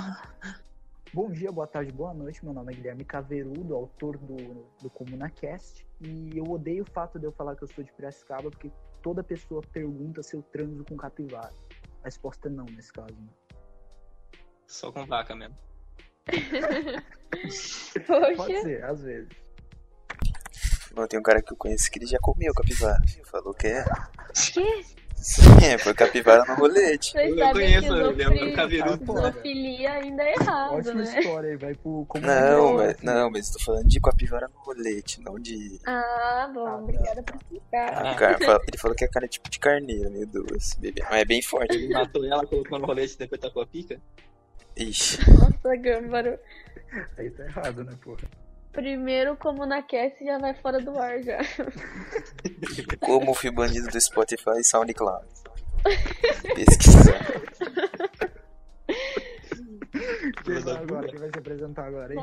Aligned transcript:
Bom 1.12 1.30
dia, 1.30 1.50
boa 1.50 1.66
tarde, 1.66 1.92
boa 1.92 2.14
noite. 2.14 2.44
Meu 2.44 2.54
nome 2.54 2.72
é 2.72 2.76
Guilherme 2.76 3.04
Caverudo, 3.04 3.74
autor 3.74 4.16
do, 4.18 4.36
do 4.80 4.90
ComunaCast. 4.90 5.86
E 6.00 6.38
eu 6.38 6.44
odeio 6.44 6.84
o 6.84 6.90
fato 6.90 7.18
de 7.18 7.26
eu 7.26 7.32
falar 7.32 7.56
que 7.56 7.64
eu 7.64 7.68
sou 7.68 7.82
de 7.82 7.92
Piracicaba, 7.92 8.50
porque 8.50 8.70
toda 9.02 9.22
pessoa 9.22 9.60
pergunta 9.72 10.22
se 10.22 10.36
eu 10.36 10.42
transo 10.42 10.84
com 10.84 10.96
capivara. 10.96 11.52
A 12.02 12.04
resposta 12.04 12.48
é 12.48 12.50
não, 12.50 12.64
nesse 12.64 12.92
caso. 12.92 13.14
né? 13.14 13.28
Só 14.66 14.92
com 14.92 15.04
vaca 15.04 15.34
mesmo. 15.34 15.56
Pode 18.36 18.60
ser, 18.60 18.84
às 18.84 19.02
vezes. 19.02 19.30
Bom, 20.94 21.06
tem 21.06 21.18
um 21.18 21.22
cara 21.22 21.42
que 21.42 21.52
eu 21.52 21.56
conheço 21.56 21.90
que 21.90 21.98
ele 21.98 22.06
já 22.06 22.18
comeu 22.20 22.54
capivara. 22.54 23.02
Falou 23.24 23.52
que 23.52 23.66
é. 23.66 23.84
que? 24.52 24.99
Sim, 25.20 25.42
é, 25.66 25.76
foi 25.76 25.92
capivara 25.92 26.44
no 26.48 26.54
rolete. 26.54 27.12
Vocês 27.12 27.36
Eu 27.36 27.50
conheço, 27.52 27.80
que 27.82 27.92
eu 27.92 28.10
lembro 28.10 28.38
do 28.50 28.52
Caverudo. 28.56 29.04
zoofilia 29.04 29.92
ainda 29.92 30.22
é 30.22 30.32
errado, 30.34 30.74
Ótima 30.74 30.94
né? 30.94 31.18
história 31.20 31.50
aí, 31.50 31.56
vai 31.56 31.74
pro 31.74 32.06
como 32.08 32.26
Não, 32.26 32.74
mas, 32.74 32.96
não, 33.02 33.30
mas 33.30 33.50
tô 33.50 33.58
falando 33.60 33.86
de 33.86 34.00
capivara 34.00 34.48
no 34.48 34.58
rolete, 34.60 35.20
não 35.22 35.38
de. 35.38 35.78
Ah, 35.86 36.50
bom, 36.54 36.66
Ah, 36.66 36.76
obrigada 36.78 37.22
por 37.22 37.36
explicar. 37.36 38.06
Ah. 38.06 38.14
Car- 38.14 38.38
fala- 38.42 38.60
Ele 38.66 38.78
falou 38.78 38.96
que 38.96 39.04
é 39.04 39.08
cara 39.08 39.28
tipo 39.28 39.50
de 39.50 39.58
carneiro, 39.58 40.10
meio 40.10 40.26
doce, 40.26 40.80
bebê. 40.80 41.02
Mas 41.10 41.20
é 41.20 41.24
bem 41.26 41.42
forte. 41.42 41.76
Ele 41.76 41.92
matou 41.92 42.24
ela, 42.24 42.46
colocou 42.46 42.78
no 42.78 42.86
rolete 42.86 43.14
e 43.14 43.18
depois 43.18 43.40
tacou 43.40 43.62
a 43.62 43.66
pica. 43.66 44.00
Ixi. 44.76 45.18
Nossa, 45.30 45.76
Gâmbaro. 45.76 46.38
Aí 47.18 47.28
tá 47.30 47.44
errado, 47.44 47.84
né, 47.84 47.92
porra? 48.02 48.22
Primeiro, 48.72 49.36
como 49.36 49.66
na 49.66 49.82
cast, 49.82 50.24
já 50.24 50.38
vai 50.38 50.54
fora 50.54 50.80
do 50.80 50.96
ar 50.98 51.20
já. 51.22 51.38
Como 53.00 53.34
fui 53.34 53.50
banido 53.50 53.88
do 53.88 54.00
Spotify 54.00 54.60
e 54.60 54.64
SoundCloud. 54.64 55.26
Pesquisar. 56.54 57.20
Quem 60.44 60.58
vai 60.60 60.76
agora? 60.76 61.08
Quem 61.08 61.18
vai 61.18 61.30
se 61.30 61.38
apresentar 61.38 61.86
agora, 61.86 62.14
hein? 62.14 62.20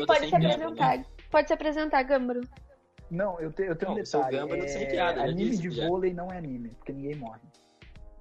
pode 0.06 0.28
se 0.28 0.34
apresentar. 0.34 1.04
Pode 1.30 1.48
se 1.48 1.52
apresentar. 1.52 2.06
Não, 3.10 3.38
eu, 3.38 3.52
te, 3.52 3.64
eu 3.64 3.76
tenho 3.76 3.92
um 3.92 3.94
Não, 3.94 4.00
eu 4.00 4.06
sou 4.06 4.24
detalhe. 4.24 4.62
É, 4.62 4.86
piada, 4.86 5.22
anime 5.22 5.58
de 5.58 5.68
vôlei 5.68 6.14
não 6.14 6.32
é 6.32 6.38
anime, 6.38 6.70
porque 6.70 6.92
ninguém 6.92 7.16
morre. 7.16 7.40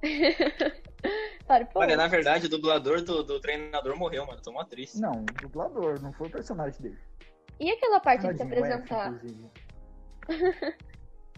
Para, 1.47 1.65
pô. 1.65 1.79
Olha, 1.79 1.95
na 1.95 2.07
verdade, 2.07 2.47
o 2.47 2.49
dublador 2.49 3.01
do, 3.03 3.23
do 3.23 3.39
treinador 3.39 3.95
morreu, 3.97 4.25
mano. 4.25 4.41
Tô 4.41 4.51
mó 4.51 4.63
triste. 4.63 4.99
Não, 4.99 5.21
o 5.21 5.25
dublador, 5.41 6.01
não 6.01 6.11
foi 6.13 6.27
o 6.27 6.31
personagem 6.31 6.81
dele. 6.81 6.97
E 7.59 7.69
aquela 7.71 7.99
parte 7.99 8.27
de 8.27 8.35
se 8.35 8.43
apresentar? 8.43 9.13
inclusive. 9.13 9.49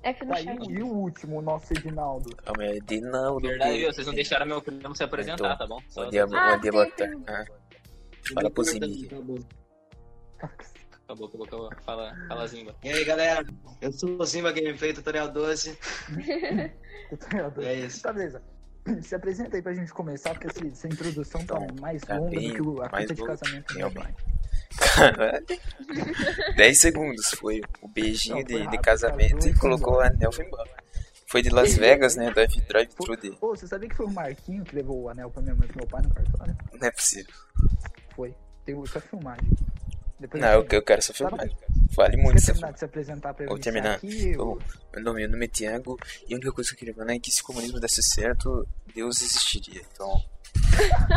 F 0.04 0.26
no 0.26 0.34
Tá, 0.34 0.42
e, 0.42 0.58
o- 0.58 0.72
e 0.72 0.82
o 0.84 0.88
último, 0.88 1.40
o 1.40 1.42
nosso 1.42 1.74
Edinaldo? 1.74 2.34
Calma 2.38 2.64
aí, 2.64 2.80
Dinaldo. 2.82 3.48
Verdade, 3.48 3.78
viu? 3.80 3.92
Vocês 3.92 4.08
não 4.08 4.14
deixaram 4.14 4.46
meu 4.46 4.62
primo 4.62 4.96
se 4.96 5.04
apresentar, 5.04 5.54
Então, 5.54 5.58
tá 5.58 5.68
bom? 5.68 5.82
Só- 5.90 6.06
dia, 6.10 6.24
Ah, 6.24 6.28
boa 6.28 6.86
sim, 6.86 6.92
tarde. 6.92 7.24
Ah, 7.28 7.46
fala 8.34 8.50
pro 8.50 8.64
Zimbi. 8.64 9.10
Acabou, 11.08 11.28
acabou, 11.28 11.46
acabou. 11.48 11.70
Fala, 11.86 12.14
fala 12.28 12.48
Zimba. 12.48 12.76
E 12.84 12.90
aí 12.90 13.06
galera, 13.06 13.46
eu 13.82 13.92
sou 13.94 14.20
o 14.22 14.26
Simba 14.26 14.52
Gameplay 14.52 14.94
Tutorial 14.94 15.30
12. 15.32 15.78
É 17.64 17.74
isso. 17.76 18.02
Tá, 18.04 18.12
beleza. 18.12 18.42
Se 19.02 19.16
apresenta 19.16 19.56
aí 19.56 19.62
pra 19.62 19.74
gente 19.74 19.94
começar, 19.94 20.32
porque 20.32 20.48
essa, 20.48 20.68
essa 20.68 20.88
introdução 20.88 21.46
tá 21.46 21.56
Então, 21.62 21.76
mais 21.80 22.02
tá 22.02 22.18
longa 22.18 22.32
bem 22.32 22.50
do 22.50 22.56
que 22.56 22.62
o- 22.62 22.82
a 22.82 22.90
fita 22.90 23.14
de 23.16 23.24
casamento. 23.24 23.74
do 23.74 23.80
meu 23.80 23.92
pai. 23.92 24.14
Caralho. 24.78 25.46
10 26.58 26.78
segundos 26.82 27.28
foi 27.32 27.62
o 27.82 27.88
beijinho 27.88 28.36
Não, 28.36 28.42
foi 28.44 28.52
de, 28.54 28.58
de 28.60 28.64
rápido, 28.66 28.82
casamento 28.82 29.36
casou 29.36 29.52
e 29.52 29.56
colocou 29.56 29.94
o 29.96 30.00
anel 30.02 30.32
foi 30.34 30.46
embora. 30.46 30.70
Foi 31.28 31.42
de 31.42 31.50
Las 31.50 31.76
Vegas, 31.78 32.16
né? 32.18 32.30
Drive, 32.32 32.62
drive 32.68 32.90
thru 32.90 33.16
de. 33.16 33.32
Pô, 33.32 33.56
você 33.56 33.66
sabia 33.68 33.88
que 33.88 33.96
foi 33.96 34.06
o 34.06 34.12
Marquinho 34.12 34.64
que 34.66 34.76
levou 34.76 35.04
o 35.04 35.10
anel 35.10 35.30
pra 35.32 35.42
minha 35.42 35.56
mãe 35.56 35.66
e 35.66 35.68
pro 35.70 35.78
meu 35.80 35.88
pai 35.88 36.02
no 36.02 36.14
cartório? 36.14 36.58
Não 36.74 36.88
é 36.88 36.92
possível. 36.92 37.34
Foi. 38.16 38.36
Tem 38.66 38.82
essa 38.84 39.00
filmagem 39.00 39.50
aqui. 39.54 39.66
Depois 40.20 40.42
Não, 40.42 40.50
eu 40.50 40.62
eu, 40.64 40.68
eu 40.72 40.82
quero 40.82 41.00
essa 41.00 41.14
filmagem. 41.14 41.56
Vale 41.96 42.18
muito 42.18 42.38
essa 42.38 42.48
terminar 42.48 42.54
filmagem. 42.56 42.74
de 42.74 42.80
se 42.80 42.86
apresentar 42.86 43.34
pra 43.34 43.46
Vou 43.46 43.60
terminar. 43.60 43.96
aqui? 43.96 44.32
Eu- 44.32 44.60
Meu 44.94 45.04
nome, 45.04 45.20
meu 45.22 45.30
nome 45.30 45.46
é 45.46 45.48
Tiago 45.48 45.98
e 46.28 46.34
a 46.34 46.38
única 46.38 46.52
coisa 46.52 46.70
que 46.72 46.76
eu 46.76 46.80
queria 46.80 46.94
falar 46.96 47.14
é 47.14 47.20
que 47.20 47.32
se 47.32 47.42
o 47.42 47.46
comunismo 47.46 47.80
desse 47.80 48.02
certo, 48.02 48.68
Deus 48.96 49.22
existiria. 49.22 49.82
Então, 49.94 50.20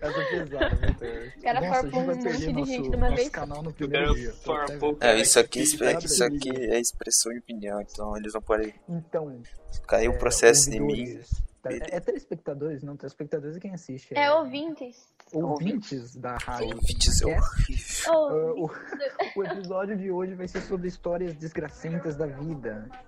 Essa 0.00 0.20
é 0.20 0.24
pesada, 0.30 0.74
Vitor. 0.76 1.32
O 1.36 1.42
cara 1.42 1.60
Nossa, 1.60 1.80
a 1.80 1.82
gente 1.82 1.92
farpou 1.92 2.00
um 2.00 2.06
monte 2.06 2.18
de 2.38 2.52
nosso, 2.52 2.66
gente 2.72 2.90
de 2.90 2.96
uma 2.96 3.10
vez. 3.14 3.28
canal 3.28 3.62
no 3.62 3.70
Eu 3.70 3.74
primeiro 3.74 4.06
quero 4.14 4.16
dia. 4.20 4.32
farpou 4.44 4.92
o 4.94 4.98
é, 5.00 5.20
isso 5.20 5.38
aqui, 5.38 5.48
que- 5.50 5.60
isso, 5.62 5.84
aqui- 5.84 6.06
isso 6.06 6.24
aqui 6.24 6.50
é 6.50 6.80
expressão 6.80 7.32
de 7.32 7.38
opinião, 7.38 7.80
então 7.80 8.16
eles 8.16 8.34
não 8.34 8.42
podem 8.42 8.74
Então, 8.88 9.42
cair 9.86 10.08
o 10.08 10.12
é, 10.14 10.18
processo 10.18 10.70
de 10.70 10.80
mim. 10.80 11.20
É, 11.64 11.96
é 11.96 12.00
telespectadores, 12.00 12.82
não 12.82 12.96
telespectadores 12.96 13.56
é 13.56 13.60
quem 13.60 13.72
assiste. 13.72 14.12
É 14.16 14.32
ouvintes. 14.32 15.08
ouvintes 15.32 16.16
da 16.16 16.36
rádio. 16.36 16.74
Ouvintes 16.74 17.22
é 17.22 17.26
horrível. 17.26 18.12
O, 18.56 18.66
o 19.36 19.44
episódio 19.44 19.96
de 19.96 20.10
hoje 20.10 20.34
vai 20.34 20.48
ser 20.48 20.60
sobre 20.62 20.88
histórias 20.88 21.34
desgracentas 21.34 22.16
da 22.16 22.26
vida. 22.26 22.88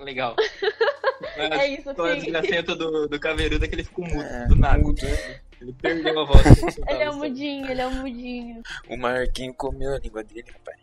Legal. 0.00 0.34
É 1.36 1.66
isso, 1.68 1.90
História 1.90 2.20
sim. 2.20 2.30
desgracenta 2.30 2.74
do, 2.74 3.08
do 3.08 3.18
Caveirudo 3.18 3.64
é 3.64 3.68
que 3.68 3.74
ele 3.74 3.84
ficou 3.84 4.04
mudo, 4.04 4.22
É, 4.22 4.46
do 4.48 4.56
nada. 4.56 4.78
mudo. 4.78 5.00
Ele 5.60 5.72
perdeu 5.72 6.18
a 6.20 6.24
voz. 6.24 6.44
ele 6.88 7.02
é 7.02 7.10
um 7.10 7.16
mudinho, 7.16 7.70
ele 7.70 7.80
é 7.80 7.86
um 7.86 7.94
mudinho. 8.02 8.62
O 8.88 8.96
Marquinho 8.98 9.54
comeu 9.54 9.94
a 9.94 9.98
língua 9.98 10.22
dele, 10.24 10.44
rapaz. 10.52 10.78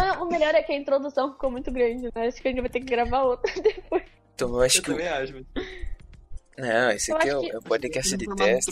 Ah, 0.00 0.22
o 0.22 0.26
melhor 0.26 0.54
é 0.54 0.62
que 0.62 0.72
a 0.72 0.76
introdução 0.76 1.32
ficou 1.32 1.50
muito 1.50 1.70
grande, 1.72 2.04
né? 2.14 2.26
Acho 2.28 2.40
que 2.40 2.48
a 2.48 2.50
gente 2.50 2.60
vai 2.60 2.70
ter 2.70 2.80
que 2.80 2.86
gravar 2.86 3.22
outra 3.22 3.52
depois. 3.60 4.02
Então 4.34 4.48
eu 4.50 4.60
acho 4.60 4.78
Eu 4.78 4.82
que. 4.82 4.90
o- 4.90 4.94
também 4.94 5.08
acho. 5.08 5.46
Não, 6.58 6.90
esse 6.90 7.10
Eu 7.10 7.16
aqui 7.16 7.28
é 7.28 7.32
acho 7.32 7.38
o, 7.38 7.42
que- 7.44 7.50
é 7.54 7.58
o 7.58 7.62
podcast 7.62 8.16
de 8.16 8.26
teste. 8.36 8.70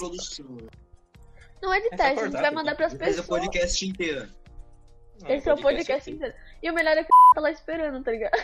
Não 1.62 1.72
é 1.72 1.80
de 1.80 1.86
Essa 1.88 1.96
teste, 1.96 2.20
a 2.20 2.24
gente 2.24 2.40
vai 2.40 2.50
mandar 2.50 2.74
pras 2.74 2.92
Faz 2.94 3.18
o 3.18 3.22
pessoas. 3.22 3.26
podcast 3.26 3.86
inteiro. 3.88 4.28
Não, 5.22 5.30
Esse 5.30 5.48
é 5.48 5.54
o 5.54 5.56
podcast 5.60 5.92
assim. 6.02 6.10
inteiro. 6.12 6.34
E 6.62 6.70
o 6.70 6.74
melhor 6.74 6.96
é 6.96 7.04
que 7.04 7.08
tá 7.34 7.40
lá 7.40 7.50
esperando, 7.50 8.02
tá 8.02 8.10
ligado? 8.10 8.36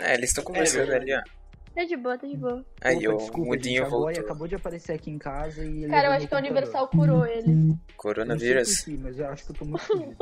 É, 0.00 0.14
eles 0.14 0.30
estão 0.30 0.42
conversando 0.44 0.86
verdade. 0.88 1.12
ali, 1.12 1.22
ó. 1.22 1.45
Tá 1.76 1.84
de 1.84 1.94
boa, 1.96 2.16
tá 2.16 2.26
de 2.26 2.36
boa. 2.38 2.64
Aí, 2.80 3.06
Opa, 3.06 3.14
o 3.16 3.18
desculpa, 3.18 3.48
mudinho 3.50 3.82
gente, 3.82 3.90
voltou. 3.90 4.08
acabou 4.24 4.48
de 4.48 4.54
aparecer 4.54 4.92
aqui 4.94 5.10
em 5.10 5.18
casa 5.18 5.62
e. 5.62 5.86
Cara, 5.86 6.08
eu 6.08 6.12
acho 6.12 6.26
que 6.26 6.34
o 6.34 6.38
Universal 6.38 6.88
curou 6.88 7.24
ele. 7.28 7.50
Eu 7.50 7.54
não 7.54 7.68
sei 7.76 7.94
Coronavírus. 7.98 8.80
quê, 8.80 8.96
mas 8.98 9.18
eu 9.18 9.28
acho 9.28 9.44
que 9.44 9.50
eu 9.52 9.56
tô 9.56 9.64
muito 9.66 9.82
fudido. 9.84 10.16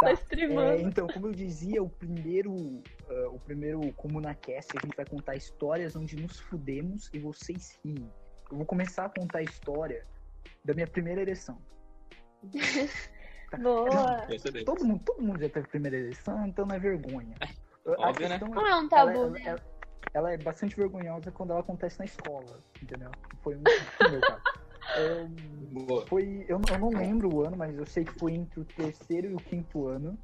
Tá 0.00 0.10
É, 0.10 0.80
então, 0.80 1.06
como 1.06 1.28
eu 1.28 1.32
dizia, 1.32 1.80
o 1.80 1.88
primeiro, 1.88 2.54
ah, 3.08 3.28
o 3.30 3.38
primeiro 3.38 3.80
ComunaCast, 3.92 4.72
a 4.76 4.84
gente 4.84 4.96
vai 4.96 5.06
contar 5.06 5.36
histórias 5.36 5.94
onde 5.94 6.16
nos 6.16 6.40
fudemos 6.40 7.08
e 7.14 7.20
vocês 7.20 7.78
riem. 7.84 8.10
Eu 8.50 8.56
vou 8.56 8.66
começar 8.66 9.04
a 9.04 9.08
contar 9.08 9.38
a 9.38 9.42
história 9.42 10.04
da 10.64 10.74
minha 10.74 10.88
primeira 10.88 11.20
ereção. 11.20 11.56
Boa. 13.62 14.26
Excelente. 14.28 14.64
Todo 14.64 14.84
mundo, 14.84 15.00
todo 15.04 15.22
mundo 15.22 15.40
já 15.40 15.48
teve 15.48 15.68
primeira 15.68 15.96
ereção, 15.96 16.46
então 16.46 16.66
não 16.66 16.74
é 16.74 16.78
vergonha. 16.78 17.34
A 17.86 18.08
Óbvio, 18.08 18.28
né? 18.28 18.38
Não 18.40 18.66
é 18.66 18.74
um 18.74 18.78
ela, 18.80 18.88
tabu, 18.88 19.30
né? 19.30 19.40
ela- 19.44 19.50
ela 19.50 19.60
é 20.14 20.38
bastante 20.38 20.76
vergonhosa 20.76 21.30
quando 21.30 21.50
ela 21.50 21.60
acontece 21.60 21.98
na 21.98 22.04
escola, 22.04 22.58
entendeu? 22.82 23.10
Foi 23.42 23.54
um 23.56 23.62
meu 24.10 24.20
caso. 24.20 24.42
É. 24.96 25.26
Foi, 26.06 26.46
eu, 26.48 26.58
não- 26.58 26.74
eu 26.74 26.78
não 26.80 26.88
lembro 26.90 27.34
o 27.34 27.42
ano, 27.44 27.56
mas 27.56 27.76
eu 27.76 27.84
sei 27.86 28.04
que 28.04 28.12
foi 28.18 28.32
entre 28.32 28.60
o 28.60 28.64
terceiro 28.64 29.30
e 29.30 29.34
o 29.34 29.38
quinto 29.38 29.86
ano. 29.86 30.16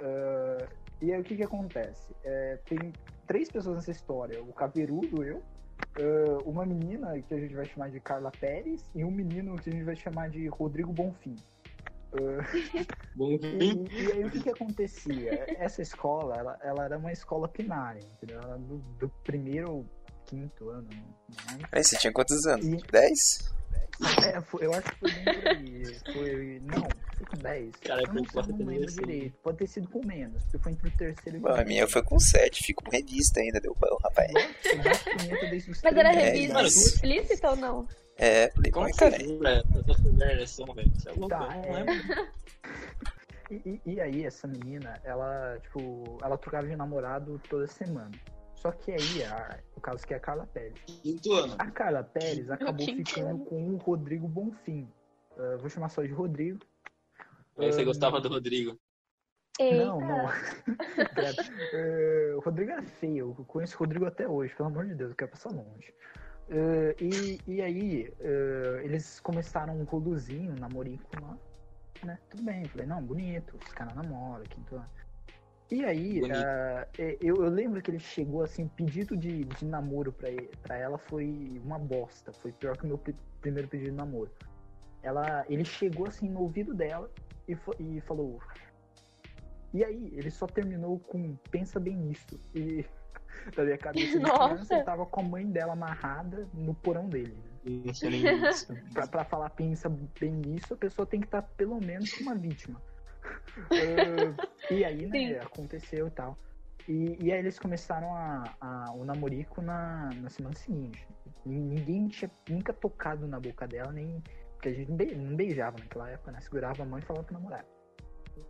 Ah, 0.00 0.66
e 1.00 1.12
aí 1.12 1.20
o 1.20 1.24
que 1.24 1.36
que 1.36 1.42
acontece? 1.42 2.14
É, 2.24 2.58
tem 2.66 2.92
três 3.26 3.50
pessoas 3.50 3.76
nessa 3.76 3.90
história. 3.90 4.42
O 4.42 4.52
Caveirudo, 4.52 5.22
eu, 5.24 5.42
ah, 5.98 6.42
uma 6.44 6.66
menina 6.66 7.18
que 7.22 7.32
a 7.32 7.38
gente 7.38 7.54
vai 7.54 7.64
chamar 7.64 7.90
de 7.90 8.00
Carla 8.00 8.30
Pérez 8.30 8.84
e 8.94 9.04
um 9.04 9.10
menino 9.10 9.56
que 9.56 9.70
a 9.70 9.72
gente 9.72 9.84
vai 9.84 9.96
chamar 9.96 10.28
de 10.30 10.46
Rodrigo 10.48 10.92
Bonfim. 10.92 11.36
Bom 13.14 13.32
E, 13.32 14.02
e 14.02 14.12
aí 14.12 14.24
o 14.24 14.30
que 14.30 14.42
que 14.42 14.50
acontecia? 14.50 15.44
Essa 15.58 15.82
escola, 15.82 16.36
ela, 16.36 16.58
ela 16.62 16.84
era 16.84 16.98
uma 16.98 17.12
escola 17.12 17.48
primária, 17.48 18.00
entendeu? 18.14 18.40
Ela 18.40 18.56
do, 18.58 18.78
do 18.98 19.08
primeiro 19.24 19.68
ao 19.70 19.84
quinto 20.24 20.70
ano, 20.70 20.88
lembro. 21.50 21.68
Aí, 21.72 21.82
você 21.84 21.96
tinha 21.96 22.12
quantos 22.12 22.46
anos? 22.46 22.66
E- 22.66 22.76
10? 22.90 23.56
É, 24.26 24.40
foi- 24.42 24.66
eu 24.66 24.74
acho 24.74 24.82
que 24.92 24.98
foi 24.98 25.10
bem 25.10 25.24
por 25.24 25.48
aí. 25.48 25.96
Foi. 26.12 26.60
Não, 26.64 26.82
foi 27.16 27.26
com 27.30 27.36
10. 27.38 27.76
Cara, 27.76 28.02
eu 28.02 28.12
não, 28.12 28.24
foi 28.26 28.42
sei, 28.44 28.52
eu 28.52 28.58
não 28.58 28.66
lembro 28.66 28.86
10, 28.86 28.94
direito. 28.96 29.38
Pode 29.42 29.56
ter 29.58 29.66
sido 29.68 29.88
com 29.88 30.06
menos, 30.06 30.42
porque 30.42 30.58
foi 30.58 30.72
entre 30.72 30.88
o 30.88 30.90
terceiro 30.98 31.38
e 31.38 31.40
o 31.40 31.42
Bom, 31.42 31.48
a 31.48 31.52
quarto. 31.54 31.66
minha 31.68 31.88
foi 31.88 32.02
com 32.02 32.18
7, 32.20 32.62
fico 32.62 32.84
com 32.84 32.90
revista 32.90 33.40
ainda, 33.40 33.58
deu 33.58 33.74
bom, 33.80 33.96
rapaz. 34.02 34.30
Os 35.68 35.80
Mas 35.82 35.96
era 35.96 36.12
É, 36.12 36.24
revista 36.30 36.62
explícita 36.62 37.50
ou 37.50 37.56
não? 37.56 37.88
É, 38.18 38.48
Como 38.72 38.90
cara. 38.96 39.16
é 39.22 39.26
louco, 41.12 41.28
Tá, 41.28 41.56
é. 41.56 41.70
Não 41.70 41.78
é? 41.78 41.86
E, 43.48 43.54
e- 43.64 43.80
e 43.94 44.00
aí, 44.00 44.24
essa 44.24 44.48
menina, 44.48 45.00
ela, 45.04 45.56
tipo, 45.62 46.18
ela 46.20 46.36
trocava 46.36 46.66
de 46.66 46.74
namorado 46.74 47.40
toda 47.48 47.68
semana. 47.68 48.10
Só 48.56 48.72
que 48.72 48.90
aí, 48.90 49.22
a, 49.22 49.60
o 49.76 49.80
caso 49.80 50.04
que 50.04 50.12
é 50.12 50.16
a 50.16 50.20
Carla 50.20 50.48
Pérez. 50.48 50.74
Quinto 50.84 51.32
ano. 51.32 51.54
A 51.56 51.70
Carla 51.70 52.02
Pérez 52.02 52.50
acabou 52.50 52.84
ficando 52.84 53.44
com 53.44 53.68
o 53.68 53.76
Rodrigo 53.76 54.26
Bonfim. 54.26 54.90
Ah, 55.38 55.58
vou 55.60 55.70
chamar 55.70 55.90
só 55.90 56.02
de 56.02 56.08
Rodrigo. 56.10 56.58
Aí 57.56 57.72
você 57.72 57.82
Ah, 57.82 57.84
gostava 57.84 58.20
do 58.20 58.28
Rodrigo. 58.28 58.76
Eita. 59.60 59.76
Não, 59.84 60.00
não. 60.00 60.26
O 62.36 62.40
Rodrigo 62.40 62.72
era 62.72 62.82
feio. 62.82 63.32
Eu 63.38 63.44
conheço 63.44 63.76
o 63.76 63.78
Rodrigo 63.78 64.06
até 64.06 64.26
hoje, 64.28 64.52
pelo 64.56 64.70
amor 64.70 64.86
de 64.86 64.94
Deus, 64.96 65.10
eu 65.10 65.16
quero 65.16 65.30
passar 65.30 65.50
longe. 65.50 65.94
Eh, 66.48 66.96
e, 67.00 67.40
e 67.46 67.62
aí, 67.62 68.12
eh, 68.20 68.80
eles 68.84 69.18
começaram 69.20 69.74
um 69.76 69.84
roluzinho, 69.84 70.52
um 70.52 70.56
namorico 70.56 71.08
lá, 71.20 71.36
né? 72.04 72.18
Tudo 72.30 72.42
bem, 72.44 72.62
eu 72.62 72.68
falei, 72.68 72.86
não, 72.86 73.02
bonito, 73.02 73.56
os 73.56 73.72
caras 73.72 73.94
namoram, 73.96 74.44
quinto 74.46 74.76
ano. 74.76 74.90
E 75.68 75.84
aí, 75.84 76.20
eh, 76.30 77.16
eu, 77.20 77.42
eu 77.42 77.50
lembro 77.50 77.82
que 77.82 77.90
ele 77.90 77.98
chegou 77.98 78.42
assim, 78.42 78.64
o 78.64 78.68
pedido 78.68 79.16
de, 79.16 79.44
de 79.44 79.64
namoro 79.64 80.12
pra, 80.12 80.30
ele- 80.30 80.50
pra 80.62 80.76
ela 80.76 80.96
foi 80.96 81.60
uma 81.64 81.78
bosta. 81.78 82.32
Foi 82.32 82.52
pior 82.52 82.76
que 82.76 82.84
o 82.84 82.86
meu 82.88 82.98
pri- 82.98 83.16
primeiro 83.40 83.66
pedido 83.68 83.90
de 83.90 83.96
namoro. 83.96 84.30
Ela, 85.02 85.44
ele 85.48 85.64
chegou 85.64 86.06
assim 86.06 86.28
no 86.28 86.40
ouvido 86.42 86.72
dela 86.72 87.10
e, 87.48 87.56
e 87.80 88.00
falou. 88.02 88.40
E 89.74 89.84
aí, 89.84 90.12
ele 90.16 90.30
só 90.30 90.46
terminou 90.46 91.00
com 91.00 91.34
pensa 91.50 91.80
bem 91.80 91.96
nisso. 91.96 92.38
E 92.54 92.84
na 93.56 93.64
minha 93.64 93.78
cabeça 93.78 94.18
de 94.18 94.24
Nossa. 94.24 94.48
criança, 94.48 94.74
eu 94.74 94.84
tava 94.84 95.06
com 95.06 95.20
a 95.20 95.24
mãe 95.24 95.46
dela 95.50 95.72
amarrada 95.72 96.48
no 96.54 96.74
porão 96.74 97.08
dele. 97.08 97.36
nem 97.64 97.82
isso. 98.48 98.72
Pra, 98.92 99.06
pra 99.06 99.24
falar 99.24 99.50
pensa 99.50 99.88
bem 100.20 100.32
nisso, 100.32 100.74
a 100.74 100.76
pessoa 100.76 101.06
tem 101.06 101.20
que 101.20 101.26
estar 101.26 101.42
pelo 101.42 101.80
menos 101.80 102.12
uma 102.20 102.34
vítima. 102.34 102.80
Ah, 103.70 104.46
e 104.70 104.84
aí, 104.84 105.06
né, 105.06 105.10
Sim. 105.18 105.32
aconteceu 105.38 106.06
e 106.08 106.10
tal. 106.10 106.38
E, 106.88 107.16
e 107.20 107.32
aí 107.32 107.38
eles 107.40 107.58
começaram 107.58 108.14
a, 108.14 108.44
a- 108.60 108.92
o 108.94 109.04
namorico 109.04 109.60
na, 109.62 110.10
na 110.20 110.28
semana 110.30 110.54
seguinte. 110.54 111.06
Nin- 111.44 111.60
Ninguém 111.74 112.06
tinha 112.08 112.30
nunca 112.48 112.72
tocado 112.72 113.26
na 113.26 113.40
boca 113.40 113.66
dela, 113.66 113.90
nem. 113.92 114.22
Porque 114.52 114.68
a 114.68 114.72
gente 114.72 114.90
não 115.16 115.34
beijava 115.36 115.78
naquela 115.78 116.08
época, 116.10 116.30
né? 116.32 116.40
Segurava 116.40 116.82
a 116.82 116.86
mão 116.86 116.98
e 116.98 117.02
falava 117.02 117.24
pro 117.24 117.34
namorado. 117.34 117.66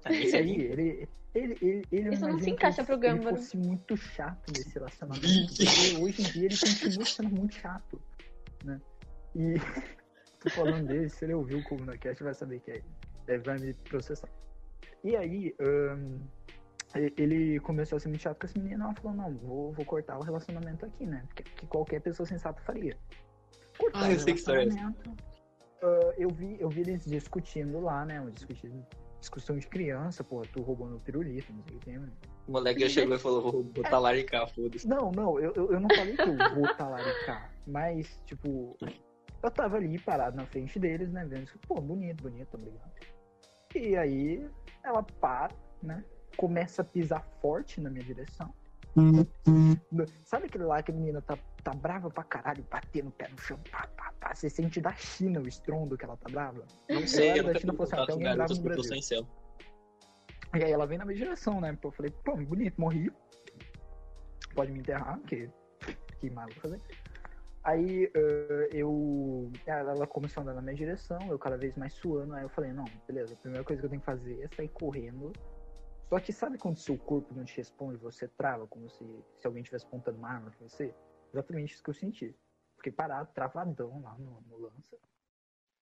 Aí, 0.05 0.31
E 0.31 0.37
aí, 0.37 0.61
ele. 0.61 1.09
Ele, 1.35 1.55
ele, 1.61 1.87
ele 1.93 2.15
Isso 2.15 2.27
não 2.27 2.39
se 2.39 2.49
encaixa 2.49 2.81
ele- 2.81 2.87
pro 2.87 2.99
Gâmbaro. 2.99 3.29
Ele 3.29 3.37
fosse 3.37 3.57
muito 3.59 3.95
chato 3.95 4.51
nesse 4.57 4.71
relacionamento. 4.71 5.27
porque 5.27 6.03
hoje 6.03 6.23
em 6.23 6.25
dia 6.33 6.45
ele 6.47 6.57
continua 6.57 7.05
sendo 7.05 7.29
muito 7.29 7.55
chato, 7.57 8.01
né? 8.65 8.81
E 9.35 9.55
tô 10.41 10.49
falando 10.51 10.87
dele, 10.87 11.11
se 11.11 11.27
ele 11.27 11.35
ouviu 11.35 11.59
o 11.59 11.63
ComunaCast 11.65 12.23
vai 12.25 12.33
saber 12.33 12.61
que 12.61 12.71
é 12.71 12.75
ele. 12.77 12.85
Ele 13.29 13.39
vai 13.43 13.59
me 13.59 13.75
processar. 13.75 14.31
E 15.05 15.15
aí, 15.15 15.55
e- 16.97 17.13
ele 17.19 17.61
começou 17.61 17.97
a 17.97 18.01
ser 18.01 18.09
muito 18.09 18.23
chato 18.23 18.39
com 18.41 18.47
essa 18.47 18.59
menina, 18.59 18.85
ela 18.87 18.95
falou, 18.95 19.15
não, 19.17 19.37
vou, 19.37 19.73
vou 19.73 19.85
cortar 19.85 20.19
o 20.19 20.23
relacionamento 20.23 20.87
aqui, 20.87 21.05
né? 21.05 21.23
Que, 21.35 21.43
que 21.43 21.67
qualquer 21.67 22.01
pessoa 22.01 22.27
sensata 22.27 22.63
faria. 22.63 22.97
Cortar 23.79 24.05
Ah, 24.05 24.09
o 24.09 24.13
eu 24.13 24.19
sei 24.21 24.33
que 24.33 24.39
história 24.39 24.63
é. 24.63 25.13
Ah, 25.83 26.15
eu, 26.17 26.31
vi, 26.31 26.57
eu 26.59 26.71
vi 26.71 26.81
eles 26.81 27.05
discutindo 27.05 27.79
lá, 27.81 28.07
né? 28.07 28.25
Discutindo, 28.33 28.87
discussão 29.27 29.59
de 29.59 29.67
criança, 29.67 30.23
pô, 30.23 30.43
tu 30.43 30.63
roubou 30.63 30.87
meu 30.87 31.01
pirulito, 31.01 31.53
não 31.53 31.63
sei 31.65 31.77
o 31.77 31.81
que, 31.81 31.99
mano. 31.99 32.13
O 32.47 32.53
moleque 32.53 32.81
já 32.81 32.89
chegou 32.89 33.17
e 33.17 33.19
falou, 33.19 33.43
vou 33.43 33.63
botar 33.65 33.99
laricar, 33.99 34.49
foda-se. 34.49 34.87
Não, 34.87 35.11
não, 35.11 35.39
eu, 35.41 35.53
eu, 35.53 35.81
não 35.81 35.89
falei 35.95 36.17
que 36.17 36.23
eu 36.23 36.55
vou 36.55 36.75
talaricar, 36.77 37.53
mas, 37.67 38.21
tipo, 38.25 38.77
eu 39.43 39.51
tava 39.51 39.77
ali 39.77 39.99
parado 39.99 40.37
na 40.37 40.47
frente 40.47 40.79
deles, 40.79 41.11
né, 41.11 41.25
vendo 41.25 41.51
pô, 41.67 41.81
bonito, 41.81 42.23
bonito, 42.23 42.55
obrigado. 42.55 42.93
E 43.75 43.97
aí, 43.97 44.49
ela 44.83 45.03
para, 45.03 45.53
né, 45.83 46.05
começa 46.37 46.83
a 46.83 46.85
pisar 46.85 47.27
forte 47.41 47.81
na 47.81 47.91
minha 47.91 48.05
direção. 48.05 48.55
Sabe 50.25 50.47
aquele 50.47 50.65
lá 50.65 50.83
que 50.83 50.91
a 50.91 50.95
menina 50.95 51.21
tá, 51.23 51.39
tá 51.63 51.73
brava 51.73 52.11
pra 52.11 52.25
caralho, 52.25 52.65
batendo 52.71 53.09
o 53.09 53.13
pé 53.13 53.29
no 53.29 53.39
chão, 53.39 53.59
pá, 53.71 53.87
pá, 53.97 54.13
pá, 54.19 54.35
você 54.35 54.49
sente 54.49 54.81
da 54.81 54.95
China 54.95 55.41
o 55.41 55.49
estrondo 55.49 55.97
que 55.97 56.05
ela 56.05 56.17
tá 56.17 56.31
brava? 56.31 56.65
Não 56.89 57.07
sei, 57.07 57.39
eu 57.39 57.45
da 57.45 57.55
China, 57.55 57.73
tem 57.75 57.89
com 58.07 58.13
alguém 58.13 58.35
bravo 58.35 58.55
no 58.55 58.63
porque 58.63 58.75
Brasil. 58.75 58.97
incel. 58.97 59.27
E 60.55 60.65
aí 60.65 60.73
ela 60.73 60.87
vem 60.87 60.97
na 60.97 61.05
minha 61.05 61.17
direção, 61.17 61.61
né? 61.61 61.77
Eu 61.83 61.93
falei, 61.93 62.11
pô, 62.25 62.37
bonito, 62.37 62.81
morri. 62.81 63.13
Pode 64.55 64.73
me 64.73 64.79
enterrar, 64.81 65.21
que 65.21 65.51
que 66.19 66.31
vou 66.31 66.49
fazer? 66.55 66.81
Aí 67.63 68.11
eu. 68.73 69.51
Ela 69.67 70.07
começou 70.07 70.41
a 70.41 70.45
andar 70.45 70.55
na 70.55 70.63
minha 70.63 70.75
direção, 70.75 71.19
eu 71.29 71.39
cada 71.39 71.57
vez 71.57 71.77
mais 71.77 71.93
suando. 71.95 72.35
Aí 72.35 72.45
eu 72.45 72.49
falei, 72.49 72.73
não, 72.73 72.85
beleza, 73.07 73.35
a 73.35 73.37
primeira 73.37 73.65
coisa 73.65 73.83
que 73.83 73.87
eu 73.87 73.91
tenho 73.91 74.01
que 74.01 74.07
fazer 74.07 74.41
é 74.43 74.49
sair 74.55 74.69
correndo. 74.69 75.33
Só 76.09 76.21
que 76.21 76.33
sabe 76.33 76.57
quando 76.59 76.77
seu 76.77 76.97
corpo 76.97 77.35
não 77.35 77.45
te 77.45 77.57
responde, 77.57 77.97
você 77.97 78.29
trava, 78.29 78.67
como 78.67 78.89
se, 78.89 79.05
se 79.39 79.47
alguém 79.47 79.63
estivesse 79.63 79.87
apontando 79.87 80.19
uma 80.19 80.29
arma 80.29 80.51
pra 80.51 80.69
você? 80.69 80.95
Exatamente 81.33 81.75
isso 81.75 81.83
que 81.83 81.91
eu 81.91 81.95
senti. 81.95 82.35
Fiquei 82.77 82.93
parado, 82.93 83.29
travadão 83.35 84.01
lá 84.01 84.17
no, 84.19 84.41
no 84.43 84.59
lança. 84.59 84.97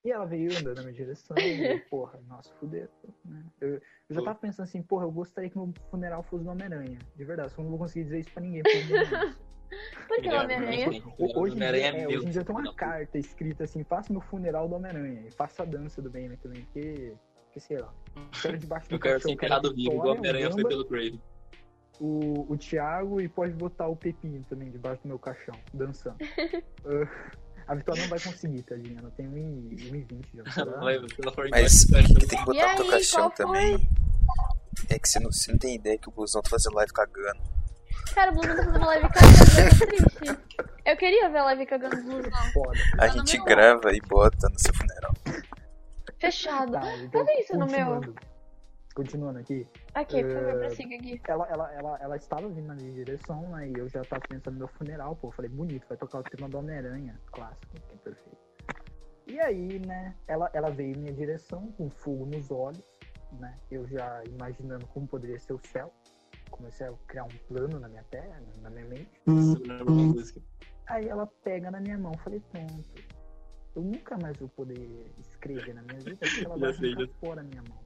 E 0.05 0.11
ela 0.11 0.27
veio 0.27 0.51
andando 0.51 0.77
na 0.77 0.83
minha 0.83 0.93
direção, 0.93 1.37
e 1.39 1.65
eu, 1.65 1.81
porra, 1.89 2.21
nossa, 2.29 2.53
fudeu. 2.55 2.89
Né? 3.25 3.45
Eu, 3.61 3.75
eu 3.75 3.83
já 4.11 4.23
tava 4.23 4.39
pensando 4.39 4.65
assim, 4.65 4.83
porra, 4.83 5.07
eu 5.07 5.11
gostaria 5.11 5.49
que 5.49 5.57
meu 5.57 5.73
funeral 5.91 6.23
fosse 6.23 6.45
do 6.45 6.51
Homem-Aranha. 6.51 6.99
De 7.17 7.25
verdade, 7.25 7.53
só 7.53 7.63
não 7.63 7.71
vou 7.71 7.79
conseguir 7.79 8.05
dizer 8.05 8.21
isso 8.21 8.33
pra 8.33 8.43
ninguém. 8.43 8.63
Por 10.07 10.17
que 10.17 10.29
Melhor, 10.29 10.45
Homem-Aranha? 10.45 10.89
Hoje 10.89 10.99
em, 10.99 11.01
dia, 11.01 11.39
Homem-Aranha 11.39 11.87
é, 11.87 11.93
meu, 11.93 12.09
hoje 12.09 12.27
em 12.27 12.31
dia 12.31 12.45
tem 12.45 12.55
uma 12.55 12.75
carta 12.75 13.19
escrita 13.19 13.65
assim, 13.65 13.83
faça 13.83 14.13
meu 14.13 14.21
funeral 14.21 14.69
do 14.69 14.75
Homem-Aranha. 14.75 15.27
E 15.27 15.31
faça 15.31 15.63
a 15.63 15.67
dança 15.67 16.03
do 16.03 16.11
Batman 16.11 16.37
também, 16.37 16.63
porque, 16.65 17.17
porque 17.55 17.61
sei 17.61 17.79
lá. 17.79 17.93
Quero 18.43 18.59
debaixo 18.59 18.89
do 18.89 18.95
Eu 18.97 19.01
quero 19.01 19.21
ser 19.21 19.31
enterrado 19.31 19.73
vivo, 19.75 19.93
igual 19.93 20.15
Vitória, 20.17 20.19
Homem-Aranha 20.19 20.53
foi 20.53 20.65
pelo 20.65 20.85
Grave. 20.85 21.21
o, 22.01 22.47
o 22.53 22.57
Thiago 22.57 23.21
e 23.21 23.29
pode 23.29 23.53
botar 23.53 23.87
o 23.87 23.97
Pepinho 23.97 24.45
também 24.49 24.71
debaixo 24.71 25.03
do 25.03 25.09
meu 25.09 25.19
caixão, 25.19 25.55
dançando. 25.73 26.17
Ah, 27.67 27.73
a 27.73 27.75
Vitória 27.77 28.03
não 28.03 28.11
vai 28.11 28.21
conseguir, 28.21 28.63
tadinha. 28.63 28.99
Ela 29.01 29.11
tem 29.13 29.27
1,20 29.27 30.27
já. 30.35 30.65
Vai, 30.81 30.99
Mas 31.51 31.87
que 31.87 32.27
tem 32.27 32.39
que 32.39 32.45
botar 32.45 32.73
no 32.73 32.77
teu 32.77 32.91
caixão 32.91 33.31
também. 33.31 33.89
É 34.91 34.99
que 34.99 35.09
você 35.09 35.19
não, 35.19 35.33
você 35.33 35.51
não 35.51 35.59
tem 35.59 35.77
ideia 35.77 35.97
que 35.97 36.07
o 36.07 36.13
busão 36.13 36.43
tá 36.43 36.51
fazendo 36.51 36.75
live 36.75 36.93
cagando. 36.93 37.41
Cara, 38.15 38.33
o 38.33 38.35
Blusão 38.35 38.55
tá 38.55 38.65
fazendo 38.65 38.85
live 38.85 39.09
cagando, 39.09 39.61
eu 39.61 39.79
tô 39.79 39.87
triste. 39.87 40.41
Eu 40.85 40.97
queria 40.99 41.31
ver 41.31 41.39
a 41.39 41.45
live 41.45 41.65
cagando 41.65 41.97
do 41.97 42.03
Blusão. 42.03 42.33
A 42.95 42.99
Tá 42.99 43.09
gente 43.09 43.39
grava 43.45 43.95
e 43.95 44.01
bota 44.03 44.47
no 44.51 44.59
seu 44.59 44.75
funeral. 44.75 45.15
Fechado. 46.25 46.73
Tá, 46.73 46.97
então, 46.97 47.25
Cadê 47.25 47.41
isso 47.41 47.57
no 47.57 47.67
meu? 47.67 48.01
continuando. 48.95 49.41
aqui. 49.41 49.67
Ok, 49.97 50.23
por 50.23 50.33
favor, 50.33 50.49
É, 50.51 50.59
prossiga 50.67 50.97
aqui. 50.97 51.21
Ela, 51.27 51.47
ela, 51.49 51.73
ela, 51.75 51.99
ela 52.01 52.17
estava 52.17 52.49
vindo 52.49 52.67
na 52.67 52.75
minha 52.75 52.93
direção, 52.93 53.43
né? 53.51 53.69
E 53.69 53.75
eu 53.77 53.89
já 53.89 54.05
tava 54.05 54.23
pensando 54.29 54.55
no 54.55 54.61
meu 54.61 54.69
funeral, 54.69 55.17
pô. 55.17 55.29
Eu 55.29 55.33
falei, 55.33 55.51
bonito, 55.51 55.87
vai 55.89 55.99
tocar 55.99 56.21
o 56.21 56.23
tema 56.23 56.49
do 56.49 56.59
Homem-Aranha, 56.59 57.21
clássico, 57.33 57.77
que 57.89 57.95
é 57.95 57.99
perfeito. 57.99 58.39
E 59.27 59.41
aí, 59.41 59.79
né, 59.81 60.15
ela, 60.29 60.51
ela 60.53 60.71
veio 60.71 60.95
em 60.95 60.99
minha 60.99 61.13
direção, 61.13 61.73
com 61.73 61.91
fogo 61.91 62.27
nos 62.27 62.51
olhos, 62.51 62.87
né? 63.33 63.59
Eu 63.71 63.87
já 63.89 64.23
imaginando 64.25 64.87
como 64.89 65.07
poderia 65.09 65.39
ser 65.39 65.55
o 65.55 65.61
céu. 65.67 65.93
Comecei 66.51 66.87
a 66.87 66.93
criar 67.09 67.25
um 67.25 67.37
plano 67.49 67.81
na 67.81 67.89
minha 67.89 68.05
terra, 68.05 68.41
na 68.63 68.71
minha 68.71 68.85
mente. 68.85 69.11
Isso, 69.27 69.57
eu 69.57 69.67
lembro 69.67 69.93
uma 69.93 70.03
música. 70.05 70.41
Aí 70.87 71.09
ela 71.09 71.27
pega 71.43 71.71
na 71.71 71.81
minha 71.81 71.99
mão, 71.99 72.13
falei, 72.19 72.41
pronto. 72.53 72.85
Eu 73.75 73.83
nunca 73.83 74.17
mais 74.17 74.37
vou 74.37 74.49
poder 74.49 75.13
escrever 75.19 75.75
na 75.75 75.83
minha 75.83 75.99
vida, 76.01 76.17
porque 76.21 76.45
ela 76.45 76.57
vai 76.57 76.73
ficar 76.73 77.09
fora 77.21 77.41
a 77.41 77.45
minha 77.45 77.63
mão. 77.63 77.79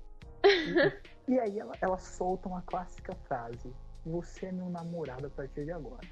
E, 1.28 1.32
e 1.32 1.40
aí 1.40 1.58
ela, 1.58 1.72
ela 1.80 1.98
solta 1.98 2.48
uma 2.48 2.62
clássica 2.62 3.14
frase. 3.26 3.70
Você 4.06 4.46
é 4.46 4.52
meu 4.52 4.70
namorado 4.70 5.26
a 5.26 5.30
partir 5.30 5.64
de 5.64 5.72
agora. 5.72 6.06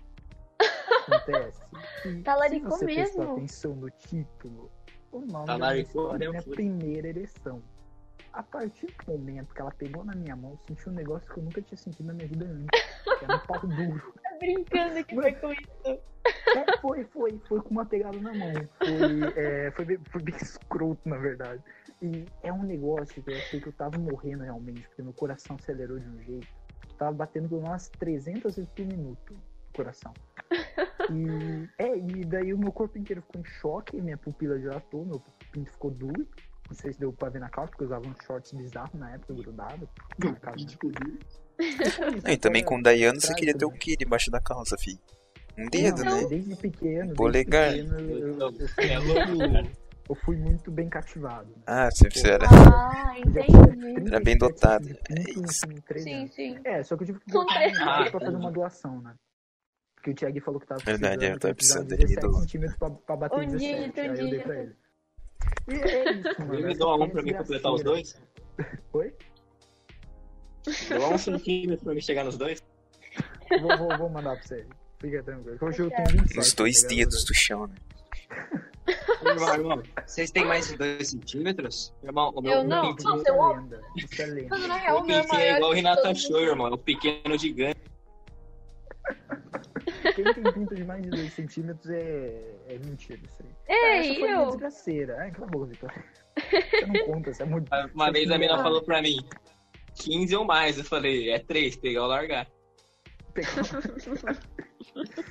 Acontece. 1.07 1.63
que 2.03 2.21
Talaricou 2.25 2.73
se 2.73 2.79
você 2.79 2.85
prestar 2.87 3.23
atenção 3.33 3.75
no 3.77 3.89
título, 3.91 4.71
o 5.13 5.21
nome 5.21 5.29
da 5.31 5.37
minha 5.37 5.47
Talaricou, 5.59 6.03
história 6.05 6.25
é 6.25 6.29
minha 6.29 6.43
furo. 6.43 6.57
primeira 6.57 7.09
ereção. 7.09 7.63
A 8.37 8.43
partir 8.43 8.87
do 9.07 9.13
momento 9.13 9.55
que 9.55 9.61
ela 9.63 9.71
pegou 9.71 10.05
na 10.05 10.15
minha 10.15 10.37
mão, 10.37 10.51
eu 10.51 10.59
senti 10.67 10.91
um 10.91 10.93
negócio 10.93 11.33
que 11.33 11.41
eu 11.41 11.43
nunca 11.43 11.63
tinha 11.63 11.79
sentido 11.79 12.07
na 12.09 12.13
minha 12.13 12.29
vida 12.29 12.45
antes. 12.45 13.19
Que 13.19 13.25
era 13.25 13.35
um 13.35 13.39
pau 13.47 13.61
duro. 13.67 14.15
Tá 14.23 14.39
brincando 14.39 15.05
que 15.05 15.15
foi 15.15 15.33
com 15.33 15.53
isso. 15.53 15.71
É, 15.87 16.79
foi, 16.83 17.05
foi, 17.05 17.41
foi 17.49 17.61
com 17.63 17.71
uma 17.71 17.87
pegada 17.87 18.21
na 18.21 18.35
mão. 18.35 18.53
Foi, 18.79 19.43
é, 19.43 19.71
foi, 19.71 19.85
bem, 19.87 19.99
foi 20.11 20.21
bem 20.21 20.37
escroto, 20.37 21.09
na 21.09 21.17
verdade. 21.17 21.63
E 22.03 22.27
é 22.43 22.53
um 22.53 22.63
negócio 22.63 23.23
que 23.23 23.31
eu 23.31 23.37
achei 23.39 23.59
que 23.59 23.69
eu 23.69 23.73
tava 23.73 23.97
morrendo 23.97 24.45
realmente, 24.45 24.83
porque 24.89 25.03
meu 25.03 25.15
coração 25.15 25.57
acelerou 25.57 25.99
de 25.99 26.07
um 26.07 26.23
jeito. 26.23 26.49
Tava 26.99 27.13
batendo 27.13 27.49
por 27.49 27.59
umas 27.59 27.89
300 27.89 28.57
vezes 28.57 28.71
por 28.71 28.85
minuto, 28.85 29.33
o 29.33 29.77
coração. 29.77 30.13
E, 31.11 31.69
é, 31.79 31.97
e 31.97 32.25
daí 32.27 32.53
o 32.53 32.59
meu 32.59 32.73
corpo 32.73 32.99
inteiro 32.99 33.23
ficou 33.23 33.41
em 33.41 33.45
choque, 33.45 34.01
minha 34.03 34.19
pupila 34.19 34.59
dilatou, 34.59 35.07
meu 35.07 35.23
pinto 35.53 35.71
ficou 35.71 35.91
duro. 35.91 36.29
Não 36.69 36.77
sei 36.77 36.93
se 36.93 36.99
deu 37.01 37.13
pra 37.13 37.29
ver 37.29 37.39
na 37.39 37.49
calça, 37.49 37.71
porque 37.71 37.85
eu 37.85 37.87
usava 37.87 38.07
uns 38.09 38.17
shorts 38.27 38.53
bizarros 38.53 38.95
na 38.95 39.13
época, 39.15 39.35
grudado. 39.35 39.89
Na 40.23 40.35
calça. 40.35 40.67
Não, 42.25 42.33
e 42.33 42.37
também 42.37 42.65
com 42.65 42.79
o 42.79 42.83
Dayano 42.83 43.21
você 43.21 43.35
queria 43.35 43.55
ter 43.57 43.65
o 43.65 43.69
também. 43.69 43.81
quê 43.81 43.97
debaixo 43.97 44.31
da 44.31 44.41
calça, 44.41 44.77
filho? 44.79 44.99
Um 45.59 45.69
dedo, 45.71 46.05
Não, 46.05 46.21
né? 46.23 46.27
Desde 46.29 46.55
pequeno. 46.57 47.15
Polegar. 47.15 47.73
Desde 47.73 47.89
pequeno 47.95 48.11
eu, 48.11 48.39
eu, 48.41 48.53
eu 48.59 48.69
fui 48.69 48.85
É 48.85 49.77
eu 50.09 50.15
fui 50.15 50.37
muito 50.37 50.71
bem 50.71 50.89
cativado. 50.89 51.49
né? 51.49 51.63
Ah, 51.67 51.89
você, 51.91 52.11
você 52.11 52.31
era. 52.31 52.47
Ah, 52.47 53.19
entendi. 53.19 54.07
Era 54.09 54.21
bem 54.21 54.37
37 54.37 54.39
dotado. 54.39 54.89
É 54.91 54.95
pinto 55.15 55.45
isso. 55.51 55.67
com 55.67 55.75
13 55.81 56.05
Sim, 56.05 56.27
sim. 56.29 56.59
É, 56.65 56.83
só 56.83 56.97
que 56.97 57.03
eu 57.05 57.07
tive 57.07 57.21
que 57.21 57.37
um 57.37 57.41
anos. 57.41 58.11
pra 58.11 58.21
fazer 58.21 58.37
uma 58.37 58.53
doação, 58.53 59.01
né? 59.01 59.15
Porque 59.97 60.11
o 60.11 60.15
Thiago 60.15 60.41
falou 60.43 60.61
que 60.61 60.67
tava 60.67 60.81
Verdade, 60.85 61.17
precisando, 61.17 61.33
eu 61.35 61.41
tava 61.41 61.55
precisando, 61.55 61.89
de 61.89 61.95
ele 61.95 62.03
me 62.05 62.09
17 62.15 62.21
doou. 62.21 62.41
centímetros 62.43 62.79
pra, 62.79 62.91
pra 62.91 63.17
bater 63.17 63.39
Um 63.39 63.47
17. 63.47 63.77
dígito, 63.81 64.01
aí 64.01 64.11
um 64.11 64.15
eu 64.15 64.31
dei 64.31 64.41
pra 64.41 64.57
ele. 64.63 64.77
E 65.69 65.75
é 65.75 66.13
isso, 66.13 66.41
mano. 66.41 66.55
Ele 66.55 66.67
me 66.69 66.75
doa 66.75 66.95
um 66.97 66.99
foi 66.99 67.09
pra 67.11 67.23
mim 67.23 67.35
completar 67.35 67.73
os 67.73 67.83
dois? 67.83 68.21
Oi? 68.93 69.15
Deu 70.89 71.09
um 71.13 71.19
centímetro 71.19 71.85
pra 71.85 71.95
mim 71.95 72.01
chegar 72.01 72.25
nos 72.25 72.37
dois? 72.37 72.63
Vou, 73.61 73.77
vou, 73.79 73.99
vou 73.99 74.09
mandar 74.11 74.37
pra 74.37 74.43
você. 74.47 74.67
Fica 75.01 75.23
tranquilo. 75.23 75.59
Hoje 75.61 75.81
eu 75.83 75.91
tenho 75.91 76.09
27. 76.09 76.39
Os 76.39 76.53
dois 76.55 76.83
tá 76.83 76.89
dedos 76.89 77.25
do 77.25 77.35
chão, 77.35 77.67
né? 77.67 77.75
Irmão, 79.55 79.83
vocês 80.07 80.31
têm 80.31 80.45
mais 80.45 80.69
de 80.69 80.77
2 80.77 81.09
centímetros? 81.09 81.93
Irmão, 82.03 82.33
o 82.35 82.41
meu 82.41 82.53
Eu 82.53 82.65
não. 82.65 82.95
Não, 82.95 83.23
é 83.25 83.33
óbvio. 83.33 83.63
lenda. 83.63 83.83
Isso 83.97 84.23
é 84.23 84.27
lenda. 84.27 84.49
Mano, 84.49 84.69
na 84.69 84.77
real, 84.77 84.99
O 85.01 85.05
meu 85.07 85.17
é 85.17 85.21
é 85.43 85.57
igual 85.57 85.71
o 85.71 85.75
Renato 85.75 86.09
os- 86.09 86.31
irmão. 86.31 86.67
É 86.69 86.71
o 86.71 86.79
pequeno 86.79 87.37
gigante. 87.39 87.81
Quem 90.15 90.25
tem 90.35 90.53
pinto 90.53 90.75
de 90.75 90.85
mais 90.85 91.03
de 91.03 91.11
2 91.11 91.33
centímetros 91.33 91.91
é, 91.91 92.55
é 92.69 92.79
mentira 92.85 93.21
isso 93.29 93.43
aí. 93.43 93.51
Ei, 93.69 94.11
Essa 94.11 94.21
foi 94.21 94.33
uma 94.35 94.43
eu. 94.43 94.47
desgraceira. 94.47 95.17
Ai, 95.21 95.31
cala 95.31 95.47
a 95.47 95.51
boca, 95.51 95.67
Vitória. 95.67 96.05
Você 96.39 96.87
não 96.87 97.05
conta, 97.07 97.33
você 97.35 97.43
é 97.43 97.47
muito. 97.47 97.71
Uma 97.95 98.13
vez 98.13 98.31
a 98.31 98.39
mina 98.39 98.55
Ah. 98.57 98.63
falou 98.63 98.83
pra 98.83 99.01
mim, 99.03 99.17
15 99.95 100.37
ou 100.37 100.45
mais. 100.45 100.79
Eu 100.79 100.85
falei, 100.85 101.31
é 101.31 101.39
3, 101.39 101.77
pegar 101.77 102.03
ou 102.03 102.09
largar. 102.09 102.47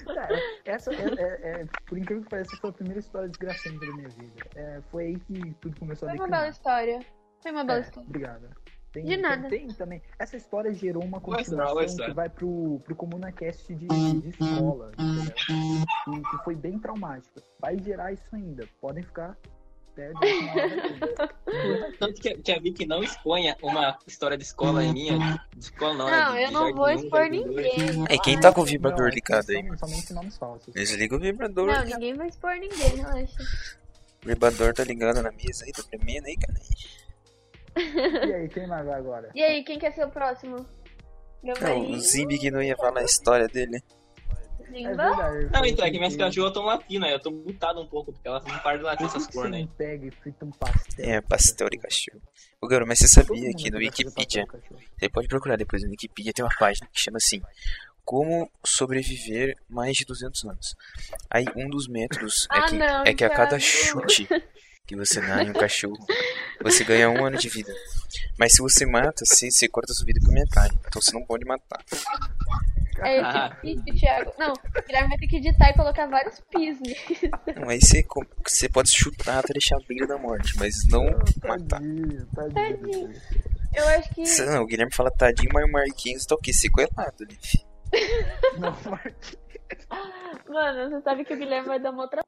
Cara, 0.05 0.39
essa 0.65 0.94
é, 0.94 0.96
é- 1.17 1.62
é- 1.62 1.65
por 1.88 1.98
incrível 1.98 2.24
que 2.24 2.29
pareça, 2.29 2.55
foi 2.58 2.70
a 2.70 2.74
primeira 2.74 3.00
história 3.00 3.27
desgraçada 3.29 3.77
da 3.79 3.86
minha 3.94 4.10
vida. 4.10 4.34
É, 4.55 4.82
foi 4.91 5.05
aí 5.05 5.20
que 5.20 5.53
tudo 5.62 5.79
começou 5.79 6.08
a 6.08 6.12
Foi 6.12 6.20
uma 6.20 6.27
bela 6.27 6.50
história. 6.50 7.00
Foi 7.41 7.51
uma 7.51 7.63
bela 7.63 7.79
É, 7.79 7.82
história. 7.82 8.08
obrigado. 8.08 8.50
Tem, 8.95 9.03
De 9.03 9.09
tem- 9.09 9.21
nada. 9.21 9.49
Tem, 9.49 9.67
também. 9.67 10.01
Essa 10.17 10.37
história 10.37 10.73
gerou 10.73 11.03
uma 11.03 11.17
história. 11.41 12.05
que 12.07 12.13
vai 12.13 12.29
pro, 12.29 12.79
pro 12.85 12.95
ComunaCast 12.95 13.75
de, 13.75 13.87
de 13.87 14.29
escola, 14.29 14.91
entendeu? 14.97 15.33
Que, 15.35 16.21
que 16.37 16.43
foi 16.45 16.55
bem 16.55 16.79
traumática. 16.79 17.43
Vai 17.59 17.77
gerar 17.77 18.13
isso 18.13 18.33
ainda. 18.33 18.65
Podem 18.79 19.03
ficar. 19.03 19.37
Tanto 21.99 22.21
que, 22.21 22.35
que 22.37 22.51
a 22.51 22.59
Vicky 22.59 22.85
não 22.85 23.03
exponha 23.03 23.55
uma 23.61 23.97
história 24.07 24.37
de 24.37 24.43
escola 24.43 24.81
minha. 24.81 25.17
De 25.53 25.59
escola 25.59 25.93
não, 25.93 26.09
Não, 26.09 26.33
né? 26.33 26.37
de- 26.39 26.43
eu 26.45 26.51
não 26.51 26.73
vou 26.73 26.89
expor 26.89 27.29
ninguém. 27.29 28.05
É, 28.09 28.17
quem 28.17 28.39
tá 28.39 28.51
com 28.53 28.61
o 28.61 28.63
Não, 28.65 28.71
vibrador 28.71 29.07
é 29.07 29.09
que 29.09 29.15
ligado 29.15 29.49
aí? 29.49 29.67
são 29.77 29.89
Somente 29.89 30.13
nomes 30.13 30.37
falsos. 30.37 30.73
Desliga 30.73 31.15
o 31.15 31.19
vibrador. 31.19 31.67
Não, 31.67 31.83
ninguém 31.85 32.13
vai 32.13 32.27
expor 32.27 32.51
ninguém, 32.53 32.95
relaxa. 32.97 33.43
O 34.23 34.27
vibrador 34.27 34.73
tá 34.73 34.83
ligado 34.83 35.21
na 35.21 35.31
mesa 35.31 35.65
aí, 35.65 35.71
tá 35.71 35.83
tremendo 35.83 36.25
aí, 36.27 36.35
cara. 36.37 36.59
E 37.75 38.34
aí, 38.34 38.50
quem 38.50 38.67
mais 38.67 38.86
vai 38.86 39.00
agora? 39.00 39.29
E 39.36 39.44
aí, 39.44 39.63
quem 39.63 39.77
quer 39.79 39.91
ser 39.94 40.05
o 40.05 40.10
próximo? 40.10 40.65
Meu 41.44 41.55
Não, 41.62 41.91
o 41.91 42.00
Zimbi 42.00 42.39
que 42.39 42.50
não 42.50 42.62
ia 42.62 42.75
falar 42.75 43.01
a 43.01 43.03
história 43.03 43.48
dele. 43.48 43.84
É 44.62 44.72
Zimba. 44.72 44.96
verdade. 44.96 45.50
Não, 45.53 45.65
então, 45.65 45.86
é 45.86 45.91
que 45.91 45.98
minhas 45.98 46.15
cachorras 46.15 46.50
estão 46.50 46.63
latindo, 46.65 47.05
aí 47.05 47.12
eu 47.12 47.20
tô 47.20 47.29
mutado 47.32 47.79
um 47.79 47.88
pouco, 47.88 48.12
porque 48.12 48.27
elas 48.27 48.44
não 48.46 48.58
param 48.60 48.79
de 48.79 48.84
latir 48.84 49.05
essas 49.05 49.27
cores, 49.27 49.51
né? 49.51 49.67
pega 49.77 50.08
e 50.08 50.12
frita 50.12 50.44
um 50.44 50.51
pastel? 50.51 51.05
É, 51.05 51.22
pastel 51.22 51.70
de 51.70 51.77
cachorro. 51.77 52.22
Ô, 52.60 52.67
Garo, 52.67 52.88
mas 52.88 53.00
você 53.00 53.08
sabia 53.08 53.53
que 53.53 53.70
no 53.70 53.77
Wikipedia, 53.77 54.46
você 54.98 55.08
pode 55.10 55.27
procurar 55.27 55.55
depois 55.55 55.84
no 55.84 55.89
Wikipedia, 55.89 56.34
tem 56.34 56.44
uma 56.44 56.55
página 56.58 56.88
que 56.91 57.00
chama 57.00 57.17
assim, 57.17 57.41
Como 58.03 58.50
sobreviver 58.65 59.55
mais 59.70 59.96
de 59.98 60.05
200 60.05 60.44
anos. 60.46 60.75
Aí 61.29 61.46
um 61.55 61.70
dos 61.70 61.88
métodos 61.88 62.48
é 62.51 62.58
Ah, 62.58 62.65
que, 62.65 62.75
não, 62.77 63.03
é 63.03 63.13
que 63.13 63.24
a 63.24 63.29
cada 63.29 63.60
chute 63.60 64.27
que 64.85 64.95
você 64.95 65.19
dá 65.21 65.43
em 65.43 65.49
um 65.49 65.53
cachorro, 65.53 65.97
você 66.61 66.83
ganha 66.83 67.09
um 67.09 67.25
ano 67.25 67.37
de 67.37 67.49
vida. 67.49 67.73
Mas 68.37 68.53
se 68.53 68.61
você 68.61 68.85
mata, 68.85 69.25
você, 69.25 69.49
você 69.49 69.67
corta 69.67 69.93
sua 69.93 70.05
vida 70.05 70.19
por 70.23 70.31
metade. 70.33 70.77
Então 70.87 71.01
você 71.01 71.11
não 71.13 71.25
pode 71.25 71.45
matar. 71.45 71.83
É 72.99 73.19
Ah. 73.19 73.57
Thiago. 73.99 74.31
Não, 74.39 74.53
o 74.53 74.81
Guilherme 74.87 75.09
vai 75.09 75.17
ter 75.17 75.27
que 75.27 75.37
editar 75.37 75.69
e 75.69 75.73
colocar 75.73 76.07
vários 76.07 76.39
pis 76.49 76.79
nisso. 76.79 77.29
Não, 77.59 77.69
aí 77.69 77.79
você, 77.81 78.05
você 78.47 78.69
pode 78.69 78.89
chutar 78.89 79.39
até 79.39 79.51
deixar 79.53 79.75
a 79.77 79.79
beira 79.87 80.07
da 80.07 80.17
morte, 80.17 80.57
mas 80.57 80.87
não 80.87 81.03
matar. 81.43 81.79
Tadinho, 81.81 82.25
tadinho. 82.33 82.53
Tadinho. 82.53 83.13
Eu 83.73 83.87
acho 83.89 84.13
que. 84.15 84.25
Cê- 84.25 84.45
Não, 84.45 84.63
o 84.63 84.65
Guilherme 84.65 84.93
fala 84.93 85.11
tadinho, 85.11 85.49
mas 85.53 85.65
o 85.65 85.71
Marquinhos 85.71 86.25
tá 86.25 86.35
o 86.35 86.37
quê? 86.37 86.53
Sequelado 86.53 87.25
fi. 87.41 87.65
Não, 88.57 88.71
Marquinhos. 88.89 89.45
Mano, 90.47 90.89
você 90.89 91.01
sabe 91.01 91.25
que 91.25 91.33
o 91.33 91.37
Guilherme 91.37 91.67
vai 91.67 91.79
dar 91.79 91.91
uma 91.91 92.03
outra 92.03 92.21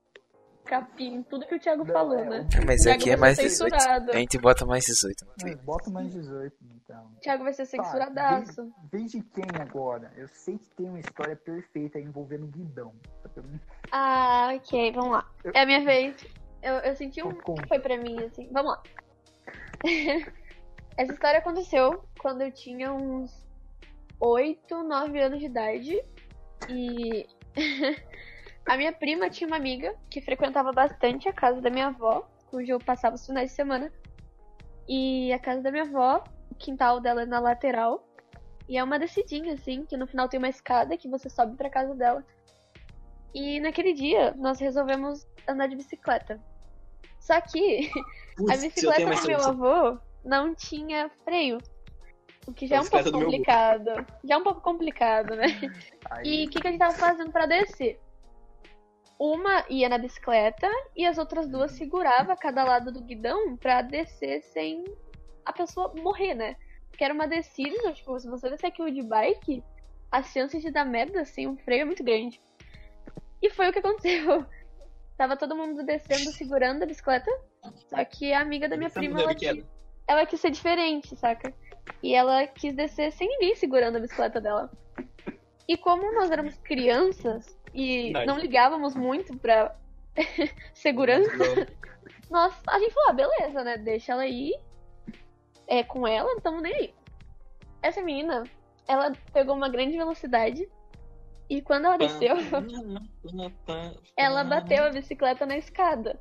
capinha 0.67 1.17
em 1.17 1.23
tudo 1.23 1.45
que 1.47 1.55
o 1.55 1.59
Thiago 1.59 1.83
Não, 1.83 1.93
falou, 1.93 2.19
é, 2.19 2.25
né? 2.29 2.47
Mas 2.65 2.81
Thiago 2.81 2.99
aqui 3.01 3.09
é 3.11 3.17
mais 3.17 3.35
ser 3.37 3.43
18. 3.43 3.73
censurado. 3.73 4.11
A 4.11 4.15
gente 4.17 4.37
bota 4.37 4.65
mais 4.65 4.85
18. 4.85 5.25
não 5.25 5.33
tem? 5.35 5.55
Mas 5.55 5.65
Bota 5.65 5.89
mais 5.89 6.11
18, 6.13 6.55
então. 6.75 7.05
O 7.15 7.19
Thiago 7.19 7.43
vai 7.43 7.53
ser 7.53 7.63
Tá, 7.65 7.83
censuradaço. 7.83 8.63
vem- 8.63 8.73
Vem 8.91 9.05
de 9.05 9.21
quem 9.21 9.45
agora? 9.61 10.11
Eu 10.15 10.27
sei 10.27 10.57
que 10.57 10.69
tem 10.71 10.87
uma 10.89 10.99
história 10.99 11.35
perfeita 11.35 11.99
envolvendo 11.99 12.43
o 12.45 12.47
Guidão. 12.47 12.93
Eu 13.35 13.43
Ah, 13.91 14.51
ok, 14.55 14.91
vamos 14.91 15.11
lá. 15.11 15.29
É 15.53 15.61
a 15.61 15.65
minha 15.65 15.83
vez. 15.83 16.15
Eu, 16.61 16.73
eu 16.75 16.95
senti 16.95 17.21
um. 17.23 17.31
Conta. 17.33 17.67
Foi 17.67 17.79
pra 17.79 17.97
mim, 17.97 18.17
assim. 18.23 18.47
Vamos 18.51 18.71
lá. 18.71 18.83
Essa 20.97 21.13
história 21.13 21.39
aconteceu 21.39 22.03
quando 22.19 22.41
eu 22.41 22.51
tinha 22.51 22.91
uns 22.91 23.47
8, 24.19 24.83
9 24.83 25.19
anos 25.21 25.39
de 25.39 25.45
idade. 25.45 26.01
E. 26.69 27.27
a 28.67 28.75
minha 28.75 28.91
prima 28.91 29.29
tinha 29.29 29.47
uma 29.47 29.55
amiga 29.55 29.95
que 30.09 30.21
frequentava 30.21 30.71
bastante 30.73 31.29
a 31.29 31.33
casa 31.33 31.61
da 31.61 31.69
minha 31.69 31.87
avó, 31.87 32.27
cujo 32.47 32.71
eu 32.71 32.79
passava 32.79 33.15
os 33.15 33.25
finais 33.25 33.49
de 33.49 33.55
semana. 33.55 33.91
E 34.87 35.31
a 35.31 35.39
casa 35.39 35.61
da 35.61 35.71
minha 35.71 35.83
avó, 35.83 36.23
o 36.51 36.55
quintal 36.55 36.99
dela 36.99 37.21
é 37.21 37.25
na 37.25 37.39
lateral. 37.39 38.05
E 38.67 38.77
é 38.77 38.83
uma 38.83 38.99
descidinha, 38.99 39.53
assim, 39.53 39.85
que 39.85 39.95
no 39.95 40.05
final 40.05 40.27
tem 40.27 40.37
uma 40.37 40.49
escada 40.49 40.97
que 40.97 41.07
você 41.07 41.29
sobe 41.29 41.55
pra 41.55 41.69
casa 41.69 41.95
dela. 41.95 42.25
E 43.33 43.59
naquele 43.61 43.93
dia 43.93 44.33
nós 44.37 44.59
resolvemos 44.59 45.25
andar 45.47 45.67
de 45.67 45.75
bicicleta. 45.75 46.39
Só 47.19 47.39
que 47.39 47.89
a 48.35 48.35
Putz, 48.35 48.63
eu 48.63 48.69
bicicleta 48.69 49.15
do 49.15 49.27
meu 49.27 49.45
avô 49.45 49.99
não 50.25 50.53
tinha 50.53 51.09
freio. 51.23 51.57
O 52.45 52.53
que 52.53 52.67
já 52.67 52.77
é 52.77 52.79
A 52.79 52.81
um 52.81 52.85
pouco 52.85 53.11
complicado. 53.11 54.05
Já 54.23 54.35
é 54.35 54.37
um 54.37 54.43
pouco 54.43 54.61
complicado, 54.61 55.35
né? 55.35 55.45
Aí, 56.11 56.43
E 56.43 56.47
o 56.47 56.49
que, 56.49 56.59
que 56.59 56.67
a 56.67 56.71
gente 56.71 56.79
tava 56.79 56.95
fazendo 56.95 57.31
pra 57.31 57.45
descer? 57.45 57.99
Uma 59.19 59.65
ia 59.69 59.89
na 59.89 59.97
bicicleta 59.97 60.69
e 60.95 61.05
as 61.05 61.17
outras 61.17 61.47
duas 61.49 61.71
segurava 61.71 62.35
cada 62.35 62.63
lado 62.63 62.91
do 62.91 63.01
guidão 63.01 63.57
pra 63.57 63.81
descer 63.81 64.41
sem 64.43 64.83
a 65.43 65.51
pessoa 65.51 65.93
morrer, 65.95 66.33
né? 66.35 66.55
que 66.97 67.03
era 67.03 67.13
uma 67.13 67.27
descida, 67.27 67.69
então, 67.69 67.93
tipo, 67.93 68.19
se 68.19 68.27
você 68.27 68.49
descer 68.49 68.67
aquilo 68.67 68.89
de 68.91 69.03
bike, 69.03 69.63
a 70.11 70.23
chance 70.23 70.59
de 70.59 70.71
dar 70.71 70.83
merda, 70.83 71.21
assim, 71.21 71.45
um 71.45 71.55
freio 71.57 71.83
é 71.83 71.85
muito 71.85 72.03
grande. 72.03 72.41
E 73.39 73.51
foi 73.51 73.69
o 73.69 73.73
que 73.73 73.77
aconteceu. 73.79 74.43
Tava 75.15 75.37
todo 75.37 75.55
mundo 75.55 75.83
descendo, 75.83 76.31
segurando 76.31 76.81
a 76.81 76.85
bicicleta, 76.87 77.29
só 77.87 78.03
que 78.03 78.33
a 78.33 78.41
amiga 78.41 78.67
da 78.67 78.75
minha 78.75 78.89
Descendo 78.89 79.05
prima, 79.15 79.21
ela, 79.21 79.33
de 79.35 79.45
queda. 79.45 79.61
qui- 79.61 79.67
ela 80.07 80.25
quis 80.25 80.39
ser 80.41 80.49
diferente, 80.51 81.15
saca? 81.15 81.53
E 82.01 82.15
ela 82.15 82.47
quis 82.47 82.75
descer 82.75 83.11
sem 83.11 83.27
ninguém 83.27 83.55
segurando 83.55 83.97
a 83.97 83.99
bicicleta 83.99 84.41
dela. 84.41 84.71
E 85.67 85.77
como 85.77 86.11
nós 86.13 86.31
éramos 86.31 86.57
crianças 86.57 87.56
e 87.73 88.11
não 88.25 88.37
ligávamos 88.37 88.95
muito 88.95 89.37
pra 89.37 89.75
segurança, 90.73 91.31
nós, 92.29 92.53
a 92.67 92.79
gente 92.79 92.93
falou, 92.93 93.09
ah, 93.09 93.13
beleza, 93.13 93.63
né? 93.63 93.77
Deixa 93.77 94.11
ela 94.11 94.27
ir. 94.27 94.53
É 95.65 95.83
com 95.83 96.07
ela, 96.07 96.33
não 96.33 96.39
tamo 96.39 96.61
nem 96.61 96.73
aí. 96.73 96.93
Essa 97.81 98.01
menina, 98.01 98.43
ela 98.87 99.11
pegou 99.33 99.55
uma 99.55 99.69
grande 99.69 99.97
velocidade. 99.97 100.67
E 101.49 101.61
quando 101.61 101.85
ela 101.85 101.97
desceu, 101.97 102.35
ela 104.15 104.43
bateu 104.43 104.83
a 104.83 104.89
bicicleta 104.89 105.45
na 105.45 105.57
escada. 105.57 106.19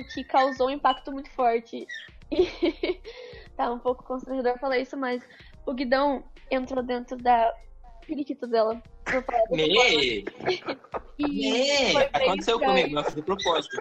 O 0.00 0.04
que 0.04 0.22
causou 0.22 0.68
um 0.68 0.70
impacto 0.70 1.10
muito 1.10 1.30
forte. 1.30 1.86
E 2.30 3.00
tá 3.56 3.70
um 3.72 3.78
pouco 3.78 4.04
constrangedor 4.04 4.58
falar 4.58 4.78
isso, 4.78 4.96
mas 4.96 5.22
o 5.64 5.72
guidão 5.74 6.24
entrou 6.50 6.82
dentro 6.82 7.16
da 7.16 7.52
periquita 8.06 8.46
dela. 8.46 8.80
Dessa 9.06 9.22
forma. 9.22 9.56
Me! 9.56 10.24
E 11.18 11.28
Me! 11.28 11.96
Aconteceu 12.12 12.56
estranho. 12.56 12.60
comigo, 12.60 12.94
mas 12.94 13.14
de 13.14 13.22
propósito. 13.22 13.80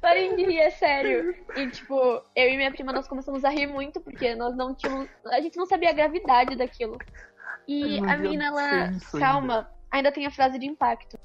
Parem 0.00 0.36
de 0.36 0.44
rir, 0.44 0.58
é 0.60 0.70
sério. 0.70 1.34
E, 1.56 1.68
tipo, 1.70 1.94
eu 2.36 2.48
e 2.48 2.56
minha 2.56 2.70
prima, 2.70 2.92
nós 2.92 3.08
começamos 3.08 3.44
a 3.44 3.50
rir 3.50 3.66
muito, 3.66 4.00
porque 4.00 4.34
nós 4.34 4.56
não 4.56 4.74
tínhamos... 4.74 5.08
A 5.26 5.40
gente 5.40 5.56
não 5.56 5.66
sabia 5.66 5.90
a 5.90 5.94
gravidade 5.94 6.56
daquilo. 6.56 6.96
E 7.66 7.98
Ai, 8.00 8.14
a 8.14 8.16
menina, 8.16 8.46
ela... 8.46 8.92
Calma, 9.18 9.70
ainda 9.90 10.12
tem 10.12 10.26
a 10.26 10.30
frase 10.30 10.58
de 10.58 10.66
impacto. 10.66 11.18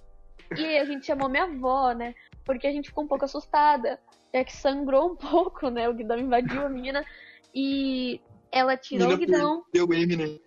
E 0.58 0.66
aí 0.66 0.80
a 0.80 0.86
gente 0.86 1.06
chamou 1.06 1.30
minha 1.30 1.44
avó, 1.44 1.94
né? 1.94 2.16
Porque 2.44 2.68
a 2.68 2.72
gente 2.72 2.90
ficou 2.90 3.04
um 3.04 3.08
pouco 3.08 3.26
assustada. 3.26 4.00
Já 4.34 4.44
que 4.44 4.56
sangrou 4.56 5.12
um 5.12 5.16
pouco, 5.16 5.70
né? 5.70 5.88
O 5.88 5.94
guidão 5.94 6.18
invadiu 6.18 6.66
a 6.66 6.70
menina. 6.70 7.06
E 7.54 8.20
ela 8.52 8.76
tirou 8.76 9.14
o 9.14 9.18
guidão. 9.18 9.64
Deu 9.72 9.92
M, 9.94 10.16
né? 10.16 10.40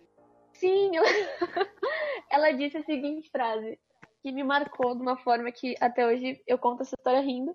Sim, 0.58 0.96
ela... 0.96 1.06
ela 2.30 2.52
disse 2.52 2.78
a 2.78 2.82
seguinte 2.82 3.30
frase, 3.30 3.78
que 4.22 4.32
me 4.32 4.42
marcou 4.42 4.94
de 4.94 5.02
uma 5.02 5.16
forma 5.16 5.50
que 5.52 5.74
até 5.80 6.06
hoje 6.06 6.42
eu 6.46 6.58
conto 6.58 6.82
essa 6.82 6.94
história 6.96 7.20
rindo. 7.20 7.54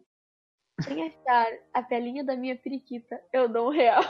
Quem 0.88 1.08
achar 1.08 1.48
a 1.74 1.84
pelinha 1.84 2.24
da 2.24 2.36
minha 2.36 2.56
periquita, 2.56 3.22
eu 3.32 3.48
dou 3.48 3.68
um 3.68 3.72
real. 3.72 4.02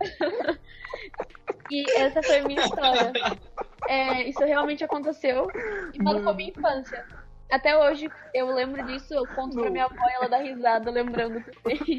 e 1.70 1.84
essa 1.92 2.22
foi 2.22 2.38
a 2.38 2.44
minha 2.44 2.60
história. 2.60 3.12
É, 3.88 4.28
isso 4.28 4.44
realmente 4.44 4.82
aconteceu 4.82 5.46
e 5.92 6.02
marcou 6.02 6.34
minha 6.34 6.50
infância. 6.50 7.06
Até 7.50 7.76
hoje 7.76 8.10
eu 8.32 8.52
lembro 8.52 8.84
disso, 8.86 9.12
eu 9.14 9.26
conto 9.26 9.60
pra 9.60 9.70
minha 9.70 9.84
avó 9.84 10.08
e 10.08 10.14
ela 10.14 10.28
dá 10.28 10.38
risada 10.38 10.90
lembrando 10.90 11.44
também. 11.44 11.98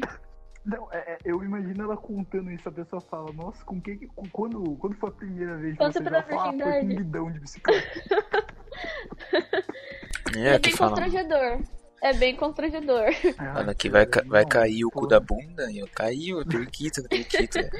Não, 0.64 0.88
é, 0.92 0.96
é, 1.12 1.18
eu 1.24 1.44
imagino 1.44 1.82
ela 1.84 1.96
contando 1.96 2.50
isso, 2.50 2.66
a 2.68 2.72
pessoa 2.72 3.00
fala, 3.02 3.30
nossa, 3.32 3.62
com 3.64 3.78
que 3.80 3.96
que- 3.96 4.08
quando, 4.32 4.62
quando 4.76 4.96
foi 4.96 5.10
a 5.10 5.12
primeira 5.12 5.56
vez 5.56 5.72
que 5.72 5.78
Quando 5.78 5.92
você 5.92 6.02
já 6.02 6.10
perdeu 6.10 6.20
a 6.20 6.22
falou, 6.22 6.40
ah, 6.40 6.52
foi 6.52 6.58
com 6.58 6.66
um 6.66 6.72
virgindade." 6.72 6.96
guidão 7.04 7.32
de 7.32 7.40
bicicleta? 7.40 7.88
É, 10.36 10.54
é 10.54 10.58
que 10.58 10.70
bem 10.70 10.76
fala. 10.76 10.90
constrangedor. 10.90 11.60
É 12.02 12.12
bem 12.14 12.34
constrangedor. 12.36 13.04
Mano, 13.38 13.70
aqui 13.70 13.88
vai, 13.88 14.04
ca- 14.04 14.24
vai 14.26 14.44
cair 14.44 14.84
o 14.84 14.90
cu 14.90 15.06
da 15.06 15.20
bunda. 15.20 15.70
E 15.70 15.78
eu 15.78 15.86
caiu, 15.94 16.40
a 16.40 16.44
periquita, 16.44 17.00
a 17.02 17.08
periquita. 17.08 17.70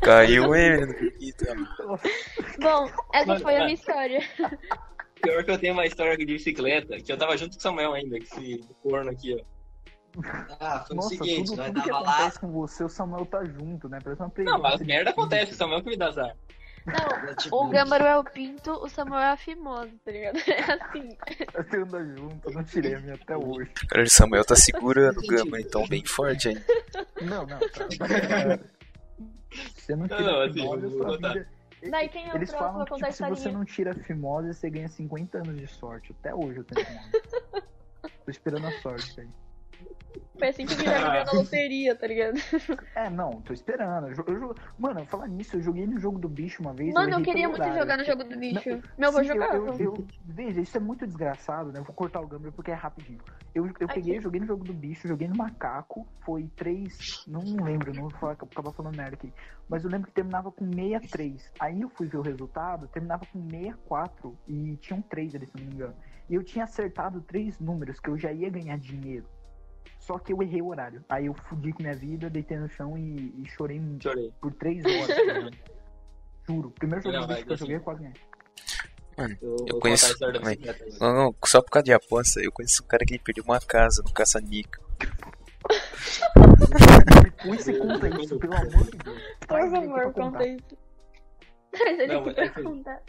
Caiu 0.00 0.48
o 0.48 0.54
M 0.54 0.86
na 0.86 0.94
periquita. 0.94 1.54
Bom, 2.60 2.90
essa 3.12 3.38
foi 3.40 3.56
a 3.56 3.58
mas- 3.58 3.64
minha 3.64 3.74
história. 3.74 4.20
Pior 5.22 5.44
que 5.44 5.50
eu 5.50 5.58
tenho 5.58 5.72
uma 5.74 5.86
história 5.86 6.16
de 6.16 6.24
bicicleta, 6.24 6.96
que 7.00 7.12
eu 7.12 7.16
tava 7.18 7.36
junto 7.36 7.52
com 7.52 7.58
o 7.58 7.62
Samuel 7.62 7.92
ainda, 7.94 8.18
que 8.18 8.24
esse 8.24 8.60
corno 8.82 9.10
aqui, 9.10 9.36
ó. 9.38 9.44
Ah, 10.60 10.84
foi 10.86 10.94
o 10.94 10.96
Nossa, 10.96 11.08
seguinte, 11.10 11.50
tudo, 11.50 11.56
nós 11.56 11.66
tudo 11.68 11.82
que 11.82 11.90
lá, 11.90 12.00
acontece 12.00 12.38
com 12.38 12.52
você, 12.52 12.84
o 12.84 12.88
Samuel 12.88 13.26
tá 13.26 13.44
junto, 13.44 13.88
né? 13.88 13.98
Parece 14.02 14.20
uma 14.20 14.28
Não, 14.28 14.32
presença 14.34 14.58
mas 14.58 14.78
de 14.78 14.84
merda 14.84 15.10
acontece, 15.10 15.52
o 15.52 15.54
Samuel 15.54 15.82
que 15.82 15.88
me 15.90 15.96
dá 15.96 16.08
azar. 16.08 16.36
Não, 16.84 17.34
tipo, 17.36 17.56
o 17.56 17.68
Gâmbaro 17.68 18.04
é 18.04 18.18
o 18.18 18.24
pinto, 18.24 18.72
o 18.72 18.88
Samuel 18.88 19.20
é 19.20 19.30
a 19.30 19.36
fimosa, 19.36 19.92
tá 20.04 20.10
ligado? 20.10 20.38
É 20.48 20.72
assim. 20.72 21.16
Você 21.54 21.76
anda 21.76 22.04
junto, 22.04 22.48
eu 22.48 22.54
não 22.54 22.64
tirei 22.64 22.94
a 22.94 23.00
minha 23.00 23.14
até 23.14 23.36
hoje. 23.36 23.70
Cara, 23.88 24.02
o 24.02 24.10
Samuel 24.10 24.44
tá 24.44 24.56
segurando 24.56 25.18
o 25.18 25.26
gama, 25.26 25.60
então 25.60 25.86
bem 25.86 26.04
forte 26.04 26.48
aí. 26.48 26.64
Não, 27.20 27.46
não, 27.46 27.58
tá. 27.58 27.88
Você 29.76 29.94
não 29.94 30.06
Não, 30.06 30.16
tira 30.16 30.22
não, 30.22 30.40
assim, 30.40 30.52
fimose, 30.54 30.86
a 30.86 30.88
vou 30.88 30.98
sua 30.98 31.16
vida... 31.16 31.48
Daí 31.90 32.08
quem 32.08 32.28
é 32.28 32.32
o 32.32 32.36
Eles 32.36 32.50
próximo 32.50 32.72
falam 32.72 32.86
que 32.86 32.94
tipo, 32.94 33.12
se 33.12 33.24
você 33.24 33.50
não 33.50 33.64
tira 33.64 33.90
a 33.90 33.94
fimose, 33.94 34.54
você 34.54 34.70
ganha 34.70 34.88
50 34.88 35.38
anos 35.38 35.56
de 35.56 35.66
sorte. 35.66 36.14
Até 36.20 36.34
hoje 36.34 36.58
eu 36.58 36.64
tenho 36.64 36.86
fimose. 36.86 37.10
Tô 38.24 38.30
esperando 38.30 38.66
a 38.66 38.72
sorte 38.80 39.20
aí. 39.20 39.28
Foi 40.38 40.48
assim 40.48 40.66
que 40.66 40.74
o 40.74 40.76
Guilherme 40.76 41.10
ganhou 41.10 41.24
na 41.24 41.32
loteria, 41.32 41.94
tá 41.94 42.06
ligado? 42.06 42.34
É, 42.94 43.08
não, 43.08 43.40
tô 43.40 43.52
esperando. 43.52 44.08
Eu, 44.08 44.34
eu, 44.34 44.56
mano, 44.78 45.06
falar 45.06 45.26
nisso, 45.26 45.56
eu 45.56 45.62
joguei 45.62 45.86
no 45.86 45.98
jogo 45.98 46.18
do 46.18 46.28
bicho 46.28 46.62
uma 46.62 46.74
vez. 46.74 46.92
Mano, 46.92 47.08
eu 47.08 47.12
errei 47.20 47.24
queria 47.24 47.48
muito 47.48 47.62
horário. 47.62 47.80
jogar 47.80 47.96
no 47.96 48.04
jogo 48.04 48.24
do 48.24 48.36
bicho. 48.36 48.68
Não, 48.98 49.12
Meu 49.12 49.24
eu-. 49.24 49.54
Eu, 49.54 49.78
eu- 49.78 50.08
veja, 50.20 50.60
isso 50.60 50.76
é 50.76 50.80
muito 50.80 51.06
desgraçado, 51.06 51.72
né? 51.72 51.78
Eu 51.78 51.84
vou 51.84 51.94
cortar 51.94 52.20
o 52.20 52.26
Gambler 52.26 52.52
porque 52.52 52.70
é 52.70 52.74
rapidinho. 52.74 53.20
Eu, 53.54 53.66
eu 53.80 53.88
peguei, 53.88 54.20
joguei 54.20 54.40
no 54.40 54.46
jogo 54.46 54.64
do 54.64 54.72
bicho, 54.74 55.08
joguei 55.08 55.28
no 55.28 55.36
macaco, 55.36 56.06
foi 56.20 56.48
três. 56.56 57.24
Não 57.26 57.40
lembro, 57.64 57.94
não 57.94 58.02
vou 58.02 58.10
falar, 58.12 58.32
acabar 58.32 58.72
falando 58.72 58.96
merda 58.96 59.14
aqui. 59.14 59.32
Mas 59.68 59.84
eu 59.84 59.90
lembro 59.90 60.08
que 60.08 60.14
terminava 60.14 60.50
com 60.50 60.66
63. 60.66 61.50
Aí 61.60 61.80
eu 61.80 61.88
fui 61.88 62.06
ver 62.08 62.18
o 62.18 62.22
resultado, 62.22 62.88
terminava 62.88 63.24
com 63.26 63.42
64 63.48 64.38
e 64.46 64.76
tinham 64.78 65.00
três 65.00 65.34
ali, 65.34 65.46
se 65.46 65.56
não 65.56 65.64
me 65.64 65.72
engano. 65.72 65.94
E 66.28 66.34
eu 66.34 66.42
tinha 66.42 66.64
acertado 66.64 67.20
três 67.22 67.58
números 67.58 68.00
que 68.00 68.08
eu 68.10 68.18
já 68.18 68.32
ia 68.32 68.50
ganhar 68.50 68.78
dinheiro. 68.78 69.26
Só 69.98 70.18
que 70.18 70.32
eu 70.32 70.42
errei 70.42 70.60
o 70.60 70.68
horário. 70.68 71.04
Aí 71.08 71.26
eu 71.26 71.34
fudi 71.48 71.72
com 71.72 71.82
minha 71.82 71.94
vida, 71.94 72.28
deitei 72.28 72.58
no 72.58 72.68
chão 72.68 72.98
e, 72.98 73.32
e 73.40 73.48
chorei 73.48 73.80
Chorei. 74.00 74.32
por 74.40 74.52
três 74.54 74.84
horas. 74.84 75.06
tá 75.06 75.22
ligado? 75.22 75.56
Juro. 76.48 76.70
Primeiro 76.72 77.04
jogo 77.04 77.16
Não, 77.16 77.26
mas 77.28 77.44
que 77.44 77.52
eu 77.52 77.56
joguei, 77.56 77.76
eu 77.76 77.80
quase 77.80 78.00
ganhei. 78.02 79.38
Eu, 79.40 79.50
Eu 79.50 79.66
vou 79.72 79.80
conheço-. 79.80 80.16
Não, 81.00 81.14
não, 81.14 81.34
só 81.44 81.62
por 81.62 81.70
causa 81.70 81.84
de 81.84 81.92
aposta, 81.92 82.40
eu 82.40 82.50
conheço 82.50 82.82
um 82.82 82.86
cara 82.86 83.04
que 83.04 83.18
perdeu 83.18 83.44
uma 83.44 83.60
casa 83.60 84.02
no 84.02 84.12
caça-níquel. 84.12 84.82
Você 87.44 87.78
conta 87.78 88.08
isso, 88.20 88.38
pelo 88.38 88.54
amor 88.54 88.84
de 88.90 88.98
Deus. 88.98 89.22
Por 89.46 89.60
ele 89.60 89.70
favor, 89.70 90.12
conta 90.12 90.46
isso. 90.48 90.78
Traz 91.70 91.98
ele 91.98 92.12
Não, 92.12 92.24
mas 92.24 92.34
pra 92.34 92.44
é 92.44 92.48
contar. 92.48 93.02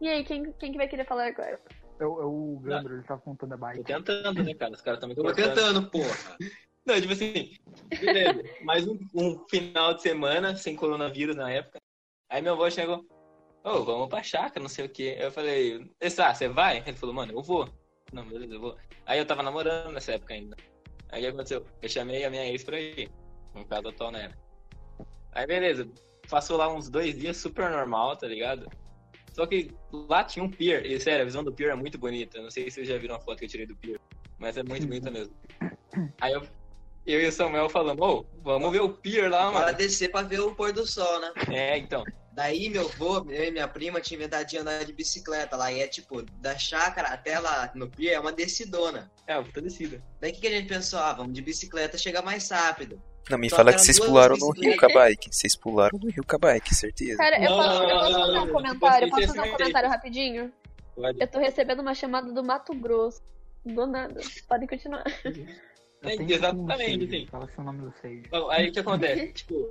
E 0.00 0.08
aí, 0.08 0.24
quem, 0.24 0.52
quem 0.52 0.72
que 0.72 0.78
vai 0.78 0.88
querer 0.88 1.06
falar 1.06 1.26
agora? 1.26 1.58
É, 2.00 2.04
o- 2.06 2.20
é 2.20 2.24
o 2.24 2.58
Gandro, 2.62 2.94
ele 2.94 3.02
tava 3.02 3.20
contando 3.20 3.52
a 3.52 3.56
Tô 3.56 3.60
bike. 3.60 3.84
tentando, 3.84 4.42
né, 4.42 4.54
cara? 4.54 4.72
Os 4.72 4.80
caras 4.80 4.96
estão 4.96 5.08
me 5.08 5.14
Tô 5.14 5.22
cortando. 5.22 5.54
tentando, 5.54 5.90
porra. 5.90 6.36
Não, 6.86 6.98
tipo 7.00 7.12
assim, 7.12 7.52
beleza. 8.00 8.42
Mais 8.64 8.88
um, 8.88 8.98
um 9.14 9.46
final 9.48 9.92
de 9.94 10.00
semana, 10.02 10.56
sem 10.56 10.74
coronavírus 10.74 11.36
na 11.36 11.50
época. 11.52 11.78
Aí 12.30 12.40
meu 12.40 12.54
avô 12.54 12.70
chegou, 12.70 13.04
ô, 13.62 13.84
vamos 13.84 14.08
pra 14.08 14.22
chácara, 14.22 14.62
não 14.62 14.68
sei 14.68 14.86
o 14.86 14.88
quê. 14.88 15.16
Eu 15.20 15.30
falei, 15.30 15.90
Essa, 16.00 16.32
você 16.32 16.48
vai? 16.48 16.78
Ele 16.78 16.96
falou, 16.96 17.14
mano, 17.14 17.32
eu 17.34 17.42
vou. 17.42 17.68
Não, 18.12 18.26
beleza, 18.26 18.54
eu 18.54 18.60
vou. 18.60 18.76
Aí 19.04 19.18
eu 19.18 19.26
tava 19.26 19.42
namorando 19.42 19.92
nessa 19.92 20.12
época 20.12 20.32
ainda. 20.32 20.56
Aí 21.10 21.20
o 21.20 21.24
que 21.24 21.28
aconteceu? 21.28 21.66
Eu 21.82 21.88
chamei 21.88 22.24
a 22.24 22.30
minha 22.30 22.46
ex 22.46 22.64
pra 22.64 22.80
ir. 22.80 23.10
No 23.54 23.66
caso 23.66 23.88
atual, 23.88 24.10
né? 24.12 24.32
Aí 25.32 25.46
beleza, 25.46 25.86
passou 26.30 26.56
lá 26.56 26.72
uns 26.72 26.88
dois 26.88 27.18
dias 27.18 27.36
super 27.36 27.68
normal, 27.70 28.16
tá 28.16 28.26
ligado? 28.26 28.66
Só 29.32 29.46
que 29.46 29.70
lá 29.92 30.24
tinha 30.24 30.44
um 30.44 30.50
pier, 30.50 30.84
e 30.84 30.98
sério, 31.00 31.22
a 31.22 31.24
visão 31.24 31.44
do 31.44 31.52
pier 31.52 31.70
é 31.70 31.74
muito 31.74 31.98
bonita. 31.98 32.40
Não 32.40 32.50
sei 32.50 32.64
se 32.64 32.76
vocês 32.76 32.88
já 32.88 32.98
viram 32.98 33.14
a 33.16 33.20
foto 33.20 33.38
que 33.38 33.44
eu 33.44 33.48
tirei 33.48 33.66
do 33.66 33.76
pier, 33.76 33.98
mas 34.38 34.56
é 34.56 34.62
muito 34.62 34.86
bonita 34.86 35.10
mesmo. 35.10 35.32
Aí 36.20 36.32
eu, 36.32 36.42
eu 37.06 37.20
e 37.20 37.26
o 37.26 37.32
Samuel 37.32 37.68
falando, 37.68 38.02
ô, 38.02 38.26
vamos 38.42 38.70
ver 38.72 38.80
o 38.80 38.90
pier 38.90 39.30
lá, 39.30 39.50
Bora 39.50 39.66
mano. 39.66 39.78
descer 39.78 40.10
pra 40.10 40.22
ver 40.22 40.40
o 40.40 40.54
pôr 40.54 40.72
do 40.72 40.86
sol, 40.86 41.20
né? 41.20 41.32
É, 41.48 41.78
então. 41.78 42.04
Daí 42.32 42.70
meu 42.70 42.88
avô, 42.88 43.26
eu 43.30 43.44
e 43.44 43.50
minha 43.50 43.66
prima 43.66 44.00
tinha 44.00 44.16
inventado 44.16 44.46
de 44.46 44.56
andar 44.56 44.84
de 44.84 44.92
bicicleta 44.92 45.56
lá. 45.56 45.72
E 45.72 45.80
é 45.80 45.88
tipo, 45.88 46.22
da 46.40 46.56
chácara 46.56 47.08
até 47.08 47.38
lá 47.38 47.70
no 47.74 47.88
pier 47.90 48.14
é 48.14 48.20
uma 48.20 48.32
descidona. 48.32 49.10
É, 49.26 49.36
uma 49.36 49.44
puta 49.44 49.60
descida. 49.60 50.02
Daí 50.20 50.30
o 50.30 50.34
que, 50.34 50.40
que 50.40 50.46
a 50.46 50.50
gente 50.50 50.68
pensou? 50.68 51.00
Ah, 51.00 51.12
vamos 51.12 51.34
de 51.34 51.42
bicicleta, 51.42 51.98
chega 51.98 52.22
mais 52.22 52.48
rápido. 52.48 53.02
Não, 53.28 53.38
me 53.38 53.50
Só 53.50 53.56
fala 53.56 53.72
que 53.72 53.80
vocês 53.80 53.98
pularam 53.98 54.36
no. 54.36 54.50
Rio 54.50 54.76
bike. 54.94 55.28
Vocês 55.32 55.54
pularam 55.54 55.98
no 55.98 56.10
Rio 56.10 56.24
bike, 56.38 56.74
certeza. 56.74 57.16
Cara, 57.16 57.42
eu 57.42 57.48
posso, 57.48 57.68
não, 57.68 57.82
eu 57.82 57.98
posso 57.98 58.12
não, 58.12 58.20
fazer 58.20 58.32
não, 58.32 58.42
um 58.42 58.46
não. 58.46 58.52
comentário? 58.52 59.06
Tipo 59.06 59.16
Posso 59.16 59.28
fazer 59.28 59.40
um 59.40 59.52
comentário 59.52 59.86
é 59.86 59.90
rapidinho? 59.90 60.52
Pode. 60.94 61.20
Eu 61.20 61.26
tô 61.28 61.38
recebendo 61.38 61.80
uma 61.80 61.94
chamada 61.94 62.32
do 62.32 62.42
Mato 62.42 62.74
Grosso. 62.74 63.22
Do 63.64 63.86
nada. 63.86 64.20
Podem 64.48 64.68
continuar. 64.68 65.04
É, 66.02 66.14
Atende 66.14 66.38
como 66.38 66.70
exatamente, 66.72 67.04
assim. 67.04 67.26
Fala 67.26 67.46
seu 67.54 67.62
nome 67.62 67.82
do 67.82 67.92
Sage. 68.00 68.22
Bom, 68.30 68.48
aí 68.48 68.70
o 68.70 68.72
que 68.72 68.80
acontece? 68.80 69.32
tipo, 69.36 69.68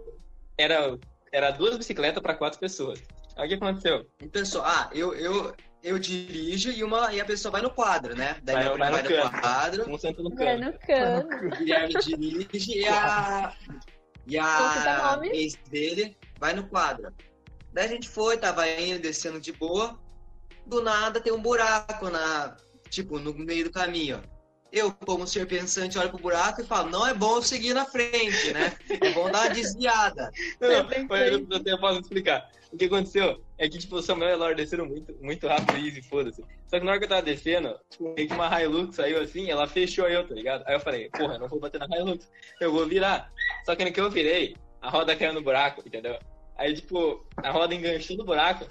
era, 0.56 0.96
era 1.32 1.50
duas 1.50 1.76
bicicletas 1.76 2.22
pra 2.22 2.36
quatro 2.36 2.60
pessoas. 2.60 3.02
Aí 3.36 3.46
o 3.46 3.50
que 3.50 3.56
aconteceu? 3.56 4.06
Gente 4.22 4.32
pensou, 4.32 4.62
ah, 4.64 4.90
eu, 4.94 5.16
eu, 5.16 5.56
eu 5.84 5.98
dirijo 6.00 6.72
e, 6.72 6.84
uma, 6.84 7.14
e 7.14 7.22
a 7.22 7.26
pessoa 7.26 7.52
vai 7.52 7.62
no 7.62 7.70
quadro, 7.70 8.16
né? 8.16 8.38
Daí 8.44 8.56
Vai- 8.56 8.78
vai 8.78 8.92
vai 8.92 9.04
no 9.04 9.10
no 9.24 9.32
quadro, 9.42 9.90
Um 9.94 9.98
senta 9.98 10.22
no 10.24 10.30
Vai 10.36 10.46
cano. 10.60 10.66
no 10.72 10.80
cano. 10.80 11.48
o 11.48 11.50
Guilherme 11.58 11.94
dirige 12.04 12.78
e 12.80 12.88
a. 12.88 13.54
E 14.28 14.38
a 14.38 15.14
nome. 15.16 15.30
ex 15.30 15.56
dele 15.70 16.18
vai 16.40 16.54
no 16.54 16.68
quadro. 16.68 17.14
Daí 17.74 17.86
a 17.86 17.88
gente 17.88 18.08
foi, 18.10 18.38
tava 18.38 18.68
indo, 18.70 19.02
descendo 19.02 19.40
de 19.40 19.52
boa. 19.54 20.00
Do 20.66 20.82
nada 20.84 21.20
tem 21.20 21.34
um 21.34 21.42
buraco 21.42 22.10
na. 22.10 22.56
Tipo, 22.90 23.20
no 23.20 23.34
meio 23.34 23.66
do 23.66 23.72
caminho. 23.72 24.22
Eu, 24.72 24.92
como 24.92 25.26
ser 25.26 25.48
pensante, 25.48 25.98
olho 25.98 26.10
pro 26.12 26.20
buraco 26.20 26.62
e 26.62 26.66
falo, 26.66 26.92
não 26.92 27.06
é 27.08 27.12
bom 27.14 27.38
eu 27.38 27.42
seguir 27.42 27.74
na 27.74 27.86
frente, 27.86 28.54
né? 28.54 28.72
É 28.88 29.12
bom 29.14 29.32
dar 29.32 29.46
uma 29.46 29.50
desviada. 29.50 30.30
Não, 30.62 30.68
não, 30.70 30.76
eu, 31.18 31.48
eu 31.50 31.64
tenho- 31.64 31.80
posso 31.80 32.02
explicar. 32.02 32.48
O 32.72 32.78
que 32.78 32.86
aconteceu 32.86 33.44
é 33.60 33.68
que, 33.68 33.78
tipo, 33.78 33.98
o 33.98 34.02
Samuel 34.02 34.30
e 34.30 34.34
a 34.34 34.38
Laura 34.38 34.56
desceram 34.56 34.86
muito, 34.86 35.14
muito 35.22 35.46
rápido, 35.46 35.78
easy, 35.78 36.02
foda-se. 36.02 36.42
Só 36.66 36.80
que 36.80 36.86
na 36.86 36.92
hora 36.92 37.00
que 37.00 37.06
eu 37.06 37.10
tava 37.10 37.22
descendo, 37.22 37.78
tipo, 37.90 38.14
meio 38.16 38.26
que 38.26 38.34
uma 38.34 38.64
Hilux 38.64 38.96
saiu 38.96 39.22
assim, 39.22 39.52
ela 39.52 39.68
fechou 39.68 40.08
eu, 40.08 40.26
tá 40.26 40.34
ligado? 40.34 40.64
Aí 40.66 40.76
eu 40.76 40.80
falei, 40.80 41.10
porra, 41.10 41.34
eu 41.34 41.40
não 41.40 41.50
vou 41.50 41.60
bater 41.60 41.78
na 41.78 41.98
Hilux, 41.98 42.32
eu 42.62 42.72
vou 42.72 42.88
virar. 42.88 43.30
Só 43.66 43.76
que 43.76 43.84
no 43.84 43.92
que 43.92 44.00
eu 44.00 44.10
virei, 44.10 44.56
a 44.82 44.90
roda 44.90 45.14
caiu 45.14 45.34
no 45.34 45.42
buraco, 45.42 45.84
entendeu? 45.86 46.18
Aí, 46.56 46.74
tipo, 46.74 47.28
a 47.36 47.52
roda 47.52 47.76
enganchou 47.76 48.16
no 48.16 48.24
buraco. 48.24 48.66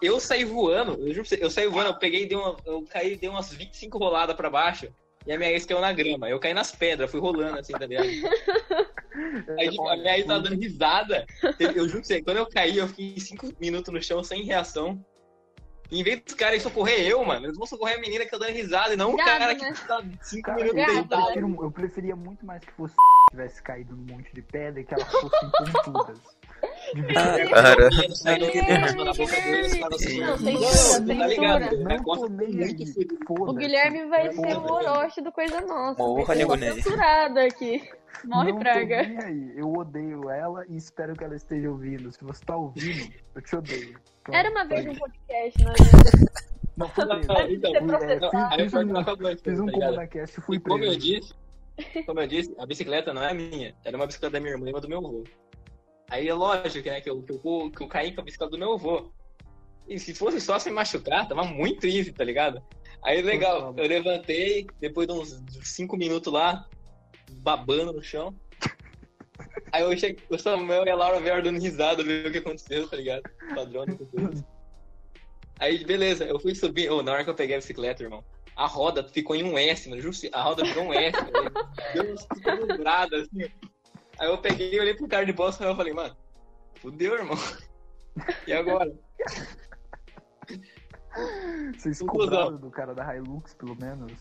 Eu 0.00 0.20
saí 0.20 0.44
voando, 0.44 0.92
eu 0.92 1.12
juro 1.12 1.28
pra 1.28 1.36
você, 1.36 1.44
eu 1.44 1.50
saí 1.50 1.66
voando, 1.66 1.90
eu 1.90 1.98
peguei, 1.98 2.26
dei 2.26 2.38
uma, 2.38 2.56
eu 2.64 2.84
caí, 2.88 3.16
dei 3.16 3.28
umas 3.28 3.52
25 3.52 3.98
roladas 3.98 4.36
pra 4.36 4.48
baixo. 4.48 4.88
E 5.30 5.32
a 5.32 5.38
minha 5.38 5.52
ex 5.52 5.64
caiu 5.64 5.80
na 5.80 5.92
grama. 5.92 6.28
Eu 6.28 6.40
caí 6.40 6.52
nas 6.52 6.72
pedras, 6.72 7.08
fui 7.08 7.20
rolando 7.20 7.56
assim, 7.60 7.72
tá 7.72 7.86
ligado? 7.86 8.04
Aí 9.60 9.70
tipo, 9.70 9.86
a 9.88 9.96
minha 9.96 10.18
ex 10.18 10.26
tava 10.26 10.40
dando 10.40 10.60
risada. 10.60 11.24
Eu 11.60 11.86
juro 11.88 11.98
pra 12.00 12.02
você, 12.02 12.20
quando 12.20 12.38
eu 12.38 12.46
caí, 12.48 12.76
eu 12.78 12.88
fiquei 12.88 13.14
5 13.16 13.52
minutos 13.60 13.94
no 13.94 14.02
chão 14.02 14.24
sem 14.24 14.42
reação. 14.42 15.00
E 15.88 16.00
em 16.00 16.02
vez 16.02 16.20
dos 16.20 16.34
caras 16.34 16.60
socorrer 16.62 17.06
eu, 17.06 17.24
mano, 17.24 17.46
eles 17.46 17.56
vão 17.56 17.64
socorrer 17.64 17.96
a 17.98 18.00
menina 18.00 18.24
que 18.24 18.30
tá 18.32 18.38
dando 18.38 18.50
risada 18.54 18.94
e 18.94 18.96
não 18.96 19.12
o 19.14 19.16
cara 19.16 19.46
né? 19.46 19.54
que 19.54 19.86
tá 19.86 20.02
5 20.20 20.42
Cara, 20.46 20.56
minutos 20.64 20.80
eu, 20.82 20.86
deitado. 20.94 21.24
prefiro- 21.26 21.64
eu 21.64 21.70
preferia 21.70 22.16
muito 22.16 22.44
mais 22.44 22.64
que 22.64 22.72
fosse 22.72 22.94
tivesse 23.30 23.62
caído 23.62 23.94
num 23.94 24.12
monte 24.12 24.34
de 24.34 24.42
pedra 24.42 24.80
e 24.80 24.84
que 24.84 24.94
elas 24.94 25.08
fossem 25.12 25.50
pontudas. 25.84 26.18
Ah, 27.16 27.48
cara. 27.48 27.88
O 33.30 33.52
Guilherme 33.54 34.06
vai 34.06 34.32
ser 34.32 34.56
o. 34.56 34.72
Orochi 34.72 35.20
do 35.22 35.32
Coisa 35.32 35.60
Nossa. 35.60 36.02
Morra, 36.02 36.34
nego 36.34 36.58
censurado 36.58 37.38
aqui. 37.40 37.82
Morre 38.24 38.52
não 38.52 38.58
praga. 38.58 39.02
Eu 39.56 39.72
odeio 39.72 40.28
ela 40.28 40.64
e 40.68 40.76
espero 40.76 41.14
que 41.14 41.24
ela 41.24 41.36
esteja 41.36 41.70
ouvindo. 41.70 42.12
Se 42.12 42.22
você 42.22 42.44
tá 42.44 42.56
ouvindo, 42.56 43.12
eu 43.34 43.42
te 43.42 43.56
odeio. 43.56 43.98
Pronto, 44.22 44.36
Era 44.36 44.50
uma 44.50 44.64
vez 44.64 44.86
um 44.86 44.94
podcast, 44.94 45.64
não 45.64 45.70
é? 45.72 45.74
Não, 46.76 46.88
foi 46.88 47.04
mesmo. 47.04 47.22
então, 47.50 47.72
é, 47.74 48.58
fiz- 48.58 48.74
um- 48.74 48.88
Fiz 49.42 49.60
um 49.60 49.66
tá 49.66 50.04
e 50.14 50.26
fui 50.40 50.56
E 50.56 50.60
como 50.60 50.84
eu 50.84 50.90
preso. 50.90 50.98
disse, 50.98 51.34
como 52.06 52.20
eu 52.20 52.26
disse, 52.26 52.54
a 52.58 52.66
bicicleta 52.66 53.12
não 53.14 53.22
é 53.22 53.32
minha. 53.34 53.74
Era 53.84 53.96
uma 53.96 54.06
bicicleta 54.06 54.32
da 54.34 54.40
minha 54.40 54.52
irmã 54.52 54.68
e 54.68 54.72
uma 54.72 54.80
do 54.80 54.88
meu 54.88 54.98
avô. 54.98 55.24
Aí 56.10 56.28
é 56.28 56.34
lógico 56.34 56.88
né, 56.88 57.00
que, 57.00 57.08
eu, 57.08 57.22
que, 57.22 57.32
eu, 57.32 57.70
que 57.70 57.82
eu 57.82 57.88
caí 57.88 58.12
com 58.12 58.20
a 58.20 58.24
bicicleta 58.24 58.50
do 58.50 58.58
meu 58.58 58.72
avô. 58.72 59.12
E 59.88 59.98
se 59.98 60.12
fosse 60.12 60.40
só 60.40 60.58
se 60.58 60.70
machucar, 60.70 61.26
tava 61.28 61.44
muito 61.44 61.86
easy, 61.86 62.12
tá 62.12 62.24
ligado? 62.24 62.62
Aí 63.02 63.22
legal, 63.22 63.72
eu 63.76 63.88
levantei, 63.88 64.66
depois 64.78 65.06
de 65.06 65.14
uns 65.14 65.42
5 65.62 65.96
minutos 65.96 66.32
lá, 66.32 66.66
babando 67.42 67.92
no 67.92 68.02
chão. 68.02 68.34
Aí 69.72 69.82
eu 69.82 69.96
cheguei, 69.96 70.22
o 70.28 70.38
Samuel 70.38 70.84
e 70.84 70.90
a 70.90 70.96
Laura 70.96 71.20
vieram 71.20 71.42
dando 71.42 71.60
risada, 71.60 72.02
ver 72.02 72.26
o 72.26 72.32
que 72.32 72.38
aconteceu, 72.38 72.86
tá 72.88 72.96
ligado? 72.96 73.22
Padrão. 73.54 73.84
Aí, 75.58 75.84
beleza, 75.84 76.24
eu 76.24 76.38
fui 76.40 76.54
subir. 76.54 76.90
Ô, 76.90 77.02
na 77.02 77.12
hora 77.12 77.24
que 77.24 77.30
eu 77.30 77.34
peguei 77.34 77.54
a 77.54 77.58
bicicleta, 77.58 78.02
irmão, 78.02 78.24
a 78.56 78.66
roda 78.66 79.02
ficou 79.04 79.36
em 79.36 79.44
um 79.44 79.56
S, 79.56 79.88
mano. 79.88 80.02
A 80.32 80.42
roda 80.42 80.64
ficou 80.64 80.84
um 80.84 80.92
S. 80.92 81.18
velho. 81.18 81.52
Deu 81.94 82.04
umas 82.04 82.26
quebradas, 82.26 83.28
assim. 83.28 83.50
Aí 84.20 84.28
eu 84.28 84.36
peguei, 84.36 84.78
olhei 84.78 84.94
pro 84.94 85.08
cara 85.08 85.24
de 85.24 85.32
bosta 85.32 85.64
e 85.64 85.66
eu 85.66 85.74
falei, 85.74 85.94
mano, 85.94 86.14
fudeu, 86.76 87.14
irmão. 87.14 87.36
E 88.46 88.52
agora? 88.52 88.92
Vocês 91.78 92.00
cobraram 92.00 92.56
do 92.56 92.70
cara 92.70 92.92
da 92.92 93.16
Hilux, 93.16 93.54
pelo 93.54 93.74
menos. 93.76 94.12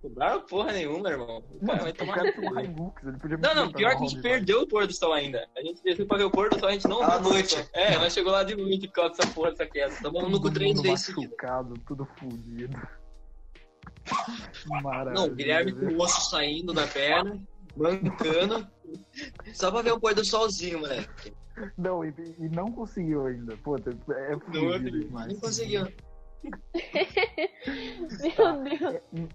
Cobraram 0.00 0.40
porra 0.46 0.72
nenhuma, 0.72 1.10
irmão. 1.10 1.42
O 1.50 1.66
cara 1.66 1.82
vai 1.82 1.90
o 1.90 1.94
tomar 1.94 2.14
cara. 2.14 2.30
Hilux, 2.64 3.04
ele 3.04 3.18
podia 3.18 3.36
Não, 3.36 3.54
não, 3.54 3.72
pior 3.72 3.90
que 3.98 4.04
a 4.04 4.06
gente 4.06 4.22
perdeu 4.22 4.62
o 4.62 4.68
pôr 4.68 4.86
do 4.86 4.94
sol 4.94 5.12
ainda. 5.12 5.46
A 5.56 5.62
gente 5.62 5.82
desceu 5.82 6.06
pra 6.06 6.16
ver 6.16 6.24
o 6.24 6.30
pôr 6.30 6.48
do 6.48 6.58
sol, 6.58 6.68
a 6.68 6.72
gente 6.72 6.86
não 6.86 7.02
À 7.02 7.18
viu 7.18 7.32
noite. 7.32 7.68
É, 7.72 7.98
nós 7.98 8.14
chegou 8.14 8.32
lá 8.32 8.44
de 8.44 8.54
noite 8.54 8.86
por 8.86 8.94
causa 8.94 9.14
dessa 9.16 9.34
porra, 9.34 9.50
dessa 9.50 9.66
queda. 9.66 9.94
Tá 9.94 10.02
Vamos 10.04 10.22
bom? 10.22 10.30
no 10.30 10.40
cu 10.40 10.50
três 10.52 10.80
vezes 10.80 11.14
machucado, 11.14 11.74
tudo 11.86 12.06
fudido. 12.16 12.80
Maravilha. 14.66 15.14
Não, 15.14 15.26
o 15.26 15.34
Guilherme 15.34 15.72
com 15.72 15.86
o 15.86 16.00
osso 16.00 16.30
saindo 16.30 16.72
da 16.72 16.86
perna, 16.86 17.42
mancando. 17.76 18.66
Só 19.52 19.70
pra 19.70 19.82
ver 19.82 19.92
o 19.92 20.00
pôr 20.00 20.14
do 20.14 20.24
solzinho, 20.24 20.80
moleque. 20.80 21.34
Não, 21.78 22.04
e, 22.04 22.12
e 22.38 22.48
não 22.48 22.70
conseguiu 22.72 23.26
ainda. 23.26 23.56
Pô, 23.58 23.76
é 23.76 23.80
Não 24.30 24.78
demais. 24.78 25.28
Nem 25.28 25.38
conseguiu. 25.38 25.86
Meu 28.36 28.62
Deus. 28.62 29.28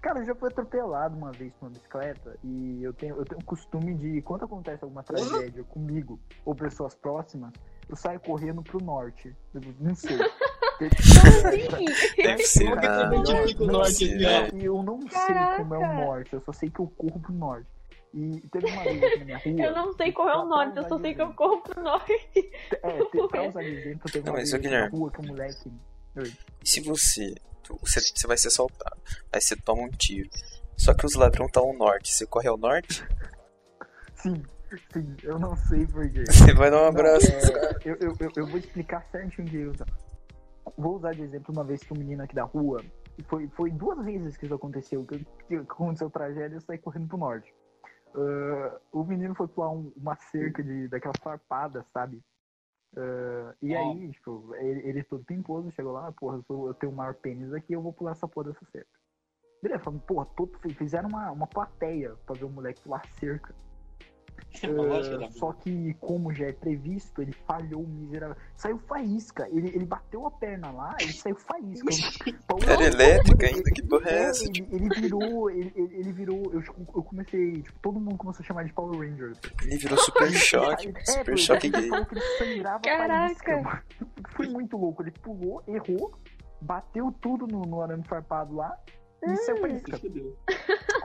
Cara, 0.00 0.20
eu 0.20 0.26
já 0.26 0.34
fui 0.34 0.48
atropelado 0.48 1.16
uma 1.16 1.32
vez 1.32 1.52
com 1.56 1.66
uma 1.66 1.72
bicicleta 1.72 2.36
e 2.44 2.82
eu 2.82 2.92
tenho, 2.92 3.16
eu 3.16 3.24
tenho 3.24 3.40
o 3.40 3.44
costume 3.44 3.94
de, 3.94 4.22
quando 4.22 4.44
acontece 4.44 4.84
alguma 4.84 5.02
tragédia 5.02 5.64
comigo 5.64 6.20
ou 6.44 6.54
pessoas 6.54 6.94
próximas, 6.94 7.52
eu 7.88 7.96
saio 7.96 8.20
correndo 8.20 8.62
pro 8.62 8.82
norte. 8.82 9.34
Eu 9.54 9.60
não 9.80 9.94
sei. 9.94 10.18
Deve 10.78 12.44
ser 12.44 12.78
que 12.78 12.86
identifica 12.86 13.62
o 13.64 13.66
norte 13.66 14.04
eu 14.64 14.82
não 14.82 15.00
sei 15.00 15.56
como 15.56 15.74
é 15.74 15.78
o 15.78 15.94
norte, 16.06 16.32
eu 16.34 16.40
só 16.40 16.52
sei 16.52 16.70
que 16.70 16.80
eu 16.80 16.86
corro 16.96 17.18
pro 17.20 17.32
norte. 17.32 17.66
E 18.14 18.40
teve 18.50 18.66
uma 18.70 18.82
vez 18.84 19.18
na 19.18 19.24
minha 19.24 19.38
rua. 19.44 19.60
Eu 19.64 19.72
não 19.74 19.92
sei 19.92 20.12
qual 20.12 20.28
é 20.30 20.36
o 20.36 20.46
norte, 20.46 20.76
eu 20.78 20.88
só 20.88 20.98
sei 20.98 21.14
que 21.14 21.20
eu 21.22 21.32
corro 21.34 21.60
pro 21.62 21.82
norte. 21.82 22.12
É, 22.82 23.04
te- 23.04 23.28
pra 23.28 23.48
usar 23.48 23.60
de 23.62 23.68
exemplo, 23.70 24.10
teve 24.10 24.24
Não, 24.24 24.32
uma 24.32 24.38
mas, 24.38 24.50
vez 24.50 24.52
ô, 24.52 24.56
aqui 24.56 24.68
na 24.68 24.88
rua 24.88 25.10
que 25.10 25.20
o 25.20 25.26
moleque. 25.26 25.72
E 26.64 26.68
se 26.68 26.80
você, 26.80 27.34
você. 27.80 28.00
Você 28.00 28.26
vai 28.26 28.36
ser 28.38 28.48
assaltado. 28.48 28.96
Aí 29.32 29.40
você 29.40 29.54
toma 29.56 29.82
um 29.82 29.90
tiro. 29.90 30.28
Só 30.76 30.94
que 30.94 31.04
os 31.04 31.14
ladrões 31.16 31.48
estão 31.48 31.64
ao 31.64 31.74
norte. 31.74 32.12
Você 32.14 32.24
corre 32.26 32.48
ao 32.48 32.56
norte? 32.56 33.04
Sim, 34.14 34.42
sim, 34.92 35.16
eu 35.22 35.38
não 35.38 35.56
sei 35.56 35.86
porquê. 35.86 36.24
Você 36.30 36.52
vai 36.52 36.70
dar 36.70 36.78
um 36.78 36.80
Não, 36.80 36.88
abraço. 36.88 37.30
é, 37.32 37.78
eu, 37.84 37.94
eu, 37.96 38.16
eu, 38.20 38.32
eu 38.36 38.46
vou 38.46 38.58
explicar 38.58 39.02
certinho 39.04 39.46
o 39.46 39.50
que 39.50 39.56
eu 39.56 39.74
Vou 40.76 40.96
usar 40.96 41.14
de 41.14 41.22
exemplo 41.22 41.52
uma 41.52 41.64
vez 41.64 41.82
que 41.82 41.92
um 41.92 41.96
menino 41.96 42.22
aqui 42.22 42.34
da 42.34 42.44
rua. 42.44 42.84
e 43.18 43.22
Foi, 43.22 43.48
foi 43.48 43.70
duas 43.70 44.04
vezes 44.04 44.36
que 44.36 44.44
isso 44.44 44.54
aconteceu. 44.54 45.04
Que, 45.06 45.18
que 45.46 45.56
aconteceu 45.56 46.10
tragédia 46.10 46.56
eu 46.56 46.60
saí 46.60 46.78
correndo 46.78 47.08
pro 47.08 47.16
norte. 47.16 47.52
Ah, 48.14 48.78
o 48.92 49.04
menino 49.04 49.34
foi 49.34 49.48
pular 49.48 49.70
um- 49.70 49.92
uma 49.96 50.14
cerca 50.16 50.62
de, 50.62 50.88
daquelas 50.88 51.18
farpadas, 51.18 51.86
sabe? 51.88 52.22
Ah, 52.96 53.54
e 53.62 53.74
Ó. 53.74 53.78
aí, 53.78 54.10
tipo, 54.10 54.54
ele, 54.56 54.88
ele 54.88 55.02
todo 55.04 55.24
pimposo, 55.24 55.70
chegou 55.70 55.92
lá, 55.92 56.12
porra, 56.12 56.36
eu, 56.36 56.42
sou- 56.42 56.68
eu 56.68 56.74
tenho 56.74 56.92
o 56.92 56.96
maior 56.96 57.14
pênis 57.14 57.52
aqui, 57.52 57.72
eu 57.72 57.82
vou 57.82 57.92
pular 57.92 58.12
essa 58.12 58.28
porra 58.28 58.48
dessa 58.52 58.64
cerca. 58.66 58.98
Beleza, 59.62 59.82
falando, 59.82 60.00
porra, 60.02 60.26
todo, 60.36 60.52
fizeram 60.74 61.08
uma, 61.08 61.30
uma 61.32 61.46
plateia 61.46 62.14
pra 62.26 62.36
ver 62.36 62.44
o 62.44 62.50
moleque 62.50 62.80
pular 62.82 63.04
cerca. 63.18 63.54
Uh, 64.64 65.18
né? 65.18 65.30
só 65.32 65.52
que, 65.52 65.94
como 66.00 66.32
já 66.32 66.46
é 66.46 66.52
previsto, 66.52 67.22
ele 67.22 67.32
falhou 67.46 67.86
miserável. 67.86 68.36
Saiu 68.56 68.78
faísca. 68.78 69.48
Ele, 69.50 69.68
ele 69.68 69.84
bateu 69.84 70.26
a 70.26 70.30
perna 70.30 70.70
lá 70.70 70.96
e 71.00 71.12
saiu 71.12 71.36
faísca. 71.36 71.88
Era 72.66 72.84
elétrica 72.84 73.46
ainda, 73.46 73.70
que 73.70 73.82
porra 73.82 74.10
é 74.10 74.14
é, 74.14 74.22
essa? 74.24 74.44
Ele, 74.44 74.66
ele 74.72 74.88
virou. 75.00 75.50
Ele, 75.50 75.72
ele 75.76 75.98
ele 75.98 76.12
virou. 76.12 76.52
Eu, 76.52 76.62
eu 76.78 77.02
comecei. 77.02 77.62
Tipo, 77.62 77.78
todo 77.80 78.00
mundo 78.00 78.16
começou 78.16 78.42
a 78.42 78.46
chamar 78.46 78.64
de 78.64 78.72
Power 78.72 78.98
Rangers. 78.98 79.38
Ele 79.62 79.76
virou 79.76 79.98
super 79.98 80.30
choque. 80.32 80.88
É, 80.88 81.04
Super 81.04 81.24
porque 81.24 81.36
choque 81.36 81.66
ele 81.66 81.80
gay. 81.80 81.88
falou 81.88 82.06
que 82.06 82.14
ele 82.14 82.24
sangrava 82.38 82.80
Caraca. 82.80 83.44
faísca. 83.44 83.84
Foi 84.30 84.48
muito 84.48 84.76
louco. 84.76 85.02
Ele 85.02 85.10
pulou, 85.10 85.62
errou, 85.66 86.12
bateu 86.60 87.12
tudo 87.20 87.46
no, 87.46 87.62
no 87.62 87.82
arame 87.82 88.04
farpado 88.04 88.54
lá 88.54 88.76
saiu 89.36 89.60
faísca. 89.60 89.98
Fudeu. 89.98 90.36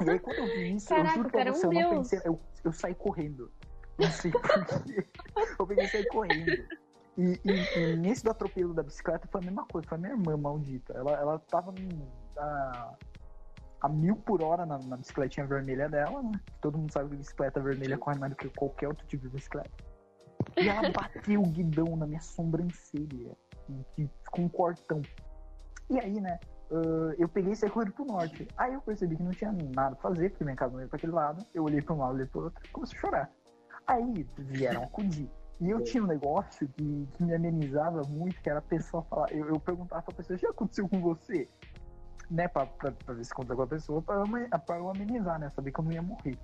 E 0.06 0.10
aí 0.10 0.20
quando 0.20 0.40
eu 0.40 0.48
vi 0.48 0.76
isso, 0.76 0.90
Caraca, 0.90 1.10
eu 1.10 1.16
juro 1.16 1.30
pra 1.30 1.42
é 1.42 1.52
um 1.52 1.54
você, 1.54 1.66
eu 1.68 1.72
não 1.72 1.82
deus. 1.82 1.92
pensei, 2.10 2.20
eu, 2.26 2.40
eu 2.64 2.72
saí 2.72 2.96
correndo. 2.96 3.52
Não 4.00 4.10
sei 4.10 4.32
porquê. 4.32 5.08
Eu 5.60 5.68
peguei 5.68 5.84
e 5.86 5.88
saí 5.88 6.06
correndo. 6.06 6.66
E, 7.18 7.40
e- 7.46 7.80
e 7.80 7.80
nesse 7.98 8.24
do 8.24 8.32
atropelo 8.32 8.74
da 8.74 8.82
bicicleta 8.82 9.28
foi 9.32 9.42
a 9.42 9.44
mesma 9.44 9.66
coisa, 9.66 9.88
foi 9.88 9.98
a 9.98 10.02
minha 10.02 10.14
irmã 10.14 10.36
maldita. 10.36 10.94
Ela, 10.94 11.12
ela 11.20 11.40
tava 11.40 11.72
num- 11.72 12.08
a, 12.38 12.94
a 13.82 13.90
mil 13.90 14.16
por 14.16 14.42
hora 14.42 14.66
na, 14.66 14.80
na 14.80 14.98
bicicletinha 14.98 15.46
vermelha 15.46 15.88
dela, 15.88 16.24
né? 16.24 16.32
Todo 16.60 16.78
mundo 16.78 16.92
sabe 16.92 17.10
que 17.12 17.18
bicicleta 17.18 17.60
vermelha 17.62 17.98
corre 17.98 18.18
mais 18.18 18.32
do 18.32 18.36
que 18.36 18.50
qualquer 18.50 18.88
outro 18.88 19.06
tipo 19.06 19.28
de 19.28 19.30
bicicleta. 19.36 19.70
E 20.60 20.68
ela 20.68 20.90
bateu 20.90 21.42
o 21.42 21.46
guidão 21.46 21.96
na 21.96 22.08
minha 22.08 22.20
sobrancelha 22.22 23.36
com 24.32 24.42
um 24.44 24.50
cortão. 24.50 25.02
E 25.90 26.00
aí, 26.00 26.20
né? 26.20 26.40
Ah, 26.74 27.14
eu 27.18 27.30
peguei 27.30 27.54
e 27.54 27.56
saí 27.56 27.70
correndo 27.70 27.94
pro 27.94 28.06
norte. 28.06 28.48
Aí 28.58 28.74
eu 28.74 28.82
percebi 28.82 29.16
que 29.16 29.24
não 29.24 29.32
tinha 29.32 29.52
nada 29.52 29.96
pra 29.96 30.10
fazer, 30.10 30.30
porque 30.30 30.44
minha 30.44 30.56
casa 30.56 30.74
não 30.74 30.82
ia 30.82 30.88
pra 30.88 30.98
aquele 30.98 31.14
lado. 31.14 31.46
Eu 31.54 31.64
olhei 31.64 31.82
pra 31.82 31.94
um 31.94 32.00
lado, 32.00 32.16
olhei 32.16 32.26
pro 32.26 32.46
outro, 32.46 32.62
comecei 32.72 32.98
a 32.98 33.02
chorar. 33.02 33.32
Aí 33.86 34.26
vieram 34.38 34.84
acudir. 34.84 35.30
E 35.62 35.70
eu 35.70 35.84
tinha 35.84 36.04
um 36.04 36.08
negócio 36.08 36.68
que, 36.70 37.08
que 37.14 37.24
me 37.24 37.34
amenizava 37.34 38.02
muito, 38.10 38.42
que 38.42 38.50
era 38.50 38.60
a 38.60 38.62
pessoa 38.62 39.04
falar. 39.04 39.32
Eu, 39.32 39.48
eu 39.50 39.60
perguntava 39.60 40.02
pra 40.02 40.16
pessoa, 40.16 40.38
já 40.38 40.50
aconteceu 40.50 40.90
com 40.90 41.00
você? 41.00 41.48
Né, 42.30 42.48
pra, 42.48 42.66
pra, 42.66 42.92
pra 42.92 43.14
ver 43.14 43.24
se 43.24 43.32
aconteceu 43.32 43.56
com 43.56 43.62
a 43.62 43.68
pessoa, 43.68 44.02
pra 44.02 44.24
pra 44.60 44.78
eu 44.78 44.90
amenizar, 44.90 45.40
né? 45.40 45.50
Saber 45.52 45.72
que 45.72 45.80
eu 45.80 45.86
não 45.86 45.92
ia 45.92 46.02
morrer. 46.02 46.38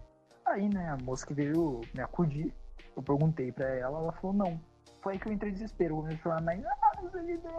Aí, 0.46 0.70
né, 0.70 0.90
a 0.90 0.98
moça 1.04 1.26
que 1.26 1.34
veio 1.34 1.82
me 1.94 2.02
acudir, 2.02 2.54
eu 2.96 3.02
perguntei 3.02 3.52
pra 3.52 3.68
ela, 3.68 4.00
ela 4.00 4.12
falou, 4.14 4.36
não. 4.36 4.60
Foi 5.02 5.14
aí 5.14 5.20
que 5.20 5.28
eu 5.28 5.34
entrei 5.34 5.52
em 5.52 5.54
desespero. 5.54 5.94
Eu 5.94 5.98
comecei 5.98 6.20
a 6.20 6.24
falar, 6.24 6.42
mas, 6.42 6.64
ah, 7.00 7.10
você 7.10 7.22
me 7.22 7.38
deu, 7.38 7.52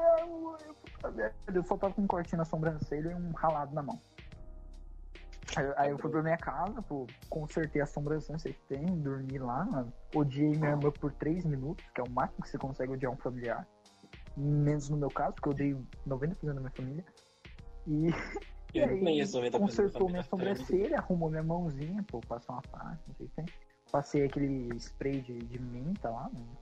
eu, 0.67 0.75
puta 0.75 1.11
merda." 1.11 1.35
eu 1.55 1.65
só 1.65 1.77
tava 1.77 1.95
com 1.95 2.03
um 2.03 2.07
cortinho 2.07 2.39
na 2.39 2.45
sobrancelha 2.45 3.11
e 3.11 3.15
um 3.15 3.33
ralado 3.33 3.75
na 3.75 3.83
mão. 3.83 3.99
Aí, 5.57 5.65
eu- 5.65 5.75
aí 5.77 5.91
eu 5.91 5.99
fui 5.99 6.11
pra 6.11 6.23
minha 6.23 6.37
casa, 6.39 6.81
pô, 6.83 7.07
consertei 7.29 7.83
a 7.83 7.87
sobrancelha 7.87 8.39
que 8.55 8.61
tem, 8.69 8.87
dormi 9.01 9.39
lá. 9.39 9.87
Odiei 10.15 10.51
minha 10.51 10.71
irmã 10.71 10.91
por 10.93 11.13
3 11.13 11.45
minutos, 11.45 11.85
que 11.91 12.01
é 12.01 12.05
o 12.05 12.09
máximo 12.11 12.43
que 12.45 12.51
você 12.51 12.59
consegue 12.59 12.93
odiar 12.93 13.13
um 13.13 13.17
familiar. 13.17 13.67
Menos 14.37 14.89
no 14.89 14.97
meu 14.97 15.11
caso, 15.11 15.35
porque 15.35 15.49
eu 15.49 15.53
odeio 15.53 15.87
90% 16.07 16.55
da 16.55 16.61
minha 16.61 16.71
família. 16.71 17.05
E, 17.87 18.07
e 18.75 18.81
aí, 18.81 19.01
conheço 19.01 19.37
90% 19.39 19.53
da 19.53 19.59
consertou 19.59 20.09
minha 20.09 20.23
sobrancelha, 20.23 20.99
arrumou 20.99 21.29
minha 21.29 21.43
mãozinha, 21.43 22.05
pô, 22.09 22.21
passou 22.21 22.55
uma 22.55 22.63
parte, 22.63 23.03
não 23.09 23.15
sei 23.17 23.27
o 23.27 23.29
que 23.29 23.35
tem. 23.35 23.47
Passei 23.91 24.25
aquele 24.25 24.73
spray 24.79 25.21
de, 25.21 25.37
de 25.37 25.59
menta 25.61 26.09
lá, 26.11 26.29
no, 26.33 26.39
no 26.39 26.57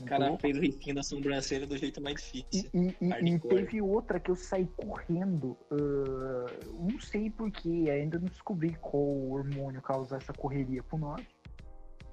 O 0.00 0.04
cara 0.04 0.36
fez 0.38 0.56
o 0.56 0.60
risquinho 0.60 0.94
da 0.94 1.02
sobrancelha 1.02 1.66
do 1.66 1.76
jeito 1.76 2.00
mais 2.00 2.16
difícil. 2.16 2.70
e- 2.72 2.96
e- 3.00 3.34
e 3.34 3.38
teve 3.40 3.82
outra 3.82 4.20
que 4.20 4.30
eu 4.30 4.36
saí 4.36 4.66
correndo. 4.76 5.56
ah, 5.70 6.46
não 6.78 6.98
sei 7.00 7.30
porquê, 7.30 7.88
ainda 7.90 8.18
não 8.18 8.28
descobri 8.28 8.74
qual 8.80 9.02
hormônio 9.30 9.82
causa 9.82 10.16
essa 10.16 10.32
correria 10.32 10.82
pro 10.82 10.98
norte. 10.98 11.28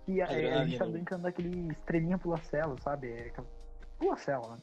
Que 0.06 0.22
a, 0.22 0.26
a 0.28 0.66
gente 0.66 0.78
tá 0.78 0.86
né? 0.86 0.92
brincando 0.92 1.24
daquele 1.24 1.68
estrelinha 1.72 2.18
pula-cela, 2.18 2.76
sabe? 2.82 3.10
É 3.12 3.28
aquela 3.28 3.48
pula-cela, 4.00 4.56
né? 4.56 4.58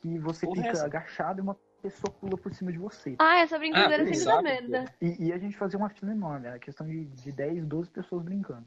Que 0.00 0.18
você 0.18 0.46
Porra, 0.46 0.56
fica 0.62 0.68
essa? 0.70 0.86
agachado 0.86 1.40
e 1.40 1.42
uma 1.42 1.56
pessoa 1.82 2.12
pula 2.12 2.36
por 2.38 2.52
cima 2.54 2.70
de 2.72 2.78
você. 2.78 3.16
Ah, 3.18 3.40
essa 3.40 3.58
brincadeira 3.58 4.02
Ah, 4.02 4.06
sempre 4.06 4.24
dá 4.24 4.42
merda. 4.42 4.84
E, 5.00 5.26
e 5.26 5.32
a 5.32 5.38
gente 5.38 5.56
fazia 5.56 5.78
uma 5.78 5.88
fila 5.90 6.12
enorme, 6.12 6.46
era 6.46 6.58
questão 6.58 6.86
de, 6.86 7.04
de 7.06 7.32
10, 7.32 7.66
12 7.66 7.90
pessoas 7.90 8.22
brincando. 8.22 8.66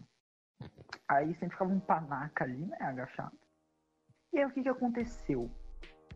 Aí 1.08 1.34
sempre 1.36 1.52
ficava 1.52 1.72
um 1.72 1.80
panaca 1.80 2.44
ali, 2.44 2.58
né, 2.66 2.78
agachado. 2.80 3.38
E 4.34 4.40
aí 4.40 4.46
o 4.46 4.52
que 4.52 4.64
que 4.64 4.70
aconteceu? 4.70 5.50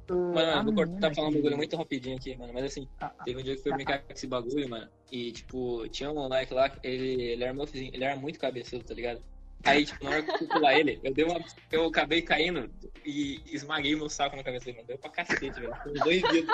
Ah, 0.09 0.13
Mano, 0.13 0.63
vou 0.73 0.85
cortar 0.87 1.13
falar 1.13 1.27
um 1.27 1.31
que- 1.31 1.37
bagulho 1.37 1.57
muito 1.57 1.75
rapidinho 1.75 2.15
aqui, 2.17 2.35
mano. 2.37 2.53
Mas 2.53 2.63
assim, 2.65 2.87
a- 2.99 3.07
a- 3.07 3.23
teve 3.25 3.39
um 3.41 3.43
dia 3.43 3.53
que 3.55 3.59
eu 3.59 3.63
fui 3.63 3.73
brincar 3.73 3.99
com 4.01 4.13
esse 4.13 4.25
bagulho, 4.25 4.69
mano. 4.69 4.89
E, 5.11 5.31
tipo, 5.33 5.87
tinha 5.89 6.09
um 6.09 6.13
moleque 6.15 6.53
lá, 6.53 6.71
ele, 6.81 7.21
ele 7.23 7.43
era 7.43 7.53
meu 7.53 7.65
vizinho, 7.65 7.91
ele 7.93 8.03
era 8.05 8.15
muito 8.15 8.39
cabeçudo, 8.39 8.85
tá 8.85 8.93
ligado? 8.93 9.21
Aí, 9.65 9.85
tipo, 9.85 10.01
na 10.05 10.11
hora 10.11 10.23
que 10.23 10.31
eu 10.31 10.37
fui 10.37 10.47
pular 10.47 10.75
ele, 10.79 10.99
eu 11.03 11.13
dei 11.13 11.25
uma. 11.25 11.39
Eu 11.71 11.87
acabei 11.87 12.21
caindo 12.21 12.71
e 13.03 13.41
esmaguei 13.53 13.95
meu 13.97 14.07
saco 14.07 14.35
na 14.37 14.43
cabeça 14.43 14.65
dele, 14.65 14.77
mano. 14.77 14.87
Deu 14.87 14.97
pra 14.97 15.09
cacete, 15.09 15.59
velho. 15.59 15.75
Foi 15.83 15.91
uns 15.91 15.99
dois 15.99 16.21
dias. 16.21 16.45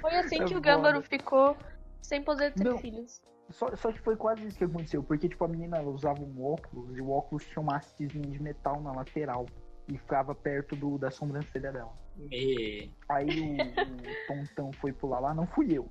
Foi 0.00 0.14
assim 0.16 0.36
É 0.36 0.38
que 0.38 0.44
o 0.44 0.48
foda. 0.48 0.60
Gâmbaro 0.60 1.02
ficou 1.02 1.56
sem 2.00 2.22
poder 2.22 2.52
ter 2.54 2.64
Não. 2.64 2.78
filhos. 2.78 3.20
Só, 3.50 3.74
só 3.76 3.92
que 3.92 4.00
foi 4.00 4.16
quase 4.16 4.46
isso 4.46 4.58
que 4.58 4.64
aconteceu, 4.64 5.02
porque 5.02 5.28
tipo, 5.28 5.44
a 5.44 5.48
menina 5.48 5.78
ela 5.78 5.90
usava 5.90 6.20
um 6.22 6.44
óculos 6.44 6.96
e 6.96 7.00
o 7.00 7.10
óculos 7.10 7.44
tinha 7.46 7.60
uma 7.62 7.76
hastezinha 7.76 8.30
de 8.30 8.40
metal 8.42 8.80
na 8.80 8.92
lateral 8.92 9.46
e 9.88 9.98
ficava 9.98 10.34
perto 10.34 10.76
do, 10.76 10.96
da 10.98 11.10
sobrancelha 11.10 11.72
dela. 11.72 11.92
Me... 12.16 12.94
Aí 13.08 13.28
o, 13.40 13.54
o 13.54 14.26
tontão 14.26 14.72
foi 14.74 14.92
pular 14.92 15.18
lá, 15.20 15.34
não 15.34 15.46
fui 15.46 15.76
eu. 15.76 15.88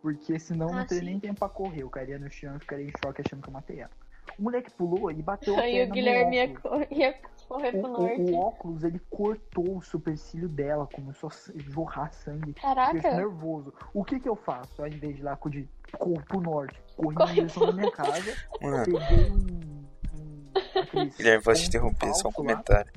Porque 0.00 0.38
senão 0.38 0.68
Ah, 0.70 0.76
não 0.76 0.86
teria 0.86 1.00
sim. 1.00 1.10
nem 1.10 1.20
tempo 1.20 1.40
pra 1.40 1.48
correr. 1.48 1.82
Eu 1.82 1.90
cairia 1.90 2.18
no 2.18 2.30
chão 2.30 2.56
e 2.56 2.60
ficaria 2.60 2.86
em 2.86 2.92
choque 3.04 3.20
achando 3.20 3.42
que 3.42 3.48
eu 3.48 3.52
matei 3.52 3.80
ela. 3.80 3.90
O 4.38 4.42
moleque 4.42 4.70
pulou 4.70 5.10
e 5.10 5.20
bateu 5.20 5.54
a 5.56 5.60
Aí 5.60 5.72
perna 5.72 5.84
o 5.84 5.88
no 5.88 5.94
Guilherme 5.94 6.36
ia, 6.36 6.44
óculos. 6.44 6.86
ia 6.90 7.20
correr 7.50 7.74
O, 7.76 7.80
pro 7.82 7.90
o- 7.90 7.92
norte. 7.98 8.20
o 8.20 8.34
óculos, 8.36 8.84
ele 8.84 9.00
cortou 9.10 9.76
o 9.76 9.82
supercílio 9.82 10.48
dela, 10.48 10.86
começou 10.86 11.28
a 11.28 11.58
jorrar 11.58 12.12
sangue. 12.12 12.54
Caraca, 12.54 13.16
nervoso. 13.16 13.74
O 13.92 14.04
que 14.04 14.20
que 14.20 14.28
eu 14.28 14.36
faço? 14.36 14.80
Ao 14.80 14.86
invés 14.86 15.16
de 15.16 15.20
ir 15.20 15.24
lá 15.24 15.32
acudir, 15.32 15.68
corro 15.98 16.22
pro 16.24 16.40
norte, 16.40 16.80
corri 16.96 17.16
na 17.16 17.24
direção 17.26 17.66
da 17.66 17.72
minha 17.72 17.90
casa, 17.90 18.32
Mano, 18.62 18.84
peguei 18.84 19.24
um. 19.30 19.84
um 20.14 21.10
Guilherme, 21.16 21.42
vou 21.44 21.54
te 21.54 21.66
interromper, 21.66 22.14
só 22.14 22.28
um 22.28 22.30
lá. 22.30 22.36
comentário. 22.36 22.92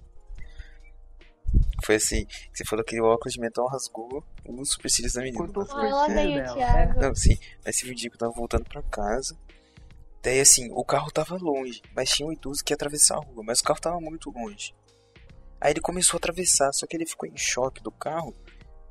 Foi 1.84 1.96
assim, 1.96 2.26
você 2.54 2.64
falou 2.64 2.86
que 2.86 3.00
o 3.02 3.06
óculos 3.06 3.34
de 3.34 3.40
metal 3.42 3.68
rasgou 3.68 4.24
os 4.48 4.70
supercílios 4.72 5.14
da 5.14 5.22
menina. 5.22 5.40
Cortou 5.40 5.64
os 5.64 5.70
Ah, 5.72 5.74
supercílios 6.06 6.56
dela. 6.56 6.96
Não, 7.02 7.16
sim, 7.16 7.38
mas 7.66 7.84
um 7.84 7.94
dia 7.94 8.10
que 8.10 8.16
eu 8.16 8.20
tava 8.20 8.32
voltando 8.32 8.64
pra 8.66 8.82
casa. 8.84 9.36
Daí 10.24 10.40
assim, 10.40 10.70
o 10.72 10.84
carro 10.86 11.12
tava 11.12 11.36
longe, 11.38 11.82
mas 11.96 12.10
tinha 12.10 12.28
um 12.28 12.32
idoso 12.32 12.64
que 12.64 12.72
ia 12.72 12.76
atravessar 12.76 13.18
a 13.18 13.20
rua, 13.20 13.44
mas 13.46 13.60
o 13.60 13.64
carro 13.64 13.82
tava 13.82 14.00
muito 14.00 14.32
longe. 14.32 14.74
Aí 15.60 15.72
ele 15.72 15.82
começou 15.82 16.18
a 16.18 16.20
atravessar, 16.20 16.72
só 16.74 16.88
que 16.88 16.96
ele 16.96 17.06
ficou 17.06 17.28
em 17.28 17.38
choque 17.38 17.84
do 17.84 17.92
carro 17.92 18.34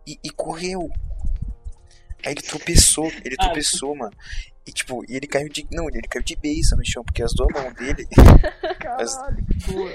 e, 0.07 0.19
e 0.23 0.31
correu. 0.31 0.91
Aí 2.25 2.33
ele 2.33 2.43
tropeçou, 2.43 3.07
ele 3.25 3.35
Ah, 3.39 3.45
tropeçou, 3.47 3.97
mano. 3.97 4.13
E 4.67 4.73
tipo, 4.73 5.05
e 5.11 5.17
ele 5.17 5.27
caiu 5.27 5.49
de. 5.49 5.67
Não, 5.73 5.89
ele 5.89 6.07
caiu 6.07 6.23
de 6.23 6.37
beiça 6.37 6.77
no 6.77 6.87
chão, 6.87 7.03
porque 7.03 7.23
as 7.23 7.33
duas 7.35 7.49
mãos 7.53 7.75
dele. 7.75 8.07
É, 8.63 8.75
Caralho, 8.75 9.45
que 9.47 9.73
dor. 9.73 9.93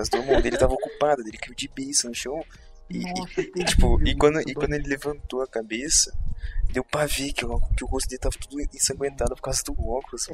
as 0.00 0.08
duas 0.08 0.26
mãos 0.26 0.42
dele 0.42 0.56
estavam 0.56 0.74
ocupadas, 0.76 1.24
ele 1.26 1.38
caiu 1.38 1.54
de 1.54 1.68
beiça 1.68 2.08
no 2.08 2.14
chão. 2.14 2.44
E, 2.88 2.98
Nossa, 2.98 3.40
e, 3.40 3.64
tipo, 3.64 4.02
e 4.02 4.16
quando, 4.16 4.40
e 4.40 4.52
quando 4.54 4.74
ele 4.74 4.88
levantou 4.88 5.40
a 5.42 5.46
cabeça, 5.46 6.12
deu 6.72 6.82
pra 6.84 7.06
ver 7.06 7.32
que 7.32 7.44
o, 7.46 7.58
que 7.76 7.84
o 7.84 7.86
rosto 7.86 8.08
dele 8.08 8.18
tava 8.20 8.36
tudo 8.38 8.60
ensanguentado 8.60 9.34
por 9.36 9.42
causa 9.42 9.62
do 9.64 9.72
óculos. 9.88 10.28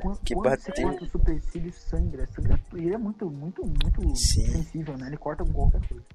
Quando, 0.00 0.20
que 0.20 0.34
quando 0.34 0.50
você 0.50 0.68
bateu. 0.68 0.88
corta 0.88 1.04
o 1.04 1.08
supercílio, 1.08 1.72
sangra. 1.72 2.26
sangra 2.28 2.58
tudo. 2.70 2.78
ele 2.78 2.94
é 2.94 2.98
muito, 2.98 3.30
muito, 3.30 3.62
muito 3.62 4.16
Sim. 4.16 4.46
sensível, 4.46 4.96
né? 4.96 5.08
Ele 5.08 5.16
corta 5.16 5.44
com 5.44 5.52
qualquer 5.52 5.80
coisa. 5.88 6.06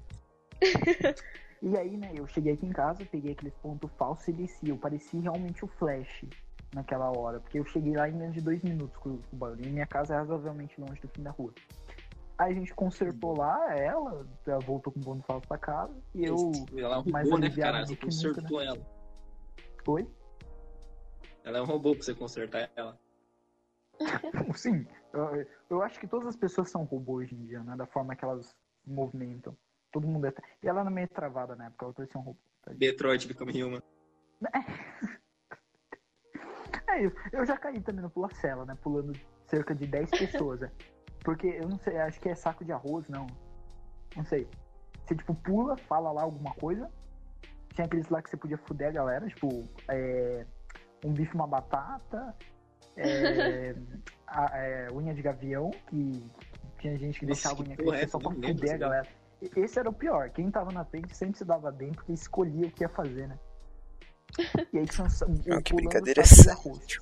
e 1.62 1.76
aí, 1.76 1.96
né, 1.96 2.12
eu 2.14 2.26
cheguei 2.26 2.54
aqui 2.54 2.66
em 2.66 2.72
casa, 2.72 3.04
peguei 3.04 3.32
aqueles 3.32 3.54
pontos 3.54 3.90
falsos 3.98 4.28
e 4.28 4.32
desci. 4.32 4.68
Eu 4.68 4.76
pareci 4.76 5.18
realmente 5.18 5.64
o 5.64 5.68
Flash 5.68 6.24
naquela 6.74 7.10
hora, 7.16 7.40
porque 7.40 7.58
eu 7.58 7.64
cheguei 7.66 7.94
lá 7.94 8.08
em 8.08 8.14
menos 8.14 8.34
de 8.34 8.40
dois 8.40 8.62
minutos 8.62 8.96
com, 8.96 9.10
o 9.10 9.36
barulho. 9.36 9.64
E 9.64 9.70
minha 9.70 9.86
casa 9.86 10.14
é 10.14 10.18
razoavelmente 10.18 10.80
longe 10.80 11.00
do 11.00 11.08
fim 11.08 11.22
da 11.22 11.30
rua. 11.30 11.52
Aí 12.36 12.52
a 12.52 12.54
gente 12.54 12.74
consertou 12.74 13.36
lá 13.36 13.76
ela, 13.76 14.26
ela 14.44 14.58
voltou 14.60 14.92
com 14.92 14.98
o 14.98 15.04
ponto 15.04 15.24
falso 15.24 15.46
pra 15.46 15.56
casa, 15.56 15.94
e 16.14 16.24
eu. 16.24 16.50
Ela 16.76 16.96
é 16.96 16.98
um 16.98 17.10
mais 17.10 17.30
né, 17.30 17.50
cara? 17.50 17.86
Você 17.86 17.94
que 17.94 18.06
nunca, 18.06 18.06
consertou 18.06 18.60
ela. 18.60 18.78
Oi? 19.86 20.08
Ela 21.44 21.58
é 21.58 21.62
um 21.62 21.66
robô 21.66 21.94
pra 21.94 22.02
você 22.02 22.14
consertar 22.14 22.70
ela. 22.74 22.98
Sim, 24.56 24.86
eu, 25.12 25.46
eu 25.70 25.82
acho 25.82 25.98
que 25.98 26.06
todas 26.06 26.28
as 26.28 26.36
pessoas 26.36 26.70
são 26.70 26.84
robôs 26.84 27.26
hoje 27.26 27.34
em 27.34 27.46
dia, 27.46 27.62
né? 27.62 27.76
Da 27.76 27.86
forma 27.86 28.14
que 28.14 28.24
elas 28.24 28.46
se 28.46 28.90
movimentam. 28.90 29.56
Todo 29.92 30.06
mundo 30.06 30.26
é. 30.26 30.34
E 30.62 30.68
ela 30.68 30.80
era 30.80 30.90
meio 30.90 31.08
travada 31.08 31.54
na 31.54 31.66
época, 31.66 31.86
ela 31.86 31.94
parecia 31.94 32.20
um 32.20 32.24
robô. 32.24 32.38
tá? 32.62 32.72
Detroit 32.72 33.28
Become 33.28 33.62
Human. 33.62 33.82
É, 36.88 37.04
eu, 37.04 37.12
eu 37.32 37.46
já 37.46 37.56
caí 37.56 37.80
também 37.80 38.02
no 38.02 38.10
pula-cela, 38.10 38.64
né? 38.64 38.76
Pulando 38.82 39.12
cerca 39.46 39.74
de 39.74 39.86
10 39.86 40.10
pessoas, 40.18 40.60
né? 40.60 40.70
Porque 41.24 41.46
eu 41.46 41.68
não 41.68 41.78
sei, 41.78 41.96
acho 41.98 42.20
que 42.20 42.28
é 42.28 42.34
saco 42.34 42.64
de 42.64 42.72
arroz, 42.72 43.08
não. 43.08 43.26
Não 44.16 44.24
sei. 44.24 44.48
Você, 45.04 45.14
tipo, 45.14 45.34
pula, 45.34 45.76
fala 45.76 46.12
lá 46.12 46.22
alguma 46.22 46.54
coisa. 46.54 46.90
Tinha 47.74 47.86
aqueles 47.86 48.08
lá 48.08 48.22
que 48.22 48.30
você 48.30 48.36
podia 48.36 48.58
fuder 48.58 48.88
a 48.88 48.92
galera, 48.92 49.26
tipo, 49.26 49.64
é, 49.88 50.46
um 51.04 51.12
bife, 51.12 51.34
uma 51.34 51.46
batata, 51.46 52.34
é, 52.96 53.74
a- 54.26 54.58
é, 54.58 54.88
unha 54.92 55.14
de 55.14 55.22
gavião, 55.22 55.70
que 55.88 56.22
tinha 56.78 56.96
gente 56.98 57.18
que 57.20 57.26
Nossa, 57.26 57.40
deixava 57.48 57.62
a 57.62 57.64
que 57.64 57.70
unha 57.70 57.74
é 57.74 57.76
crescer 57.76 58.08
só 58.10 58.18
pra 58.18 58.30
fuder 58.30 58.74
a 58.74 58.76
galera. 58.76 59.08
Esse 59.56 59.78
era 59.78 59.88
o 59.90 59.92
pior. 59.92 60.30
Quem 60.30 60.50
tava 60.50 60.72
na 60.72 60.84
frente 60.84 61.14
sempre 61.16 61.36
se 61.36 61.44
dava 61.44 61.70
bem 61.70 61.92
porque 61.92 62.12
escolhia 62.12 62.66
o 62.66 62.70
que 62.70 62.82
ia 62.84 62.88
fazer, 62.88 63.28
né? 63.28 63.38
E 64.72 64.78
aí 64.78 64.86
tinha 64.86 65.06
um, 65.06 65.10
sa- 65.10 65.26
Não, 65.26 65.58
o 65.58 65.62
que 65.62 65.74
brincadeira 65.74 66.24
saco 66.24 66.42
de 66.42 66.48
é 66.48 66.52
arroz. 66.52 66.98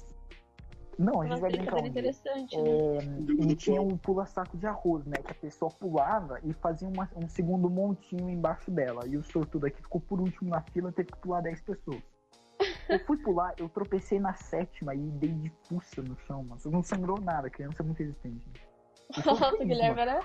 Não, 0.98 1.20
a 1.22 1.24
gente 1.24 1.32
Uma 1.34 1.40
vai 1.40 1.50
brincar 1.52 1.76
um 1.76 1.86
interessante, 1.86 2.56
né? 2.56 2.70
É, 2.70 3.50
e 3.50 3.56
tinha 3.56 3.80
um 3.80 3.96
pula-saco 3.96 4.56
de 4.58 4.66
arroz, 4.66 5.06
né? 5.06 5.16
Que 5.24 5.32
a 5.32 5.34
pessoa 5.34 5.70
pulava 5.70 6.38
e 6.44 6.52
fazia 6.52 6.86
uma- 6.86 7.08
um 7.16 7.26
segundo 7.28 7.70
montinho 7.70 8.28
embaixo 8.28 8.70
dela. 8.70 9.06
E 9.06 9.16
o 9.16 9.22
sortudo 9.22 9.66
aqui 9.66 9.80
ficou 9.80 10.00
por 10.00 10.20
último 10.20 10.50
na 10.50 10.60
fila, 10.60 10.92
teve 10.92 11.10
que 11.12 11.18
pular 11.18 11.40
10 11.40 11.60
pessoas. 11.62 12.02
Eu 12.92 13.06
fui 13.06 13.16
pular, 13.16 13.54
eu 13.58 13.68
tropecei 13.68 14.20
na 14.20 14.34
sétima 14.34 14.94
e 14.94 14.98
dei 14.98 15.32
de 15.32 15.52
fuça 15.68 16.02
no 16.02 16.16
chão, 16.26 16.44
mano. 16.44 16.60
Não 16.66 16.82
sangrou 16.82 17.20
nada, 17.20 17.48
a 17.48 17.50
criança 17.50 17.82
é 17.82 17.84
muito 17.84 17.98
resistente. 17.98 18.46
Nossa, 19.24 19.56
Guilherme 19.58 20.00
era. 20.00 20.20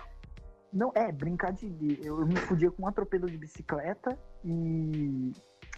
Não, 0.71 0.91
é, 0.95 1.12
brincar 1.12 1.53
de. 1.53 1.99
Eu, 2.03 2.19
eu 2.19 2.25
me 2.25 2.36
fudia 2.36 2.69
com 2.69 2.84
um 2.84 2.88
atropelo 2.88 3.30
de 3.30 3.38
bicicleta 3.38 4.17
e. 4.43 5.32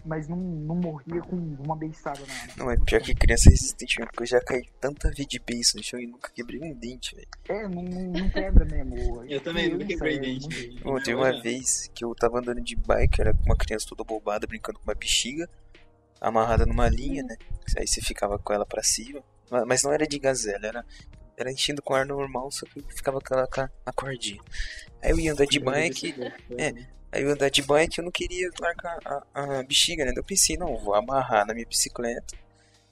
Mas 0.04 0.26
não, 0.26 0.36
não 0.36 0.76
morria 0.76 1.20
com 1.20 1.36
uma 1.36 1.76
beiçada 1.76 2.20
na. 2.20 2.56
Não, 2.56 2.70
é 2.70 2.76
pior 2.76 3.02
que 3.02 3.14
criança 3.14 3.50
resistente 3.50 3.98
mesmo, 3.98 4.10
porque 4.10 4.22
eu 4.22 4.26
já 4.26 4.40
caí 4.40 4.62
tanta 4.80 5.10
vez 5.10 5.26
de 5.28 5.38
beijo 5.38 5.72
no 5.76 5.82
chão 5.82 6.00
e 6.00 6.06
nunca 6.06 6.30
quebrei 6.30 6.60
um 6.60 6.72
dente, 6.74 7.14
velho. 7.14 7.28
É, 7.48 7.68
não, 7.68 7.82
não, 7.82 8.02
não 8.10 8.30
quebra 8.30 8.64
mesmo. 8.64 9.24
Eu 9.28 9.40
também 9.42 9.68
nunca 9.68 9.84
quebrei 9.84 10.16
é 10.16 10.18
dente. 10.18 10.82
teve 11.04 11.14
uma 11.14 11.42
vez 11.42 11.90
que 11.94 12.04
eu 12.04 12.14
tava 12.14 12.38
andando 12.38 12.62
de 12.62 12.74
bike, 12.76 13.20
era 13.20 13.34
com 13.34 13.44
uma 13.44 13.56
criança 13.56 13.86
toda 13.88 14.02
bobada, 14.02 14.46
brincando 14.46 14.78
com 14.78 14.84
uma 14.84 14.94
bexiga, 14.94 15.48
amarrada 16.20 16.66
numa 16.66 16.88
linha, 16.88 17.22
né? 17.22 17.36
Aí 17.76 17.86
você 17.86 18.00
ficava 18.00 18.38
com 18.38 18.52
ela 18.52 18.66
pra 18.66 18.82
cima. 18.82 19.22
Ma- 19.50 19.64
Mas 19.64 19.82
não 19.82 19.92
era 19.92 20.06
de 20.06 20.18
gazela, 20.18 20.66
era, 20.66 20.84
era 21.36 21.50
enchendo 21.50 21.80
com 21.82 21.94
ar 21.94 22.04
normal, 22.06 22.50
só 22.50 22.66
que 22.66 22.82
ficava 22.94 23.18
aquela 23.18 23.46
com 23.46 23.60
a- 23.60 23.92
cordinha. 23.92 24.40
Aí 25.02 25.10
eu 25.10 25.18
ia 25.18 25.32
andar 25.32 25.46
de 25.46 25.58
bike, 25.58 26.14
é. 26.58 26.68
aí 27.12 27.22
eu 27.22 27.28
ia 27.28 27.34
andar 27.34 27.48
de 27.50 27.62
bike 27.62 27.98
eu 27.98 28.04
não 28.04 28.10
queria 28.12 28.50
largar 28.60 28.98
a, 29.04 29.58
a 29.58 29.62
bexiga, 29.62 30.04
né? 30.04 30.12
Eu 30.14 30.22
pensei, 30.24 30.56
não, 30.56 30.76
vou 30.76 30.94
amarrar 30.94 31.46
na 31.46 31.54
minha 31.54 31.66
bicicleta 31.66 32.36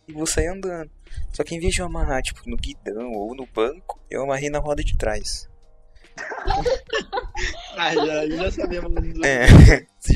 e 0.07 0.13
vou 0.13 0.27
sair 0.27 0.47
andando. 0.47 0.91
Só 1.33 1.45
que 1.45 1.55
em 1.55 1.61
vez 1.61 1.75
de 1.75 1.81
eu 1.81 1.87
amarrar, 1.87 2.23
tipo, 2.23 2.41
no 2.49 2.57
guidão 2.57 3.13
ou 3.13 3.35
no 3.35 3.45
banco, 3.47 4.01
eu 4.11 4.23
amarrei 4.23 4.49
na 4.51 4.59
roda 4.59 4.83
de 4.83 4.97
trás. 4.97 5.49
Ah, 7.77 7.95
já, 7.95 8.27
já 8.29 8.51
sabemos. 8.51 8.93
É, 9.25 9.47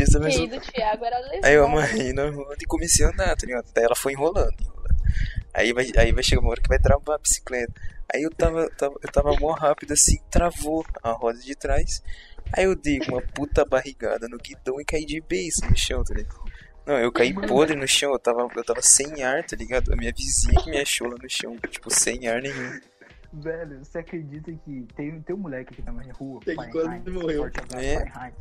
sabe 0.07 0.25
mais 0.25 0.37
ou- 0.37 0.49
Quem 0.49 0.59
do 0.59 0.65
Thiago 0.65 1.05
era 1.05 1.19
lesão. 1.19 1.41
Aí 1.45 1.55
eu 1.55 1.65
amarrei 1.65 2.13
na 2.13 2.31
roda 2.31 2.57
e 2.61 2.67
comecei 2.67 3.05
a 3.07 3.11
andar, 3.11 3.37
tá 3.37 3.47
ligado? 3.47 3.67
Daí 3.75 3.85
ela 3.85 3.97
foi 3.97 4.13
enrolando, 4.13 4.55
enrolando. 4.61 4.83
Aí 5.55 5.73
vai, 5.73 5.91
aí 5.97 6.13
vai 6.13 6.23
chegar 6.23 6.41
uma 6.41 6.51
hora 6.51 6.61
que 6.63 6.69
vai 6.69 6.79
travar 6.79 7.17
a 7.17 7.19
bicicleta. 7.19 7.73
Aí 8.15 8.23
eu 8.23 8.31
tava, 8.31 8.69
tava, 8.71 8.95
eu 9.03 9.11
tava 9.13 9.33
mó 9.39 9.53
rápido 9.53 9.93
assim, 9.93 10.19
travou 10.31 10.85
a 11.03 11.13
roda 11.13 11.39
de 11.39 11.55
trás. 11.55 12.03
Aí 12.53 12.65
eu 12.65 12.75
dei 12.75 12.99
uma 13.09 13.21
puta 13.21 13.65
barrigada 13.65 14.29
no 14.29 14.39
guidão 14.39 14.81
e 14.81 14.85
caí 14.85 15.05
de 15.07 15.21
beijo 15.21 15.61
no 15.69 15.77
chão, 15.77 16.03
tá 16.05 16.15
ligado? 16.15 16.41
Não, 16.85 16.99
eu 16.99 17.13
caí 17.13 17.33
podre 17.33 17.77
no 17.77 17.87
chão, 17.87 18.13
eu 18.13 18.19
tava, 18.19 18.49
eu 18.57 18.65
tava 18.65 18.83
sem 18.83 19.23
ar, 19.23 19.45
tá 19.45 19.55
ligado? 19.57 19.93
A 19.93 19.97
minha 19.97 20.13
vizinha 20.13 20.61
que 20.63 20.71
me 20.71 20.81
achou 20.81 21.07
lá 21.09 21.17
no 21.23 21.31
chão, 21.31 21.57
tipo, 21.71 21.89
sem 21.91 22.27
ar 22.27 22.43
nenhum. 22.43 22.81
Velho, 23.35 23.83
você 23.83 23.99
acredita 23.99 24.53
que 24.53 24.87
tem, 24.95 25.21
tem 25.23 25.35
um 25.35 25.39
moleque 25.39 25.73
aqui 25.73 25.83
na 25.83 25.93
minha 25.93 26.13
rua, 26.13 26.41
Tem 26.45 26.55
que 26.57 26.65
Fahrenheit, 26.65 27.03
quase 27.05 27.19
morreu. 27.19 27.47
É. 27.47 27.51
Fahrenheit. 28.11 28.35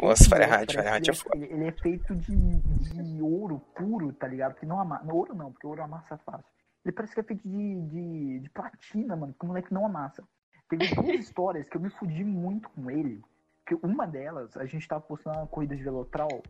Nossa, 0.00 0.28
Fahrenheit, 0.28 0.74
Fahrenheit 0.74 1.04
que 1.04 1.10
é 1.10 1.14
foda. 1.14 1.44
ele, 1.44 1.64
é 1.64 1.72
feito 1.72 2.14
de, 2.14 2.56
de 2.60 3.22
ouro 3.22 3.58
puro, 3.74 4.12
tá 4.12 4.28
ligado? 4.28 4.54
Que 4.54 4.64
não 4.66 4.78
amassa. 4.80 5.04
No 5.04 5.16
ouro 5.16 5.34
não, 5.34 5.50
porque 5.52 5.66
ouro 5.66 5.82
amassa 5.82 6.16
fácil. 6.18 6.46
Ele 6.84 6.92
parece 6.92 7.14
que 7.14 7.20
é 7.20 7.22
feito 7.24 7.48
de, 7.48 7.80
de, 7.82 8.40
de 8.40 8.50
platina, 8.50 9.16
mano, 9.16 9.32
porque 9.32 9.46
o 9.46 9.48
moleque 9.48 9.72
não 9.74 9.86
amassa. 9.86 10.22
Teve 10.68 10.94
duas 10.94 11.20
histórias 11.20 11.68
que 11.68 11.76
eu 11.76 11.80
me 11.80 11.90
fudi 11.90 12.24
muito 12.24 12.68
com 12.70 12.90
ele. 12.90 13.20
Que 13.66 13.76
uma 13.82 14.06
delas, 14.06 14.56
a 14.56 14.64
gente 14.66 14.86
tava 14.88 15.00
postando 15.00 15.38
uma 15.38 15.46
corrida 15.46 15.76
de 15.76 15.82
Velotrol. 15.82 16.42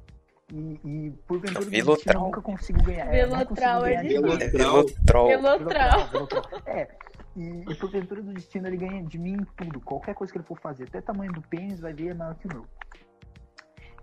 E, 0.52 0.80
e 0.84 1.10
por 1.26 1.38
ventura 1.40 1.64
do 1.64 1.70
destino, 1.70 1.84
Velotrol? 1.96 2.14
eu 2.14 2.26
nunca 2.26 2.42
consigo 2.42 2.82
ganhar. 2.82 3.06
é, 3.06 3.26
Velotrol 3.26 3.86
é 3.86 4.02
de. 4.02 4.16
É 4.16 4.20
Velotrol. 4.20 4.50
Velotrol. 4.50 5.28
Velotrol. 5.28 6.06
Velotrol. 6.10 6.42
É. 6.66 6.88
E, 7.34 7.64
e 7.70 7.74
por 7.74 7.90
ventura 7.90 8.22
do 8.22 8.32
destino 8.34 8.66
ele 8.66 8.76
ganha 8.76 9.02
de 9.02 9.18
mim 9.18 9.32
em 9.32 9.44
tudo. 9.56 9.80
Qualquer 9.80 10.14
coisa 10.14 10.30
que 10.32 10.38
ele 10.38 10.46
for 10.46 10.58
fazer. 10.58 10.84
Até 10.84 11.00
tamanho 11.00 11.32
do 11.32 11.40
pênis 11.42 11.80
vai 11.80 11.92
ver 11.94 12.08
é 12.08 12.14
maior 12.14 12.34
que 12.34 12.46
o 12.46 12.52
meu. 12.52 12.66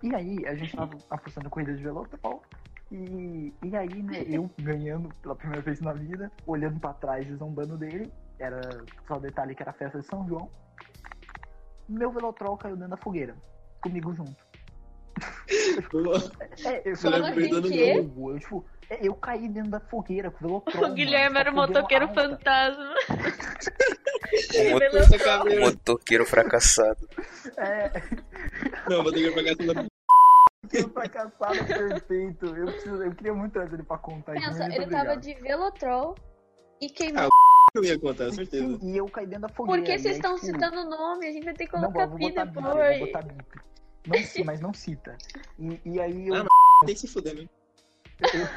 E 0.02 0.14
aí, 0.14 0.46
a 0.46 0.54
gente 0.54 0.74
tava 0.76 0.96
apostando 1.10 1.50
corrida 1.50 1.74
de 1.74 1.82
Velotrol. 1.82 2.42
E, 2.90 3.52
e 3.62 3.76
aí, 3.76 4.02
né, 4.02 4.24
eu 4.26 4.50
ganhando 4.58 5.08
pela 5.22 5.36
primeira 5.36 5.62
vez 5.62 5.80
na 5.80 5.92
vida, 5.92 6.30
olhando 6.46 6.80
pra 6.80 6.92
trás 6.94 7.28
e 7.28 7.36
zombando 7.36 7.76
dele. 7.76 8.10
Era 8.38 8.60
só 9.06 9.14
o 9.14 9.20
detalhe 9.20 9.54
que 9.54 9.62
era 9.62 9.70
a 9.70 9.74
festa 9.74 10.00
de 10.00 10.06
São 10.06 10.26
João. 10.26 10.50
Meu 11.88 12.10
Velotrol 12.10 12.56
caiu 12.56 12.76
dentro 12.76 12.90
da 12.90 12.96
fogueira. 12.96 13.34
Comigo 13.82 14.14
junto. 14.14 14.36
É, 16.64 16.82
eu? 16.84 16.94
Deus", 17.60 18.10
eu, 18.16 18.38
tipo, 18.38 18.64
é, 18.88 18.98
eu 19.02 19.14
caí 19.14 19.48
dentro 19.48 19.70
da 19.72 19.80
fogueira 19.80 20.30
com 20.30 20.44
o 20.44 20.48
Velotrol. 20.48 20.90
O 20.90 20.94
Guilherme 20.94 21.34
mano, 21.34 21.38
era 21.38 21.50
o 21.50 21.54
motoqueiro 21.54 22.06
alta. 22.06 22.28
fantasma. 22.28 22.94
O 25.56 25.60
motoqueiro 25.60 26.24
fracassado. 26.26 27.08
É, 27.56 27.90
Não, 28.88 29.02
vou 29.02 29.12
ter 29.12 29.28
que 29.28 29.34
pagar 29.34 29.52
essa 29.52 29.89
que 30.68 30.82
fracassado 30.88 31.64
perfeito. 31.66 32.46
Eu, 32.46 32.66
preciso, 32.66 33.02
eu 33.02 33.14
queria 33.14 33.34
muito 33.34 33.52
trazer 33.52 33.74
ele 33.74 33.82
pra 33.82 33.98
contar 33.98 34.36
isso. 34.36 34.46
Pensa, 34.46 34.66
ele 34.66 34.86
tava 34.86 35.16
de 35.16 35.34
Velotrol 35.34 36.14
e 36.80 36.88
queimou. 36.88 37.28
eu 37.74 37.84
ia 37.84 37.98
contar, 37.98 38.30
certeza. 38.32 38.78
E 38.82 38.96
eu 38.96 39.08
caí 39.08 39.26
dentro 39.26 39.42
da 39.42 39.48
fogueira. 39.48 39.80
Por 39.80 39.86
que 39.86 39.94
e 39.94 39.98
vocês 39.98 40.16
estão 40.16 40.34
tipo, 40.34 40.46
citando 40.46 40.80
o 40.80 40.90
nome? 40.90 41.26
A 41.26 41.32
gente 41.32 41.44
vai 41.44 41.54
ter 41.54 41.66
que 41.66 41.72
Não, 41.74 41.80
colocar 41.92 42.06
vou 42.06 42.18
pi 42.18 42.28
botar 42.28 42.44
bip, 42.44 42.56
depois. 42.62 42.98
vou 42.98 43.06
botar 43.06 43.22
bip. 43.22 43.60
Não, 44.06 44.44
mas 44.44 44.60
não 44.60 44.74
cita. 44.74 45.16
E, 45.58 45.80
e 45.84 46.00
aí 46.00 46.28
eu. 46.28 46.34
Ah, 46.34 46.46
Tem 46.86 46.94
que 46.94 47.00
se 47.00 47.08
fuder 47.08 47.34
mesmo. 47.34 47.50
eu- 48.20 48.48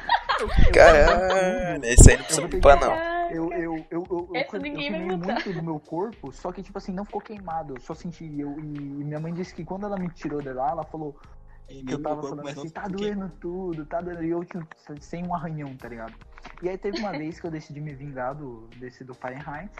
Caralho, 0.72 1.84
esse 1.84 2.10
aí 2.10 2.16
não 2.18 2.24
precisa 2.24 2.48
ter 2.48 2.60
não. 2.60 3.14
Eu, 3.30 3.52
eu, 3.52 3.86
eu, 3.90 4.06
eu, 4.10 4.30
eu, 4.52 4.60
ninguém 4.60 4.90
vai 4.90 5.16
muito 5.16 5.52
do 5.52 5.62
meu 5.62 5.80
corpo, 5.80 6.30
só 6.30 6.52
que, 6.52 6.62
tipo 6.62 6.76
assim, 6.76 6.92
não 6.92 7.04
ficou 7.04 7.20
queimado. 7.20 7.74
Eu 7.74 7.80
só 7.80 7.94
senti. 7.94 8.24
Eu, 8.38 8.58
e 8.58 8.62
minha 8.62 9.18
mãe 9.18 9.32
disse 9.32 9.54
que 9.54 9.64
quando 9.64 9.86
ela 9.86 9.96
me 9.96 10.08
tirou 10.10 10.42
de 10.42 10.52
lá, 10.52 10.70
ela 10.70 10.84
falou 10.84 11.16
que 11.66 11.92
eu 11.92 12.02
tava 12.02 12.22
falando 12.22 12.48
assim, 12.48 12.68
tá 12.68 12.86
doendo 12.86 13.30
tudo, 13.40 13.86
tá 13.86 14.00
doendo. 14.00 14.24
E 14.24 14.30
eu, 14.30 14.44
tipo, 14.44 14.66
sem 15.00 15.26
um 15.26 15.34
arranhão, 15.34 15.74
tá 15.76 15.88
ligado? 15.88 16.14
E 16.62 16.68
aí 16.68 16.78
teve 16.78 16.98
uma 16.98 17.12
vez 17.16 17.40
que 17.40 17.46
eu 17.46 17.50
decidi 17.50 17.80
me 17.80 17.94
vingar 17.94 18.34
do, 18.34 18.68
desse 18.76 19.04
do 19.04 19.14
Fahrenheit 19.14 19.72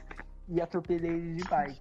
e 0.49 0.61
atropelei 0.61 1.11
ele 1.11 1.35
de 1.37 1.45
bike. 1.49 1.81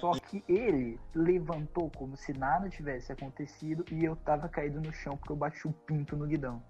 Só 0.00 0.12
que 0.12 0.42
ele 0.48 0.98
levantou 1.14 1.90
como 1.90 2.16
se 2.16 2.32
nada 2.32 2.68
tivesse 2.68 3.12
acontecido 3.12 3.84
e 3.90 4.04
eu 4.04 4.16
tava 4.16 4.48
caído 4.48 4.80
no 4.80 4.92
chão 4.92 5.16
porque 5.16 5.32
eu 5.32 5.36
bati 5.36 5.66
o 5.66 5.72
pinto 5.72 6.16
no 6.16 6.26
guidão. 6.26 6.62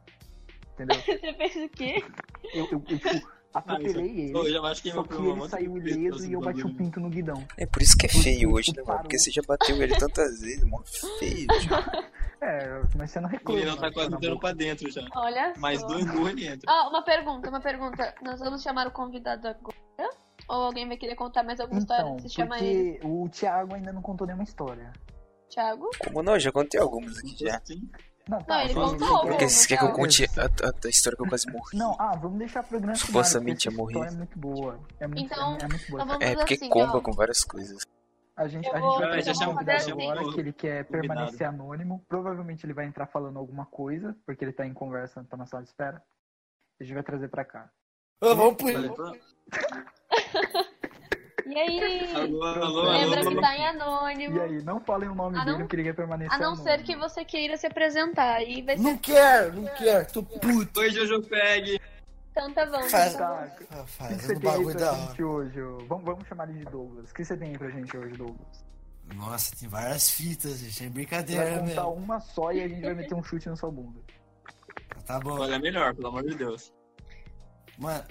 Entendeu? 0.75 0.97
Você 1.03 1.35
fez 1.35 1.57
o 1.57 1.69
quê? 1.69 2.05
Eu, 2.55 2.67
eu, 2.67 2.85
eu, 2.89 2.99
tipo, 2.99 3.29
atropelei 3.55 4.21
ele. 4.31 4.57
Eu 4.57 4.65
acho 4.67 4.83
que 4.83 4.91
Só 4.91 5.03
meu 5.03 5.05
que 5.05 5.15
ele 5.41 5.49
saiu 5.49 5.77
ileso 5.79 6.27
e 6.27 6.33
eu 6.33 6.41
bati 6.41 6.63
o 6.65 6.75
pinto 6.75 7.01
no 7.01 7.09
guidão. 7.09 7.47
É 7.57 7.67
por 7.67 7.83
isso 7.83 7.97
que 7.97 8.07
é 8.07 8.09
feio 8.09 8.53
hoje, 8.53 8.73
né, 8.77 8.83
mano? 8.83 9.01
Porque 9.01 9.19
você 9.19 9.31
já 9.31 9.43
bateu 9.47 9.83
ele 9.83 9.97
tantas 9.97 10.41
vezes, 10.41 10.65
mó 10.65 10.81
feio. 11.19 11.47
tio. 11.61 12.09
É, 12.41 12.83
mas 12.97 13.11
você 13.11 13.21
não 13.21 13.29
O 13.29 13.33
reclama. 13.33 13.59
menino 13.59 13.77
tá 13.77 13.87
né, 13.89 13.93
quase 13.93 14.11
boca. 14.11 14.39
pra 14.39 14.53
dentro 14.53 14.91
já. 14.91 15.03
Olha 15.17 15.53
Mais 15.57 15.81
só. 15.81 15.87
dois 15.89 16.05
burros 16.07 16.31
ele 16.31 16.47
entra. 16.47 16.71
Ah, 16.71 16.89
uma 16.89 17.03
pergunta, 17.03 17.49
uma 17.49 17.61
pergunta. 17.61 18.15
Nós 18.23 18.39
vamos 18.39 18.63
chamar 18.63 18.87
o 18.87 18.93
convidado 18.93 19.49
agora? 19.49 19.77
Ou 20.49 20.63
alguém 20.63 20.87
vai 20.87 20.97
querer 20.97 21.17
contar 21.17 21.43
mais 21.43 21.59
alguma 21.61 21.81
história? 21.81 22.03
Então, 22.03 22.19
Você 22.21 22.29
chama 22.29 22.59
ele, 22.61 23.01
o 23.03 23.29
Thiago 23.29 23.75
ainda 23.75 23.93
não 23.93 24.01
contou 24.01 24.27
nenhuma 24.27 24.45
história. 24.45 24.93
Thiago? 25.51 25.91
Como 26.07 26.23
não? 26.23 26.39
Já 26.39 26.53
contei 26.53 26.81
algumas 26.81 27.19
aqui 27.19 27.37
já. 27.39 27.61
Sim. 27.65 27.89
Não, 28.29 28.45
Não, 28.47 28.61
ele 28.61 28.75
contou. 28.75 29.21
Porque 29.23 29.49
você 29.49 29.67
quer 29.69 29.79
que 29.79 29.85
eu 29.85 29.93
conte 29.93 30.25
a, 30.39 30.69
a- 30.69 30.73
a 30.85 30.89
história 30.89 31.17
que 31.17 31.23
eu 31.23 31.29
quase 31.29 31.51
morri? 31.51 31.77
Não, 31.79 31.97
ah, 31.99 32.15
vamos 32.15 32.39
deixar 32.39 32.63
pro 32.63 32.79
grande 32.79 32.99
Supostamente 32.99 33.71
morrer. 33.71 33.95
história 33.95 34.15
É 34.15 34.19
muito 34.19 34.39
boa. 34.39 34.81
É 35.01 35.07
muito, 35.07 35.23
Então, 35.23 35.57
é, 35.61 35.65
é 35.65 35.69
muito 35.69 35.91
boa. 35.91 36.03
Então 36.03 36.07
vamos 36.07 36.27
É, 36.27 36.35
porque 36.37 36.55
assim, 36.55 36.69
comba 36.69 36.99
ó. 36.99 37.01
com 37.01 37.13
várias 37.13 37.43
coisas. 37.43 37.87
A 38.37 38.47
gente, 38.47 38.69
Eu 38.69 38.75
a 38.75 38.81
gente 38.81 38.99
vai 38.99 39.09
Ah, 39.09 39.21
já 39.21 39.23
trazer 39.23 39.45
um 39.45 39.55
convidado 39.55 39.93
agora 39.93 40.33
que 40.33 40.41
ele 40.41 40.53
quer 40.53 40.85
permanecer 40.85 41.47
anônimo. 41.47 42.05
Provavelmente 42.09 42.67
ele 42.67 42.75
vai 42.75 42.85
entrar 42.85 43.07
falando 43.07 43.39
alguma 43.39 43.65
coisa, 43.67 44.15
porque 44.27 44.45
ele 44.45 44.53
tá 44.53 44.67
em 44.67 44.75
conversa, 44.75 45.25
tá 45.29 45.37
na 45.37 45.47
sala 45.47 45.63
de 45.63 45.71
espera. 45.71 46.03
A 46.81 46.85
gente 46.85 46.95
vai 46.95 47.03
trazer 47.03 47.29
pra 47.29 47.45
cá. 47.45 47.71
Ô, 48.21 48.35
vamos 48.37 48.57
pro. 48.57 48.69
E 51.49 51.59
aí? 51.59 52.15
Alô, 52.15 52.43
alô, 52.45 52.83
Lembra 52.91 53.21
alô. 53.21 53.31
que 53.31 53.41
tá 53.41 53.57
em 53.57 53.67
anônimo. 53.67 54.37
E 54.37 54.41
aí, 54.41 54.63
não 54.63 54.81
falem 54.81 55.09
o 55.09 55.15
nome 55.15 55.39
dele, 55.39 55.51
não- 55.53 55.59
porque 55.61 55.77
ele 55.77 55.85
quer 55.85 55.95
permanecer 55.95 56.35
A 56.35 56.39
não 56.39 56.53
anônimo. 56.53 56.65
ser 56.69 56.83
que 56.83 56.97
você 56.97 57.25
queira 57.25 57.57
se 57.57 57.67
apresentar. 57.67 58.35
Aí 58.37 58.61
vai 58.63 58.77
ser. 58.77 58.83
Não 58.83 58.99
quero, 58.99 59.53
não 59.63 59.75
quero, 59.75 60.13
tô 60.13 60.23
puto. 60.23 60.81
Oi, 60.81 60.91
Jojo 60.91 61.23
Peg. 61.23 61.81
Então 62.31 62.53
tá 62.53 62.67
bom. 62.67 62.83
Faz-. 62.85 63.15
Tá, 63.17 63.33
o 63.33 63.57
que 63.59 63.65
Ah, 63.71 63.83
que 63.85 63.91
Faz 63.91 64.23
você 64.23 64.35
um 64.37 64.41
tem 64.41 64.51
aí 64.51 64.65
pra 64.75 64.93
gente 64.95 65.25
hoje? 65.25 65.61
Vamos, 65.89 66.05
vamos 66.05 66.29
chamar 66.29 66.49
ele 66.51 66.59
de 66.61 66.65
Douglas. 66.67 67.11
O 67.11 67.15
que 67.15 67.25
você 67.25 67.37
tem 67.37 67.51
aí 67.51 67.59
pra 67.59 67.71
gente 67.71 67.97
hoje, 67.97 68.13
Douglas? 68.17 68.65
Nossa, 69.15 69.57
tem 69.57 69.69
várias 69.69 70.11
fitas, 70.11 70.59
gente. 70.59 70.69
É 70.69 70.73
Você 70.73 70.81
vai 70.85 70.91
brincadeira, 70.91 71.59
contar 71.61 71.87
uma 71.89 72.21
só 72.21 72.53
e 72.53 72.63
a 72.63 72.69
gente 72.69 72.83
vai 72.83 72.95
meter 72.95 73.15
um 73.15 73.23
chute 73.25 73.49
na 73.49 73.57
sua 73.57 73.71
bunda. 73.71 73.99
Tá 75.07 75.19
bom. 75.19 75.41
Olha, 75.41 75.59
melhor, 75.59 75.95
pelo 75.95 76.09
amor 76.09 76.23
de 76.25 76.35
Deus. 76.35 76.71
Mano, 77.79 78.05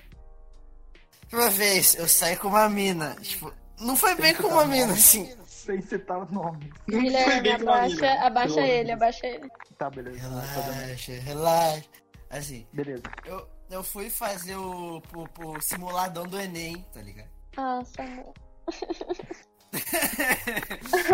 uma 1.32 1.50
vez 1.50 1.96
eu 1.96 2.08
saí 2.08 2.36
com 2.38 2.48
uma 2.50 2.70
mina. 2.70 3.16
Tipo, 3.22 3.54
não 3.80 3.96
foi 3.96 4.16
bem 4.16 4.34
com 4.36 4.48
uma 4.48 4.66
mina, 4.66 4.94
assim. 4.94 5.36
Sem 5.46 5.82
citar 5.82 6.20
o 6.20 6.34
nome. 6.34 6.72
Guilherme, 6.88 7.52
abaixa, 7.52 8.12
abaixa 8.26 8.62
ele, 8.62 8.92
abaixa 8.92 9.28
ele. 9.28 9.50
Tá, 9.78 9.90
beleza. 9.90 10.20
Relaxa, 10.30 11.12
relaxa. 11.13 11.84
Assim, 12.30 12.68
Beleza. 12.74 13.04
eu, 13.26 13.48
eu 13.70 13.84
fui 13.84 14.10
fazer 14.10 14.56
o, 14.56 14.98
o, 15.16 15.28
o 15.48 15.62
simuladão 15.62 16.26
do 16.26 16.38
Enem, 16.40 16.86
tá 16.94 17.02
ligado? 17.02 17.30
Nossa, 17.56 18.02
amor. 18.02 18.34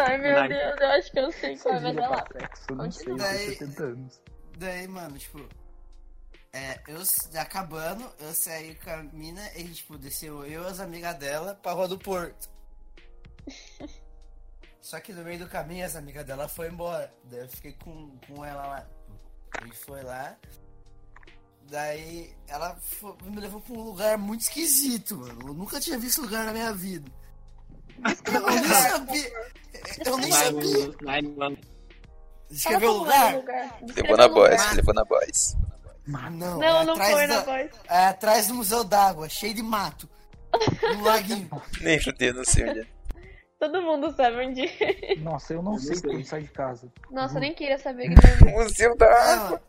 Ai, 0.02 0.18
meu. 0.18 0.48
Deus, 0.48 0.80
eu 0.80 0.88
acho 0.90 1.12
que 1.12 1.20
eu 1.20 1.32
sei 1.32 1.58
qual 1.58 1.76
é, 1.76 1.80
vai 1.80 1.94
lá. 1.94 2.26
Sexo, 2.32 2.76
não 2.76 2.92
sei, 2.92 3.16
Daí- 3.16 3.56
tenho 3.56 3.72
70 3.72 3.84
anos. 3.84 4.22
Daí, 4.58 4.88
mano, 4.88 5.18
tipo, 5.18 5.40
é, 6.54 6.80
eu 6.88 7.02
acabando, 7.40 8.10
eu 8.20 8.34
saí 8.34 8.76
com 8.76 8.90
a 8.92 8.98
mina 9.04 9.42
e, 9.56 9.64
tipo, 9.70 9.98
desceu 9.98 10.46
eu 10.46 10.64
e 10.64 10.68
as 10.68 10.80
amigas 10.80 11.16
dela 11.18 11.56
pra 11.56 11.72
Rua 11.74 11.88
do 11.88 11.98
Porto. 11.98 12.48
Só 14.82 15.00
que 15.00 15.14
no 15.14 15.24
meio 15.24 15.40
do 15.40 15.48
caminho 15.48 15.86
as 15.86 15.96
amigas 15.96 16.26
dela 16.26 16.48
foi 16.48 16.68
embora. 16.70 17.12
Daí 17.24 17.40
eu 17.40 17.48
fiquei 17.50 17.72
com, 17.84 18.12
com 18.28 18.44
ela 18.46 18.68
lá. 18.68 18.88
A 19.58 19.64
gente 19.66 19.78
foi 19.78 20.04
lá. 20.04 20.36
Daí 21.70 22.36
ela 22.48 22.76
fo- 22.76 23.18
me 23.24 23.40
levou 23.40 23.62
pra 23.62 23.74
um 23.74 23.82
lugar 23.84 24.18
muito 24.18 24.42
esquisito, 24.42 25.16
mano. 25.18 25.48
Eu 25.48 25.54
nunca 25.54 25.80
tinha 25.80 25.98
visto 25.98 26.22
lugar 26.22 26.46
na 26.46 26.52
minha 26.52 26.74
vida. 26.74 27.10
Eu 28.26 28.46
nem 28.52 28.64
sabia. 28.68 29.52
Eu 30.06 30.18
nem 30.18 30.32
sabia. 30.32 30.96
Escreveu 32.52 32.92
o 32.92 32.98
lugar? 33.00 33.34
Levou 33.96 34.18
na 34.18 34.28
boys, 34.28 34.74
levou 34.76 34.94
na 34.94 35.06
boys. 36.08 36.32
Não, 36.34 36.60
Não, 36.60 36.82
é 36.82 36.86
não 36.86 36.94
atrás 36.94 37.12
foi 37.14 37.28
da- 37.28 37.36
na 37.36 37.42
voz. 37.42 37.72
É 37.90 38.06
atrás 38.06 38.48
do 38.48 38.54
Museu 38.56 38.84
d'Água, 38.84 39.30
cheio 39.30 39.54
de 39.54 39.62
mato. 39.64 40.10
no 40.96 41.04
laguinho. 41.04 41.50
Nem 41.82 42.00
fudeu, 42.02 42.34
não 42.34 42.44
sei 42.46 42.70
onde 42.70 42.80
é. 42.82 42.88
Todo 43.60 43.82
mundo 43.82 44.14
sabe 44.16 44.46
onde. 44.46 44.62
é. 44.68 45.16
Nossa, 45.16 45.54
eu 45.54 45.62
não 45.64 45.74
Eu 45.74 45.80
sei 45.80 45.96
sei. 45.96 46.12
quando 46.12 46.26
sai 46.26 46.42
de 46.42 46.48
casa. 46.50 46.92
Nossa, 47.10 47.36
eu 47.38 47.42
nem 47.42 47.54
queria 47.56 47.78
saber, 47.80 48.10
Guilherme. 48.10 48.52
Museu 48.52 48.96
da 48.98 49.06
Água. 49.34 49.50
mano. 49.52 49.62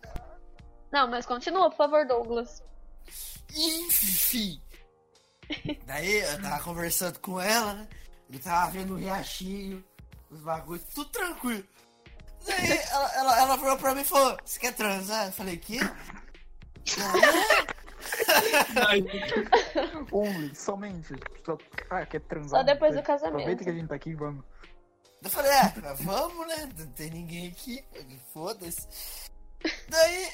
Não, 0.92 1.08
mas 1.10 1.24
continua, 1.26 1.70
por 1.70 1.76
favor, 1.76 2.04
Douglas. 2.06 2.62
Enfim. 3.56 4.60
Daí 5.86 6.20
eu 6.20 6.42
tava 6.42 6.62
conversando 6.62 7.18
com 7.20 7.40
ela, 7.40 7.74
né? 7.74 7.88
Ele 8.28 8.38
tava 8.38 8.70
vendo 8.72 8.94
o 8.94 8.96
riachinho, 8.96 9.84
os 10.30 10.40
bagulhos, 10.40 10.84
tudo 10.94 11.10
tranquilo. 11.10 11.64
Daí 12.46 12.78
ela, 12.90 13.14
ela, 13.14 13.40
ela 13.40 13.56
virou 13.56 13.76
pra 13.76 13.94
mim 13.94 14.00
e 14.00 14.04
falou, 14.04 14.36
você 14.44 14.58
quer 14.58 14.72
transar? 14.74 15.26
Eu 15.26 15.32
falei, 15.32 15.56
que? 15.56 15.78
Only, 20.12 20.54
somente. 20.54 21.14
Só, 21.44 21.58
ah, 21.90 22.06
quer 22.06 22.20
transar? 22.22 22.60
Só 22.60 22.62
depois 22.64 22.92
do 22.94 22.98
Aproveita 23.00 23.26
casamento. 23.30 23.64
que 23.64 23.70
a 23.70 23.72
gente 23.72 23.88
tá 23.88 23.94
aqui 23.94 24.10
e 24.10 24.14
vamos. 24.14 24.44
Eu 25.22 25.30
falei, 25.30 25.50
é, 25.52 25.94
vamos, 26.02 26.46
né? 26.46 26.68
Não 26.78 26.86
tem 26.88 27.10
ninguém 27.10 27.48
aqui, 27.48 27.82
foda-se. 28.32 28.86
Daí 29.88 30.32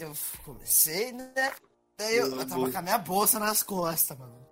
eu 0.00 0.12
comecei, 0.44 1.12
né? 1.12 1.32
Daí 1.96 2.16
eu, 2.16 2.26
eu 2.40 2.48
tava 2.48 2.70
com 2.70 2.78
a 2.78 2.82
minha 2.82 2.98
bolsa 2.98 3.38
nas 3.38 3.62
costas, 3.62 4.18
mano. 4.18 4.44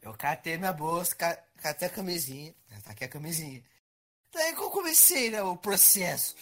Eu 0.00 0.14
catei 0.14 0.56
minha 0.56 0.72
bolsa, 0.72 1.14
ca- 1.14 1.44
catei 1.60 1.88
a 1.88 1.90
camisinha. 1.90 2.54
Tá 2.82 2.92
aqui 2.92 3.04
a 3.04 3.08
camisinha. 3.08 3.62
Daí 4.32 4.54
que 4.54 4.62
eu 4.62 4.70
comecei, 4.70 5.30
né, 5.30 5.42
o 5.42 5.56
processo. 5.56 6.34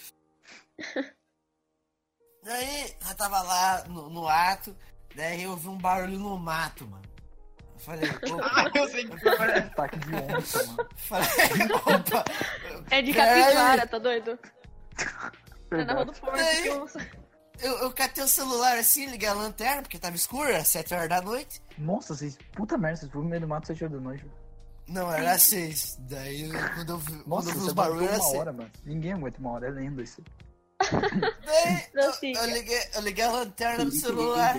Daí 2.43 2.95
eu 3.09 3.15
tava 3.15 3.41
lá 3.41 3.83
no, 3.87 4.09
no 4.09 4.27
ato, 4.27 4.75
daí 5.15 5.43
eu 5.43 5.51
ouvi 5.51 5.67
um 5.67 5.77
barulho 5.77 6.17
no 6.17 6.37
mato, 6.37 6.87
mano. 6.87 7.03
Eu 7.75 7.79
falei, 7.79 8.09
opa, 8.31 8.71
Eu 8.75 8.87
sei 8.89 9.07
que 9.07 9.19
foi. 9.19 9.31
Ataque 9.53 9.99
de 9.99 10.15
onça, 10.35 10.63
mano. 10.67 10.89
falei, 10.95 11.27
opa. 11.85 12.25
É 12.91 13.01
de 13.01 13.13
capivara, 13.13 13.87
tá 13.87 13.97
doido? 13.99 14.39
É 15.71 15.83
na 15.85 15.93
rua 15.93 16.05
do. 16.05 16.13
Porto 16.13 16.37
Ei. 16.37 16.61
que 16.63 16.67
eu... 16.69 16.87
Eu, 17.61 17.73
eu 17.79 17.91
catei 17.91 18.23
o 18.23 18.27
celular 18.27 18.77
assim, 18.77 19.05
liguei 19.07 19.27
a 19.27 19.33
lanterna, 19.33 19.81
porque 19.81 19.99
tava 19.99 20.15
escuro, 20.15 20.47
era 20.47 20.63
7 20.63 20.93
horas 20.93 21.09
da 21.09 21.21
noite. 21.21 21.61
Nossa, 21.77 22.15
vocês. 22.15 22.37
Puta 22.53 22.77
merda, 22.77 22.95
vocês 23.01 23.11
foram 23.11 23.25
no 23.25 23.29
meio 23.31 23.41
do 23.41 23.47
mato 23.49 23.67
7 23.67 23.83
horas 23.83 23.97
da 23.97 24.01
noite. 24.01 24.23
velho. 24.23 24.33
Não, 24.87 25.11
era 25.11 25.37
6. 25.37 25.97
Daí, 25.99 26.49
quando 26.75 26.93
eu 26.93 26.97
vi, 26.99 27.11
quando 27.11 27.27
Nossa, 27.27 27.49
eu 27.49 27.53
vi 27.55 27.59
os 27.59 27.73
barulhos, 27.73 28.03
era 28.07 28.15
uma 28.17 28.23
6. 28.23 28.39
hora, 28.39 28.53
mano. 28.53 28.71
Ninguém 28.85 29.11
aguenta 29.11 29.39
uma 29.41 29.51
hora, 29.51 29.67
é 29.67 29.71
lenda 29.71 30.01
isso. 30.01 30.23
Daí, 31.45 31.85
eu, 31.93 32.41
eu, 32.41 32.45
liguei, 32.45 32.81
eu 32.95 33.01
liguei 33.01 33.25
a 33.25 33.31
lanterna 33.31 33.85
do 33.85 33.91
celular, 33.91 34.55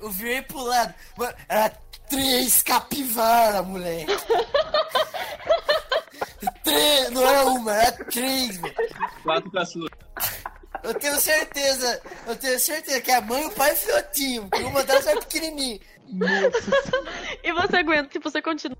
eu 0.00 0.10
virei 0.10 0.42
pro 0.42 0.62
lado. 0.62 0.94
Mano, 1.16 1.34
era 1.48 1.70
três 2.08 2.62
capivara, 2.62 3.62
moleque. 3.62 4.12
três, 6.64 7.10
não 7.10 7.26
era 7.26 7.44
uma, 7.46 7.72
era 7.72 8.04
três, 8.04 8.56
velho. 8.56 8.74
Quatro 9.22 9.66
sua. 9.66 9.88
Eu 10.82 10.94
tenho 10.94 11.20
certeza, 11.20 12.02
eu 12.26 12.36
tenho 12.36 12.60
certeza 12.60 13.00
que 13.00 13.10
a 13.10 13.20
mãe, 13.20 13.44
o 13.46 13.50
pai 13.52 13.70
e 13.70 13.74
o 13.74 13.76
filhotinho, 13.76 14.48
porque 14.48 14.64
uma 14.64 14.84
delas 14.84 15.06
era 15.06 15.20
pequenininha. 15.20 15.80
E 17.42 17.52
você 17.52 17.76
aguenta, 17.78 18.08
tipo, 18.08 18.30
você 18.30 18.42
continua. 18.42 18.76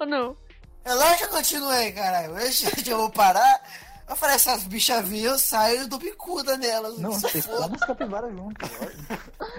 Ou 0.00 0.06
não? 0.06 0.36
É 0.84 0.92
lá 0.92 1.16
que 1.16 1.24
eu 1.24 1.28
continuei, 1.28 1.92
caralho. 1.92 2.38
Eu 2.38 2.52
já 2.52 2.96
vou 2.96 3.10
parar. 3.10 3.62
Eu 4.08 4.16
falei, 4.16 4.34
essas 4.36 4.64
bichas 4.64 5.08
vinham, 5.08 5.32
eu 5.32 5.38
saio 5.38 5.82
e 5.84 5.86
dou 5.86 5.98
bicuda 5.98 6.56
nelas. 6.58 6.98
Não, 6.98 7.12
Se 7.12 7.22
vocês 7.22 7.46
foda. 7.46 7.62
comem 7.62 7.76
as 7.80 7.86
capivaras 7.86 8.32
juntos. 8.32 8.70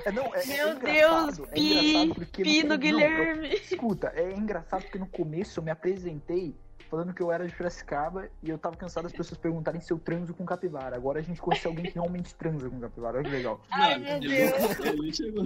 É, 0.05 0.11
não, 0.11 0.33
é, 0.35 0.43
é 0.43 0.45
Meu 0.45 0.69
engraçado, 0.75 1.35
Deus, 1.37 1.49
é 1.49 1.51
Pi, 1.53 1.87
engraçado 1.89 2.15
porque 2.15 2.43
Pi 2.43 2.57
no- 2.57 2.63
no 2.63 2.69
não, 2.69 2.77
Guilherme. 2.77 3.47
eu- 3.49 3.57
escuta, 3.57 4.11
é 4.15 4.31
engraçado 4.33 4.81
porque 4.83 4.99
no 4.99 5.07
começo 5.07 5.59
eu 5.59 5.63
me 5.63 5.71
apresentei 5.71 6.55
falando 6.95 7.13
que 7.13 7.21
eu 7.21 7.29
era 7.29 7.45
de 7.45 7.53
Piracicaba 7.53 8.29
e 8.41 8.49
eu 8.49 8.57
tava 8.57 8.77
cansado 8.77 9.03
das 9.03 9.11
pessoas 9.11 9.37
perguntarem 9.37 9.81
se 9.81 9.91
eu 9.91 9.99
transo 9.99 10.33
com 10.33 10.45
capivara. 10.45 10.95
Agora 10.95 11.19
a 11.19 11.21
gente 11.21 11.41
conhece 11.41 11.67
alguém 11.67 11.83
que 11.85 11.93
realmente 11.95 12.33
transa 12.35 12.69
com 12.69 12.79
capivara. 12.79 13.17
Olha 13.17 13.25
que 13.25 13.35
legal. 13.35 13.59
Ai, 13.69 13.97
meu 13.99 14.19
Deus. 14.21 14.79
Ele 14.79 15.13
chegou. 15.13 15.43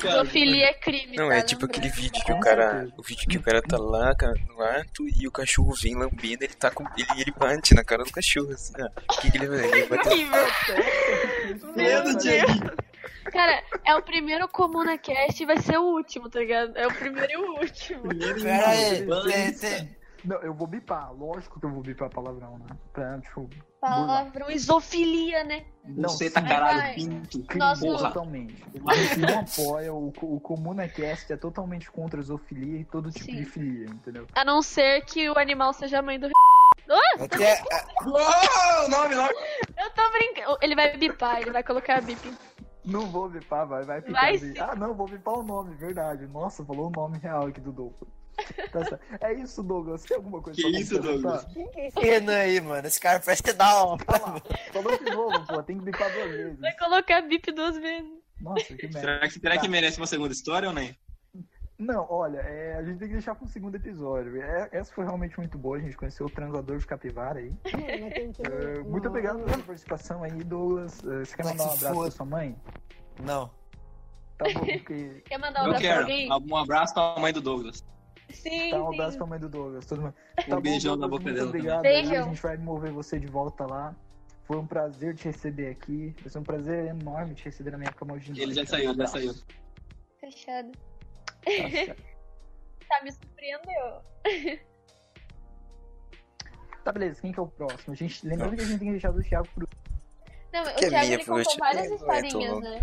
Zoofilia 0.00 0.66
é 0.66 0.74
crime, 0.74 1.16
Não, 1.16 1.28
tá? 1.28 1.34
é 1.36 1.42
tipo 1.42 1.64
aquele 1.64 1.88
vídeo 1.88 2.24
que 2.24 2.32
o 2.32 2.38
cara. 2.38 2.88
O 2.96 3.02
vídeo 3.02 3.26
que 3.28 3.36
o 3.36 3.42
cara 3.42 3.60
tá 3.60 3.76
lá 3.76 4.14
no 4.48 4.62
ato 4.62 5.08
e 5.20 5.26
o 5.26 5.32
cachorro 5.32 5.74
vem 5.74 5.96
lambendo, 5.96 6.44
ele 6.44 6.54
tá 6.54 6.70
com. 6.70 6.84
Ele, 6.96 7.20
ele 7.20 7.32
bate 7.36 7.74
na 7.74 7.82
cara 7.82 8.04
do 8.04 8.12
cachorro, 8.12 8.52
assim, 8.52 8.74
ó. 8.80 8.86
O 8.86 9.20
que, 9.20 9.30
que 9.32 9.38
ele 9.38 9.48
vai 9.48 9.64
Ele 9.64 9.86
vai 9.86 9.98
ter- 9.98 10.28
Meu 11.76 12.16
Diego. 12.16 12.87
Cara, 13.32 13.62
é 13.84 13.94
o 13.94 14.02
primeiro 14.02 14.48
Comuna 14.48 14.96
Cast 14.98 15.42
e 15.42 15.46
vai 15.46 15.58
ser 15.58 15.78
o 15.78 15.82
último, 15.94 16.28
tá 16.30 16.38
ligado? 16.40 16.76
É 16.76 16.86
o 16.86 16.94
primeiro 16.94 17.32
e 17.32 17.36
o 17.36 17.52
último. 17.60 18.02
Pera 18.42 18.68
aí, 18.68 19.06
Não, 20.24 20.36
eu 20.38 20.52
vou 20.54 20.66
bipar. 20.66 21.12
Lógico 21.14 21.60
que 21.60 21.66
eu 21.66 21.70
vou 21.70 21.82
bipar 21.82 22.10
palavrão, 22.10 22.58
né? 22.58 22.66
Pra, 22.92 23.18
tipo, 23.20 23.42
burlar. 23.42 23.64
Palavrão 23.80 24.50
isofilia, 24.50 25.44
né? 25.44 25.64
Não, 25.84 26.08
Você 26.08 26.28
tá 26.28 26.42
caralho, 26.42 26.78
Vai. 26.80 26.94
pinto. 26.96 27.44
Nós 27.56 27.80
não- 27.80 27.96
totalmente. 27.96 28.64
A 28.88 28.94
gente 28.94 29.18
não 29.20 29.38
apoia, 29.40 29.92
o, 29.94 30.08
o 30.22 30.40
ComunaCast 30.40 31.32
é 31.32 31.36
totalmente 31.36 31.88
contra 31.90 32.18
a 32.18 32.22
zoofilia 32.22 32.80
e 32.80 32.84
todo 32.84 33.10
tipo 33.12 33.26
Sim. 33.26 33.36
de 33.36 33.44
filia, 33.44 33.86
entendeu? 33.86 34.26
A 34.34 34.44
não 34.44 34.60
ser 34.60 35.02
que 35.04 35.30
o 35.30 35.38
animal 35.38 35.72
seja 35.72 36.00
a 36.00 36.02
mãe 36.02 36.18
do. 36.18 36.26
eu 36.26 37.28
tenho- 37.28 37.56
ah, 37.72 38.84
Oh, 38.84 38.88
nome, 38.90 39.14
nome. 39.14 39.34
Eu 39.76 39.90
tô 39.90 40.10
brincando. 40.10 40.58
Ele 40.60 40.74
vai 40.74 40.96
bipar, 40.96 41.40
ele 41.40 41.50
vai 41.52 41.62
colocar 41.62 42.00
bip. 42.02 42.32
Não 42.88 43.06
vou 43.06 43.28
bipar, 43.28 43.66
vai, 43.66 43.84
vai 43.84 44.00
ficar. 44.00 44.20
Vai 44.20 44.38
sim. 44.38 44.54
Ah, 44.58 44.74
não, 44.74 44.94
vou 44.94 45.06
bipar 45.06 45.34
o 45.38 45.42
nome, 45.42 45.74
verdade. 45.76 46.26
Nossa, 46.26 46.64
falou 46.64 46.88
o 46.88 46.90
nome 46.90 47.18
real 47.18 47.46
aqui 47.46 47.60
do 47.60 47.70
Douglas. 47.72 48.08
Tá 48.72 48.98
é 49.20 49.34
isso, 49.34 49.62
Douglas. 49.62 50.04
Tem 50.04 50.16
alguma 50.16 50.40
coisa 50.40 50.56
Que 50.60 50.70
pra 50.70 50.80
isso? 50.80 51.00
Douglas? 51.00 51.44
Quem 51.52 51.68
que 51.70 51.80
é 51.80 51.88
esse 51.88 51.98
Renan 52.00 52.36
aí, 52.36 52.60
mano? 52.60 52.86
Esse 52.86 53.00
cara 53.00 53.18
parece 53.20 53.42
que 53.42 53.52
dá 53.52 53.84
uma. 53.84 53.98
Falou 54.72 54.96
de 54.96 55.10
novo, 55.10 55.46
pô. 55.46 55.62
Tem 55.62 55.76
que 55.78 55.84
bipar 55.84 56.12
duas 56.12 56.30
vezes. 56.30 56.60
Vai 56.60 56.76
colocar 56.76 57.20
bip 57.22 57.50
duas 57.52 57.76
vezes. 57.78 58.10
Nossa, 58.40 58.74
que 58.76 58.86
merda. 58.86 59.00
Será 59.00 59.18
que, 59.28 59.30
será 59.40 59.54
Tá. 59.56 59.60
que 59.60 59.68
merece 59.68 59.98
uma 59.98 60.06
segunda 60.06 60.32
história 60.32 60.68
ou 60.68 60.74
nem? 60.74 60.96
Não, 61.78 62.06
olha, 62.10 62.38
é, 62.38 62.74
a 62.76 62.82
gente 62.82 62.98
tem 62.98 63.06
que 63.08 63.14
deixar 63.14 63.36
para 63.36 63.44
um 63.44 63.48
segundo 63.48 63.76
episódio. 63.76 64.42
É, 64.42 64.68
essa 64.72 64.92
foi 64.92 65.04
realmente 65.04 65.38
muito 65.38 65.56
boa, 65.56 65.76
a 65.76 65.80
gente 65.80 65.96
conheceu 65.96 66.26
o 66.26 66.30
transador 66.30 66.76
de 66.78 66.86
capivara 66.86 67.38
aí. 67.38 67.52
É, 68.50 68.80
muito 68.82 69.08
obrigado 69.08 69.38
pela 69.44 69.58
participação 69.58 70.24
aí, 70.24 70.42
Douglas. 70.42 70.98
É, 71.04 71.24
Você 71.24 71.36
quer 71.36 71.44
mandar 71.44 71.64
um 71.64 71.72
abraço 71.72 72.00
pra 72.00 72.10
sua 72.10 72.26
mãe? 72.26 72.56
Não. 73.22 73.50
Tá 74.36 74.44
bom, 74.54 74.60
porque. 74.60 75.22
Quer 75.26 75.38
mandar 75.38 75.62
um 75.62 75.66
Eu 75.66 75.70
abraço 75.74 75.82
pra 75.84 75.88
quero. 75.88 76.00
alguém? 76.02 76.30
Um 76.52 76.56
abraço 76.56 76.94
pra 76.94 77.18
mãe 77.20 77.32
do 77.32 77.40
Douglas. 77.40 77.84
Sim, 78.30 78.70
Tá, 78.70 78.82
um 78.82 78.88
sim. 78.90 78.94
abraço 78.94 79.16
pra 79.18 79.26
mãe 79.26 79.38
do 79.40 79.48
Douglas. 79.48 79.86
Todo 79.86 80.02
mundo. 80.02 80.14
Um 80.38 80.42
Tá 80.50 80.56
bom, 80.56 80.62
beijão 80.62 80.96
na 80.96 81.06
Douglas, 81.06 81.10
boca 81.10 81.22
muito 81.24 81.36
dela 81.36 81.48
obrigado. 81.48 81.86
A 81.86 82.22
gente 82.28 82.42
vai 82.42 82.56
mover 82.56 82.92
você 82.92 83.18
de 83.18 83.26
volta 83.26 83.66
lá. 83.66 83.94
Foi 84.44 84.56
um 84.56 84.66
prazer 84.66 85.14
te 85.16 85.24
receber 85.26 85.70
aqui. 85.70 86.14
Vai 86.20 86.28
ser 86.28 86.38
um 86.38 86.42
prazer 86.44 86.86
enorme 86.86 87.34
te 87.34 87.44
receber 87.46 87.70
na 87.72 87.78
minha 87.78 87.92
cama 87.92 88.14
hoje 88.14 88.32
de 88.32 88.40
Ele 88.40 88.54
já 88.54 88.64
saiu, 88.66 88.94
já 88.94 89.06
saiu. 89.06 89.34
Fechado. 90.20 90.70
Tá. 91.44 91.94
Tá, 92.88 93.02
me 93.04 93.12
surpreendeu. 93.12 94.02
Tá, 96.82 96.90
beleza. 96.90 97.20
Quem 97.20 97.32
que 97.32 97.38
é 97.38 97.42
o 97.42 97.46
próximo? 97.46 97.92
A 97.92 97.96
gente, 97.96 98.26
lembrando 98.26 98.56
que 98.56 98.62
a 98.62 98.64
gente 98.64 98.78
tem 98.78 98.88
que 98.88 98.92
deixar 98.92 99.10
do 99.12 99.22
Thiago 99.22 99.46
pro. 99.54 99.68
Não, 100.50 100.64
Que 100.64 100.70
é 100.70 100.72
o 100.72 100.90
Thiago 100.90 101.04
minha, 101.06 101.14
ele 101.16 101.24
contou 101.26 101.56
várias 101.58 101.90
É, 101.90 101.94
historinhas, 101.94 102.60
né? 102.60 102.80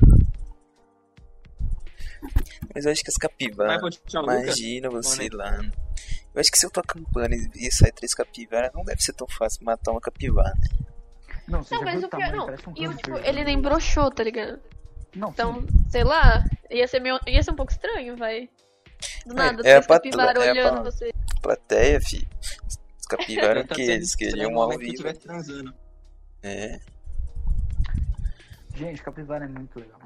Mas 2.74 2.86
eu 2.86 2.92
acho 2.92 3.04
que 3.04 3.10
as 3.10 3.16
capivaras. 3.18 4.00
Imagina 4.14 4.90
você 4.92 5.28
lá. 5.32 5.60
Eu 6.34 6.42
acho 6.42 6.52
que 6.52 6.60
se 6.60 6.66
eu 6.66 6.70
tô 6.70 6.82
acampando 6.82 7.34
e 7.34 7.50
e 7.56 7.72
sai 7.72 7.92
três 7.92 8.14
capivaras, 8.14 8.72
não 8.74 8.84
deve 8.84 9.02
ser 9.02 9.14
tão 9.14 9.28
fácil 9.28 9.64
matar 9.66 9.92
uma 9.92 10.02
capivara. 10.02 10.54
Não, 11.48 11.64
você 11.64 11.74
Não, 11.76 11.80
já 11.80 11.86
mas 11.86 12.00
viu 12.00 12.04
o 12.04 12.08
o 12.08 12.18
pior, 12.18 12.32
não. 12.32 12.46
Um 12.48 12.74
E 12.76 12.88
o, 12.88 12.92
câncer. 12.92 13.04
tipo, 13.04 13.18
ele 13.18 13.44
nem 13.44 13.60
broxou, 13.62 14.12
tá 14.12 14.24
ligado? 14.24 14.60
Não, 15.16 15.30
Então, 15.30 15.62
sim. 15.62 15.68
sei 15.90 16.04
lá, 16.04 16.44
ia 16.70 16.88
ser, 16.88 17.00
meio, 17.00 17.20
ia 17.28 17.42
ser 17.42 17.52
um 17.52 17.56
pouco 17.56 17.72
estranho, 17.72 18.16
vai. 18.18 18.50
Do 19.26 19.34
É, 19.34 19.36
nada, 19.36 19.60
é 19.62 19.64
três 19.82 19.86
capivaras 19.88 20.44
é 20.44 20.48
a 20.48 20.52
olhando 20.52 20.78
pa- 20.78 20.84
você. 20.84 21.12
Plateia, 21.42 22.02
fi. 22.02 22.28
Os 23.00 23.06
capivaras 23.08 23.66
Tá 23.68 23.76
que 23.76 23.82
eles 23.84 24.16
queriam 24.16 24.60
ao 24.60 24.70
que 24.72 24.78
vivo. 24.78 24.92
estivesse 24.92 25.20
transando. 25.22 25.74
É. 26.44 26.80
Gente, 28.76 29.02
capivara 29.02 29.46
é 29.46 29.48
muito 29.48 29.80
legal. 29.80 30.00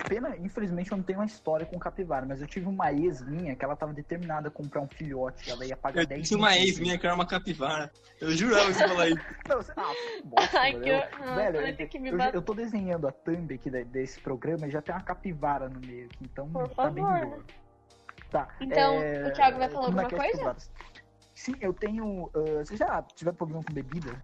Pena, 0.00 0.36
infelizmente, 0.36 0.90
eu 0.90 0.96
não 0.96 1.04
tenho 1.04 1.18
uma 1.18 1.26
história 1.26 1.66
com 1.66 1.78
capivara, 1.78 2.26
mas 2.26 2.40
eu 2.40 2.46
tive 2.46 2.66
uma 2.66 2.92
ex 2.92 3.22
minha 3.22 3.56
que 3.56 3.64
ela 3.64 3.74
tava 3.76 3.92
determinada 3.92 4.48
a 4.48 4.50
comprar 4.50 4.80
um 4.80 4.88
filhote. 4.88 5.50
Ela 5.50 5.64
ia 5.66 5.76
pagar 5.76 6.02
Eu 6.02 6.06
10 6.06 6.28
tinha 6.28 6.38
uma 6.38 6.56
ex 6.56 6.78
minha 6.78 6.98
que 6.98 7.06
era 7.06 7.14
uma 7.14 7.26
capivara. 7.26 7.90
Eu 8.20 8.30
jurava 8.32 8.66
que 8.66 8.74
você 8.74 8.88
falar 8.88 9.08
isso. 9.08 9.20
Não, 9.48 9.56
você... 9.56 9.72
Ah, 9.76 9.92
bosta, 10.24 10.58
Ai, 10.60 10.72
que 10.72 10.80
velho. 10.80 11.56
Eu, 11.56 12.12
eu, 12.12 12.18
bater. 12.18 12.34
eu 12.34 12.42
tô 12.42 12.54
desenhando 12.54 13.08
a 13.08 13.12
thumb 13.12 13.54
aqui 13.54 13.70
desse 13.70 14.20
programa 14.20 14.66
e 14.66 14.70
já 14.70 14.80
tem 14.80 14.94
uma 14.94 15.02
capivara 15.02 15.68
no 15.68 15.80
meio 15.80 16.06
aqui, 16.06 16.18
então 16.22 16.48
Por 16.48 16.68
tá 16.68 16.90
bem 16.90 17.02
favor. 17.02 17.26
boa. 17.26 17.44
Tá. 18.30 18.48
Então, 18.60 18.94
é, 18.94 19.28
o 19.28 19.32
Thiago 19.32 19.58
vai 19.58 19.68
falar 19.68 19.84
é 19.84 19.86
alguma 19.86 20.02
é 20.04 20.10
coisa? 20.10 20.56
Sim, 21.34 21.54
eu 21.60 21.72
tenho. 21.72 22.30
ah, 22.34 22.64
você 22.64 22.76
já 22.76 23.02
tiver 23.02 23.32
problema 23.32 23.62
com 23.64 23.72
bebida? 23.72 24.22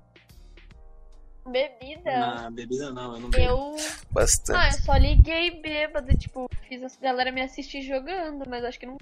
Bebida. 1.51 2.11
Na 2.19 2.51
bebida 2.51 2.91
não, 2.93 3.15
eu 3.15 3.21
não 3.21 3.31
bebo. 3.31 3.45
Eu. 3.45 3.77
Ah, 3.79 4.05
Bastante. 4.11 4.77
eu 4.77 4.83
só 4.83 4.97
liguei 4.97 5.61
bêbado, 5.61 6.17
tipo, 6.17 6.47
fiz 6.69 6.83
a 6.83 7.01
galera 7.03 7.33
me 7.33 7.41
assistir 7.43 7.83
jogando, 7.83 8.45
mas 8.49 8.65
acho 8.65 8.79
que 8.79 8.87
não. 8.87 8.97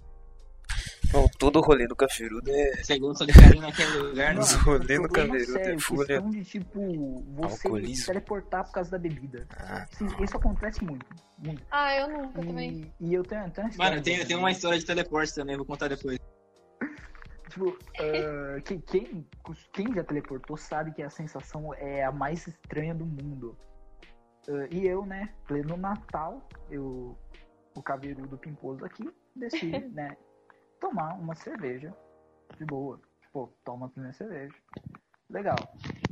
Não, 1.12 1.28
todo 1.38 1.60
rolê 1.60 1.86
no 1.86 1.94
Caferudo 1.94 2.50
é. 2.50 2.72
De 2.82 3.32
cair 3.32 3.60
naquele 3.60 3.96
lugar, 3.98 4.34
não? 4.34 4.42
Os 4.42 4.52
rolê 4.54 4.98
no 4.98 5.08
Caveirudo 5.08 5.58
é 5.58 5.76
questão 5.76 6.30
de, 6.30 6.44
tipo, 6.44 7.24
você 7.36 7.66
Alcoolismo. 7.68 7.96
se 7.96 8.06
teleportar 8.06 8.64
por 8.64 8.72
causa 8.72 8.90
da 8.90 8.98
bebida. 8.98 9.46
Ah, 9.56 9.86
Isso, 9.92 10.22
isso 10.24 10.36
acontece 10.36 10.82
muito, 10.84 11.06
muito. 11.38 11.62
Ah, 11.70 11.94
eu 11.96 12.08
nunca 12.08 12.40
também. 12.42 12.92
E, 13.00 13.10
e 13.10 13.14
eu 13.14 13.22
tenho, 13.22 13.48
tenho 13.50 13.66
uma 13.66 13.70
história 13.70 13.90
Mano, 13.92 14.02
tem, 14.02 14.14
também. 14.14 14.26
tem 14.26 14.36
uma 14.36 14.50
história 14.50 14.78
de 14.78 14.84
teleporte 14.84 15.34
também, 15.34 15.56
vou 15.56 15.64
contar 15.64 15.88
depois. 15.88 16.18
Tipo, 17.48 17.78
ah, 17.98 18.60
quem, 18.62 18.80
quem, 18.80 19.26
quem 19.72 19.94
já 19.94 20.04
teleportou 20.04 20.56
sabe 20.56 20.92
que 20.92 21.02
a 21.02 21.10
sensação 21.10 21.72
é 21.74 22.04
a 22.04 22.12
mais 22.12 22.46
estranha 22.46 22.94
do 22.94 23.06
mundo. 23.06 23.56
Ah, 24.48 24.66
e 24.70 24.86
eu, 24.86 25.04
né, 25.04 25.32
pleno 25.46 25.76
Natal, 25.76 26.42
eu, 26.70 27.16
o 27.74 27.82
caveirudo 27.82 28.36
pimposo 28.38 28.84
aqui, 28.84 29.12
decidi, 29.34 29.86
né, 29.94 30.16
tomar 30.80 31.14
uma 31.14 31.34
cerveja 31.34 31.94
de 32.58 32.64
boa. 32.64 33.00
Pô, 33.32 33.48
toma 33.64 33.86
a 33.86 33.88
primeira 33.88 34.16
cerveja. 34.16 34.54
Legal. 35.28 35.56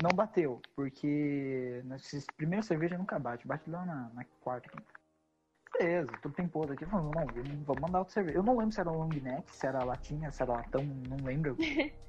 Não 0.02 0.10
bateu, 0.10 0.60
porque 0.74 1.80
nessas 1.84 2.26
primeiras 2.36 2.66
cervejas 2.66 2.98
nunca 2.98 3.18
bate, 3.18 3.46
bate 3.46 3.70
lá 3.70 3.84
na, 3.84 4.10
na 4.12 4.24
quarta, 4.40 4.68
quinta. 4.68 5.03
Beleza, 5.78 6.12
tô 6.22 6.30
pimposo 6.30 6.72
aqui, 6.72 6.86
falando, 6.86 7.12
não, 7.14 7.26
vamos- 7.64 7.80
mandar 7.80 7.98
outra 8.00 8.14
cerveja. 8.14 8.38
Eu 8.38 8.42
não 8.42 8.56
lembro 8.56 8.72
se 8.72 8.80
era 8.80 8.90
long 8.90 9.08
neck, 9.08 9.50
se 9.54 9.66
era 9.66 9.82
latinha, 9.84 10.30
se 10.30 10.42
era 10.42 10.52
latão, 10.52 10.84
não 11.08 11.16
lembro. 11.24 11.56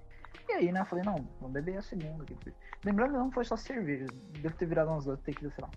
E 0.48 0.52
aí, 0.52 0.72
né, 0.72 0.82
eu 0.82 0.86
falei, 0.86 1.04
não, 1.04 1.28
vamos 1.40 1.54
beber 1.54 1.78
a 1.78 1.82
segunda 1.82 2.24
aqui. 2.24 2.38
Lembrando 2.84 3.14
que 3.14 3.18
não 3.18 3.32
foi 3.32 3.44
só 3.44 3.58
cerveja, 3.58 4.06
deve 4.42 4.54
ter 4.56 4.68
virado 4.68 4.92
umas 4.92 5.06
duas 5.06 5.20
tequilas, 5.22 5.56
sei 5.56 5.64
lá. 5.64 5.72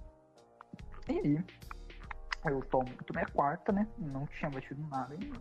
E 1.09 1.19
aí, 1.19 1.45
eu 2.45 2.61
tomo, 2.61 2.87
tomei 3.07 3.23
a 3.25 3.27
quarta, 3.29 3.73
né, 3.73 3.89
não 3.97 4.27
tinha 4.27 4.51
batido 4.51 4.87
nada 4.89 5.15
ainda. 5.15 5.39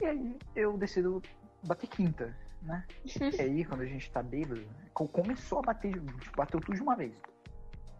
E 0.00 0.06
aí, 0.06 0.38
eu 0.56 0.78
decido 0.78 1.22
bater 1.64 1.86
quinta, 1.88 2.34
né. 2.62 2.82
E 3.38 3.42
aí, 3.42 3.64
quando 3.66 3.82
a 3.82 3.86
gente 3.86 4.10
tá 4.10 4.22
bêbado, 4.22 4.64
co- 4.94 5.06
começou 5.08 5.58
a 5.58 5.62
bater, 5.62 6.00
tipo, 6.00 6.34
bateu 6.36 6.60
tudo 6.60 6.76
de 6.76 6.82
uma 6.82 6.96
vez. 6.96 7.14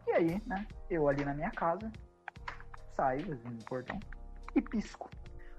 E 0.07 0.13
aí, 0.13 0.43
né, 0.47 0.67
eu 0.89 1.07
ali 1.07 1.23
na 1.23 1.35
minha 1.35 1.51
casa, 1.51 1.93
saio, 2.99 3.41
no 3.45 3.65
portão, 3.65 3.99
e 4.57 4.61
pisco. 4.61 5.09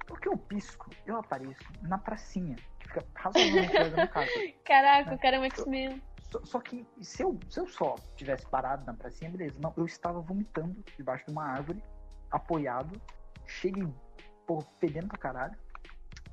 Porque 0.06 0.28
eu 0.28 0.36
pisco, 0.36 0.90
eu 1.06 1.18
apareço 1.18 1.64
na 1.84 1.98
pracinha, 1.98 2.56
que 2.80 2.88
fica 2.88 3.06
razoavelmente 3.16 3.72
perto 3.72 3.90
da 3.92 3.96
minha 3.96 4.08
casa. 4.08 4.32
Caraca, 4.66 5.16
o 5.16 5.20
cara 5.20 5.38
é 5.38 5.40
um 5.40 5.44
X-Men. 5.46 6.02
Só, 6.32 6.46
só 6.46 6.60
que 6.60 6.86
se 7.02 7.24
eu, 7.24 7.40
se 7.50 7.60
eu 7.60 7.68
só 7.68 7.96
tivesse 8.16 8.46
parado 8.48 8.86
na 8.86 8.94
pracinha, 8.94 9.32
beleza. 9.32 9.60
Não, 9.60 9.74
eu 9.78 9.86
estava 9.86 10.20
vomitando 10.20 10.84
debaixo 10.98 11.26
de 11.26 11.32
uma 11.32 11.46
árvore, 11.46 11.82
apoiado, 12.32 13.00
de 13.46 13.94
pô, 14.46 14.62
fedendo 14.80 15.08
pra 15.08 15.18
caralho. 15.18 15.56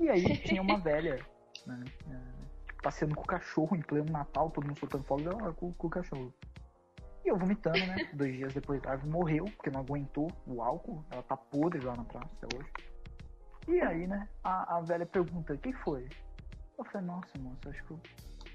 E 0.00 0.08
aí 0.08 0.38
tinha 0.38 0.60
uma 0.60 0.78
velha, 0.80 1.20
né, 1.66 1.84
é, 2.10 2.82
passeando 2.82 3.14
com 3.14 3.22
o 3.22 3.26
cachorro 3.26 3.76
em 3.76 3.82
pleno 3.82 4.10
Natal, 4.10 4.50
todo 4.50 4.66
mundo 4.66 4.78
soltando 4.78 5.04
fogo 5.04 5.22
ela 5.22 5.52
com, 5.52 5.72
com 5.72 5.86
o 5.86 5.90
cachorro. 5.90 6.32
E 7.26 7.28
eu 7.28 7.36
vomitando, 7.36 7.78
né? 7.86 8.08
Dois 8.12 8.36
dias 8.36 8.54
depois 8.54 8.80
a 8.84 8.92
árvore 8.92 9.10
morreu, 9.10 9.44
porque 9.56 9.68
não 9.68 9.80
aguentou 9.80 10.30
o 10.46 10.62
álcool, 10.62 11.04
ela 11.10 11.24
tá 11.24 11.36
podre 11.36 11.80
lá 11.84 11.96
na 11.96 12.04
praça 12.04 12.30
até 12.40 12.56
hoje. 12.56 12.70
E 13.66 13.80
aí, 13.80 14.06
né, 14.06 14.28
a, 14.44 14.76
a 14.76 14.80
velha 14.80 15.04
pergunta, 15.04 15.52
o 15.54 15.58
que 15.58 15.72
foi? 15.72 16.08
Eu 16.78 16.84
falei, 16.84 17.04
nossa, 17.08 17.36
moça, 17.40 17.68
acho 17.68 17.82
que 17.82 17.90
eu 17.90 18.00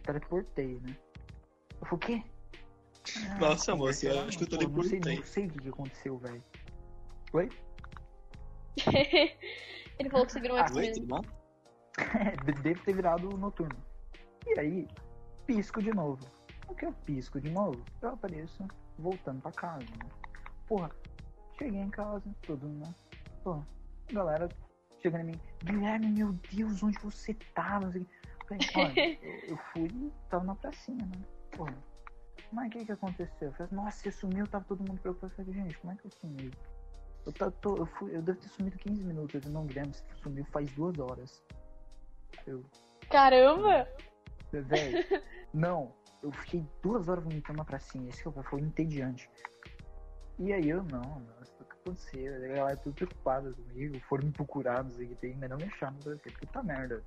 teleportei, 0.05 0.79
né? 0.87 0.95
Eu 1.81 1.85
falei, 1.87 1.93
o 1.95 1.97
quê? 1.97 2.23
Ah, 3.29 3.39
Nossa, 3.39 3.75
moça, 3.75 4.05
eu 4.05 4.21
acho 4.21 4.37
que 4.37 4.43
eu 4.45 4.47
pô, 4.47 4.55
não 4.67 4.83
sei, 4.83 4.99
teleportei. 5.01 5.15
não 5.17 5.23
sei 5.25 5.47
o 5.47 5.49
que, 5.49 5.69
aconteceu, 5.69 6.17
velho. 6.17 6.43
Oi? 7.33 7.49
Ele 9.99 10.09
falou 10.09 10.25
que 10.25 10.31
você 10.31 10.39
virou 10.39 10.55
um 10.55 10.61
Ah, 10.61 10.63
Oi, 10.73 10.85
X-Men. 10.85 10.93
tudo 10.93 11.07
bom? 11.07 11.21
É, 11.99 12.51
deve 12.61 12.75
ter 12.83 12.93
virado 12.95 13.37
noturno. 13.37 13.75
E 14.47 14.57
aí, 14.57 14.87
pisco 15.45 15.81
de 15.81 15.91
novo. 15.93 16.25
O 16.71 16.75
que 16.75 16.85
eu 16.85 16.93
pisco 16.93 17.41
de 17.41 17.51
novo? 17.51 17.83
Eu 18.01 18.11
apareço 18.11 18.65
voltando 18.97 19.41
pra 19.41 19.51
casa. 19.51 19.83
Né? 19.83 20.09
Porra, 20.67 20.89
cheguei 21.57 21.81
em 21.81 21.89
casa, 21.89 22.23
todo 22.47 22.65
mundo, 22.65 22.87
né? 22.87 22.95
Porra, 23.43 23.67
a 24.09 24.13
galera 24.13 24.49
chegando 25.01 25.21
em 25.21 25.31
mim, 25.31 25.41
Guilherme, 25.65 26.07
meu 26.07 26.31
Deus, 26.49 26.81
onde 26.81 26.97
você 26.99 27.33
tava? 27.53 27.91
Eu 27.97 28.05
Falei, 28.73 29.19
eu, 29.21 29.49
eu 29.49 29.57
fui, 29.57 30.11
tava 30.29 30.45
na 30.45 30.55
pracinha, 30.55 31.05
né? 31.05 31.25
Porra. 31.51 31.75
Mas 32.53 32.67
o 32.67 32.71
que 32.71 32.85
que 32.85 32.91
aconteceu? 32.93 33.49
Eu 33.49 33.53
falei, 33.53 33.73
nossa, 33.73 33.97
você 33.97 34.11
sumiu, 34.11 34.47
tava 34.47 34.63
todo 34.63 34.79
mundo 34.79 35.01
preocupado. 35.01 35.33
Eu 35.37 35.45
falei, 35.45 35.61
gente, 35.61 35.77
como 35.77 35.91
é 35.91 35.95
que 35.97 36.05
eu 36.05 36.11
sumi? 36.11 36.51
Eu, 37.25 37.33
tá- 37.33 37.51
tô, 37.51 37.75
eu, 37.75 37.85
fui, 37.85 38.15
eu 38.15 38.21
devo 38.21 38.39
ter 38.39 38.47
sumido 38.47 38.77
15 38.77 39.03
minutos. 39.03 39.35
Eu 39.35 39.41
falei, 39.41 39.55
não, 39.57 39.65
Guilherme, 39.65 39.93
você 39.93 40.03
sumiu 40.23 40.45
faz 40.45 40.71
duas 40.71 40.97
horas. 40.99 41.43
Eu, 42.47 42.63
Caramba! 43.09 43.87
Velho, 44.51 45.05
não, 45.53 45.93
eu 46.21 46.31
fiquei 46.31 46.65
duas 46.81 47.07
horas 47.07 47.23
vomitando 47.23 47.57
na 47.57 47.65
pracinha, 47.65 48.09
esse 48.09 48.21
que 48.21 48.27
eu- 48.27 48.43
foi 48.43 48.61
entediante. 48.61 49.29
E 50.39 50.51
aí 50.53 50.69
eu, 50.69 50.83
não, 50.83 51.19
nossa, 51.19 51.53
o 51.61 51.65
que 51.65 51.73
aconteceu? 51.81 52.35
A 52.35 52.39
galera 52.39 52.77
tudo 52.77 52.95
preocupada 52.95 53.51
comigo, 53.53 53.99
foram 54.01 54.25
me 54.25 54.31
procurar, 54.31 54.83
não 54.83 54.91
sei 54.91 55.05
o 55.05 55.09
que 55.09 55.15
tem, 55.15 55.35
mas 55.37 55.49
não 55.49 55.57
me 55.57 55.65
acharam 55.65 55.93
no 55.97 56.03
Brasil, 56.03 56.33
puta 56.39 56.63
merda. 56.63 57.03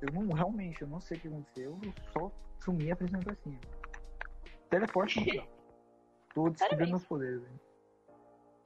Eu 0.00 0.12
não, 0.12 0.32
realmente, 0.32 0.82
eu 0.82 0.88
não 0.88 1.00
sei 1.00 1.16
o 1.16 1.20
que 1.20 1.28
aconteceu, 1.28 1.78
eu 1.82 1.94
só 2.12 2.30
sumi 2.58 2.90
a 2.90 2.96
pracinha 2.96 3.18
na 3.18 3.24
pracinha. 3.24 3.60
Teleporte 4.70 5.20
natural. 5.20 5.48
Tô 6.34 6.50
descobrindo 6.50 6.90
meus 6.90 7.04
poderes, 7.06 7.42
velho. 7.42 7.60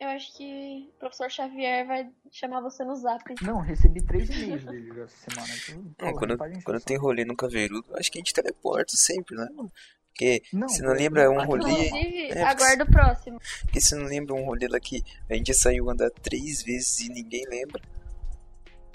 Eu 0.01 0.09
acho 0.11 0.37
que 0.37 0.89
o 0.95 0.99
professor 1.01 1.29
Xavier 1.31 1.85
vai 1.87 2.09
chamar 2.31 2.61
você 2.61 2.85
no 2.85 2.95
zap. 2.95 3.35
Não, 3.43 3.59
recebi 3.61 4.01
três 4.01 4.31
e-mails 4.31 4.65
dele 4.65 4.93
já 4.95 5.03
essa 5.03 5.31
semana. 5.31 5.53
então, 5.69 6.13
porra, 6.13 6.13
quando, 6.37 6.63
quando 6.63 6.77
o 6.77 6.81
tem 6.81 6.97
rolê 6.97 7.25
no 7.25 7.35
Caveirudo, 7.37 7.85
acho 7.97 8.11
que 8.13 8.19
a 8.19 8.21
gente 8.21 8.33
teleporta 8.33 8.97
sempre, 8.97 9.35
né, 9.37 9.49
mano? 9.55 9.73
Porque 10.11 10.43
Não, 10.53 10.69
se 10.69 10.83
não 10.83 10.93
é, 10.93 10.95
lembra, 10.95 11.23
é 11.23 11.29
um 11.29 11.45
rolê. 11.45 11.71
Inclusive, 11.71 12.31
É, 12.31 12.43
aguardo 12.45 12.85
o 12.85 12.91
próximo. 12.91 13.41
Porque 13.63 13.81
se 13.81 13.95
não 13.97 14.05
lembra 14.05 14.35
um 14.35 14.45
rolê 14.45 14.69
lá 14.69 14.79
que 14.79 15.03
a 15.29 15.35
gente 15.35 15.53
saiu 15.55 15.91
andar 15.91 16.11
três 16.11 16.63
vezes 16.63 17.01
e 17.01 17.09
ninguém 17.09 17.45
lembra. 17.49 17.81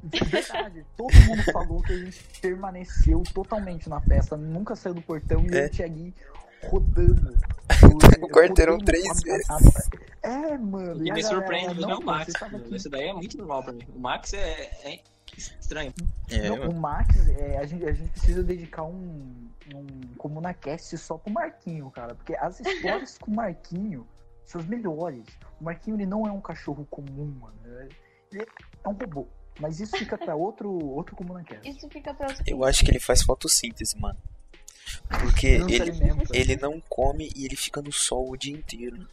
Verdade, 0.04 0.86
todo 0.98 1.14
mundo 1.28 1.44
falou 1.52 1.82
que 1.82 1.94
a 1.94 1.98
gente 1.98 2.24
permaneceu 2.42 3.24
totalmente 3.34 3.88
na 3.90 4.02
festa, 4.02 4.36
nunca 4.36 4.76
saiu 4.76 4.94
do 4.96 5.02
portão 5.02 5.46
e 5.50 5.56
É. 5.56 5.66
eu 5.66 5.70
tinha 5.70 5.88
ali 5.88 6.14
rodando. 6.64 7.38
O 8.24 8.28
quarteirão 8.30 8.78
três 8.78 9.22
vezes. 9.22 9.48
É, 10.22 10.58
mano. 10.58 11.00
O 11.00 11.04
que 11.04 11.12
a 11.12 11.14
me 11.14 11.22
galera, 11.22 11.42
surpreende 11.42 11.82
não, 11.82 11.92
é 11.92 11.96
o 11.96 12.00
pô, 12.00 12.06
Max. 12.06 12.36
aqui. 12.36 12.76
Isso 12.76 12.90
daí 12.90 13.08
é 13.10 13.14
muito 13.14 13.38
normal 13.38 13.64
pra 13.64 13.74
mim. 13.74 13.86
O 13.94 14.00
Max 14.00 14.34
é, 14.34 14.72
é 14.84 15.00
estranho. 15.38 15.94
É, 16.30 16.50
Não, 16.50 16.70
o 16.70 16.76
Max, 16.76 17.16
é, 17.38 17.58
a, 17.58 17.66
gente, 17.66 17.86
a 17.86 17.92
gente 17.92 18.10
precisa 18.12 18.44
dedicar 18.44 18.84
um, 18.84 19.50
um 19.74 20.16
ComunaCast 20.18 20.98
só 20.98 21.18
pro 21.18 21.32
Marquinho, 21.34 21.90
cara. 21.92 22.16
Porque 22.16 22.36
as 22.36 22.60
histórias 22.60 23.18
com 23.18 23.32
o 23.32 23.36
Marquinho 23.36 24.08
são 24.46 24.62
as 24.62 24.68
melhores. 24.68 25.26
O 25.60 25.64
Marquinho 25.64 25.98
ele 25.98 26.06
não 26.06 26.28
é 26.28 26.32
um 26.32 26.42
cachorro 26.42 26.88
comum, 26.90 27.36
mano. 27.40 27.90
Ele 28.32 28.46
é 28.84 28.90
um 28.90 28.94
robô. 28.94 29.28
Mas 29.60 29.80
isso 29.80 29.96
fica 29.98 30.18
pra 30.18 30.36
outro, 30.36 30.72
outro 30.72 31.16
ComunaCast. 31.16 31.70
Isso 31.70 31.88
fica 31.90 32.14
pra 32.14 32.28
os 32.28 32.40
Eu 32.46 32.64
acho 32.64 32.84
que 32.84 32.92
ele 32.92 33.00
faz 33.00 33.22
fotossíntese, 33.22 34.00
mano. 34.00 34.18
Porque 35.22 35.48
Ele 35.48 35.60
não 35.60 35.70
ele, 35.70 36.24
ele 36.34 36.56
não 36.58 36.82
come 36.90 37.32
e 37.36 37.46
ele 37.46 37.56
fica 37.56 37.82
no 37.82 37.92
sol 37.92 38.30
o 38.32 38.38
dia 38.38 38.54
inteiro. 38.54 39.08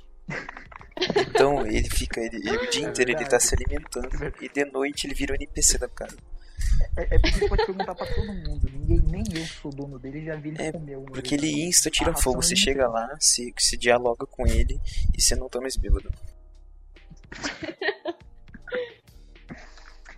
Então 1.16 1.66
ele 1.66 1.88
fica. 1.88 2.20
Ele, 2.20 2.36
ele- 2.36 2.56
o 2.56 2.70
dia 2.70 2.86
É 2.86 2.90
inteiro 2.90 3.10
ele 3.12 3.24
tá 3.24 3.38
se 3.40 3.54
alimentando. 3.54 4.10
E 4.40 4.48
de 4.48 4.64
noite 4.66 5.06
ele 5.06 5.14
vira 5.14 5.32
o 5.32 5.36
NPC 5.36 5.78
da 5.78 5.88
casa. 5.88 6.16
É, 6.96 7.14
é 7.16 7.18
porque 7.18 7.48
pode 7.48 7.66
perguntar 7.66 7.94
pra 7.94 8.06
todo 8.06 8.26
mundo. 8.26 8.68
Ninguém, 8.72 9.00
nem 9.02 9.24
eu 9.40 9.46
sou 9.46 9.70
dono 9.72 9.98
dele, 9.98 10.24
já 10.24 10.36
vi 10.36 10.50
ele 10.50 10.62
É, 10.62 10.72
comer 10.72 10.98
um. 10.98 11.04
Porque 11.06 11.34
ele 11.34 11.50
insta, 11.64 11.90
tira 11.90 12.14
fogo. 12.14 12.42
Você 12.42 12.52
é 12.54 12.56
chega 12.56 12.86
lá, 12.88 13.16
se, 13.18 13.52
se 13.58 13.76
dialoga 13.76 14.26
com 14.26 14.46
ele 14.46 14.78
e 15.16 15.20
você 15.22 15.34
não 15.34 15.48
tá 15.48 15.60
mais 15.60 15.76
bêbado. 15.76 16.10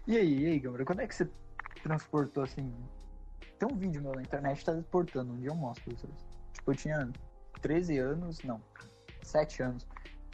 E 0.07 0.16
aí, 0.16 0.40
e 0.42 0.46
aí, 0.46 0.59
Gambra, 0.59 0.84
quando 0.84 1.00
é 1.00 1.07
que 1.07 1.14
você 1.14 1.28
transportou 1.82 2.42
assim? 2.42 2.72
Tem 3.62 3.72
um 3.72 3.76
vídeo 3.78 4.02
meu 4.02 4.12
na 4.12 4.22
internet 4.22 4.64
tá 4.64 4.72
transportando, 4.72 5.34
um 5.34 5.36
dia 5.38 5.50
eu 5.50 5.54
mostro 5.54 5.84
pra 5.84 5.94
vocês. 5.94 6.12
Tipo, 6.52 6.72
eu 6.72 6.74
tinha 6.74 7.12
13 7.60 7.96
anos, 7.96 8.42
não, 8.42 8.60
7 9.22 9.62
anos. 9.62 9.86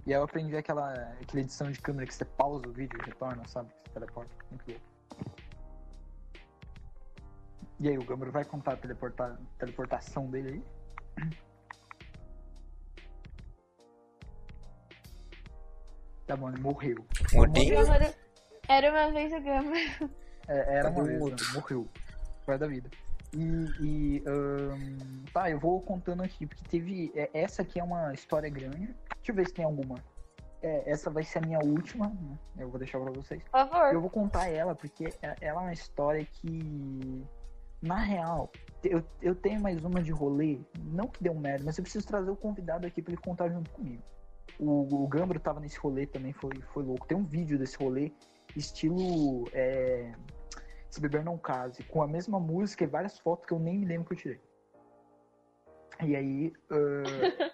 E 0.06 0.14
aí 0.14 0.18
eu 0.18 0.22
aprendi 0.22 0.56
aquela, 0.56 0.90
aquela 1.20 1.42
edição 1.42 1.70
de 1.70 1.78
câmera 1.78 2.06
que 2.06 2.14
você 2.14 2.24
pausa 2.24 2.66
o 2.66 2.72
vídeo 2.72 2.98
e 2.98 3.04
retorna, 3.04 3.46
sabe? 3.46 3.68
Que 3.68 3.90
você 3.90 3.92
teleporta. 3.92 4.34
Muito 4.48 4.64
louco. 4.70 4.84
E 7.78 7.88
aí, 7.90 7.98
o 7.98 8.02
Gambra 8.06 8.30
vai 8.30 8.46
contar 8.46 8.72
a 8.72 8.76
teleporta, 8.78 9.38
teleportação 9.58 10.30
dele 10.30 10.64
aí? 11.18 11.28
Tá 16.26 16.34
bom, 16.36 16.50
ele 16.50 16.60
morreu. 16.60 17.06
Morri. 17.32 17.70
Gâmaro- 17.70 18.14
Era 18.68 18.90
uma 18.90 19.10
vez 19.12 19.32
o 19.32 19.40
Gama. 19.40 19.76
É, 20.46 20.76
era 20.76 20.90
uma 20.90 21.02
Cadê 21.02 21.16
o 21.16 21.24
vez, 21.26 21.52
morreu. 21.54 21.88
Foi 22.44 22.58
da 22.58 22.66
vida. 22.66 22.90
E, 23.34 23.40
e, 23.80 24.22
ahn, 24.26 25.24
tá, 25.32 25.50
eu 25.50 25.58
vou 25.58 25.80
contando 25.82 26.22
aqui, 26.22 26.46
porque 26.46 26.64
teve. 26.64 27.12
é, 27.14 27.28
Essa 27.34 27.62
aqui 27.62 27.78
é 27.78 27.84
uma 27.84 28.12
história 28.14 28.48
grande. 28.48 28.86
Deixa 29.16 29.30
eu 29.30 29.34
ver 29.34 29.46
se 29.46 29.54
tem 29.54 29.64
alguma. 29.64 29.96
É, 30.62 30.90
essa 30.90 31.08
vai 31.10 31.22
ser 31.22 31.38
a 31.38 31.42
minha 31.42 31.58
última, 31.60 32.08
né? 32.08 32.38
Eu 32.58 32.68
vou 32.68 32.78
deixar 32.78 32.98
pra 32.98 33.12
vocês. 33.12 33.42
Por 33.44 33.50
favor. 33.50 33.92
Eu 33.94 34.00
vou 34.00 34.10
contar 34.10 34.48
ela, 34.48 34.74
porque 34.74 35.12
é- 35.22 35.36
ela 35.40 35.60
é 35.60 35.64
uma 35.64 35.72
história 35.72 36.24
que. 36.24 37.24
Na 37.80 37.98
real, 37.98 38.50
eu, 38.82 39.04
eu 39.22 39.36
tenho 39.36 39.60
mais 39.60 39.84
uma 39.84 40.02
de 40.02 40.10
rolê. 40.10 40.58
Não 40.82 41.06
que 41.06 41.22
deu 41.22 41.34
merda, 41.34 41.64
mas 41.64 41.78
eu 41.78 41.82
preciso 41.82 42.06
trazer 42.06 42.30
o 42.30 42.34
convidado 42.36 42.86
aqui 42.86 43.00
pra 43.00 43.12
ele 43.12 43.20
contar 43.22 43.48
junto 43.50 43.70
comigo. 43.70 44.02
O, 44.58 45.04
o 45.04 45.06
Gambro 45.06 45.38
tava 45.38 45.60
nesse 45.60 45.78
rolê 45.78 46.04
também, 46.06 46.32
foi, 46.32 46.50
foi 46.72 46.82
louco. 46.82 47.06
Tem 47.06 47.16
um 47.16 47.22
vídeo 47.24 47.56
desse 47.56 47.76
rolê, 47.76 48.10
estilo. 48.56 49.44
É, 49.52 50.10
Se 50.90 51.00
Beber 51.00 51.24
Não 51.24 51.36
Case, 51.38 51.82
com 51.84 52.02
a 52.02 52.06
mesma 52.06 52.40
música 52.40 52.84
e 52.84 52.86
várias 52.86 53.18
fotos 53.18 53.46
que 53.46 53.52
eu 53.52 53.58
nem 53.58 53.78
me 53.78 53.86
lembro 53.86 54.06
que 54.06 54.14
eu 54.14 54.18
tirei. 54.18 54.40
E 56.02 56.14
aí, 56.14 56.52
ah, 56.70 57.50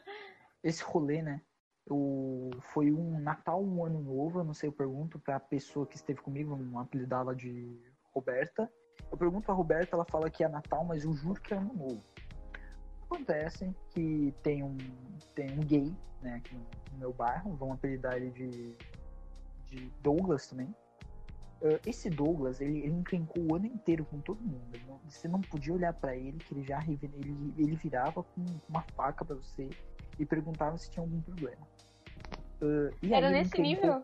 esse 0.62 0.82
rolê, 0.82 1.22
né? 1.22 1.40
Eu, 1.86 2.50
foi 2.72 2.90
um 2.90 3.20
Natal, 3.20 3.62
um 3.62 3.84
Ano 3.84 4.00
Novo, 4.00 4.40
eu 4.40 4.44
não 4.44 4.54
sei, 4.54 4.68
eu 4.68 4.72
pergunto 4.72 5.18
pra 5.18 5.38
pessoa 5.38 5.86
que 5.86 5.96
esteve 5.96 6.20
comigo, 6.20 6.56
vamos 6.56 6.76
apelidar 6.80 7.20
ela 7.20 7.34
de 7.34 7.78
Roberta. 8.14 8.70
Eu 9.10 9.18
pergunto 9.18 9.44
pra 9.44 9.54
Roberta, 9.54 9.94
ela 9.94 10.04
fala 10.04 10.30
que 10.30 10.42
é 10.42 10.48
Natal, 10.48 10.84
mas 10.84 11.04
eu 11.04 11.12
juro 11.12 11.40
que 11.40 11.52
é 11.52 11.56
Ano 11.56 11.74
Novo. 11.74 12.02
Acontece 13.02 13.74
que 13.90 14.34
tem 14.42 14.62
um, 14.62 14.76
tem 15.34 15.50
um 15.52 15.60
gay, 15.60 15.94
né, 16.22 16.36
aqui 16.36 16.54
no, 16.54 16.64
no 16.92 16.98
meu 16.98 17.12
bairro, 17.12 17.54
vamos 17.54 17.74
apelidar 17.74 18.16
ele 18.16 18.30
de, 18.30 18.78
de 19.66 19.90
Douglas 20.00 20.46
também. 20.46 20.74
Ah, 21.62 21.80
esse 21.86 22.10
Douglas, 22.10 22.60
ele, 22.60 22.78
ele 22.78 22.94
encrencou 22.94 23.42
o 23.42 23.54
ano 23.54 23.66
inteiro 23.66 24.04
com 24.04 24.20
todo 24.20 24.40
mundo. 24.40 24.80
Não- 24.86 24.98
você 25.08 25.28
não 25.28 25.40
podia 25.42 25.72
olhar 25.74 25.92
pra 25.92 26.16
ele, 26.16 26.38
que 26.38 26.54
ele 26.54 26.62
já 26.62 26.82
ele, 26.86 27.54
ele 27.56 27.76
virava 27.76 28.22
com 28.22 28.44
uma 28.68 28.82
faca 28.82 29.24
pra 29.24 29.36
você 29.36 29.68
e 30.18 30.26
perguntava 30.26 30.76
se 30.78 30.90
tinha 30.90 31.02
algum 31.02 31.20
problema. 31.20 31.66
Aí 33.02 33.12
Era 33.12 33.30
nesse 33.30 33.60
nível? 33.60 34.02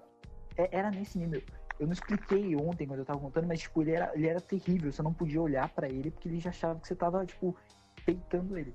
é, 0.56 0.68
era 0.76 0.90
nesse 0.90 1.18
nível. 1.18 1.42
Eu 1.78 1.86
não 1.86 1.92
expliquei 1.94 2.54
ontem 2.56 2.86
quando 2.86 3.00
eu 3.00 3.06
tava 3.06 3.18
contando, 3.20 3.46
mas 3.46 3.60
tipo, 3.60 3.80
ele 3.82 3.92
era, 3.92 4.12
ele 4.14 4.26
era 4.26 4.40
terrível. 4.40 4.92
Você 4.92 5.02
não 5.02 5.14
podia 5.14 5.40
olhar 5.40 5.68
pra 5.70 5.88
ele 5.88 6.10
porque 6.10 6.28
ele 6.28 6.38
já 6.38 6.50
achava 6.50 6.78
que 6.78 6.86
você 6.86 6.94
tava, 6.94 7.24
tipo, 7.24 7.56
peitando 8.04 8.58
ele. 8.58 8.74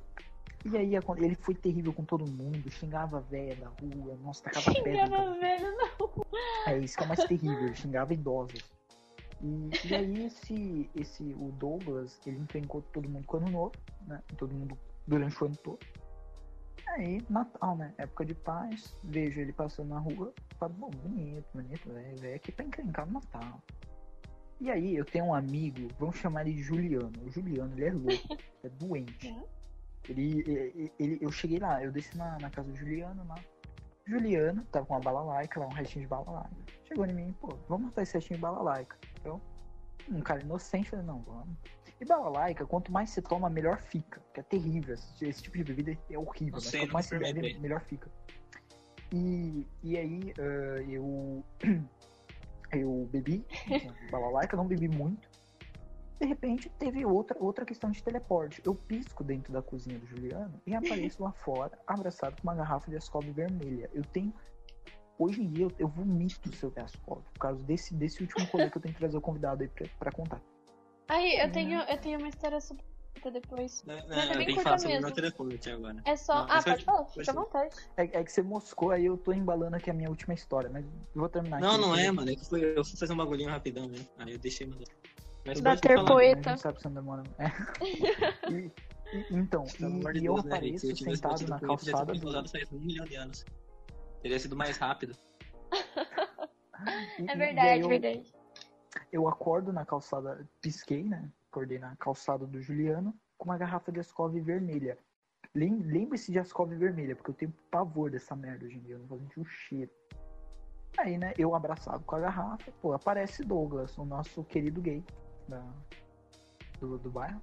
E 0.66 0.76
aí 0.78 0.96
ele 1.18 1.36
foi 1.36 1.54
terrível 1.54 1.94
com 1.94 2.04
todo 2.04 2.26
mundo, 2.26 2.70
xingava 2.72 3.18
a 3.18 3.22
véia 3.22 3.56
da 3.56 3.68
rua, 3.68 4.18
nossa, 4.24 4.44
tacava 4.46 4.74
pedra. 4.74 5.06
em 5.06 5.10
todo 5.10 5.16
Xingava 5.16 5.40
velho, 5.40 5.78
não. 5.78 6.26
é 6.66 6.78
isso 6.80 6.98
que 6.98 7.04
é 7.04 7.06
o 7.06 7.10
mais 7.10 7.24
terrível, 7.26 7.66
ele 7.66 7.76
xingava 7.76 8.14
idosos. 8.14 8.76
E, 9.42 9.70
e 9.88 9.96
aí 9.96 10.26
esse, 10.26 10.90
esse, 10.96 11.24
o 11.24 11.52
Douglas, 11.52 12.20
ele 12.26 12.40
encrencou 12.40 12.82
todo 12.82 13.08
mundo 13.08 13.26
com 13.28 13.38
o 13.38 13.40
ano 13.42 13.52
novo, 13.52 13.72
né? 14.08 14.22
Todo 14.38 14.56
mundo 14.56 14.78
durante 15.06 15.44
o 15.44 15.46
ano 15.46 15.56
todo. 15.58 15.80
Aí, 16.88 17.22
Natal, 17.30 17.76
né? 17.76 17.94
Época 17.98 18.26
de 18.26 18.34
paz, 18.34 18.96
vejo 19.04 19.40
ele 19.40 19.52
passando 19.52 19.90
na 19.90 20.00
rua, 20.00 20.34
falo, 20.58 20.74
bom, 20.74 20.90
bonito, 20.90 21.46
bonito, 21.54 21.90
velho, 21.90 22.18
veio 22.18 22.36
aqui 22.36 22.52
pra 22.52 22.66
encrencar 22.66 23.06
no 23.06 23.14
Natal. 23.14 23.62
E 24.62 24.72
aí, 24.72 24.96
eu 24.96 25.04
tenho 25.04 25.26
um 25.26 25.34
amigo, 25.34 25.90
vamos 26.00 26.16
chamar 26.16 26.48
ele 26.48 26.56
de 26.56 26.64
Juliano. 26.64 27.12
O 27.24 27.30
Juliano, 27.30 27.74
ele 27.76 27.86
é 27.86 27.92
louco, 27.92 28.38
é 28.64 28.70
doente. 28.70 29.36
Ele, 30.10 30.92
ele, 31.00 31.18
eu 31.22 31.32
cheguei 31.32 31.60
lá, 31.60 31.84
eu 31.84 31.92
desci 31.92 32.16
na, 32.18 32.38
na 32.40 32.50
casa 32.50 32.72
do 32.72 32.78
Juliano 32.78 33.26
lá. 33.28 33.36
Juliano 34.06 34.64
tava 34.72 34.86
com 34.86 34.94
uma 34.94 35.00
balalaica 35.00 35.60
lá, 35.60 35.66
um 35.66 35.74
restinho 35.74 36.06
de 36.06 36.10
balalaica. 36.10 36.56
Chegou 36.84 37.06
em 37.06 37.14
mim, 37.14 37.36
pô, 37.40 37.58
vamos 37.68 37.88
matar 37.88 38.04
esse 38.04 38.14
restinho 38.14 38.38
de 38.38 38.42
balalaica. 38.42 38.98
Eu, 39.24 39.42
um 40.10 40.22
cara 40.22 40.42
inocente, 40.42 40.90
falei, 40.90 41.06
não, 41.06 41.22
vamos. 41.22 41.58
E 42.00 42.06
balalaica, 42.06 42.66
quanto 42.66 42.92
mais 42.92 43.10
você 43.10 43.22
toma, 43.22 43.50
melhor 43.50 43.80
fica. 43.80 44.22
Que 44.34 44.42
é 44.42 44.44
terrível. 44.44 44.94
Esse, 44.94 45.26
esse 45.26 45.42
tipo 45.42 45.58
de 45.58 45.64
bebida 45.64 45.98
é 46.10 46.18
horrível, 46.18 46.58
Não 46.58 46.64
mas 46.64 46.64
sei, 46.66 46.82
quanto 46.82 46.94
mais 46.94 47.06
você 47.08 47.18
bebe, 47.18 47.60
melhor 47.60 47.82
fica. 47.82 48.12
E, 49.12 49.66
e 49.82 49.98
aí, 49.98 50.34
ah, 50.38 50.82
eu. 50.88 51.44
Eu 52.72 53.08
bebi 53.10 53.46
balalaica, 54.12 54.58
não 54.58 54.68
bebi 54.68 54.90
muito. 54.90 55.30
De 56.20 56.26
repente, 56.26 56.70
teve 56.80 57.06
outra, 57.06 57.36
outra 57.40 57.66
questão 57.66 57.92
de 57.92 58.02
teleporte. 58.02 58.62
Eu 58.66 58.74
pisco 58.74 59.24
dentro 59.24 59.52
da 59.52 59.62
cozinha 59.62 60.00
do 60.00 60.06
Juliano 60.08 60.62
e 60.66 60.74
apareço 60.74 61.22
lá 61.22 61.32
fora, 61.32 61.78
abraçado 61.86 62.38
com 62.38 62.44
uma 62.44 62.56
garrafa 62.56 62.90
de 62.90 62.96
Ascov 62.98 63.26
vermelha. 63.32 63.90
Eu 63.94 64.04
tenho. 64.06 64.34
Hoje 65.18 65.42
em 65.42 65.50
dia, 65.50 65.66
eu, 65.66 65.72
eu 65.80 65.88
vomito 65.88 66.52
se 66.54 66.64
eu 66.64 66.70
ver 66.70 66.82
Ascov, 66.82 67.22
por 67.34 67.40
causa 67.40 67.62
desse, 67.64 67.94
desse 67.94 68.22
último 68.22 68.46
rolê 68.48 68.70
que 68.70 68.78
eu 68.78 68.82
tenho 68.82 68.94
que 68.94 69.00
trazer 69.00 69.18
o 69.18 69.22
convidado 69.22 69.64
aí 69.64 69.70
pra, 69.70 69.88
pra 70.00 70.12
contar. 70.12 70.42
Aí, 71.08 71.38
eu 71.40 71.46
Uhum. 71.46 71.52
tenho, 71.52 71.80
eu 71.82 71.98
tenho 71.98 72.20
uma 72.20 72.28
história 72.30 72.60
super 72.62 72.84
depois. 73.32 73.84
Não, 73.86 73.96
não, 74.08 74.16
é 74.18 74.24
eu 74.26 74.28
bem 74.30 74.38
tenho 74.38 74.46
que 74.46 74.46
curta 74.56 74.64
falar 74.64 74.78
sobre 74.78 74.92
o 74.92 74.96
mesmo. 74.96 75.08
meu 75.08 75.16
teleporte 75.16 75.70
agora. 75.70 76.02
É 76.06 76.16
só. 76.16 76.34
Não, 76.36 76.42
ah, 76.44 76.48
mas 76.56 76.64
pode 76.66 76.84
falar, 76.86 77.04
pode 77.04 77.14
fica 77.20 77.32
à 77.32 77.36
vontade. 77.36 77.76
É, 77.98 78.04
é 78.04 78.24
que 78.24 78.32
você 78.32 78.42
moscou, 78.42 78.92
aí 78.92 79.06
eu 79.06 79.18
tô 79.18 79.32
embalando 79.34 79.76
aqui 79.76 79.90
a 79.90 79.94
minha 79.94 80.10
última 80.10 80.34
história, 80.34 80.70
mas 80.70 80.86
eu 80.86 80.92
vou 81.16 81.30
terminar 81.30 81.60
Não, 81.60 81.72
aqui. 81.72 81.82
não 81.82 81.94
é, 81.96 81.98
porque- 82.06 82.12
mano. 82.12 82.32
É 82.32 82.36
que 82.36 82.46
foi, 82.46 82.78
eu 82.78 82.84
fui 82.86 82.98
fazer 82.98 83.14
um 83.14 83.18
bagulhinho 83.18 83.50
rapidão, 83.50 83.88
né? 83.88 84.00
Aí 84.18 84.34
eu 84.34 84.40
deixei, 84.40 84.68
mano. 84.68 84.84
Mas 85.46 85.62
Da 85.62 85.70
pode 85.72 85.82
ter 85.82 85.96
falar. 85.96 86.08
poeta. 86.08 86.50
A 86.50 86.54
gente 86.54 86.62
sabe 86.62 86.80
se 86.80 86.86
não 86.86 86.94
demora. 86.96 87.24
É. 87.38 87.46
E- 88.52 88.72
e- 89.14 89.26
então, 89.32 89.64
e, 89.80 89.84
e 89.84 90.26
eu 90.26 90.34
Deus, 90.36 90.44
né, 90.46 90.52
apareço 90.56 90.94
tivesse 90.94 91.04
sentado 91.16 91.48
na 91.48 91.60
calçada 91.60 92.14
tinha 92.14 92.32
do... 92.44 92.76
um 92.76 92.80
milhão 92.80 93.06
de 93.06 93.16
anos. 93.16 93.46
Teria 94.22 94.40
sido 94.40 94.56
mais 94.56 94.78
rápido. 94.78 95.16
É 97.28 97.36
verdade, 97.38 97.82
eu, 97.82 97.88
verdade. 97.88 98.34
eu 99.12 99.28
acordo 99.30 99.72
na 99.72 99.86
calçada, 99.86 100.46
pisquei, 100.62 101.04
né? 101.04 101.32
Acordei 101.50 101.80
na 101.80 101.96
calçada 101.96 102.46
do 102.46 102.62
Juliano 102.62 103.16
com 103.38 103.46
uma 103.46 103.58
garrafa 103.58 103.92
de 103.92 104.00
Ascov 104.02 104.38
vermelha. 104.42 104.98
Lem- 105.56 105.82
Lembre-se 105.82 106.32
de 106.34 106.38
Ascov 106.38 106.70
vermelha, 106.76 107.16
porque 107.16 107.32
eu 107.32 107.36
tenho 107.36 107.54
pavor 107.72 108.12
dessa 108.12 108.36
merda 108.36 108.66
hoje 108.66 108.76
em 108.76 108.82
dia, 108.82 108.96
eu 108.96 109.00
não 109.00 109.06
vou 109.08 109.20
sentir 109.20 109.40
o 109.40 109.46
cheiro. 109.46 109.90
Aí, 110.98 111.18
né, 111.18 111.34
eu 111.38 111.56
abraçado 111.56 112.04
com 112.04 112.16
a 112.18 112.20
garrafa, 112.20 112.72
pô, 112.82 112.94
aparece 112.94 113.42
Douglas, 113.44 113.98
o 113.98 114.06
nosso 114.06 114.44
querido 114.44 114.82
gay 114.82 115.02
da, 115.48 115.64
do, 116.80 116.98
do 116.98 117.10
bairro. 117.10 117.42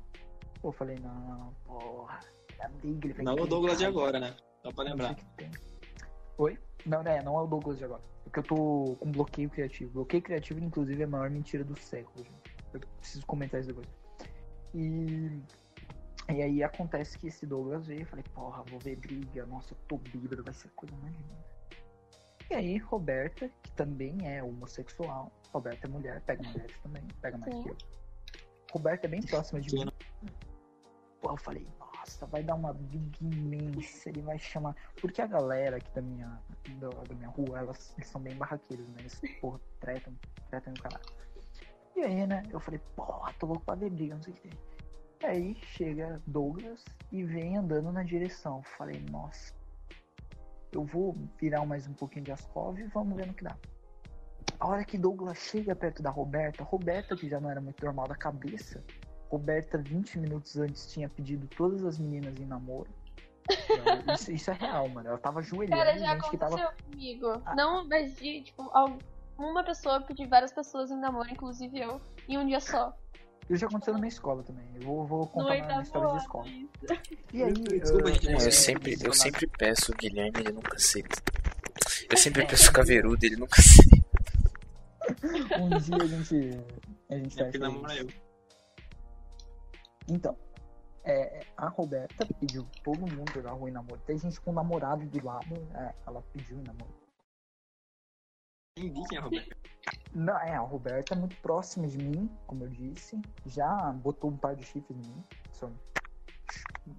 Eu 0.63 0.73
falei, 0.73 0.97
não, 1.01 1.53
porra, 1.65 2.21
é 2.59 2.67
amigo, 2.67 3.07
ele 3.07 3.13
vai 3.15 3.25
Não 3.25 3.37
é 3.37 3.43
o 3.43 3.47
Douglas 3.47 3.79
de 3.79 3.87
agora, 3.87 4.21
né? 4.21 4.35
Só 4.63 4.73
pra 4.73 4.85
lembrar. 4.85 5.17
Oi? 6.39 6.59
Não, 6.87 7.03
né, 7.03 7.21
não 7.23 7.39
é 7.39 7.43
o 7.43 7.47
Douglas 7.47 7.79
de 7.79 7.85
agora. 7.85 8.03
Porque 8.25 8.39
eu 8.39 8.43
tô 8.45 8.97
com 8.99 9.11
bloqueio 9.11 9.51
criativo. 9.51 9.93
Bloqueio 9.93 10.23
criativo, 10.23 10.61
inclusive, 10.61 11.03
é 11.03 11.05
a 11.05 11.09
maior 11.09 11.31
mentira 11.31 11.65
do 11.65 11.77
século, 11.77 12.25
gente. 12.25 12.57
Eu 12.73 12.81
preciso 12.81 13.27
comentar 13.27 13.61
isso 13.61 13.69
depois. 13.69 13.89
E. 14.75 15.41
E 16.29 16.41
aí 16.41 16.63
acontece 16.63 17.19
que 17.19 17.27
esse 17.27 17.45
Douglas 17.45 17.87
veio, 17.87 18.03
eu 18.03 18.07
falei, 18.07 18.25
porra, 18.33 18.63
vou 18.71 18.79
ver 18.79 18.97
briga, 18.97 19.45
nossa, 19.45 19.75
eu 19.75 19.79
tô 19.89 19.99
bêbado, 19.99 20.43
vai 20.43 20.55
ser 20.55 20.69
coisa 20.71 20.95
mais 21.03 21.13
linda. 21.13 21.45
E 22.49 22.55
aí, 22.55 22.79
Roberta, 22.79 23.51
que 23.63 23.73
também 23.73 24.17
é 24.25 24.43
homossexual, 24.43 25.33
Roberta 25.53 25.87
é 25.87 25.91
mulher, 25.91 26.21
pega 26.23 26.43
mulheres 26.43 26.77
também, 26.83 27.03
pega 27.21 27.39
mais 27.39 27.55
Sim. 27.55 27.63
que 27.63 27.69
eu. 27.69 27.77
Roberta 28.73 29.07
é 29.07 29.11
bem 29.11 29.23
próxima 29.23 29.61
de 29.61 29.71
Sim. 29.71 29.85
mim. 29.85 29.93
Pô, 31.21 31.31
eu 31.31 31.37
falei, 31.37 31.67
nossa, 31.79 32.27
vai 32.27 32.43
dar 32.43 32.55
uma 32.55 32.73
briga 32.73 33.19
imensa, 33.21 34.09
ele 34.09 34.23
vai 34.23 34.39
chamar. 34.39 34.75
Porque 35.01 35.21
a 35.21 35.27
galera 35.27 35.77
aqui 35.77 35.91
da 35.95 36.03
minha, 36.03 36.41
da, 36.81 36.89
da 36.89 37.15
minha 37.15 37.29
rua, 37.29 37.59
elas, 37.59 37.95
eles 37.97 38.09
são 38.09 38.21
bem 38.21 38.35
barraqueiros, 38.35 38.89
né? 38.89 38.97
Eles, 39.01 39.21
porra, 39.41 39.61
tretam, 39.79 40.13
tretam 40.49 40.73
no 40.73 40.81
caralho. 40.81 41.05
E 41.95 42.01
aí, 42.01 42.27
né, 42.27 42.43
eu 42.51 42.59
falei, 42.59 42.81
porra, 42.97 43.33
tô 43.35 43.47
louco 43.47 43.65
pra 43.65 43.75
ver 43.75 43.91
briga, 43.91 44.15
não 44.15 44.23
sei 44.23 44.33
o 44.33 44.37
que 44.37 44.49
tem. 44.49 44.59
E 45.23 45.27
aí 45.27 45.55
chega 45.55 46.21
Douglas 46.27 46.85
e 47.13 47.23
vem 47.23 47.57
andando 47.57 47.93
na 47.93 48.03
direção. 48.03 48.63
Falei, 48.63 49.05
nossa, 49.11 49.55
eu 50.73 50.83
vou 50.83 51.15
virar 51.39 51.65
mais 51.67 51.87
um 51.87 51.93
pouquinho 51.93 52.25
de 52.25 52.33
Ascov 52.33 52.79
e 52.81 52.85
vamos 52.85 53.15
ver 53.17 53.27
no 53.27 53.35
que 53.35 53.45
dá. 53.45 53.57
A 54.63 54.69
hora 54.69 54.85
que 54.85 54.97
Douglas 54.97 55.39
chega 55.39 55.75
perto 55.75 56.05
da 56.05 56.11
Roberta, 56.11 56.63
Roberta, 56.63 57.17
que 57.17 57.29
já 57.29 57.41
não 57.41 57.51
era 57.51 57.61
muito 57.61 57.85
normal 57.85 58.07
da 58.07 58.15
cabeça, 58.15 58.81
Roberta, 59.29 59.77
20 59.77 60.21
minutos 60.21 60.57
antes, 60.57 60.87
tinha 60.93 61.09
pedido 61.09 61.49
todas 61.49 61.85
as 61.85 61.99
meninas 61.99 62.39
em 62.39 62.47
namoro. 62.47 62.89
Isso, 64.15 64.31
isso 64.31 64.51
é 64.53 64.55
real, 64.55 64.89
mano. 64.89 65.09
Ela 65.09 65.19
tava 65.19 65.41
ajoelhando 65.41 65.77
Cara, 65.77 65.99
já 65.99 66.13
gente 66.13 66.31
que 66.31 66.37
aconteceu 66.37 66.59
tava. 66.59 66.77
comigo. 66.89 67.43
Ah. 67.45 67.57
Não, 67.57 67.89
mas 67.89 68.15
de, 68.15 68.43
tipo, 68.43 68.71
uma 69.37 69.65
pessoa 69.65 70.01
pedir 70.01 70.29
várias 70.29 70.53
pessoas 70.53 70.93
em 70.93 70.97
namoro, 70.97 71.29
inclusive 71.29 71.81
eu, 71.81 72.01
em 72.29 72.39
um 72.39 72.47
dia 72.47 72.61
só. 72.61 72.97
Isso 73.51 73.57
já 73.59 73.67
aconteceu 73.67 73.95
na 73.95 73.99
minha 73.99 74.11
escola 74.11 74.45
também. 74.45 74.65
Eu 74.77 74.83
vou, 74.83 75.05
vou 75.05 75.27
contar 75.27 75.49
na, 75.49 75.57
na 75.57 75.63
oitavo 75.65 75.83
história 75.83 76.11
de 76.13 76.17
escola. 76.19 76.47
isso. 76.47 76.69
E 77.33 77.43
aí. 77.43 77.53
Desculpa, 77.53 78.11
É, 78.11 78.47
eu 78.47 78.53
sempre, 78.53 78.97
eu 79.03 79.11
é, 79.11 79.15
sempre 79.15 79.47
peço 79.59 79.91
o 79.91 79.97
Guilherme, 79.97 80.39
ele 80.39 80.53
nunca 80.53 80.77
aceita. 80.77 81.21
Eu 82.09 82.17
sempre 82.17 82.47
peço 82.47 82.71
o 82.71 82.73
Caveirudo, 82.73 83.27
ele 83.27 83.35
nunca 83.35 83.61
aceita. 83.61 84.02
um 85.61 85.69
dia 85.79 85.97
a 85.97 86.07
gente. 86.07 86.51
A 87.11 87.15
gente 87.17 87.43
É 87.43 87.59
namora 87.59 87.95
isso. 87.95 88.23
Então, 90.09 90.37
é, 91.05 91.47
a 91.57 91.69
Roberta 91.69 92.27
pediu 92.39 92.67
todo 92.83 93.01
mundo 93.01 93.51
rua 93.51 93.69
em 93.69 93.73
namoro. 93.73 94.01
Tem 94.07 94.19
gente 94.19 94.41
com 94.41 94.53
namorado 94.53 95.05
do 95.07 95.25
lado, 95.25 95.55
é, 95.75 95.95
ela 96.07 96.23
pediu 96.33 96.59
em 96.59 96.63
namoro. 96.63 96.93
Quem 98.77 98.93
é 99.15 99.19
Roberto. 99.19 99.57
Não, 100.15 100.39
é, 100.39 100.55
a 100.55 100.61
Roberta 100.61 101.15
é 101.15 101.17
muito 101.17 101.37
próxima 101.37 101.87
de 101.87 101.99
mim, 101.99 102.31
como 102.47 102.65
eu 102.65 102.69
disse. 102.69 103.21
Já 103.47 103.93
botou 103.93 104.31
um 104.31 104.37
par 104.37 104.55
de 104.55 104.65
chifres 104.65 104.97
em 104.97 105.11
mim. 105.11 105.25
Só... 105.53 105.71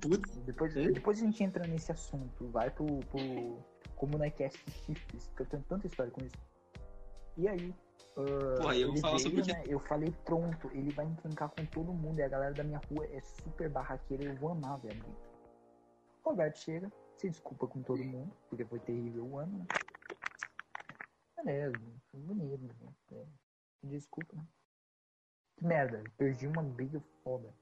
Putz, 0.01 0.37
Depois, 0.37 0.73
depois 0.73 1.17
a 1.19 1.25
gente 1.25 1.43
entra 1.43 1.65
nesse 1.67 1.91
assunto. 1.91 2.47
Vai 2.49 2.69
pro, 2.69 2.85
pro 3.05 3.57
como 3.95 4.17
na 4.17 4.29
cast 4.29 4.59
de 4.65 4.71
chifres, 4.71 5.27
porque 5.27 5.43
eu 5.43 5.45
tenho 5.45 5.63
tanta 5.63 5.87
história 5.87 6.11
com 6.11 6.21
isso. 6.21 6.35
E 7.37 7.47
aí? 7.47 7.73
Ah, 8.17 8.61
Porra, 8.61 8.75
eu 8.77 8.93
veio, 8.93 9.45
né, 9.45 9.63
Eu 9.67 9.79
falei, 9.79 10.11
pronto, 10.23 10.69
ele 10.73 10.91
vai 10.91 11.05
encrencar 11.05 11.49
com 11.49 11.65
todo 11.65 11.93
mundo. 11.93 12.19
E 12.19 12.23
a 12.23 12.27
galera 12.27 12.53
da 12.53 12.63
minha 12.63 12.81
rua 12.89 13.05
é 13.07 13.21
super 13.21 13.69
barraqueira, 13.69 14.23
eu 14.23 14.35
vou 14.35 14.51
amar 14.51 14.79
ver 14.79 14.91
a 14.91 14.95
briga. 14.95 15.33
Roberto 16.23 16.57
chega, 16.59 16.91
se 17.17 17.29
desculpa 17.29 17.67
com 17.67 17.81
todo 17.81 18.03
mundo, 18.03 18.31
porque 18.49 18.63
foi 18.65 18.79
terrível 18.79 19.25
o 19.25 19.37
ano, 19.37 19.57
né? 19.59 19.65
Beleza, 21.35 21.75
foi 22.11 22.19
bonito. 22.21 22.75
né? 22.81 22.93
É, 23.11 23.25
Desculpa, 23.83 24.35
né? 24.35 24.47
Que 25.57 25.65
merda, 25.65 26.03
perdi 26.17 26.47
uma 26.47 26.63
briga 26.63 27.01
foda. 27.23 27.53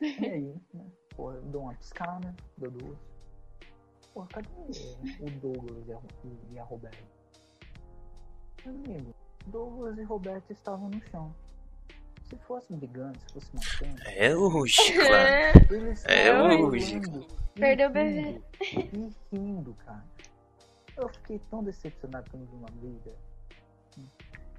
E 0.00 0.26
aí, 0.26 0.60
né? 0.74 0.90
Porra, 1.16 1.36
eu 1.36 1.42
dou 1.42 1.62
uma 1.62 1.74
piscada, 1.74 2.34
dou 2.58 2.70
duas. 2.70 2.98
Porra, 4.12 4.26
cadê 4.28 4.48
o 5.20 5.30
Douglas 5.40 5.88
e 5.88 5.92
a, 5.92 6.00
e 6.50 6.58
a 6.58 6.64
Roberta? 6.64 7.02
Meu 8.66 8.74
amigo, 8.74 9.14
Douglas 9.46 9.98
e 9.98 10.02
Roberta 10.04 10.52
estavam 10.52 10.88
no 10.88 11.00
chão. 11.08 11.34
Se 12.24 12.36
fosse 12.46 12.72
brigando, 12.72 13.18
se 13.20 13.32
fosse 13.34 13.50
matando, 13.54 14.02
É 14.08 14.34
lógico, 14.34 14.92
claro. 15.06 15.28
É, 15.28 15.52
eles 15.70 16.04
É 16.06 16.22
estavam 16.28 16.46
lógico. 16.66 17.10
rolando 17.10 17.26
e 17.56 17.60
Perdeu 17.60 17.90
o 17.90 17.92
rindo, 17.92 19.14
E 19.32 19.36
rindo, 19.38 19.74
cara. 19.84 20.04
Eu 20.96 21.08
fiquei 21.10 21.38
tão 21.50 21.62
decepcionado 21.62 22.30
quando 22.30 22.46
vi 22.48 22.56
uma 22.56 22.68
briga. 22.70 23.12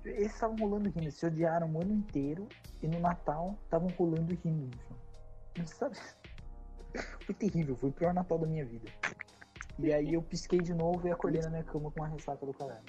Eles 0.05 0.33
estavam 0.33 0.55
rolando 0.57 0.89
rindo, 0.89 1.09
se 1.11 1.25
odiaram 1.25 1.71
o 1.71 1.81
ano 1.81 1.93
inteiro 1.93 2.47
e 2.81 2.87
no 2.87 2.99
Natal 2.99 3.57
estavam 3.63 3.87
rolando 3.97 4.33
e 4.33 4.35
rindo 4.43 4.65
no 4.65 4.83
chão. 4.83 4.97
Mas 5.57 5.69
Sabe? 5.71 5.97
Foi 7.25 7.33
terrível, 7.33 7.75
foi 7.75 7.89
o 7.89 7.93
pior 7.93 8.13
Natal 8.13 8.37
da 8.37 8.45
minha 8.45 8.65
vida. 8.65 8.91
E 9.79 9.91
aí 9.91 10.13
eu 10.13 10.21
pisquei 10.21 10.59
de 10.59 10.73
novo 10.73 11.07
e 11.07 11.11
acordei 11.11 11.41
na 11.41 11.49
minha 11.49 11.63
cama 11.63 11.89
com 11.89 12.01
uma 12.01 12.07
ressaca 12.09 12.45
do 12.45 12.53
caralho. 12.53 12.83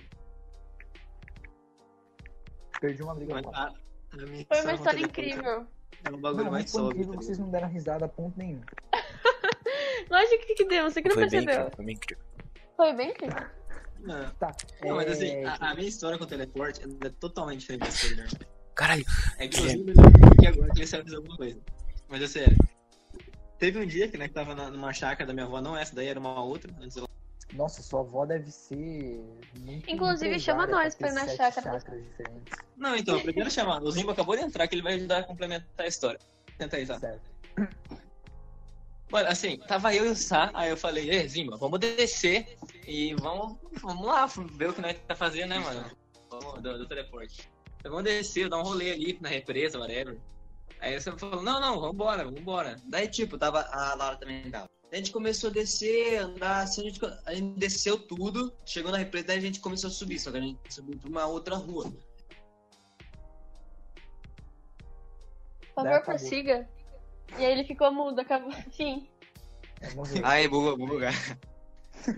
Perdi 2.80 3.02
uma 3.02 3.14
briga 3.14 3.34
mas 3.34 3.44
foda. 3.44 3.56
a- 3.58 3.66
a 3.66 4.46
Foi 4.54 4.60
uma 4.62 4.74
história 4.74 5.00
incrível. 5.00 5.66
É 6.04 6.10
um 6.10 6.18
bagulho 6.18 6.44
Não, 6.44 6.50
mais 6.52 6.70
sóbrio. 6.70 6.90
incrível 6.90 7.12
tá 7.14 7.18
que 7.18 7.24
vocês 7.24 7.38
não 7.38 7.50
deram 7.50 7.68
risada 7.68 8.04
a 8.04 8.08
ponto 8.08 8.38
nenhum. 8.38 8.60
Lógico 10.10 10.44
que 10.54 10.64
deu, 10.66 10.84
você 10.90 11.00
que 11.02 11.08
não 11.08 11.14
Foi 11.14 11.28
bem 11.28 11.44
percebeu. 11.44 11.66
incrível, 11.68 11.76
foi 11.76 11.84
bem 11.84 11.94
incrível. 11.96 12.24
Foi 12.76 12.92
bem 12.94 13.10
incrível. 13.10 13.46
Não, 14.00 14.30
Tá. 14.32 14.52
não, 14.82 14.96
mas 14.96 15.06
é, 15.08 15.12
assim, 15.12 15.44
a, 15.44 15.70
a 15.70 15.74
minha 15.74 15.88
história 15.88 16.18
com 16.18 16.24
o 16.24 16.26
teleporte 16.26 16.80
é 16.82 17.08
totalmente 17.08 17.60
diferente 17.60 17.84
da 17.86 17.90
sua, 17.90 18.08
Guilherme. 18.10 18.32
Caralho, 18.74 19.04
É 19.38 19.48
que 19.48 19.56
inclusive 19.56 19.92
eu 19.96 20.28
aqui 20.28 20.46
agora 20.46 20.74
que 20.74 20.86
você 20.86 20.96
vai 20.96 21.04
fazer 21.04 21.16
alguma 21.16 21.36
coisa. 21.36 21.58
Mas 22.08 22.22
é 22.22 22.26
sério. 22.26 22.56
Teve 23.58 23.78
um 23.78 23.86
dia 23.86 24.08
que, 24.08 24.18
né, 24.18 24.28
que 24.28 24.34
tava 24.34 24.54
na- 24.54 24.70
numa 24.70 24.92
chácara 24.92 25.26
da 25.26 25.32
minha 25.32 25.46
avó, 25.46 25.60
não 25.62 25.76
essa 25.76 25.94
daí, 25.94 26.08
era 26.08 26.18
uma 26.20 26.42
outra. 26.44 26.70
Antes 26.82 26.96
ela... 26.98 27.08
Nossa, 27.52 27.82
sua 27.82 28.00
avó 28.00 28.26
deve 28.26 28.50
ser 28.50 29.22
muito 29.60 29.88
Inclusive, 29.90 30.40
chama 30.40 30.66
nós 30.66 30.94
pra 30.94 31.08
ir 31.08 31.12
na 31.12 31.28
chácara. 31.28 31.82
Não, 32.76 32.96
então, 32.96 33.20
primeiro 33.20 33.50
chamar. 33.50 33.82
O 33.82 33.90
Zimba 33.90 34.12
acabou 34.12 34.36
de 34.36 34.42
entrar, 34.42 34.66
que 34.66 34.74
ele 34.74 34.82
vai 34.82 34.94
ajudar 34.94 35.18
a 35.18 35.22
complementar 35.22 35.84
a 35.84 35.86
história. 35.86 36.18
Tenta 36.58 36.76
aí, 36.76 36.86
tá? 36.86 36.98
Certo. 36.98 37.34
Mano, 39.10 39.28
assim, 39.28 39.58
tava 39.58 39.94
eu 39.94 40.06
e 40.06 40.08
o 40.08 40.16
Sá, 40.16 40.50
aí 40.54 40.70
eu 40.70 40.76
falei, 40.76 41.08
ei, 41.08 41.28
Zimba, 41.28 41.56
vamos 41.56 41.78
descer 41.78 42.56
e 42.86 43.14
vamos, 43.14 43.58
vamos 43.80 44.06
lá 44.06 44.26
ver 44.26 44.70
o 44.70 44.72
que 44.72 44.80
nós 44.80 44.96
tá 45.06 45.14
fazendo, 45.14 45.50
né, 45.50 45.58
mano? 45.58 45.84
Vamos, 46.30 46.62
do, 46.62 46.78
do 46.78 46.88
teleporte. 46.88 47.48
Então, 47.78 47.92
vamos 47.92 48.04
descer, 48.04 48.48
dar 48.48 48.58
um 48.58 48.62
rolê 48.62 48.92
ali 48.92 49.18
na 49.20 49.28
represa, 49.28 49.78
whatever. 49.78 50.18
Aí 50.80 51.00
você 51.00 51.12
falou, 51.12 51.42
não, 51.42 51.60
não, 51.60 51.80
vambora, 51.80 52.24
vambora. 52.24 52.76
Daí, 52.84 53.08
tipo, 53.08 53.38
tava. 53.38 53.62
A 53.70 53.94
Laura 53.94 54.16
também 54.16 54.50
tava. 54.50 54.68
A 54.94 54.96
gente 54.96 55.10
começou 55.10 55.50
a 55.50 55.52
descer, 55.52 56.18
andar, 56.18 56.62
assim, 56.62 56.82
a 56.82 56.84
gente, 56.84 57.00
a 57.26 57.34
gente 57.34 57.58
desceu 57.58 57.98
tudo, 57.98 58.54
chegou 58.64 58.92
na 58.92 58.98
represa, 58.98 59.26
daí 59.26 59.38
a 59.38 59.40
gente 59.40 59.58
começou 59.58 59.90
a 59.90 59.92
subir, 59.92 60.20
só 60.20 60.30
que 60.30 60.36
a 60.36 60.40
gente 60.40 60.72
subiu 60.72 60.96
pra 60.96 61.10
uma 61.10 61.26
outra 61.26 61.56
rua. 61.56 61.92
Por 65.60 65.74
favor, 65.74 66.00
prossiga. 66.00 66.68
E 67.36 67.44
aí 67.44 67.50
ele 67.50 67.64
ficou 67.64 67.92
mudo, 67.92 68.20
acabou. 68.20 68.52
Enfim. 68.68 69.08
Aí, 70.22 70.46
buga, 70.46 70.76
buga. 70.76 71.10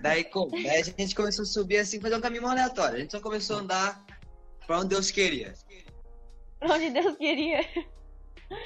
Daí, 0.03 0.25
como? 0.25 0.51
Daí 0.51 0.81
a 0.81 0.83
gente 0.83 1.15
começou 1.15 1.45
a 1.45 1.47
subir 1.47 1.79
assim, 1.79 1.99
fazer 1.99 2.17
um 2.17 2.21
caminho 2.21 2.47
aleatório. 2.47 2.97
A 2.97 3.01
gente 3.01 3.13
só 3.13 3.21
começou 3.21 3.57
a 3.57 3.61
andar 3.61 4.07
pra 4.67 4.81
onde 4.81 4.89
Deus 4.89 5.11
queria. 5.11 5.55
Pra 6.59 6.75
onde 6.75 6.91
Deus 6.91 7.17
queria. 7.17 7.67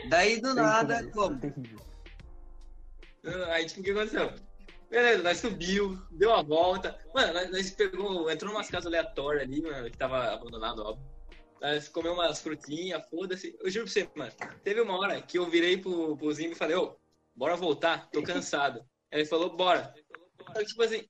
Daí, 0.08 0.40
do 0.40 0.52
Tem 0.52 0.64
nada, 0.64 1.08
como. 1.12 1.38
Aí, 3.48 3.66
tipo, 3.66 3.80
o 3.80 3.84
que 3.84 3.90
aconteceu? 3.90 4.32
Beleza, 4.90 5.22
nós 5.22 5.38
subiu, 5.38 5.96
deu 6.10 6.34
a 6.34 6.42
volta. 6.42 6.98
Mano, 7.14 7.32
nós, 7.32 7.50
nós 7.50 7.70
pegou, 7.70 8.30
entrou 8.30 8.52
numas 8.52 8.68
casas 8.68 8.86
aleatórias 8.86 9.44
ali, 9.44 9.62
mano, 9.62 9.88
que 9.90 9.96
tava 9.96 10.32
abandonado, 10.32 10.82
óbvio. 10.82 11.06
Nós 11.60 11.88
comemos 11.88 12.18
umas 12.18 12.40
frutinhas, 12.40 13.06
foda-se. 13.08 13.56
Eu 13.60 13.70
juro 13.70 13.84
pra 13.84 13.92
você, 13.92 14.10
mano, 14.16 14.32
teve 14.64 14.80
uma 14.80 14.98
hora 14.98 15.20
que 15.20 15.38
eu 15.38 15.48
virei 15.48 15.76
pro, 15.76 16.16
pro 16.16 16.32
Zimbo 16.32 16.52
e 16.52 16.56
falei, 16.56 16.74
ô, 16.76 16.96
bora 17.36 17.54
voltar, 17.54 18.08
tô 18.10 18.22
cansado. 18.22 18.84
Ele 19.12 19.26
falou, 19.26 19.56
bora. 19.56 19.94
Que, 20.56 20.64
tipo 20.64 20.82
assim, 20.82 21.06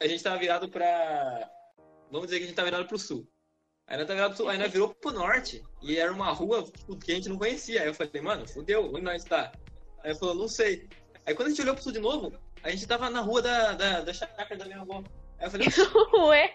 a 0.00 0.06
gente 0.06 0.22
tava 0.22 0.38
virado 0.38 0.68
pra... 0.68 1.50
Vamos 2.10 2.28
dizer 2.28 2.38
que 2.38 2.44
a 2.44 2.46
gente 2.46 2.56
tava 2.56 2.70
virado 2.70 2.86
pro 2.86 2.98
sul. 2.98 3.28
Aí 3.86 3.96
nós 3.98 4.06
tava 4.06 4.16
virado 4.16 4.30
pro 4.30 4.36
sul, 4.38 4.48
aí 4.48 4.58
nós 4.58 4.72
virou 4.72 4.94
pro 4.94 5.12
norte. 5.12 5.62
E 5.82 5.98
era 5.98 6.12
uma 6.12 6.30
rua 6.30 6.62
tipo, 6.62 6.96
que 6.96 7.12
a 7.12 7.14
gente 7.16 7.28
não 7.28 7.36
conhecia. 7.36 7.82
Aí 7.82 7.88
eu 7.88 7.94
falei, 7.94 8.22
mano, 8.22 8.48
fudeu, 8.48 8.86
onde 8.86 9.02
nós 9.02 9.24
tá? 9.24 9.52
Aí 10.02 10.12
ele 10.12 10.18
falou, 10.18 10.34
não 10.34 10.48
sei. 10.48 10.88
Aí 11.28 11.34
quando 11.34 11.48
a 11.48 11.50
gente 11.50 11.60
olhou 11.60 11.74
pro 11.74 11.84
sul 11.84 11.92
de 11.92 11.98
novo, 11.98 12.32
a 12.62 12.70
gente 12.70 12.86
tava 12.86 13.10
na 13.10 13.20
rua 13.20 13.42
da, 13.42 13.72
da, 13.72 14.00
da 14.00 14.14
chácara 14.14 14.56
da 14.56 14.64
minha 14.64 14.80
avó. 14.80 15.04
Aí 15.38 15.46
eu 15.46 15.50
falei, 15.50 15.68
Ué. 16.26 16.54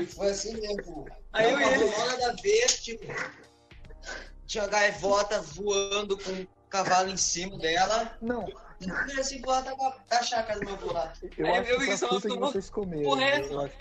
E 0.00 0.06
foi 0.06 0.30
assim 0.30 0.58
mesmo. 0.58 1.06
Aí 1.30 1.52
eu 1.52 1.60
e 1.60 1.62
ele- 1.62 1.84
Uma 1.84 2.16
da 2.16 2.32
vez, 2.40 2.82
tipo. 2.82 3.04
Tinha 4.46 4.66
gaivota 4.66 5.42
voando 5.42 6.16
com 6.16 6.30
um 6.30 6.46
cavalo 6.70 7.10
em 7.10 7.18
cima 7.18 7.58
dela. 7.58 8.16
Não, 8.22 8.46
E 8.80 9.20
assim 9.20 9.42
voar 9.42 9.62
da, 9.62 9.74
da 10.08 10.22
chácara 10.22 10.58
do 10.58 10.64
meu 10.64 10.74
avô 10.76 10.92
lá. 10.94 11.12
eu 11.36 11.44
Aí 11.46 11.52
acho 11.58 11.70
eu 11.70 11.78
que 11.78 11.84
vi 11.84 11.98
foi 11.98 11.98
que 11.98 12.14
a 12.16 12.20
que 12.30 12.36
vocês 12.38 12.70
comeram. 12.70 13.02
Porra, 13.02 13.24
é 13.24 13.40
eu 13.40 13.60
acho. 13.60 13.74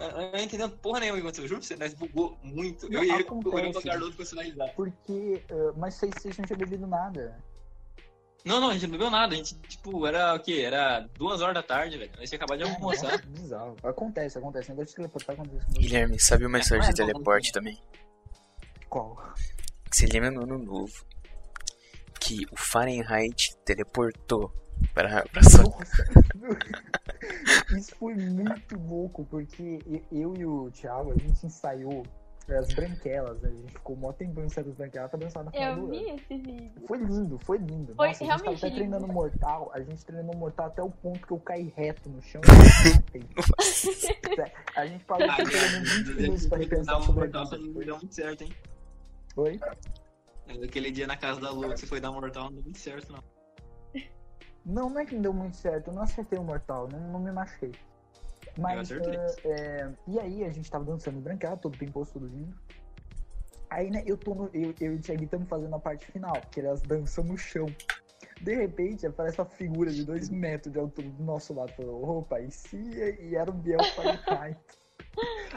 Eu 0.00 0.32
não 0.32 0.40
entendendo 0.40 0.76
porra 0.78 0.98
nenhuma 0.98 1.18
o 1.18 1.22
que 1.22 1.28
aconteceu. 1.28 1.46
Juro 1.46 1.60
pra 1.60 1.68
você, 1.68 1.76
nós 1.76 1.94
bugou 1.94 2.36
muito. 2.42 2.90
Não, 2.90 2.98
eu 2.98 3.04
e 3.04 3.10
ele 3.12 3.26
olhando 3.30 3.72
pra 3.74 3.82
cara 3.82 3.98
do 3.98 4.04
outro 4.06 4.18
com 4.18 4.24
sinalizar. 4.24 4.74
Porque. 4.74 5.44
ah, 5.50 5.72
mas 5.76 5.94
vocês, 5.94 6.12
vocês 6.16 6.36
não 6.36 6.44
tinham 6.46 6.58
bebido 6.58 6.86
nada. 6.88 7.38
Não, 8.44 8.60
não, 8.60 8.70
a 8.70 8.72
gente 8.72 8.84
não 8.84 8.92
bebeu 8.92 9.10
nada. 9.10 9.34
A 9.34 9.36
gente, 9.36 9.54
tipo, 9.68 10.06
era 10.06 10.34
o 10.34 10.40
quê? 10.40 10.62
Era 10.64 11.00
duas 11.18 11.40
horas 11.40 11.54
da 11.54 11.62
tarde, 11.62 11.98
velho. 11.98 12.10
Nós 12.18 12.28
tinha 12.28 12.38
acabado 12.38 12.58
de 12.58 12.64
almoçar. 12.64 13.12
Nossa, 13.12 13.26
bizarro. 13.28 13.76
Acontece, 13.82 14.38
acontece. 14.38 14.70
Negócio 14.70 14.88
de 14.90 14.96
teleportar 14.96 15.34
acontece 15.34 15.66
você. 15.66 15.78
Guilherme, 15.78 16.20
sabe 16.20 16.46
uma 16.46 16.58
história 16.58 16.82
de 16.84 16.88
é 16.88 17.04
bom, 17.04 17.12
teleporte 17.12 17.52
também? 17.52 17.78
Qual? 18.88 19.34
Você 19.92 20.06
lembra 20.06 20.30
no 20.30 20.42
ano 20.42 20.58
novo 20.58 21.04
que 22.18 22.46
o 22.50 22.56
Fahrenheit 22.56 23.56
teleportou 23.64 24.52
para, 24.94 25.24
para. 25.28 25.42
Nossa, 25.42 25.64
isso 27.76 27.94
foi 27.96 28.14
muito 28.14 28.78
louco, 28.78 29.24
porque 29.26 29.78
eu 30.10 30.34
e 30.36 30.46
o 30.46 30.70
Thiago, 30.70 31.12
a 31.12 31.18
gente 31.18 31.46
ensaiou 31.46 32.04
as 32.48 32.72
branquelas, 32.74 33.40
né? 33.42 33.48
a 33.48 33.54
gente 33.54 33.72
ficou 33.72 33.96
mó 33.96 34.12
tempão 34.12 34.44
ensaiando 34.44 34.70
as 34.70 34.76
branquelas 34.76 35.10
pra 35.10 35.20
dançar 35.20 35.44
no 35.44 35.50
final 35.50 35.76
Eu 35.76 35.80
do 35.82 35.88
vi 35.88 36.10
esse 36.10 36.36
vídeo. 36.36 36.72
Foi 36.86 36.98
lindo, 36.98 37.38
foi 37.38 37.58
lindo. 37.58 37.94
Foi 37.94 38.08
Nossa, 38.08 38.24
a 38.24 38.26
gente 38.26 38.28
tava 38.28 38.42
realmente 38.42 38.66
até 38.66 38.74
treinando 38.74 39.02
lindo. 39.06 39.14
mortal, 39.14 39.70
a 39.72 39.80
gente 39.80 40.04
treinou 40.04 40.36
mortal 40.36 40.66
até 40.66 40.82
o 40.82 40.90
ponto 40.90 41.26
que 41.26 41.32
eu 41.32 41.38
caí 41.38 41.72
reto 41.76 42.08
no 42.08 42.20
chão 42.22 42.40
e. 43.14 43.20
A 44.76 44.86
gente 44.86 45.04
parou 45.04 45.28
pelo 45.36 45.48
menos 45.48 45.92
20 45.92 46.14
minutos 46.16 46.46
pra 46.46 46.58
Dá 46.58 46.64
repensar 46.64 46.98
um 46.98 47.02
sobre 47.02 47.20
mortal, 47.20 47.42
isso. 47.44 47.56
não 47.58 47.72
deu 47.80 47.96
muito 47.96 48.14
certo, 48.14 48.42
hein? 48.44 48.52
Foi? 49.34 49.60
Aquele 50.64 50.90
dia 50.90 51.06
na 51.06 51.16
casa 51.16 51.40
da 51.40 51.50
Lua 51.50 51.74
que 51.74 51.80
você 51.80 51.86
foi 51.86 52.00
dar 52.00 52.10
mortal, 52.10 52.44
não 52.44 52.54
deu 52.54 52.62
muito 52.62 52.78
certo, 52.78 53.12
não. 53.12 53.22
Não, 54.64 54.90
não 54.90 55.00
é 55.00 55.04
que 55.06 55.14
não 55.14 55.22
deu 55.22 55.32
muito 55.32 55.56
certo, 55.56 55.88
eu 55.88 55.94
não 55.94 56.02
acertei 56.02 56.38
o 56.38 56.42
mortal, 56.44 56.88
não, 56.90 56.98
não 57.12 57.20
me 57.20 57.32
machuquei. 57.32 57.72
Mas, 58.58 58.90
ah, 58.92 58.96
é, 59.44 59.90
e 60.06 60.18
aí 60.18 60.44
a 60.44 60.50
gente 60.50 60.70
tava 60.70 60.84
dançando 60.84 61.20
branquela, 61.20 61.56
todo 61.56 61.76
pimposo, 61.76 62.12
todo 62.14 62.26
lindo. 62.26 62.54
Aí, 63.68 63.88
né, 63.90 64.02
eu 64.04 64.16
tô 64.16 64.34
no, 64.34 64.50
eu, 64.52 64.74
eu 64.80 64.94
e 64.94 64.96
o 64.96 65.00
Thiago 65.00 65.22
estamos 65.22 65.48
fazendo 65.48 65.74
a 65.74 65.78
parte 65.78 66.06
final, 66.06 66.34
que 66.50 66.60
era 66.60 66.72
as 66.72 66.82
danças 66.82 67.24
no 67.24 67.38
chão. 67.38 67.66
De 68.40 68.54
repente, 68.54 69.06
aparece 69.06 69.40
uma 69.40 69.46
figura 69.46 69.92
de 69.92 70.04
dois 70.04 70.28
metros 70.28 70.72
de 70.72 70.78
altura 70.78 71.08
do 71.08 71.22
nosso 71.22 71.54
lado, 71.54 71.72
falou, 71.72 72.18
opa, 72.18 72.40
e 72.40 72.50
se, 72.50 72.76
e 72.76 73.36
era 73.36 73.50
o 73.50 73.54
Biel 73.54 73.82
Fahrenheit. 73.94 74.58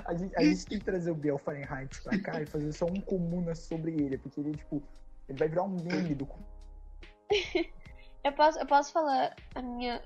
A 0.05 0.13
gente, 0.15 0.35
a 0.35 0.43
gente 0.43 0.65
tem 0.65 0.79
que 0.79 0.85
trazer 0.85 1.11
o 1.11 1.15
Biel 1.15 1.37
Fahrenheit 1.37 2.01
pra 2.01 2.19
cá 2.19 2.41
e 2.41 2.45
fazer 2.45 2.71
só 2.71 2.85
um 2.85 2.99
comuna 3.01 3.55
sobre 3.55 3.91
ele, 3.91 4.17
porque 4.17 4.39
ele, 4.39 4.51
tipo, 4.51 4.81
ele 5.29 5.37
vai 5.37 5.47
virar 5.47 5.63
um 5.63 5.69
meme 5.69 6.15
do 6.15 6.27
Eu 8.23 8.31
posso, 8.33 8.59
eu 8.59 8.65
posso 8.65 8.91
falar 8.91 9.35
a 9.53 9.61
minha 9.61 10.01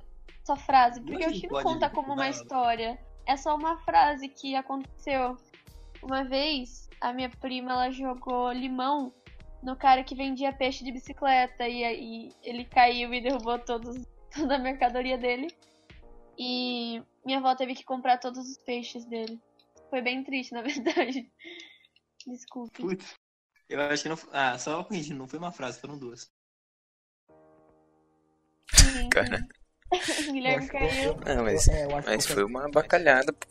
só 0.47 0.55
frase, 0.55 1.01
porque 1.01 1.25
o 1.25 1.49
pode, 1.49 1.63
conta 1.63 1.89
como 1.89 2.13
uma 2.13 2.29
história. 2.29 2.97
É 3.25 3.35
só 3.35 3.55
uma 3.55 3.77
frase 3.79 4.29
que 4.29 4.55
aconteceu. 4.55 5.37
Uma 6.01 6.23
vez, 6.23 6.89
a 7.01 7.11
minha 7.11 7.29
prima 7.29 7.73
ela 7.73 7.91
jogou 7.91 8.51
limão 8.53 9.13
no 9.61 9.75
cara 9.75 10.03
que 10.03 10.15
vendia 10.15 10.53
peixe 10.53 10.85
de 10.85 10.91
bicicleta 10.91 11.67
e 11.67 11.83
aí 11.83 12.31
ele 12.41 12.63
caiu 12.63 13.13
e 13.13 13.19
derrubou 13.21 13.59
todos, 13.59 13.97
toda 14.33 14.55
a 14.55 14.59
mercadoria 14.59 15.17
dele. 15.17 15.47
E 16.39 17.03
minha 17.25 17.39
avó 17.39 17.53
teve 17.53 17.73
que 17.75 17.83
comprar 17.83 18.17
todos 18.17 18.47
os 18.49 18.57
peixes 18.59 19.03
dele. 19.05 19.41
Foi 19.89 20.01
bem 20.01 20.23
triste, 20.23 20.53
na 20.55 20.61
verdade. 20.61 21.29
Desculpe. 22.25 22.81
Putz. 22.81 23.15
Eu 23.67 23.81
acho 23.81 24.03
que 24.03 24.09
não. 24.09 24.15
foi- 24.15 24.29
Ah, 24.31 24.57
só 24.57 24.81
corrigindo, 24.85 25.19
não 25.19 25.27
foi 25.27 25.39
uma 25.39 25.51
frase, 25.51 25.81
foram 25.81 25.97
duas. 25.97 26.31
Sim. 28.73 29.09
Cara. 29.09 29.45
Guilherme 30.31 30.49
Eu 30.49 30.57
acho- 30.57 30.71
caiu. 30.71 31.15
Não, 31.35 31.43
mas, 31.43 31.67
É, 31.67 31.85
eu 31.85 31.95
acho 31.95 32.07
mas 32.09 32.25
que- 32.25 32.33
foi 32.33 32.43
uma 32.43 32.69
bacalhada. 32.69 33.31
pô. 33.33 33.47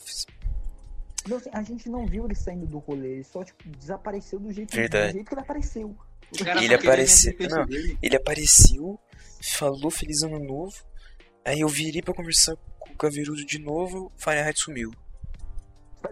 Não, 1.29 1.37
assim, 1.39 1.51
a 1.53 1.63
gente 1.63 1.89
não 1.89 2.07
viu 2.07 2.25
ele 2.25 2.35
saindo 2.37 2.67
do 2.67 2.79
rolê, 2.79 3.15
ele 3.15 3.25
só 3.25 3.43
tipo, 3.43 3.69
desapareceu 3.71 4.39
do 4.39 4.53
jeito, 4.53 4.75
Verdade. 4.77 5.09
do 5.09 5.13
jeito 5.15 5.29
que 5.29 5.35
ele 5.35 5.41
apareceu. 5.41 5.97
Ele 6.33 6.45
queria 6.53 6.77
apareceu- 6.77 7.35
não. 7.51 7.67
Ele 8.03 8.17
apareceu, 8.17 8.99
falou 9.43 9.91
feliz 9.91 10.23
ano 10.23 10.39
novo. 10.39 10.75
Aí 11.45 11.61
eu 11.61 11.69
virei 11.69 12.03
pra 12.03 12.13
conversar 12.15 12.57
com 12.79 12.93
o 12.93 12.97
Caverudo 12.97 13.45
de 13.45 13.59
novo, 13.59 14.07
o 14.07 14.13
Fahrenheit 14.17 14.59
sumiu. 14.61 14.93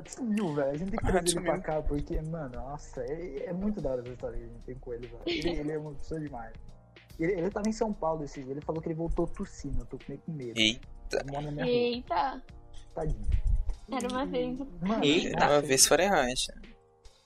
Sumiu, 0.09 0.53
velho. 0.55 0.71
A 0.71 0.77
gente 0.77 0.91
tem 0.91 0.99
que 0.99 1.05
Ah, 1.07 1.11
trazer 1.13 1.19
ele 1.27 1.31
sumiu. 1.31 1.53
pra 1.53 1.61
cá, 1.61 1.83
porque, 1.83 2.21
mano, 2.23 2.55
nossa, 2.57 3.01
é, 3.03 3.45
é 3.47 3.53
muito 3.53 3.81
da 3.81 3.91
hora 3.91 4.01
essa 4.03 4.11
história 4.13 4.37
que 4.37 4.43
a 4.45 4.47
gente 4.49 4.63
tem 4.63 4.75
com 4.77 4.93
ele, 4.93 5.07
velho. 5.07 5.21
Ele, 5.27 5.49
ele 5.61 5.73
é 5.73 5.79
uma 5.79 5.93
pessoa 5.95 6.21
demais. 6.21 6.53
Ele, 7.19 7.33
ele 7.33 7.51
tava 7.51 7.69
em 7.69 7.73
São 7.73 7.93
Paulo 7.93 8.25
esse 8.25 8.43
dia, 8.43 8.53
ele 8.53 8.61
falou 8.61 8.81
que 8.83 8.89
ele 8.89 8.95
voltou 8.95 9.27
tossindo, 9.27 9.81
eu 9.81 9.87
tô 9.87 9.99
meio 10.09 10.21
com 10.21 10.33
medo. 10.33 10.59
E 10.59 10.81
rua, 11.31 11.67
Eita, 11.67 12.43
tadinho. 12.95 13.29
era 13.91 14.09
uma 14.09 14.27
vez. 14.27 14.59
Mano, 14.81 15.05
Eita. 15.05 15.39
nossa, 15.39 15.53
uma 15.53 15.61
vez 15.63 15.87
Fahrenheit. 15.87 16.47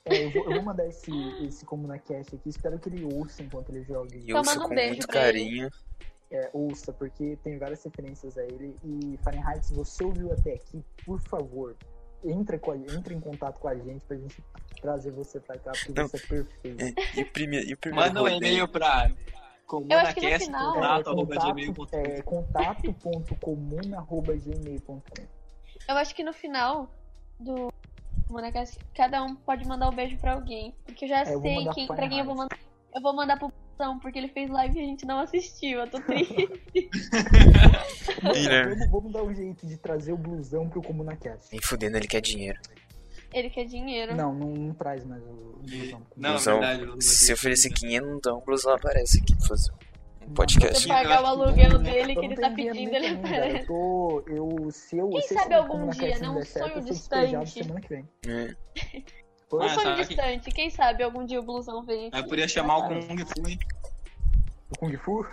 é, 0.05 0.25
eu, 0.27 0.31
vou, 0.31 0.45
eu 0.45 0.53
vou 0.53 0.63
mandar 0.63 0.87
esse, 0.87 1.11
esse 1.45 1.65
ComunaCast 1.65 2.35
aqui, 2.35 2.49
espero 2.49 2.79
que 2.79 2.89
ele 2.89 3.05
ouça 3.15 3.43
enquanto 3.43 3.71
ele 3.71 3.83
joga. 3.85 4.15
E 4.15 4.33
manda 4.33 4.53
um 4.53 4.69
com 4.69 4.75
beijo 4.75 4.91
muito 4.91 5.09
carinho. 5.09 5.71
É, 6.31 6.51
ouça, 6.53 6.93
porque 6.93 7.39
tem 7.43 7.59
várias 7.59 7.83
referências 7.83 8.37
a 8.37 8.45
ele. 8.45 8.77
E 8.85 9.19
Fahrenheit, 9.23 9.65
se 9.65 9.73
você 9.73 10.05
ouviu 10.05 10.31
até 10.31 10.53
aqui, 10.53 10.85
por 11.07 11.19
favor, 11.23 11.75
entra, 12.23 12.59
com 12.59 12.73
a, 12.73 12.77
entra 12.77 13.15
em 13.15 13.21
contato 13.21 13.59
com 13.59 13.69
a 13.69 13.75
gente 13.75 14.05
pra 14.05 14.17
gente 14.17 14.43
trazer 14.83 15.11
você 15.13 15.41
pra 15.41 15.59
cá, 15.59 15.73
porque 15.73 15.93
Não. 15.99 16.07
você 16.07 16.17
é 16.19 16.21
perfeito. 16.21 17.01
É, 17.01 17.19
e 17.19 17.23
o 17.23 17.33
primeiro, 17.33 17.69
e 17.71 17.73
o 17.73 17.79
primeiro 17.79 18.09
Manda 18.09 18.23
um 18.23 18.29
e-mail 18.29 18.69
pra 18.69 19.11
Eu 19.89 19.99
acho 19.99 20.15
que 20.15 20.21
no 20.21 20.27
comunacast, 20.27 20.45
final- 20.47 20.75
contato, 20.75 21.11
É, 21.93 22.23
contato, 22.23 22.95
Eu 25.87 25.97
acho 25.97 26.15
que 26.15 26.25
no 26.25 26.33
final 26.33 26.91
do 27.39 27.73
Monacast, 28.31 28.79
cada 28.95 29.23
um 29.23 29.35
pode 29.35 29.67
mandar 29.67 29.89
um 29.91 29.95
beijo 29.95 30.17
pra 30.19 30.35
alguém. 30.35 30.75
Porque 30.87 31.05
eu 31.05 31.09
já 31.09 31.23
É, 31.23 31.35
eu 31.35 31.41
sei 31.41 31.57
mandar 31.57 31.75
quem, 31.75 31.87
pra 31.87 32.09
quem 32.09 32.19
eu 32.19 32.25
vou 32.25 32.35
mandar. 32.35 32.59
Eu 32.95 33.03
vou 33.03 33.15
mandar 33.15 33.39
pro 33.39 33.53
Brunão, 33.77 33.99
porque 33.99 34.19
ele 34.19 34.29
fez 34.29 34.51
live 34.51 34.79
e 34.79 34.83
a 34.83 34.87
gente 34.87 35.07
não 35.07 35.21
assistiu. 35.21 35.81
Eu 35.81 35.91
tô 35.91 36.01
triste. 36.01 36.49
Né? 38.23 38.65
Vamos, 38.65 38.91
vamos 38.91 39.13
dar 39.13 39.23
um 39.23 39.35
jeito 39.35 39.67
de 39.67 39.77
trazer 39.77 40.13
o 40.13 40.17
blusão 40.17 40.69
pro 40.69 40.83
ComunaCast. 40.83 41.49
Nem 41.53 41.61
fudendo, 41.63 41.97
ele 41.97 42.09
quer 42.09 42.21
dinheiro. 42.21 42.59
Ele 43.33 43.51
quer 43.51 43.65
dinheiro. 43.65 44.15
Não, 44.17 44.35
não, 44.35 44.49
não 44.49 44.75
traz 44.75 45.05
mais 45.05 45.23
o 45.23 45.59
blusão. 45.63 46.03
Não, 46.17 46.31
Blusão, 46.31 46.61
verdade, 46.61 46.83
eu- 46.83 47.01
se 47.01 47.33
oferecer 47.33 47.71
500, 47.71 48.09
então 48.17 48.39
o 48.39 48.41
blusão 48.41 48.73
aparece 48.75 49.21
aqui 49.21 49.37
pra 49.37 49.47
fazer 49.49 49.71
um 50.27 50.35
podcast. 50.35 50.83
Sim, 50.83 50.89
pagar 50.89 51.19
eu 51.19 51.23
o 51.25 51.27
aluguel 51.27 51.79
dele 51.79 52.13
que 52.15 52.19
Eu 52.21 52.25
ele 52.25 52.37
tá 52.37 52.51
pedindo, 52.51 52.95
ele 52.95 53.07
aparece. 53.09 53.59
Eu 53.61 53.67
tô. 53.67 54.25
Eu, 54.27 54.71
se 54.71 54.99
eu, 54.99 55.09
Quem 55.11 55.23
se 55.23 55.35
sabe 55.35 55.55
algum 55.55 55.89
dia, 55.91 56.19
não 56.21 56.35
né? 56.35 56.41
Um 56.41 56.45
sonho 56.45 56.73
eu 56.75 56.81
distante. 56.81 57.51
semana 57.51 57.81
que 57.81 57.89
vem. 57.89 58.09
É. 58.27 58.55
Um 59.53 59.63
Ah, 59.63 59.69
sonho 59.71 59.81
sabe 59.81 60.03
que- 60.03 60.15
distante. 60.15 60.51
Quem 60.51 60.71
sabe 60.71 61.03
algum 61.03 61.25
dia 61.25 61.41
o 61.41 61.43
blusão 61.43 61.83
vem 61.85 62.11
Aí 62.13 62.21
aqui. 62.21 62.29
podia 62.29 62.47
chamar 62.49 62.77
o 62.79 62.89
Kung 62.89 63.19
Fu, 63.25 63.49
hein? 63.49 63.59
O 64.71 64.79
Kung 64.79 64.97
Fu? 64.99 65.27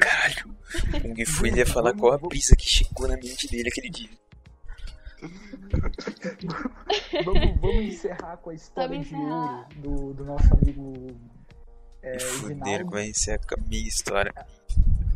Caralho. 0.00 0.54
Kung 1.02 1.24
Fu 1.26 1.46
ele 1.46 1.58
ia 1.58 1.66
falar 1.66 1.94
qual 1.94 2.12
a 2.12 2.18
brisa 2.18 2.54
que 2.56 2.68
chegou 2.68 3.08
na 3.08 3.16
mente 3.16 3.46
dele 3.48 3.68
aquele 3.68 3.88
dia. 3.90 4.08
Vamos, 7.24 7.60
vamos 7.60 7.84
encerrar 7.84 8.36
com 8.38 8.50
a 8.50 8.54
história 8.54 8.98
de 8.98 9.14
ouro 9.14 9.64
do, 9.76 10.14
do 10.14 10.24
nosso 10.24 10.54
amigo 10.54 11.16
é, 12.02 12.16
E 12.16 12.84
com 12.84 12.98
essa 12.98 13.32
é 13.32 13.34
a 13.36 13.60
minha 13.68 13.88
história. 13.88 14.32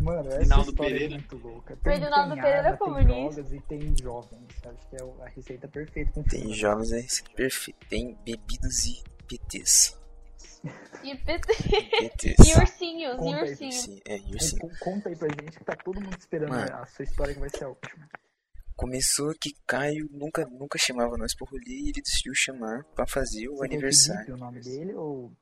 Mano, 0.01 0.29
essa 0.29 0.41
Edinaldo 0.41 0.71
história 0.71 0.93
Pereira. 0.93 1.15
é 1.15 1.19
muito 1.19 1.37
louca. 1.37 1.79
O 1.85 1.91
Edinaldo 1.91 2.35
tem 2.35 2.43
Pereira 2.43 2.69
é 2.69 2.71
arma, 2.71 2.79
tem 2.79 2.87
comunista. 2.95 3.43
drogas 3.43 3.53
e 3.53 3.61
tem 3.61 3.95
jovens. 4.01 4.47
Acho 4.65 4.89
que 4.89 4.97
é 4.97 5.25
a 5.25 5.29
receita 5.29 5.69
perfeita 5.69 6.13
com 6.13 6.23
Tem 6.23 6.53
jovens 6.55 6.93
é 6.93 7.05
perfeito. 7.35 7.87
Tem 7.89 8.17
bebidas 8.25 8.85
e 8.87 9.03
PTs. 9.27 9.99
E, 11.05 11.15
PT... 11.17 11.53
PTs. 11.55 12.49
e 12.49 12.59
ursinhos, 12.61 13.15
e 13.15 13.17
Conta 13.17 13.37
aí, 13.37 13.51
ursinhos. 13.51 13.75
Sim, 13.77 14.01
é, 14.07 14.17
e 14.17 14.59
Con- 14.59 14.71
Conta 14.81 15.09
aí 15.09 15.17
pra 15.17 15.29
gente 15.29 15.59
que 15.59 15.65
tá 15.65 15.77
todo 15.77 16.01
mundo 16.01 16.17
esperando 16.19 16.51
Mano. 16.51 16.75
a 16.77 16.87
sua 16.87 17.05
história 17.05 17.35
que 17.35 17.41
vai 17.41 17.49
ser 17.51 17.65
a 17.65 17.69
última. 17.69 18.09
Começou 18.79 19.35
que 19.41 19.51
Caio 19.67 20.09
nunca, 20.13 20.47
nunca 20.47 20.79
chamava 20.79 21.19
nós 21.19 21.35
pro 21.35 21.45
rolê 21.47 21.65
e 21.67 21.89
ele 21.91 22.01
decidiu 22.01 22.33
chamar 22.35 22.85
pra 22.95 23.07
fazer 23.07 23.49
o 23.49 23.57
Você 23.57 23.69
que 23.69 23.75
aniversário. 23.75 24.21
bipe 24.21 24.33
o 24.33 24.37
nome 24.39 24.61
dele 24.61 24.95
ou. 24.95 25.33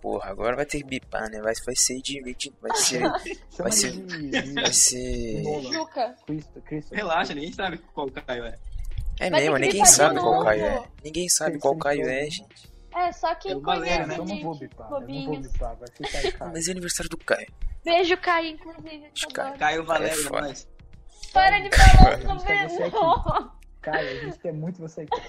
Porra, 0.00 0.30
agora 0.30 0.56
vai 0.56 0.66
ter 0.66 0.78
que 0.78 0.84
bipar, 0.84 1.30
né? 1.30 1.38
Vai, 1.40 1.52
vai 1.64 1.76
ser 1.76 2.00
de. 2.00 2.20
Vai 2.60 2.76
ser. 2.76 3.02
Chama 3.54 3.70
ser-. 3.70 4.52
Vai 4.54 4.72
ser. 4.72 5.44
Juca. 5.72 6.16
Relaxa, 6.90 7.34
ninguém 7.34 7.52
sabe 7.52 7.78
qual 7.94 8.10
Caio 8.10 8.44
é. 8.46 8.58
É 9.20 9.30
Vai 9.30 9.40
mesmo, 9.42 9.54
que 9.56 9.60
ninguém 9.62 9.84
sabe 9.86 10.18
qual. 10.18 10.42
Caio 10.44 10.64
é. 10.64 10.88
Ninguém 11.04 11.28
sabe 11.28 11.58
qual 11.60 11.76
Caio 11.76 12.08
é, 12.08 12.24
gente. 12.28 12.72
É, 12.94 13.12
só 13.12 13.34
quem 13.36 13.52
É 13.52 13.60
conhece, 13.60 14.06
né? 14.08 14.18
Eu 14.18 14.24
não 14.24 14.42
vou 14.42 14.58
bipar. 14.58 14.90
Eu 14.92 15.00
não 15.00 15.24
vou 15.26 15.40
bipar. 15.40 15.76
Vai 15.76 15.88
ficar 15.88 16.18
aí, 16.18 16.32
cara. 16.32 16.50
mas 16.52 16.66
é 16.68 16.70
aniversário 16.72 17.08
do 17.10 17.16
Caio. 17.18 17.46
Beijo, 17.84 18.16
Caio, 18.18 18.48
inclusive. 18.48 19.10
te 19.12 19.26
Caio. 19.28 19.58
Caio 19.58 19.84
Valério, 19.84 20.16
É 20.16 20.20
é 20.20 20.24
foda. 20.24 20.40
nóis. 20.42 20.68
Para 21.32 21.60
de 21.60 21.70
falar 21.70 22.18
o 22.18 22.38
sobrenome. 22.38 23.50
Caio, 23.80 24.08
a 24.08 24.24
gente 24.24 24.38
quer 24.38 24.52
muito 24.52 24.80
você 24.80 25.02
aqui. 25.02 25.22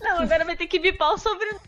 Não, 0.00 0.20
agora 0.20 0.44
vai 0.44 0.56
ter 0.56 0.66
que 0.66 0.78
bipar 0.78 1.14
o 1.14 1.18
sobrenome. 1.18 1.60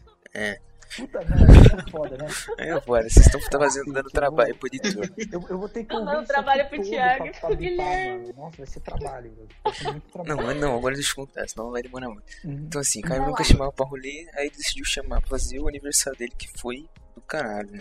Puta 0.96 1.20
merda, 1.20 1.52
isso 1.58 1.76
é 1.76 1.90
foda, 1.90 2.16
né? 2.18 2.28
É, 2.58 2.80
bora, 2.80 3.08
vocês 3.08 3.26
estão 3.26 3.40
fazendo, 3.58 3.92
dando 3.92 4.10
trabalho 4.10 4.54
pro 4.54 4.68
editor. 4.68 5.08
Eu, 5.32 5.46
eu 5.48 5.58
vou 5.58 5.68
ter 5.68 5.84
que 5.84 5.94
dando 5.94 6.18
isso 6.18 6.26
trabalho 6.26 6.68
pro 6.68 6.82
Thiago 6.82 7.26
e 7.26 7.32
pro 7.32 7.56
Guilherme. 7.56 8.32
Nossa, 8.34 8.56
vai 8.58 8.66
ser 8.66 8.80
trabalho, 8.80 9.32
velho. 9.34 9.48
Vai 9.64 9.72
ser 9.72 9.90
muito 9.90 10.08
trabalho. 10.10 10.36
Não, 10.36 10.46
mas 10.46 10.60
não, 10.60 10.76
agora 10.76 10.94
deixa 10.94 11.12
eu 11.12 11.26
contar, 11.26 11.48
senão 11.48 11.70
vai 11.70 11.82
demorar 11.82 12.08
muito. 12.08 12.30
Uhum. 12.44 12.64
Então 12.66 12.80
assim, 12.80 13.00
Caio 13.00 13.26
nunca 13.26 13.42
chamava 13.42 13.72
pra 13.72 13.86
rolê, 13.86 14.28
aí 14.34 14.50
decidiu 14.50 14.84
chamar 14.84 15.20
pra 15.20 15.30
fazer 15.30 15.58
o 15.60 15.68
aniversário 15.68 16.18
dele, 16.18 16.32
que 16.36 16.48
foi 16.58 16.86
do 17.14 17.22
caralho, 17.22 17.70
né? 17.70 17.80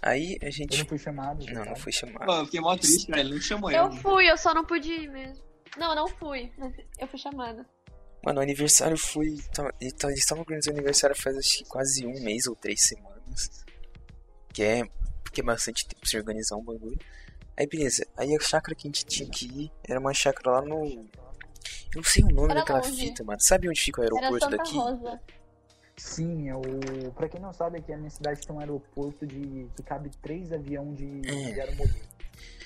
Aí 0.00 0.38
a 0.42 0.46
Eu 0.46 0.52
gente. 0.52 0.78
não 0.78 0.86
fui 0.86 0.98
chamado. 0.98 1.44
Não, 1.46 1.54
não 1.54 1.64
sabe? 1.64 1.80
foi 1.80 1.92
chamado. 1.92 2.26
Pô, 2.26 2.32
eu 2.32 2.44
fiquei 2.44 2.60
mó 2.60 2.76
triste, 2.76 3.06
cara. 3.08 3.20
Ele 3.20 3.34
não 3.34 3.40
chamou 3.40 3.70
Eu 3.70 3.84
eu. 3.86 3.92
fui, 3.92 4.30
eu 4.30 4.36
só 4.36 4.54
não 4.54 4.64
pude 4.64 4.90
ir 4.92 5.10
mesmo. 5.10 5.42
Não, 5.76 5.90
eu 5.90 5.96
não 5.96 6.08
fui, 6.08 6.52
eu 6.98 7.06
fui 7.08 7.18
chamada. 7.18 7.66
Mano, 8.24 8.40
o 8.40 8.42
aniversário 8.42 8.96
foi. 8.96 9.26
ele 9.26 9.42
tava- 9.54 9.72
Eles 9.80 9.94
estavam 10.18 10.42
organizando 10.42 10.76
o 10.76 10.78
aniversário 10.78 11.16
faz 11.16 11.36
acho 11.36 11.58
que 11.58 11.64
quase 11.64 12.06
um 12.06 12.20
mês 12.22 12.46
ou 12.46 12.54
três 12.56 12.80
semanas. 12.82 13.64
Que 14.52 14.62
é. 14.62 14.82
Porque 15.22 15.40
é 15.40 15.44
bastante 15.44 15.86
tempo 15.86 16.00
pra 16.00 16.08
se 16.08 16.16
organizar 16.16 16.56
um 16.56 16.64
bagulho. 16.64 16.98
Aí 17.56 17.66
beleza, 17.66 18.06
aí 18.16 18.34
a 18.34 18.40
chácara 18.40 18.74
que 18.74 18.86
a 18.86 18.88
gente 18.88 19.04
tinha 19.04 19.28
que 19.28 19.46
ir 19.46 19.70
era 19.86 19.98
uma 20.00 20.14
chácara 20.14 20.52
lá 20.60 20.62
no. 20.62 20.84
Eu 20.84 21.96
não 21.96 22.04
sei 22.04 22.22
o 22.22 22.28
nome 22.28 22.50
Era 22.52 22.60
daquela 22.60 22.78
longe. 22.80 22.96
fita, 22.96 23.24
mano. 23.24 23.40
Sabe 23.40 23.68
onde 23.68 23.80
fica 23.80 24.00
o 24.00 24.04
Era 24.04 24.14
aeroporto 24.14 24.44
Santa 24.44 24.56
daqui? 24.56 24.76
Rosa. 24.76 25.20
Sim, 25.98 26.48
é 26.48 26.54
o. 26.54 27.10
Pra 27.12 27.28
quem 27.28 27.40
não 27.40 27.52
sabe, 27.52 27.78
aqui 27.78 27.92
a 27.92 27.96
minha 27.98 28.10
cidade 28.10 28.46
tem 28.46 28.54
um 28.54 28.60
aeroporto 28.60 29.26
de. 29.26 29.68
que 29.76 29.82
cabe 29.82 30.10
três 30.22 30.52
aviões 30.52 30.96
de, 30.96 31.20
É. 31.28 31.52
de 31.52 31.60
aeromodelo. 31.60 31.98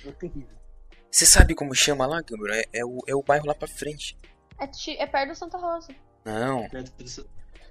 É 0.06 0.12
terrível. 0.12 0.56
Você 1.10 1.24
sabe 1.26 1.54
como 1.54 1.74
chama 1.74 2.06
lá, 2.06 2.22
Câmara? 2.22 2.58
É, 2.58 2.64
é 2.74 2.84
o, 2.84 2.98
é 3.06 3.14
o 3.14 3.22
bairro 3.22 3.46
lá 3.46 3.54
pra 3.54 3.66
frente. 3.68 4.16
É, 4.58 4.66
ti- 4.66 4.96
é 4.98 5.06
perto 5.06 5.30
do 5.30 5.34
Santa 5.34 5.56
Rosa. 5.58 5.94
Não, 6.24 6.66
disso. 6.98 7.26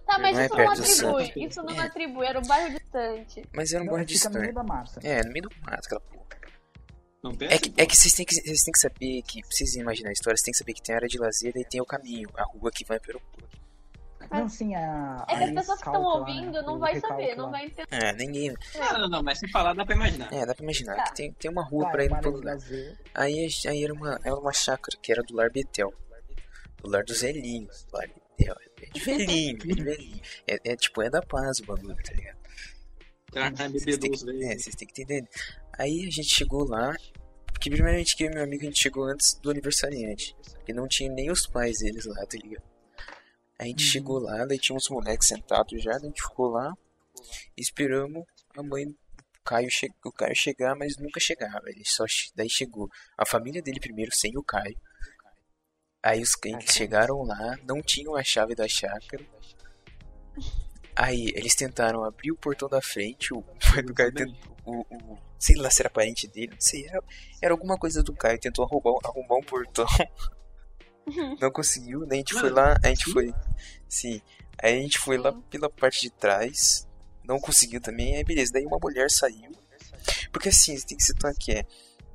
Tá, 0.06 0.18
mas 0.20 0.34
Não 0.36 0.42
é 0.42 0.46
isso 0.46 0.56
não 0.56 0.58
perto 0.58 0.76
do 0.78 0.82
atribui. 0.82 1.26
Santos. 1.26 1.36
Isso 1.52 1.64
não 1.64 1.82
É. 1.82 1.86
atribui, 1.86 2.26
era 2.26 2.40
um 2.40 2.44
bairro 2.44 2.78
distante. 2.80 3.44
mas 3.54 3.72
era 3.72 3.84
um 3.84 3.86
Não, 3.86 3.94
bairro 3.94 4.08
fica 4.10 4.30
no 4.30 4.40
meio 4.40 4.46
distante. 4.48 4.68
da 4.68 4.74
massa. 4.74 5.00
É, 5.04 5.24
no 5.24 5.32
meio 5.32 5.48
do 5.48 5.56
mato, 5.62 5.86
aquela 5.86 6.02
porra. 6.02 6.22
Não 7.24 7.32
É 7.40 7.58
que, 7.60 7.72
é 7.78 7.86
que 7.86 7.96
vocês 7.96 8.14
têm 8.16 8.26
que 8.26 8.34
vocês 8.34 8.64
têm 8.64 8.72
que 8.74 8.80
saber 8.80 9.22
que, 9.22 9.42
pra 9.42 9.52
vocês 9.52 9.76
imaginar 9.76 10.10
a 10.10 10.14
história, 10.14 10.36
vocês 10.36 10.44
têm 10.44 10.52
que 10.54 10.58
saber 10.58 10.74
que 10.74 10.82
tem 10.82 10.96
a 10.96 10.98
área 10.98 11.08
de 11.08 11.20
lazer 11.20 11.54
e 11.56 11.64
tem 11.64 11.80
o 11.80 11.86
caminho, 11.86 12.28
a 12.36 12.44
rua 12.44 12.72
que 12.72 12.84
vai 12.84 13.00
pro 13.00 13.12
aeroporto. 13.12 13.61
Não, 14.32 14.48
sim, 14.50 14.74
a. 14.76 15.26
É 15.28 15.38
que 15.38 15.44
as 15.44 15.52
pessoas 15.52 15.82
que 15.82 15.88
estão 15.90 16.04
lá, 16.04 16.16
ouvindo 16.20 16.52
né? 16.54 16.62
não 16.62 16.80
vai 16.80 17.00
saber, 17.00 17.36
não 17.36 17.46
lá. 17.46 17.52
vai 17.52 17.66
entender. 17.66 17.88
É, 17.92 18.14
ninguém. 18.14 18.54
Não, 18.76 19.00
não, 19.00 19.10
não, 19.10 19.24
mas 19.24 19.40
se 19.40 19.48
falar 19.50 19.74
dá 19.74 19.86
pra 19.86 19.96
imaginar. 19.96 20.32
É, 20.34 20.46
dá 20.46 20.56
pra 20.56 20.64
imaginar 20.64 20.96
Tá. 20.96 21.04
que 21.04 21.16
tem, 21.16 21.34
tem 21.34 21.52
uma 21.52 21.64
rua 21.64 21.86
Tá, 21.86 21.92
pra 21.92 22.04
é 22.04 22.06
ir 22.06 22.10
no 22.10 22.30
lugar. 22.30 22.58
Aí, 23.14 23.48
aí 23.68 23.84
era, 23.84 23.94
uma, 23.94 24.20
era 24.24 24.36
uma 24.36 24.54
chácara 24.54 24.98
que 25.02 25.12
era 25.12 25.22
do 25.22 25.36
Lar 25.36 25.52
Betel. 25.52 25.94
Do 26.82 26.90
Lar 26.90 27.04
dos 27.04 27.22
Velhinhos. 27.22 27.84
Do 27.92 27.98
Lar 27.98 28.08
Betel. 28.08 28.56
É 28.82 28.86
de 28.90 29.00
velhinho, 29.00 29.58
é 29.62 29.76
de 29.76 29.84
velhinho. 29.84 30.22
É, 30.48 30.72
é 30.72 30.76
tipo, 30.76 31.02
é 31.04 31.10
da 31.10 31.22
paz 31.22 31.60
o 31.60 31.66
bagulho, 31.66 31.96
tá 32.04 32.14
ligado? 32.14 32.38
Têm 33.32 33.70
bebedoso, 33.72 34.26
que, 34.26 34.32
é, 34.32 34.38
velho. 34.48 34.60
vocês 34.60 34.76
têm 34.76 34.88
que 34.88 35.02
entender. 35.02 35.30
Aí 35.78 36.06
a 36.08 36.10
gente 36.10 36.36
chegou 36.36 36.64
lá. 36.68 36.94
Porque 37.54 37.70
primeiramente 37.70 38.16
que 38.18 38.24
eu 38.24 38.32
e 38.32 38.34
meu 38.34 38.44
amigo 38.44 38.64
a 38.64 38.66
gente 38.66 38.82
chegou 38.82 39.04
antes 39.04 39.36
do 39.36 39.52
aniversariante. 39.52 40.36
Porque 40.56 40.74
não 40.74 40.88
tinha 40.88 41.12
nem 41.12 41.30
os 41.30 41.46
pais 41.46 41.78
deles 41.80 42.06
lá, 42.06 42.26
tá 42.26 42.38
ligado? 42.42 42.64
A 43.62 43.66
gente 43.66 43.86
Uhum. 43.86 43.92
chegou 43.92 44.20
lá, 44.20 44.44
daí 44.46 44.58
tinha 44.58 44.76
uns 44.76 44.90
moleques 44.90 45.28
sentados 45.28 45.82
já, 45.84 45.92
daí 45.92 46.02
a 46.02 46.06
gente 46.08 46.22
ficou 46.24 46.50
lá, 46.50 46.74
esperamos 47.56 48.26
a 48.58 48.64
mãe 48.64 48.88
do 48.88 48.98
Caio, 49.46 49.70
che 49.70 49.88
o 50.04 50.12
Caio 50.12 50.36
chegar, 50.36 50.76
mas 50.76 50.98
nunca 50.98 51.20
chegava. 51.20 51.70
Ele 51.70 51.84
só 51.86 52.06
che- 52.08 52.32
daí 52.36 52.50
chegou 52.50 52.90
a 53.16 53.24
família 53.26 53.62
dele 53.62 53.80
primeiro 53.80 54.12
sem 54.16 54.36
o 54.36 54.44
Caio. 54.44 54.76
Aí 56.02 56.22
os 56.24 56.36
clientes 56.36 56.74
chegaram 56.74 57.22
lá, 57.22 57.56
não 57.64 57.84
tinham 57.84 58.16
a 58.16 58.24
chave 58.24 58.56
da 58.56 58.68
chácara. 58.68 59.24
Aí 60.96 61.32
eles 61.36 61.54
tentaram 61.56 62.04
abrir 62.04 62.32
o 62.32 62.38
portão 62.38 62.68
da 62.68 62.82
frente, 62.82 63.32
o 63.34 63.44
pai 63.74 63.84
do 63.84 63.94
Caio 63.94 64.12
tentou, 64.12 64.58
o, 64.66 64.82
o- 65.14 65.18
sei 65.40 65.56
lá 65.56 65.70
se 65.70 65.82
era 65.84 65.90
parente 65.90 66.28
dele, 66.28 66.52
não 66.54 66.62
sei, 66.62 66.88
era, 66.88 67.04
era 67.42 67.54
alguma 67.54 67.78
coisa 67.78 68.02
do 68.04 68.14
Caio, 68.14 68.40
tentou 68.40 68.66
arrombar, 68.66 68.94
arrombar 69.06 69.38
um 69.38 69.44
portão. 69.44 69.86
Não 71.40 71.52
conseguiu, 71.52 72.06
daí 72.06 72.18
a 72.18 72.22
gente 72.22 72.34
foi 72.34 72.50
lá, 72.50 72.76
a 72.84 72.88
gente 72.90 73.12
foi. 73.12 73.34
Sim. 73.90 74.22
Aí 74.62 74.78
a 74.80 74.82
gente 74.82 75.00
foi 75.00 75.18
lá 75.18 75.32
pela 75.50 75.70
parte 75.70 76.02
de 76.02 76.10
trás. 76.10 76.88
Não 77.24 77.40
conseguiu 77.40 77.82
também, 77.82 78.16
aí 78.18 78.24
beleza. 78.24 78.52
Daí 78.54 78.66
uma 78.66 78.78
mulher 78.82 79.10
saiu. 79.10 79.52
Porque 80.32 80.50
assim, 80.50 80.76
tem 80.82 80.98
que 80.98 81.04
citar 81.04 81.34
que 81.34 81.52
é. 81.52 81.66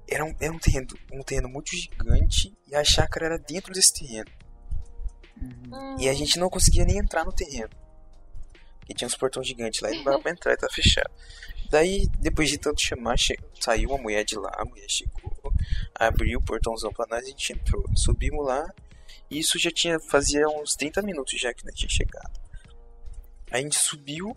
Era 0.09 0.25
um, 0.25 0.35
era 0.41 0.53
um 0.53 0.59
terreno, 0.59 0.87
um 1.13 1.23
terreno 1.23 1.49
muito 1.49 1.71
gigante 1.77 2.57
e 2.69 2.75
a 2.77 2.85
chácara 2.85 3.27
era 3.27 3.39
dentro 3.39 3.73
desse 3.73 3.93
terreno. 3.93 4.31
Uhum. 5.41 5.97
E 6.01 6.09
a 6.09 6.15
gente 6.15 6.39
não 6.39 6.49
conseguia 6.49 6.85
nem 6.85 6.99
entrar 6.99 7.25
no 7.25 7.33
terreno. 7.33 7.71
Porque 8.79 8.95
tinha 8.95 9.07
uns 9.09 9.17
portões 9.17 9.47
gigantes 9.49 9.81
lá 9.81 9.91
e 9.91 9.97
não 9.97 10.05
dava 10.05 10.21
pra 10.21 10.31
entrar, 10.31 10.53
e 10.53 10.57
tá 10.57 10.69
fechado. 10.71 11.11
Daí, 11.71 12.07
depois 12.21 12.49
de 12.49 12.57
tanto 12.57 12.81
chamar, 12.81 13.19
che- 13.19 13.37
saiu 13.61 13.91
uma 13.91 13.99
mulher 13.99 14.25
de 14.25 14.37
lá, 14.39 14.53
a 14.57 14.65
mulher 14.65 14.87
chegou, 14.89 15.33
abriu 15.93 16.39
o 16.39 16.43
portãozão 16.43 16.93
pra 16.93 17.05
nós 17.11 17.23
e 17.25 17.27
a 17.27 17.31
gente 17.31 17.53
entrou. 17.53 17.85
Subimos 17.97 18.47
lá, 18.47 18.65
isso 19.31 19.59
já 19.59 19.71
tinha, 19.71 19.99
fazia 19.99 20.49
uns 20.49 20.75
30 20.75 21.03
minutos 21.03 21.39
já 21.41 21.53
que 21.53 21.65
nós 21.65 21.75
tinha 21.75 21.89
chegado. 21.89 22.41
Aí 23.51 23.61
a 23.61 23.63
gente 23.63 23.79
subiu, 23.79 24.37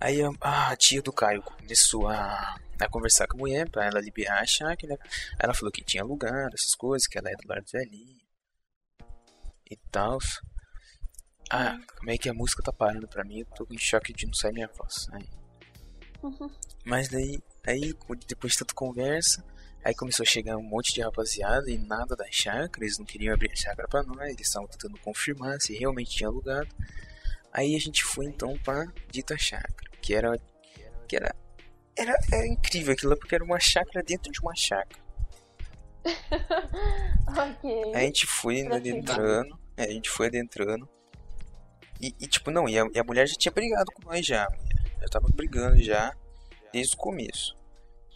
aí 0.00 0.20
a, 0.22 0.70
a 0.70 0.76
tia 0.76 1.02
do 1.02 1.12
Caio 1.12 1.42
começou 1.42 2.08
a, 2.08 2.58
a 2.78 2.88
conversar 2.88 3.26
com 3.26 3.36
a 3.36 3.40
mulher 3.40 3.68
pra 3.68 3.86
ela 3.86 4.00
liberar 4.00 4.40
a 4.40 4.46
chácara. 4.46 4.98
Ela 5.38 5.54
falou 5.54 5.72
que 5.72 5.84
tinha 5.84 6.04
lugar, 6.04 6.48
essas 6.52 6.74
coisas, 6.74 7.06
que 7.06 7.18
ela 7.18 7.30
é 7.30 7.34
do 7.34 7.48
lar 7.48 7.62
do 7.62 7.70
velhinho 7.70 8.20
e 9.70 9.76
tal. 9.90 10.18
Ah, 11.50 11.78
como 11.98 12.10
é 12.10 12.18
que 12.18 12.28
a 12.28 12.34
música 12.34 12.62
tá 12.62 12.72
parando 12.72 13.08
pra 13.08 13.24
mim? 13.24 13.40
Eu 13.40 13.46
tô 13.46 13.66
em 13.70 13.78
choque 13.78 14.12
de 14.12 14.26
não 14.26 14.34
sair 14.34 14.52
minha 14.52 14.68
voz. 14.68 15.08
Aí. 15.12 15.28
Mas 16.84 17.08
daí, 17.08 17.40
aí 17.66 17.94
depois 18.26 18.52
de 18.52 18.58
tanta 18.58 18.74
conversa, 18.74 19.44
aí 19.84 19.94
começou 19.94 20.24
a 20.24 20.26
chegar 20.26 20.56
um 20.56 20.62
monte 20.62 20.92
de 20.92 21.00
rapaziada 21.00 21.70
e 21.70 21.78
nada 21.78 22.14
da 22.14 22.26
chácara, 22.30 22.84
eles 22.84 22.98
não 22.98 23.06
queriam 23.06 23.34
abrir 23.34 23.50
a 23.52 23.56
chácara 23.56 23.88
pra 23.88 24.02
nós, 24.02 24.30
eles 24.30 24.46
estavam 24.46 24.68
tentando 24.68 24.98
confirmar 24.98 25.60
se 25.60 25.76
realmente 25.76 26.10
tinha 26.10 26.28
alugado. 26.28 26.68
Aí 27.52 27.74
a 27.74 27.78
gente 27.80 28.04
foi 28.04 28.26
então 28.26 28.56
pra 28.58 28.86
dita 29.10 29.36
chácara, 29.36 29.90
que 30.00 30.14
era 30.14 30.38
que 31.08 31.16
era 31.16 31.34
era, 31.96 32.16
era 32.32 32.46
incrível 32.46 32.94
aquilo 32.94 33.16
porque 33.16 33.34
era 33.34 33.44
uma 33.44 33.58
chácara 33.58 34.02
dentro 34.04 34.30
de 34.30 34.40
uma 34.40 34.54
chácara. 34.54 35.00
ok. 37.28 37.94
Aí 37.94 38.04
a 38.04 38.06
gente 38.06 38.26
foi 38.26 38.66
adentrando, 38.66 39.58
é, 39.76 39.84
a 39.84 39.90
gente 39.90 40.08
foi 40.08 40.28
adentrando. 40.28 40.88
E, 42.00 42.14
e, 42.18 42.26
tipo, 42.26 42.50
não, 42.50 42.66
e 42.66 42.78
a, 42.78 42.86
e 42.94 42.98
a 42.98 43.04
mulher 43.04 43.28
já 43.28 43.34
tinha 43.34 43.52
brigado 43.52 43.92
com 43.92 44.08
nós 44.08 44.24
já. 44.24 44.48
Já 45.00 45.06
tava 45.08 45.28
brigando 45.34 45.82
já 45.82 46.14
desde 46.72 46.94
o 46.94 46.98
começo. 46.98 47.54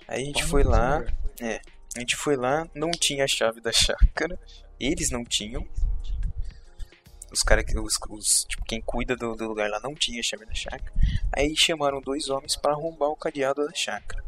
Aí 0.08 0.22
a 0.22 0.24
gente 0.24 0.42
Pau 0.42 0.50
foi 0.50 0.64
lá, 0.64 1.04
é, 1.40 1.60
a 1.96 2.00
gente 2.00 2.16
foi 2.16 2.36
lá, 2.36 2.66
não 2.74 2.90
tinha 2.90 3.24
a 3.24 3.28
chave 3.28 3.60
da 3.60 3.72
chácara. 3.72 4.38
Eles 4.80 5.10
não 5.10 5.24
tinham. 5.24 5.66
Os 7.32 7.42
caras 7.42 7.64
que 7.64 7.76
os, 7.78 7.98
os- 8.10 8.44
tipo, 8.48 8.64
quem 8.64 8.80
cuida 8.80 9.16
do, 9.16 9.34
do 9.34 9.48
lugar 9.48 9.68
lá 9.68 9.80
não 9.80 9.94
tinha 9.94 10.20
a 10.20 10.22
chave 10.22 10.44
da 10.46 10.54
chácara. 10.54 10.92
Aí 11.32 11.54
chamaram 11.56 12.00
dois 12.00 12.28
homens 12.28 12.56
pra 12.56 12.72
arrombar 12.72 13.08
o 13.08 13.16
cadeado 13.16 13.66
da 13.66 13.74
chácara. 13.74 14.22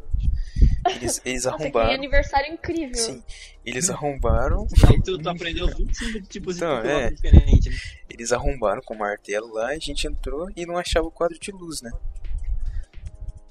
Eles, 0.88 1.20
eles 1.26 1.44
Nossa, 1.44 1.56
que 1.56 1.62
arrombaram. 1.64 1.90
aniversário 1.92 2.52
incrível. 2.52 2.96
Sim, 2.96 3.22
eles 3.64 3.90
arrombaram 3.90 4.66
Aí 4.88 5.00
tu, 5.02 5.18
tu 5.18 5.28
aprendeu 5.28 5.68
25 5.68 6.20
tipos 6.28 6.56
Então, 6.56 6.82
de 6.82 6.88
é. 6.88 7.10
Pokémon 7.10 7.14
diferentes. 7.14 7.66
né? 7.72 7.78
Eles 8.10 8.32
arrombaram 8.32 8.82
com 8.82 8.94
o 8.94 8.98
martelo 8.98 9.52
lá, 9.52 9.68
a 9.68 9.78
gente 9.78 10.06
entrou 10.06 10.48
e 10.56 10.64
não 10.66 10.76
achava 10.76 11.06
o 11.06 11.10
quadro 11.10 11.38
de 11.38 11.50
luz, 11.52 11.82
né? 11.82 11.90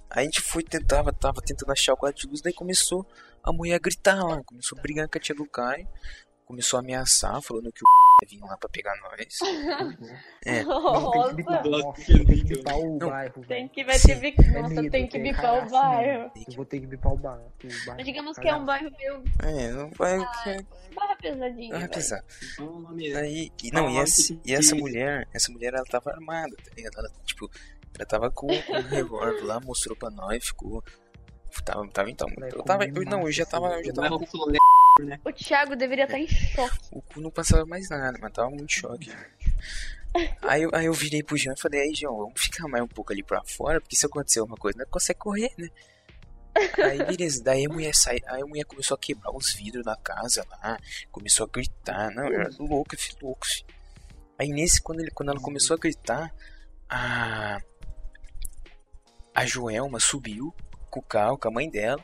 Aí 0.10 0.22
a 0.22 0.26
gente 0.26 0.42
foi, 0.42 0.64
tentava, 0.64 1.12
tava 1.14 1.42
tentando 1.42 1.72
achar 1.72 1.94
o 1.94 1.98
quadro 1.98 2.20
de 2.20 2.28
luz, 2.28 2.42
daí 2.42 2.54
começou 2.54 3.06
a 3.46 3.54
mulher 3.54 3.76
a 3.76 3.80
gritar 3.80 4.24
lá, 4.24 4.44
começou 4.44 4.78
a 4.78 4.82
brigar 4.82 5.08
com 5.08 5.18
a 5.18 5.22
tia 5.22 5.36
do 5.36 5.46
Caio, 5.48 5.88
começou 6.46 6.78
a 6.78 6.82
ameaçar, 6.82 7.42
falando 7.42 7.72
que 7.72 7.82
o 7.84 7.88
ia 8.24 8.30
vir 8.30 8.40
lá 8.42 8.56
pra 8.58 8.70
pegar 8.70 8.94
nós. 9.02 9.40
É, 10.46 10.64
Não, 10.64 11.12
tem 11.12 11.20
Nossa, 11.20 11.30
que 11.30 11.36
bipar, 11.36 11.66
Nossa, 11.68 12.02
que 12.04 12.14
tem 12.26 12.26
que 12.26 12.44
bipar 12.44 12.78
o 12.78 12.98
bairro. 13.00 13.46
tem 13.48 13.68
que, 13.68 13.84
vai 13.84 14.00
ter 14.00 14.12
É 14.12 14.90
tem 14.92 15.08
que 15.08 15.18
é 15.18 15.20
bipar 15.22 15.44
o 15.54 15.58
cagaço 15.58 15.72
bairro. 15.72 16.32
Eu 16.48 16.56
vou 16.56 16.66
ter 16.66 16.80
que 16.82 16.86
bipar 16.86 17.14
o 17.14 17.18
bairro. 17.18 17.52
O 17.64 17.68
bairro 17.68 17.96
Mas 17.98 18.06
digamos 18.06 18.36
tá 18.36 18.42
que 18.44 18.48
é 18.48 18.56
um 18.56 18.66
bairro 18.66 18.92
meio 18.96 19.24
é, 19.42 19.72
não 19.72 19.90
vai. 19.92 20.20
que- 20.20 20.94
barra 20.96 21.16
pesadinho. 21.16 21.72
Vai 21.72 21.80
velho. 21.80 21.92
pesar. 21.92 22.24
Então, 22.54 22.68
o 22.68 22.80
nome 22.80 23.16
Aí, 23.16 23.52
e, 23.64 23.72
não, 23.72 23.90
e 23.90 23.98
Ah, 23.98 24.02
essa, 24.04 24.34
que- 24.36 24.40
e 24.46 24.54
essa 24.54 24.76
que- 24.76 24.82
mulher, 24.82 25.28
essa 25.34 25.52
mulher 25.52 25.74
ela 25.74 25.86
tava 25.86 26.12
armada, 26.12 26.56
tá 26.58 26.72
ligado? 26.78 27.00
Ela, 27.00 27.10
tipo, 27.26 27.50
ela 27.98 28.06
tava 28.06 28.30
com 28.30 28.46
um 28.54 28.82
revólver 28.88 29.42
lá, 29.44 29.60
mostrou 29.60 29.96
pra 29.98 30.12
nós, 30.12 30.46
ficou. 30.46 30.84
Tava, 31.64 31.88
tava 31.90 32.10
então. 32.12 32.28
Eu 32.42 32.64
tava. 32.64 32.86
Eu, 32.86 33.04
não, 33.06 33.22
eu 33.24 33.32
já 33.32 33.46
tava. 33.46 33.70
assim. 33.76 33.90
Eu 33.90 33.96
já 33.96 34.02
O 34.02 34.20
tava. 34.20 35.20
O 35.26 35.32
Thiago 35.34 35.76
deveria 35.76 36.06
estar 36.06 36.20
em 36.20 36.28
choque. 36.28 36.80
O 36.92 37.02
cu 37.02 37.20
não 37.22 37.30
passava 37.32 37.66
mais 37.66 37.90
nada, 37.90 38.18
mas 38.22 38.32
tava 38.32 38.50
muito 38.50 38.72
choque. 38.72 39.12
Aí, 40.42 40.62
eu- 40.64 40.70
aí 40.74 40.86
eu 40.86 40.94
virei 40.94 41.22
pro 41.22 41.36
João 41.36 41.54
e 41.58 41.60
falei, 41.60 41.82
aí 41.82 41.94
João, 41.94 42.16
vamos 42.20 42.42
ficar 42.42 42.70
mais 42.70 42.82
um 42.82 42.88
pouco 42.88 43.12
ali 43.12 43.22
pra 43.22 43.44
fora, 43.44 43.82
porque 43.82 43.98
se 43.98 44.06
acontecer 44.06 44.40
alguma 44.40 44.56
coisa, 44.56 44.78
não 44.80 44.86
consegue 44.86 45.20
correr, 45.20 45.52
né? 45.58 45.68
Aí 46.86 47.04
beleza, 47.04 47.44
daí 47.44 47.66
a 47.66 47.70
mulher 47.70 47.94
sai, 47.94 48.20
aí 48.28 48.42
a 48.42 48.46
mulher 48.46 48.64
começou 48.64 48.96
a 48.96 48.98
quebrar 48.98 49.30
os 49.36 49.52
vidros 49.54 49.84
da 49.84 49.98
casa 49.98 50.46
lá, 50.50 50.80
começou 51.12 51.46
a 51.46 51.50
gritar, 51.52 52.12
não, 52.12 52.28
eu 52.30 52.40
era 52.40 52.50
louco, 52.58 52.96
filho, 52.98 53.18
louco, 53.22 53.46
filho. 53.46 53.66
Aí 54.40 54.48
nesse, 54.54 54.82
quando, 54.82 55.02
ele, 55.02 55.12
quando 55.12 55.32
ela 55.32 55.40
começou 55.42 55.76
a 55.76 55.78
gritar, 55.80 56.34
a. 56.90 57.60
A 59.34 59.46
Joelma 59.46 60.00
subiu 60.00 60.56
com 60.96 61.00
o 61.02 61.04
carro, 61.04 61.38
com 61.38 61.48
a 61.50 61.52
mãe 61.52 61.70
dela. 61.70 62.02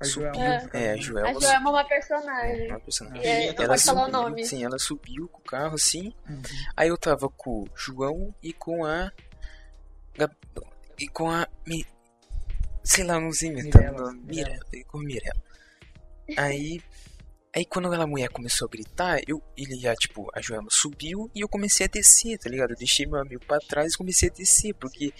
A 0.00 0.04
Subiu, 0.04 0.32
Joelma. 0.34 0.70
é, 0.72 0.90
a 0.90 0.92
A 0.94 0.96
Joelma 0.96 1.40
Joelma 1.40 1.68
é 1.68 1.72
uma 1.72 1.80
É, 1.80 1.84
personagem. 1.84 2.68
uma 2.70 2.80
personagem. 2.80 3.22
E 3.22 3.26
é, 3.26 3.46
Ela 3.46 3.46
não 3.58 3.66
pode 3.68 3.82
falar 3.84 4.00
o 4.00 4.04
subiu, 4.06 4.20
nome. 4.22 4.44
Sim, 4.46 4.64
ela 4.64 4.78
subiu 4.78 5.28
com 5.28 5.38
o 5.38 5.44
carro 5.44 5.74
assim. 5.74 6.12
Uhum. 6.28 6.42
Aí 6.76 6.88
eu 6.88 6.98
tava 6.98 7.28
com 7.28 7.62
o 7.62 7.68
João 7.76 8.34
e 8.42 8.52
com 8.52 8.84
a. 8.84 9.12
E 10.98 11.08
com 11.08 11.30
a. 11.30 11.46
Sei 12.84 13.04
lá, 13.04 13.20
não 13.20 13.30
sei 13.32 13.50
inventar 13.50 13.82
Mirella, 13.82 14.60
com 14.88 14.98
a 14.98 15.02
Mirella. 15.02 15.42
Aí. 16.36 16.80
Aí 17.54 17.66
quando 17.66 17.86
aquela 17.86 18.06
mulher 18.06 18.30
começou 18.30 18.66
a 18.66 18.70
gritar, 18.70 19.20
eu, 19.28 19.42
ele 19.56 19.76
já, 19.78 19.94
tipo, 19.94 20.26
a 20.34 20.40
Joelma 20.40 20.68
subiu 20.70 21.30
e 21.34 21.42
eu 21.42 21.48
comecei 21.48 21.84
a 21.84 21.88
descer, 21.88 22.38
tá 22.38 22.48
ligado? 22.48 22.70
Eu 22.70 22.76
deixei 22.78 23.04
meu 23.06 23.20
amigo 23.20 23.44
pra 23.46 23.58
trás 23.58 23.92
e 23.92 23.98
comecei 23.98 24.30
a 24.30 24.32
descer, 24.32 24.72
porque 24.74 25.12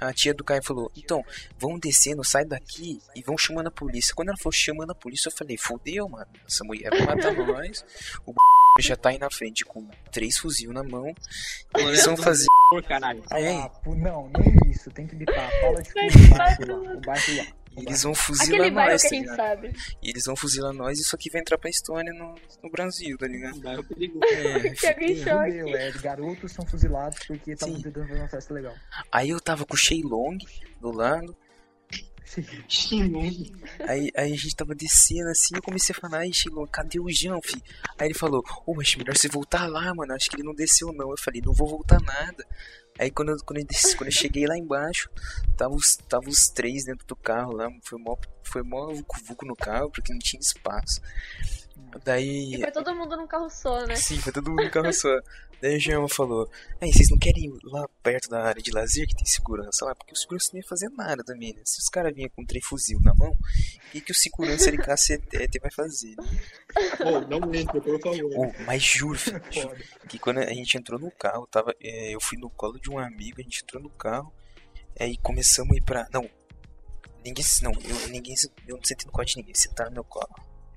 a 0.00 0.12
tia 0.12 0.32
do 0.32 0.44
Caio 0.44 0.62
falou, 0.62 0.90
então, 0.96 1.24
vão 1.58 1.78
descendo, 1.78 2.24
sai 2.24 2.44
daqui 2.44 3.00
e 3.14 3.22
vão 3.22 3.36
chamando 3.36 3.66
a 3.68 3.70
polícia. 3.70 4.14
Quando 4.14 4.28
ela 4.28 4.38
falou 4.38 4.52
chamando 4.52 4.90
a 4.90 4.94
polícia, 4.94 5.28
eu 5.28 5.32
falei, 5.32 5.56
fodeu, 5.56 6.08
mano, 6.08 6.28
essa 6.46 6.64
mulher 6.64 6.90
vai 6.90 7.02
matar 7.02 7.32
nós. 7.34 7.84
O 8.24 8.32
já 8.80 8.96
tá 8.96 9.10
aí 9.10 9.18
na 9.18 9.30
frente 9.30 9.64
com 9.64 9.88
três 10.12 10.38
fuzil 10.38 10.72
na 10.72 10.82
mão. 10.82 11.12
Eles 11.76 12.04
vão 12.04 12.16
fazer. 12.16 12.46
Por 12.70 12.82
caralho. 12.82 13.22
É, 13.32 13.56
Ah, 13.56 13.68
pô, 13.68 13.94
não, 13.94 14.30
nem 14.36 14.70
isso. 14.70 14.90
Tem 14.90 15.06
que 15.06 15.16
bipar. 15.16 15.50
Fala 15.60 15.82
de 15.82 15.90
Vai 16.28 16.56
tudo, 16.56 16.96
o 16.96 17.00
bairro 17.00 17.36
lá. 17.36 17.46
Eles 17.82 18.02
vão 18.02 18.14
fuzilar 18.14 18.60
Aquele 18.60 18.70
bairro 18.70 18.92
nós, 18.92 19.02
que 19.02 19.06
a 19.06 19.10
tá 19.10 19.16
gente 19.16 19.36
sabe. 19.36 19.72
E 20.02 20.10
eles 20.10 20.24
vão 20.24 20.36
fuzilar 20.36 20.72
nós 20.72 20.98
e 20.98 21.02
isso 21.02 21.14
aqui 21.14 21.30
vai 21.30 21.40
entrar 21.40 21.58
pra 21.58 21.70
história 21.70 22.12
no, 22.12 22.34
no 22.62 22.70
Brasil, 22.70 23.16
tá 23.18 23.26
ligado? 23.26 23.56
Um 23.56 23.60
bairro 23.60 23.84
perigoso. 23.88 24.24
É. 24.24 24.74
Fudeu, 24.74 25.76
é, 25.76 25.92
garotos 25.92 26.52
são 26.52 26.66
fuzilados 26.66 27.18
porque 27.26 27.52
estavam 27.52 27.76
Sim. 27.76 27.82
tentando 27.82 28.08
fazer 28.08 28.20
uma 28.20 28.28
festa 28.28 28.54
legal. 28.54 28.74
Aí 29.12 29.30
eu 29.30 29.40
tava 29.40 29.64
com 29.64 29.74
o 29.74 29.76
Sheilong 29.76 30.38
do 30.80 30.90
lado. 30.90 31.36
Xingu. 32.68 33.22
Aí, 33.88 34.10
aí 34.14 34.32
a 34.32 34.36
gente 34.36 34.54
tava 34.54 34.74
descendo 34.74 35.30
assim, 35.30 35.56
eu 35.56 35.62
comecei 35.62 35.94
a 35.96 36.00
falar, 36.00 36.18
ai, 36.18 36.32
Sheilong, 36.32 36.66
cadê 36.66 37.00
o 37.00 37.08
Jean, 37.08 37.38
fi? 37.42 37.62
Aí 37.98 38.08
ele 38.08 38.14
falou, 38.14 38.44
ô, 38.66 38.74
mas 38.74 38.94
melhor 38.96 39.16
você 39.16 39.28
voltar 39.28 39.66
lá, 39.66 39.94
mano, 39.94 40.12
acho 40.12 40.28
que 40.28 40.36
ele 40.36 40.42
não 40.42 40.54
desceu 40.54 40.92
não. 40.92 41.10
Eu 41.10 41.18
falei, 41.18 41.40
não 41.44 41.52
vou 41.52 41.68
voltar 41.68 42.00
nada. 42.00 42.44
Aí 42.98 43.10
quando 43.10 43.30
eu, 43.30 43.36
quando 43.44 43.58
eu, 43.58 43.66
quando 43.96 44.08
eu 44.08 44.12
cheguei 44.12 44.46
lá 44.46 44.56
embaixo, 44.56 45.08
tava 45.56 45.74
os, 45.74 45.96
tava 46.08 46.28
os 46.28 46.48
três 46.48 46.84
dentro 46.84 47.06
do 47.06 47.16
carro 47.16 47.52
lá, 47.52 47.68
foi 47.82 47.98
mó, 47.98 48.16
foi 48.42 48.62
mó 48.62 48.92
vucu-vucu 48.92 49.46
no 49.46 49.56
carro, 49.56 49.90
porque 49.90 50.12
não 50.12 50.18
tinha 50.18 50.40
espaço. 50.40 51.00
Daí. 52.04 52.54
E 52.54 52.60
foi 52.60 52.70
todo 52.72 52.94
mundo 52.94 53.16
num 53.16 53.26
carro 53.26 53.48
só, 53.48 53.86
né? 53.86 53.96
Sim, 53.96 54.18
foi 54.18 54.32
todo 54.32 54.50
mundo 54.50 54.64
no 54.64 54.70
carro 54.70 54.92
só. 54.92 55.08
Daí 55.60 55.76
o 55.76 55.80
Germa 55.80 56.08
falou: 56.08 56.48
Aí, 56.80 56.92
vocês 56.92 57.10
não 57.10 57.18
querem 57.18 57.46
ir 57.46 57.58
lá 57.64 57.88
perto 58.02 58.28
da 58.28 58.44
área 58.44 58.62
de 58.62 58.70
lazer 58.70 59.06
que 59.06 59.16
tem 59.16 59.26
segurança 59.26 59.84
lá? 59.84 59.94
Porque 59.94 60.12
o 60.12 60.16
segurança 60.16 60.50
não 60.52 60.60
ia 60.60 60.66
fazer 60.66 60.88
nada 60.90 61.24
também, 61.24 61.52
né? 61.52 61.62
Se 61.64 61.80
os 61.80 61.88
caras 61.88 62.14
vinham 62.14 62.30
com 62.30 62.42
um 62.42 62.46
trem 62.46 62.62
fuzil 62.62 63.00
na 63.00 63.12
mão, 63.14 63.30
o 63.30 63.90
que, 63.90 64.00
que 64.00 64.12
o 64.12 64.14
segurança 64.14 64.68
ele 64.68 64.78
cacetete 64.78 65.58
vai 65.58 65.70
fazer? 65.70 66.14
Pô, 66.98 67.20
não 67.20 67.52
entra, 67.54 67.80
por 67.80 68.00
favor. 68.00 68.30
Oh, 68.36 68.62
mas 68.64 68.82
juro, 68.82 69.18
filho, 69.18 69.42
juro 69.50 69.76
que 70.08 70.18
quando 70.18 70.38
a 70.38 70.54
gente 70.54 70.76
entrou 70.76 70.98
no 70.98 71.10
carro, 71.10 71.46
tava, 71.46 71.74
é, 71.80 72.14
eu 72.14 72.20
fui 72.20 72.38
no 72.38 72.50
colo 72.50 72.78
de 72.78 72.90
um 72.90 72.98
amigo, 72.98 73.40
a 73.40 73.42
gente 73.42 73.62
entrou 73.62 73.82
no 73.82 73.90
carro, 73.90 74.32
aí 74.98 75.16
começamos 75.18 75.74
a 75.74 75.76
ir 75.76 75.82
pra. 75.82 76.06
Não, 76.12 76.28
ninguém. 77.24 77.44
Não, 77.62 77.72
eu, 77.72 78.08
ninguém, 78.08 78.36
eu 78.66 78.76
não 78.76 78.84
sentei 78.84 79.06
no 79.06 79.12
colo 79.12 79.24
de 79.24 79.36
ninguém, 79.36 79.54
sentaram 79.54 79.90
no 79.90 79.94
meu 79.94 80.04
colo. 80.04 80.34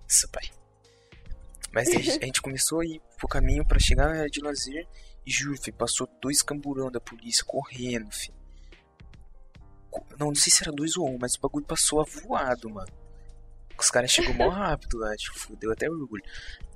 Isso, 0.07 0.27
pai. 0.29 0.49
Mas 1.73 1.87
daí 1.89 2.09
a 2.09 2.25
gente 2.25 2.41
começou 2.41 2.81
a 2.81 2.85
ir 2.85 3.01
pro 3.17 3.27
caminho 3.27 3.65
pra 3.65 3.79
chegar 3.79 4.07
na 4.07 4.19
área 4.19 4.29
de 4.29 4.41
lazer 4.41 4.87
e 5.25 5.31
juro, 5.31 5.61
filho, 5.61 5.77
passou 5.77 6.07
dois 6.21 6.41
camburão 6.41 6.91
da 6.91 6.99
polícia 6.99 7.45
correndo, 7.45 8.11
filho. 8.11 8.35
Não, 10.17 10.27
não 10.27 10.35
sei 10.35 10.51
se 10.51 10.63
era 10.63 10.71
dois 10.71 10.97
ou 10.97 11.09
um, 11.09 11.17
mas 11.19 11.35
o 11.35 11.41
bagulho 11.41 11.65
passou 11.65 12.01
avoado, 12.01 12.69
mano. 12.69 12.91
Os 13.77 13.89
caras 13.89 14.11
chegou 14.11 14.33
mó 14.33 14.49
rápido 14.49 14.97
lá, 14.97 15.15
tipo, 15.15 15.55
deu 15.55 15.71
até 15.71 15.89
orgulho. 15.89 16.23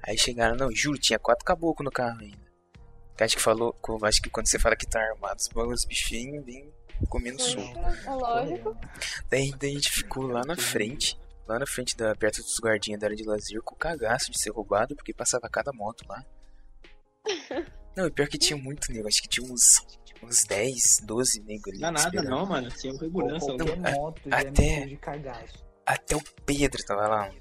Aí 0.02 0.18
chegaram, 0.18 0.56
não, 0.56 0.72
juro, 0.72 0.98
tinha 0.98 1.20
quatro 1.20 1.46
caboclos 1.46 1.86
no 1.86 1.91
carro 1.91 2.20
ainda. 2.22 2.46
Que 3.16 3.24
acho 3.24 3.36
que 3.38 3.41
falou, 3.41 3.76
acho 4.04 4.22
que 4.22 4.30
quando 4.30 4.48
você 4.48 4.60
fala 4.60 4.76
que 4.76 4.88
tá 4.88 5.00
armado, 5.00 5.39
os 5.72 5.86
bichinhos 5.86 6.43
vêm 6.46 6.74
comendo 7.10 7.41
soco. 7.41 7.80
É 7.80 8.10
lógico. 8.10 8.78
Daí, 9.30 9.52
daí 9.58 9.72
a 9.72 9.74
gente 9.74 9.91
ficou 9.91 10.28
lá 10.28 10.43
na 10.46 10.58
frente, 10.58 11.18
lá 11.48 11.60
na 11.60 11.66
frente 11.68 11.96
da 11.96 12.16
perto 12.16 12.41
dos 12.41 12.60
guardinhas 12.60 13.00
da 13.00 13.08
área 13.08 13.16
de 13.18 13.24
lazer, 13.24 13.62
com 13.62 13.76
o 13.76 13.78
cagaço 13.78 14.32
de 14.32 14.39
ser 14.39 14.50
roubado, 14.52 14.96
porque 14.96 15.14
passava 15.14 15.50
cada 15.50 15.72
moto 15.74 16.04
lá. 16.08 16.24
Não, 17.96 18.08
e 18.08 18.12
pior 18.12 18.28
que 18.28 18.38
tinha 18.38 18.58
muito 18.58 18.91
nego, 18.91 19.08
acho 19.08 19.22
que 19.22 19.28
tinha 19.30 19.50
uns, 19.50 19.80
uns 20.22 20.43
10, 20.43 21.00
12 21.06 21.41
negros 21.43 21.74
ali. 21.74 21.80
Não 21.82 21.88
dá 21.88 21.91
nada 21.91 22.08
esperando. 22.18 22.30
não, 22.30 22.46
mano. 22.46 22.72
Sem 22.72 22.98
segurança. 22.98 23.48
Não, 23.56 23.66
a- 23.86 23.91
moto 23.91 24.22
é 24.30 24.36
até- 24.36 24.86
de 24.86 24.98
cagaço. 24.98 25.64
Até 25.86 26.16
o 26.16 26.22
Pedro 26.46 26.84
tava 26.84 27.08
lá. 27.08 27.32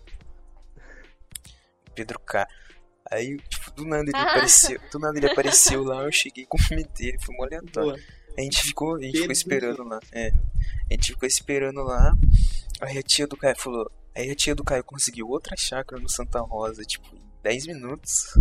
Pedro 1.95 2.19
K. 2.21 2.47
Aí, 3.11 3.37
tipo, 3.49 3.71
do 3.73 3.85
nada 3.85 4.03
ele 4.05 4.13
Ah. 4.15 4.23
apareceu. 4.31 4.81
Do 4.93 4.99
nada 4.99 5.19
ele 5.19 5.27
apareceu 5.31 5.83
lá, 5.85 6.03
eu 6.03 6.13
cheguei, 6.13 6.47
cumprimentei 6.47 7.09
ele, 7.09 7.19
foi 7.21 7.35
mó 7.37 7.45
aleatório. 7.45 7.91
Boa. 7.93 7.99
A 8.37 8.41
gente 8.41 8.63
ficou, 8.63 8.97
a 8.97 9.03
gente 9.03 9.19
ficou 9.19 9.33
esperando 9.33 9.85
lá. 9.85 10.01
É. 10.13 10.29
A 10.91 10.95
gente 10.95 11.13
ficou 11.13 11.27
esperando 11.27 11.83
lá. 11.83 12.13
Aí 12.81 12.99
a 12.99 13.03
tia 13.03 13.27
do 13.27 13.37
Caio 13.37 13.57
falou. 13.59 13.91
Aí 14.15 14.31
a 14.31 14.35
tia 14.35 14.55
do 14.55 14.65
Caio 14.65 14.85
conseguiu 14.85 15.29
outra 15.29 15.57
chácara 15.57 16.01
no 16.01 16.09
Santa 16.09 16.41
Rosa, 16.41 16.83
tipo, 16.83 17.07
em 17.15 17.23
10 17.43 17.67
minutos. 17.67 18.35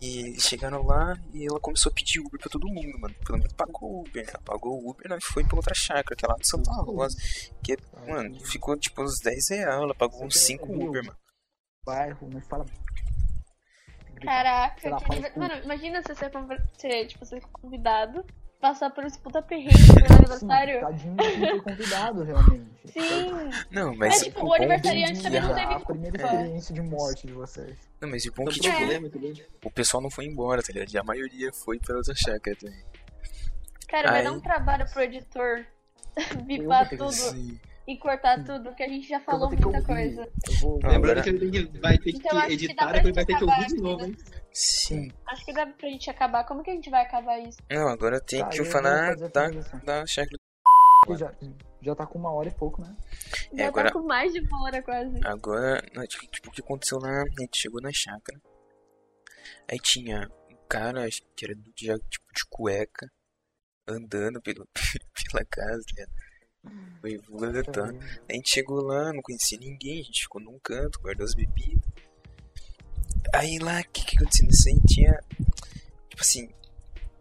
E 0.00 0.38
chegaram 0.38 0.84
lá 0.84 1.18
e 1.32 1.46
ela 1.46 1.58
começou 1.58 1.90
a 1.90 1.94
pedir 1.94 2.20
Uber 2.20 2.38
pra 2.38 2.50
todo 2.50 2.68
mundo, 2.68 2.98
mano. 2.98 3.14
Pelo 3.24 3.38
menos 3.38 3.52
pagou 3.54 4.00
Uber, 4.00 4.26
né? 4.26 4.32
Pagou 4.44 4.82
o 4.82 4.90
Uber, 4.90 5.08
nós 5.08 5.24
foi 5.24 5.44
pra 5.44 5.56
outra 5.56 5.74
chácara, 5.74 6.14
que 6.14 6.24
é 6.24 6.28
lá 6.28 6.34
do 6.34 6.46
Santa 6.46 6.70
Rosa. 6.72 7.16
Que, 7.62 7.76
mano, 8.06 8.38
ficou 8.44 8.76
tipo 8.76 9.02
uns 9.02 9.18
10 9.20 9.48
reais. 9.50 9.82
Ela 9.82 9.94
pagou 9.94 10.24
uns 10.24 10.38
5 10.38 10.70
Uber, 10.70 11.04
mano. 11.04 11.18
Bairro, 11.86 12.28
não 12.28 12.40
fala. 12.42 12.66
Caraca, 14.24 14.96
que 14.98 15.10
nível-. 15.14 15.30
Mano, 15.36 15.54
imagina 15.64 16.02
você 16.02 16.14
ser, 16.14 16.30
ser, 16.76 17.06
tipo, 17.06 17.24
ser 17.26 17.40
convidado, 17.52 18.24
passar 18.60 18.90
por 18.90 19.04
esse 19.04 19.18
puta 19.18 19.42
perrengue 19.42 19.72
no 20.08 20.14
aniversário. 20.16 20.80
tadinho 20.80 21.16
de 21.16 21.22
quem 21.30 21.48
foi 21.50 21.60
convidado, 21.62 22.22
realmente. 22.24 22.74
Sim. 22.86 23.50
Não, 23.70 23.94
mas 23.96 24.20
É, 24.22 24.24
tipo, 24.24 24.40
o 24.40 24.42
o 24.42 24.46
bom 24.48 24.54
aniversariante 24.54 25.22
também 25.22 25.40
não 25.40 25.54
teve 25.54 25.74
a 25.74 25.80
primeira 25.80 26.18
culpa. 26.18 26.34
experiência 26.34 26.74
de 26.74 26.80
morte 26.82 27.26
de 27.26 27.32
vocês. 27.32 27.76
Não, 28.00 28.08
mas 28.08 28.24
o 28.24 28.32
bom 28.32 28.44
Não 28.44 28.52
que, 28.52 28.60
tipo, 28.60 28.76
problema, 28.76 29.06
entendeu? 29.08 29.34
o 29.64 29.70
pessoal 29.70 30.02
não 30.02 30.10
foi 30.10 30.26
embora, 30.26 30.62
tá 30.62 30.72
ligado? 30.72 30.92
E 30.94 30.98
a 30.98 31.02
maioria 31.04 31.52
foi 31.52 31.78
pra 31.78 31.96
outra 31.96 32.14
chácara 32.14 32.56
também. 32.56 32.84
Cara, 33.88 34.10
vai 34.10 34.18
Aí- 34.20 34.24
dar 34.24 34.32
um 34.32 34.40
trabalho 34.40 34.86
pro 34.90 35.02
editor 35.02 35.64
bipar 36.46 36.88
tudo 36.88 37.12
Sim. 37.12 37.58
E 37.86 37.98
cortar 37.98 38.42
tudo, 38.44 38.74
que 38.74 38.82
a 38.82 38.88
gente 38.88 39.06
já 39.08 39.16
Eu 39.18 39.20
falou 39.22 39.48
muita 39.48 39.66
ouvir. 39.66 39.84
coisa. 39.84 40.28
Vou. 40.60 40.78
Não, 40.82 40.90
Lembrando 40.90 41.22
que 41.22 41.28
ele 41.30 41.78
vai 41.80 41.98
ter 41.98 42.10
Então, 42.10 42.40
que 42.46 42.52
editar, 42.52 42.84
pra 42.88 42.92
depois 42.94 43.14
vai 43.14 43.24
ter 43.24 43.36
que 43.36 43.44
ouvir 43.44 43.52
acabar 43.52 43.66
de 43.68 43.76
novo, 43.76 44.02
aqui, 44.04 44.10
hein? 44.10 44.16
Sim. 44.52 45.12
Acho 45.26 45.44
que 45.44 45.52
dá 45.52 45.66
pra 45.66 45.88
gente 45.88 46.10
acabar. 46.10 46.44
Como 46.44 46.62
que 46.62 46.70
a 46.70 46.74
gente 46.74 46.88
vai 46.90 47.02
acabar 47.02 47.38
isso? 47.40 47.58
Não, 47.70 47.88
agora 47.88 48.20
tem 48.20 48.40
Tá, 48.40 48.48
que 48.48 48.64
fazer 48.64 48.86
a 48.88 49.28
da, 49.28 49.50
da 49.84 50.06
chácara. 50.06 50.38
Porque 51.06 51.20
Já, 51.20 51.34
já 51.82 51.94
tá 51.94 52.06
com 52.06 52.18
uma 52.18 52.32
hora 52.32 52.48
e 52.48 52.54
pouco, 52.54 52.80
né? 52.80 52.96
Já 53.52 53.68
agora- 53.68 53.88
tá 53.88 53.92
com 53.92 54.06
mais 54.06 54.32
de 54.32 54.40
uma 54.40 54.62
hora 54.62 54.82
quase. 54.82 55.20
Agora, 55.24 55.82
não, 55.94 56.06
tipo, 56.06 56.26
tipo, 56.28 56.48
o 56.48 56.52
que 56.52 56.62
aconteceu 56.62 56.98
lá? 56.98 57.10
A 57.22 57.40
gente 57.42 57.58
chegou 57.60 57.80
na 57.82 57.90
chácara. 57.92 58.40
Aí 59.70 59.78
tinha 59.78 60.26
um 60.50 60.56
cara, 60.68 61.04
acho 61.06 61.20
que 61.36 61.44
era 61.44 61.54
do 61.54 61.70
dia, 61.74 61.94
tipo, 62.08 62.24
de 62.34 62.44
cueca, 62.48 63.06
andando 63.86 64.40
pelo, 64.40 64.66
pela 65.30 65.44
casa, 65.44 65.82
tá 65.86 65.92
ligado? 65.94 66.12
Foi 67.00 67.18
voletando. 67.28 67.98
A 68.28 68.32
gente 68.32 68.50
chegou 68.50 68.80
lá, 68.80 69.12
não 69.12 69.20
conhecia 69.20 69.58
ninguém, 69.58 70.00
a 70.00 70.04
gente 70.04 70.22
ficou 70.22 70.40
num 70.40 70.58
canto, 70.58 71.00
guardou 71.00 71.24
as 71.24 71.34
bebidas. 71.34 71.82
Aí 73.32 73.58
lá, 73.58 73.80
o 73.80 73.84
que 73.92 74.04
que 74.04 74.16
aconteceu 74.16 74.46
nisso 74.46 74.68
aí? 74.68 74.80
Tinha, 74.86 75.20
tipo 76.08 76.22
assim, 76.22 76.48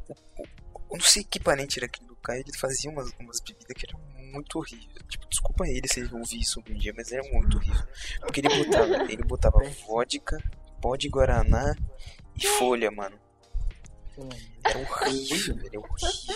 eu 0.09 0.97
não 0.97 1.01
sei 1.01 1.23
que 1.23 1.39
parente 1.39 1.79
era 1.79 1.85
aquele 1.85 2.07
do 2.07 2.15
Caio, 2.17 2.41
ele 2.41 2.57
fazia 2.57 2.89
umas, 2.89 3.11
umas 3.19 3.39
bebidas 3.39 3.75
que 3.75 3.87
eram 3.87 3.99
muito 4.31 4.59
horríveis. 4.59 4.89
Tipo, 5.09 5.27
desculpa 5.27 5.67
ele 5.67 5.87
se 5.87 5.99
ele 5.99 6.13
ouvir 6.13 6.39
isso 6.39 6.59
algum 6.59 6.73
dia, 6.73 6.93
mas 6.95 7.11
era 7.11 7.23
muito 7.31 7.57
horrível. 7.57 7.87
Porque 8.21 8.41
ele 8.41 8.63
botava, 8.63 9.11
ele 9.11 9.23
botava 9.23 9.59
vodka, 9.87 10.37
pó 10.81 10.95
de 10.95 11.09
guaraná 11.09 11.75
e 12.35 12.47
folha, 12.47 12.91
mano. 12.91 13.17
Era 14.63 14.79
horrível, 14.79 15.57
era 15.65 15.79
horrível. 15.79 16.35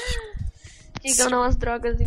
Digam 1.03 1.30
não 1.30 1.43
as 1.43 1.55
drogas. 1.55 1.97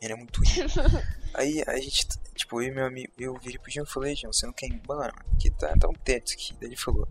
Hein? 0.00 0.08
Era 0.08 0.16
muito 0.16 0.40
horrível. 0.40 0.84
Aí 1.34 1.62
a 1.66 1.76
gente, 1.78 2.06
tipo, 2.34 2.60
eu 2.62 2.68
e 2.68 2.70
meu 2.70 2.86
amigo, 2.86 3.12
eu 3.18 3.34
virei 3.38 3.58
pro 3.58 3.70
Jean 3.70 3.82
e 3.82 3.86
falei, 3.86 4.14
Jean, 4.14 4.32
você 4.32 4.46
não 4.46 4.52
quer 4.52 4.66
ir 4.66 4.74
embora? 4.74 5.12
Que 5.38 5.50
tá, 5.50 5.74
tá 5.78 5.88
um 5.88 5.92
teto 5.92 6.32
aqui. 6.32 6.54
Daí 6.58 6.70
ele 6.70 6.76
falou, 6.76 7.06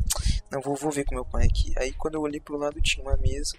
não, 0.51 0.61
vou, 0.61 0.75
vou 0.75 0.91
ver 0.91 1.05
com 1.05 1.15
meu 1.15 1.25
pai 1.25 1.45
aqui. 1.45 1.73
Aí 1.77 1.93
quando 1.93 2.15
eu 2.15 2.21
olhei 2.21 2.39
pro 2.39 2.57
lado 2.57 2.81
tinha 2.81 3.05
uma 3.05 3.15
mesa 3.17 3.55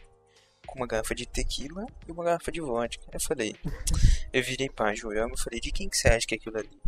com 0.66 0.78
uma 0.78 0.86
garrafa 0.86 1.14
de 1.14 1.24
tequila 1.24 1.86
e 2.06 2.12
uma 2.12 2.24
garrafa 2.24 2.52
de 2.52 2.60
vodka. 2.60 3.04
Aí 3.06 3.14
eu 3.14 3.20
falei, 3.20 3.56
eu 4.32 4.42
virei 4.42 4.68
pra 4.68 4.94
Joelma 4.94 5.34
e 5.34 5.40
falei, 5.40 5.60
de 5.60 5.72
quem 5.72 5.88
que 5.88 5.96
você 5.96 6.08
acha 6.08 6.26
que 6.26 6.34
é 6.34 6.38
aquilo 6.38 6.58
ali? 6.58 6.80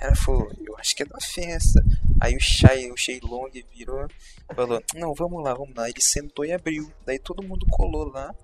Ela 0.00 0.16
falou, 0.16 0.50
eu 0.66 0.76
acho 0.78 0.96
que 0.96 1.02
é 1.02 1.06
da 1.06 1.20
festa. 1.20 1.84
Aí 2.20 2.36
o 2.36 2.40
Shai, 2.40 2.90
o 2.90 2.96
Shailong 2.96 3.50
virou 3.70 4.06
e 4.50 4.54
falou, 4.54 4.82
não, 4.94 5.14
vamos 5.14 5.42
lá, 5.42 5.54
vamos 5.54 5.74
lá. 5.74 5.88
Ele 5.88 6.00
sentou 6.00 6.44
e 6.44 6.52
abriu. 6.52 6.92
Daí 7.06 7.18
todo 7.18 7.42
mundo 7.42 7.66
colou 7.70 8.10
lá. 8.10 8.34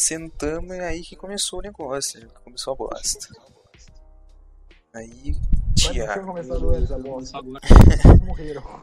Sentamos 0.00 0.76
e 0.76 0.80
aí 0.80 1.02
que 1.02 1.16
começou 1.16 1.58
o 1.58 1.62
negócio, 1.62 2.20
que 2.20 2.40
começou 2.44 2.74
a 2.74 2.76
bosta. 2.76 3.26
Aí, 4.94 5.34
Tiago. 5.76 6.38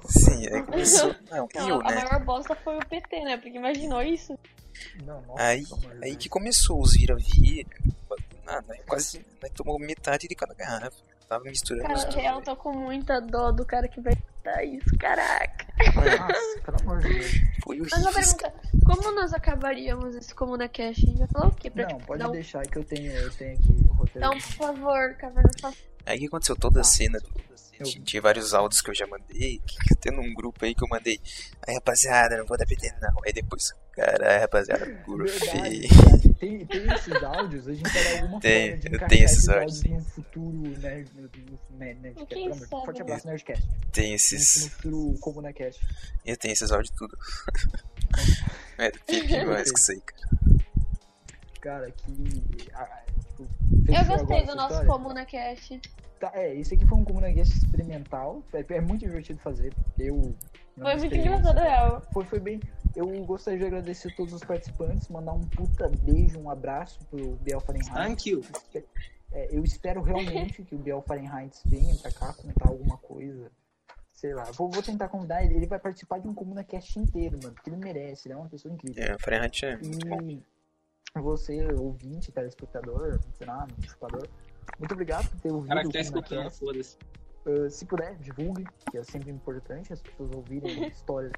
Sim, 0.08 0.48
aí 0.54 0.64
começou. 0.64 1.16
Não, 1.32 1.48
Não, 1.56 1.70
eu, 1.70 1.82
a 1.82 1.92
né? 1.92 2.04
maior 2.04 2.24
bosta 2.24 2.56
foi 2.56 2.78
o 2.78 2.86
PT, 2.86 3.22
né? 3.24 3.38
Porque 3.38 3.58
imaginou 3.58 4.02
isso. 4.02 4.38
Não, 5.06 5.22
nossa, 5.22 5.42
Aí, 5.42 5.64
aí 6.02 6.12
Deus. 6.12 6.18
que 6.18 6.30
começou 6.30 6.82
os 6.82 6.94
vira-vira. 6.94 7.70
Nada, 8.46 8.74
aí 8.74 8.82
quase 8.86 9.26
nós 9.42 9.52
tomou 9.54 9.80
metade 9.80 10.28
de 10.28 10.36
cada 10.36 10.54
garrafa. 10.54 10.98
Tava 11.28 11.44
misturando 11.46 11.88
Cara, 11.88 12.00
duas. 12.02 12.14
real, 12.16 12.42
tô 12.44 12.56
com 12.56 12.72
muita 12.72 13.20
dó 13.20 13.52
do 13.52 13.66
cara 13.66 13.88
que 13.88 14.00
vai 14.00 14.14
dar 14.44 14.64
isso, 14.64 14.96
caraca. 15.00 15.66
Nossa, 15.96 16.62
pelo 16.64 16.78
amor 16.82 17.02
de 17.02 17.14
Deus. 17.14 17.32
Foi 17.64 17.80
Mas 17.80 17.92
uma 17.94 18.10
horrível. 18.12 18.38
pergunta, 18.38 18.54
como 18.86 19.12
nós 19.14 19.34
acabaríamos 19.34 20.16
esse 20.16 20.34
Comuna 20.34 20.70
Cash? 20.70 21.00
A 21.00 21.08
gente 21.08 21.18
vai 21.18 21.28
falar 21.28 21.48
o 21.48 21.56
quê? 21.56 21.70
Pra, 21.70 21.84
Não, 21.84 21.98
tipo, 21.98 22.08
pode 22.08 22.24
um... 22.24 22.32
deixar 22.32 22.62
que 22.62 22.78
eu 22.78 22.84
tenho, 22.84 23.12
eu 23.12 23.32
tenho 23.32 23.54
aqui 23.54 23.72
o 23.90 23.94
roteiro. 23.94 24.28
Então, 24.28 24.32
por 24.32 24.42
favor, 24.42 25.16
Caverna, 25.16 25.50
faça. 25.60 25.95
Aí 26.06 26.20
que 26.20 26.28
aconteceu 26.28 26.56
toda 26.56 26.82
a 26.82 26.84
cena. 26.84 27.20
Eu- 27.78 27.86
Tinha, 27.86 28.06
tinha 28.06 28.22
vários 28.22 28.54
áudios 28.54 28.82
que 28.82 28.90
eu 28.90 28.96
já 28.96 29.06
mandei. 29.06 29.60
Que 29.66 29.94
até 29.94 30.10
num 30.10 30.34
grupo 30.34 30.64
aí 30.64 30.74
que 30.74 30.82
eu 30.84 30.88
mandei. 30.88 31.20
Aí, 31.68 31.76
rapaziada, 31.76 32.38
não 32.38 32.46
vou 32.46 32.58
dar 32.58 32.66
PT 32.66 32.90
não. 33.02 33.22
Aí 33.26 33.34
depois, 33.34 33.74
caralho, 33.92 34.40
rapaziada, 34.40 34.86
cara. 35.04 35.04
tem, 36.40 36.66
tem 36.66 36.94
esses 36.94 37.24
áudios, 37.24 37.68
a 37.68 37.74
gente 37.74 37.92
vai 37.92 38.04
dar 38.04 38.22
alguma 38.22 38.40
Tem, 38.40 38.70
forma 38.80 38.90
de 38.90 38.96
eu 39.04 39.08
tenho 39.10 39.26
esses 39.26 39.38
esses 39.40 39.50
áudios, 39.50 39.78
áudios 39.84 40.06
no 40.06 40.10
futuro 40.12 40.80
Nerd, 40.80 41.10
no, 41.16 41.22
no, 41.24 41.60
Nerd, 41.78 42.00
Nerdcast. 42.00 42.60
De? 42.60 42.68
Forte 42.68 43.02
abraço, 43.02 43.28
Nerdcast. 43.28 43.68
Tem 43.92 44.14
esses. 44.14 44.64
no 44.64 44.70
futuro 44.70 45.20
ComunaCast. 45.20 45.82
Eu 46.26 46.38
tenho 46.38 46.54
esses 46.54 46.72
áudios 46.72 46.96
tudo. 46.98 47.18
É, 48.78 48.92
fica 49.08 49.40
demais 49.40 49.70
com 49.72 49.78
isso 49.78 49.92
aí, 49.92 50.02
cara. 50.02 50.26
Cara, 51.62 51.92
que. 51.92 52.70
ah, 52.74 53.04
tipo, 53.30 53.48
Eu 53.88 54.06
gostei 54.06 54.46
do 54.46 54.56
nosso 54.56 54.74
história? 54.74 54.92
Comuna 54.92 55.26
Cash. 55.26 55.80
Tá, 56.20 56.32
é, 56.34 56.56
esse 56.56 56.74
aqui 56.74 56.86
foi 56.86 56.98
um 56.98 57.04
ComunaCast 57.04 57.58
experimental. 57.58 58.42
É, 58.54 58.76
é 58.76 58.82
muito 58.82 59.02
divertido 59.02 59.40
fazer. 59.40 59.74
Eu. 60.00 60.34
Foi 60.78 60.96
muito 60.96 61.16
engraçado, 61.16 61.58
real. 61.58 62.02
Foi, 62.14 62.26
foi 62.26 62.40
bem. 62.40 62.60
Eu 62.96 63.08
gostaria 63.26 63.60
de 63.60 63.66
agradecer 63.66 64.12
a 64.12 64.16
todos 64.16 64.34
os 64.34 64.44
participantes, 64.44 65.08
mandar 65.10 65.34
um 65.34 65.42
puta 65.42 65.90
beijo, 65.90 66.40
um 66.40 66.50
abraço 66.50 67.00
pro 67.10 67.36
Biel 67.38 67.60
Fahrenheit. 67.60 67.94
Thank 67.94 68.30
you. 68.30 68.44
É, 69.32 69.50
eu 69.52 69.64
espero 69.64 70.02
realmente 70.02 70.64
que 70.64 70.76
o 70.76 70.78
Biel 70.78 71.02
Fahrenheit 71.02 71.60
venha 71.66 71.96
pra 71.96 72.12
cá 72.12 72.34
contar 72.34 72.70
alguma 72.70 72.98
coisa 72.98 73.52
Sei 74.16 74.34
lá, 74.34 74.46
vou, 74.46 74.70
vou 74.70 74.82
tentar 74.82 75.10
convidar 75.10 75.44
ele. 75.44 75.56
Ele 75.56 75.68
vai 75.68 75.78
participar 75.78 76.20
de 76.20 76.28
um 76.28 76.34
Comuna 76.34 76.64
Cast 76.64 76.98
inteiro, 76.98 77.38
mano. 77.44 77.54
Porque 77.54 77.70
ele 77.70 77.78
merece, 77.78 78.28
ele 78.28 78.34
é 78.34 78.38
uma 78.38 78.48
pessoa 78.48 78.74
incrível. 78.74 79.04
É, 79.04 79.14
o 79.14 79.20
Fahrenheit 79.20 79.66
é 79.66 79.78
muito 79.78 80.08
bom. 80.08 80.42
Você, 81.26 81.66
ouvinte, 81.80 82.32
telespectador, 82.32 83.20
sei 83.38 83.48
lá, 83.48 83.66
chupador, 83.88 84.28
muito 84.78 84.92
obrigado 84.94 85.30
por 85.30 85.40
ter 85.40 85.50
O 85.50 85.56
ouvido 85.56 85.70
cara 85.70 85.84
que 85.84 85.90
tá 85.92 86.00
escutando, 86.02 86.50
foda-se. 86.52 86.98
Uh, 87.46 87.70
se 87.70 87.86
puder, 87.86 88.16
divulgue, 88.18 88.66
que 88.92 88.98
é 88.98 89.04
sempre 89.04 89.32
importante 89.32 89.94
as 89.94 90.02
pessoas 90.02 90.30
ouvirem 90.36 90.88
histórias. 90.88 91.32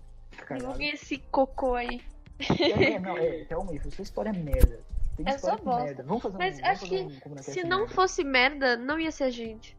Divulgue 0.58 0.86
esse 0.90 1.18
cocô 1.32 1.76
aí. 1.76 2.02
É, 2.40 2.94
é, 2.94 2.99
não, 2.99 3.18
é, 3.18 3.45
calma 3.45 3.72
aí, 3.72 3.80
sua 3.91 4.02
história 4.04 4.30
é 4.30 4.34
merda. 4.34 4.80
Tem 5.16 5.28
É 5.28 5.36
história 5.36 5.58
só 5.58 5.64
bosta. 5.64 5.84
merda. 5.86 6.04
Vamos 6.04 6.24
fazer 6.24 6.36
um, 6.36 6.40
Mas 6.40 6.56
vamos 6.56 6.70
acho 6.70 6.82
fazer 6.82 6.98
que 7.22 7.30
um 7.30 7.38
Se 7.44 7.64
não 7.64 7.80
merda. 7.80 7.94
fosse 7.94 8.24
merda, 8.24 8.78
não 8.78 8.99
ia 8.99 9.12
ser 9.12 9.24
a 9.26 9.30
gente. 9.30 9.78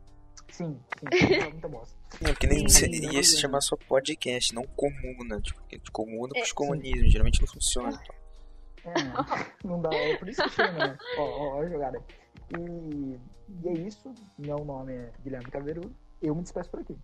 Sim, 0.51 0.79
sim, 0.99 1.35
é 1.35 1.51
muita 1.51 1.69
bosta. 1.69 1.97
Não, 2.21 2.35
que 2.35 2.47
nem 2.47 2.69
Sim, 2.69 2.87
ia 3.13 3.23
se 3.23 3.37
chamar 3.39 3.61
só 3.61 3.77
podcast, 3.77 4.55
não 4.55 4.63
comuna. 4.77 5.41
Tipo, 5.41 5.61
comuna 5.93 6.31
É, 6.35 6.39
pros 6.39 6.49
sim. 6.51 6.55
comunismo, 6.55 7.09
geralmente 7.09 7.41
não 7.41 7.49
funciona. 7.49 7.91
então. 7.91 8.15
É, 8.91 9.47
não 9.67 9.81
dá, 9.83 9.91
é 9.95 10.17
por 10.17 10.29
isso 10.29 10.43
que 10.43 10.51
chama, 10.51 10.87
né? 10.89 10.99
Ó, 11.19 11.23
ó, 11.23 11.57
ó 11.57 11.63
a 11.63 11.69
jogada. 11.69 12.03
E, 12.59 13.19
e 13.65 13.69
é 13.69 13.73
isso, 13.73 14.13
meu 14.39 14.65
nome 14.65 14.95
é 14.95 15.13
Guilherme 15.23 15.51
Caveiro, 15.51 15.81
eu 16.23 16.35
me 16.35 16.43
despeço 16.43 16.71
por 16.71 16.81
aqui. 16.81 16.97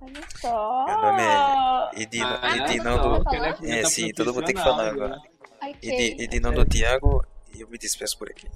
Olha 0.00 0.22
só. 0.36 0.84
Meu 0.86 0.96
nome 1.00 1.22
é 1.22 2.02
Edi, 2.02 2.20
Ah, 2.22 2.56
Edi 2.56 2.78
não, 2.78 2.96
não 2.96 3.08
não, 3.12 3.18
do. 3.18 3.24
não. 3.24 3.34
ele 3.62 3.72
é 3.72 3.80
É, 3.80 3.84
sim, 3.84 4.12
todo 4.12 4.34
mundo 4.34 4.44
tem 4.44 4.54
que 4.54 4.62
falar 4.62 4.88
agora. 4.88 5.16
Ok. 5.62 5.76
Edi, 5.82 6.22
Edi 6.24 6.40
não 6.40 6.52
do 6.52 6.64
Thiago 6.64 7.24
e 7.54 7.60
eu 7.60 7.68
me 7.68 7.78
despeço 7.78 8.18
por 8.18 8.28
aqui. 8.28 8.48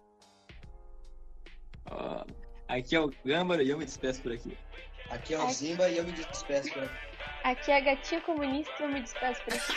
Ó, 1.91 2.25
Aqui 2.69 2.97
é 2.97 3.01
o 3.01 3.13
Gâmbaro 3.25 3.63
e 3.63 3.71
eu 3.71 3.79
me 3.79 3.85
despeço 3.85 4.21
por 4.23 4.33
aqui. 4.33 4.59
Aqui 5.09 5.35
é 5.35 5.39
o 5.39 5.49
Zimba 5.53 5.89
e 5.89 5.99
eu 5.99 6.05
me 6.05 6.11
despeço 6.11 6.73
por 6.73 6.83
aqui. 6.83 6.95
Aqui 7.45 7.71
é 7.71 7.77
a 7.77 7.81
gatinha 7.81 8.21
comunista 8.23 8.73
e 8.81 8.83
eu 8.83 8.89
me 8.89 9.01
despeço 9.03 9.41
por 9.45 9.55
aqui. 9.55 9.75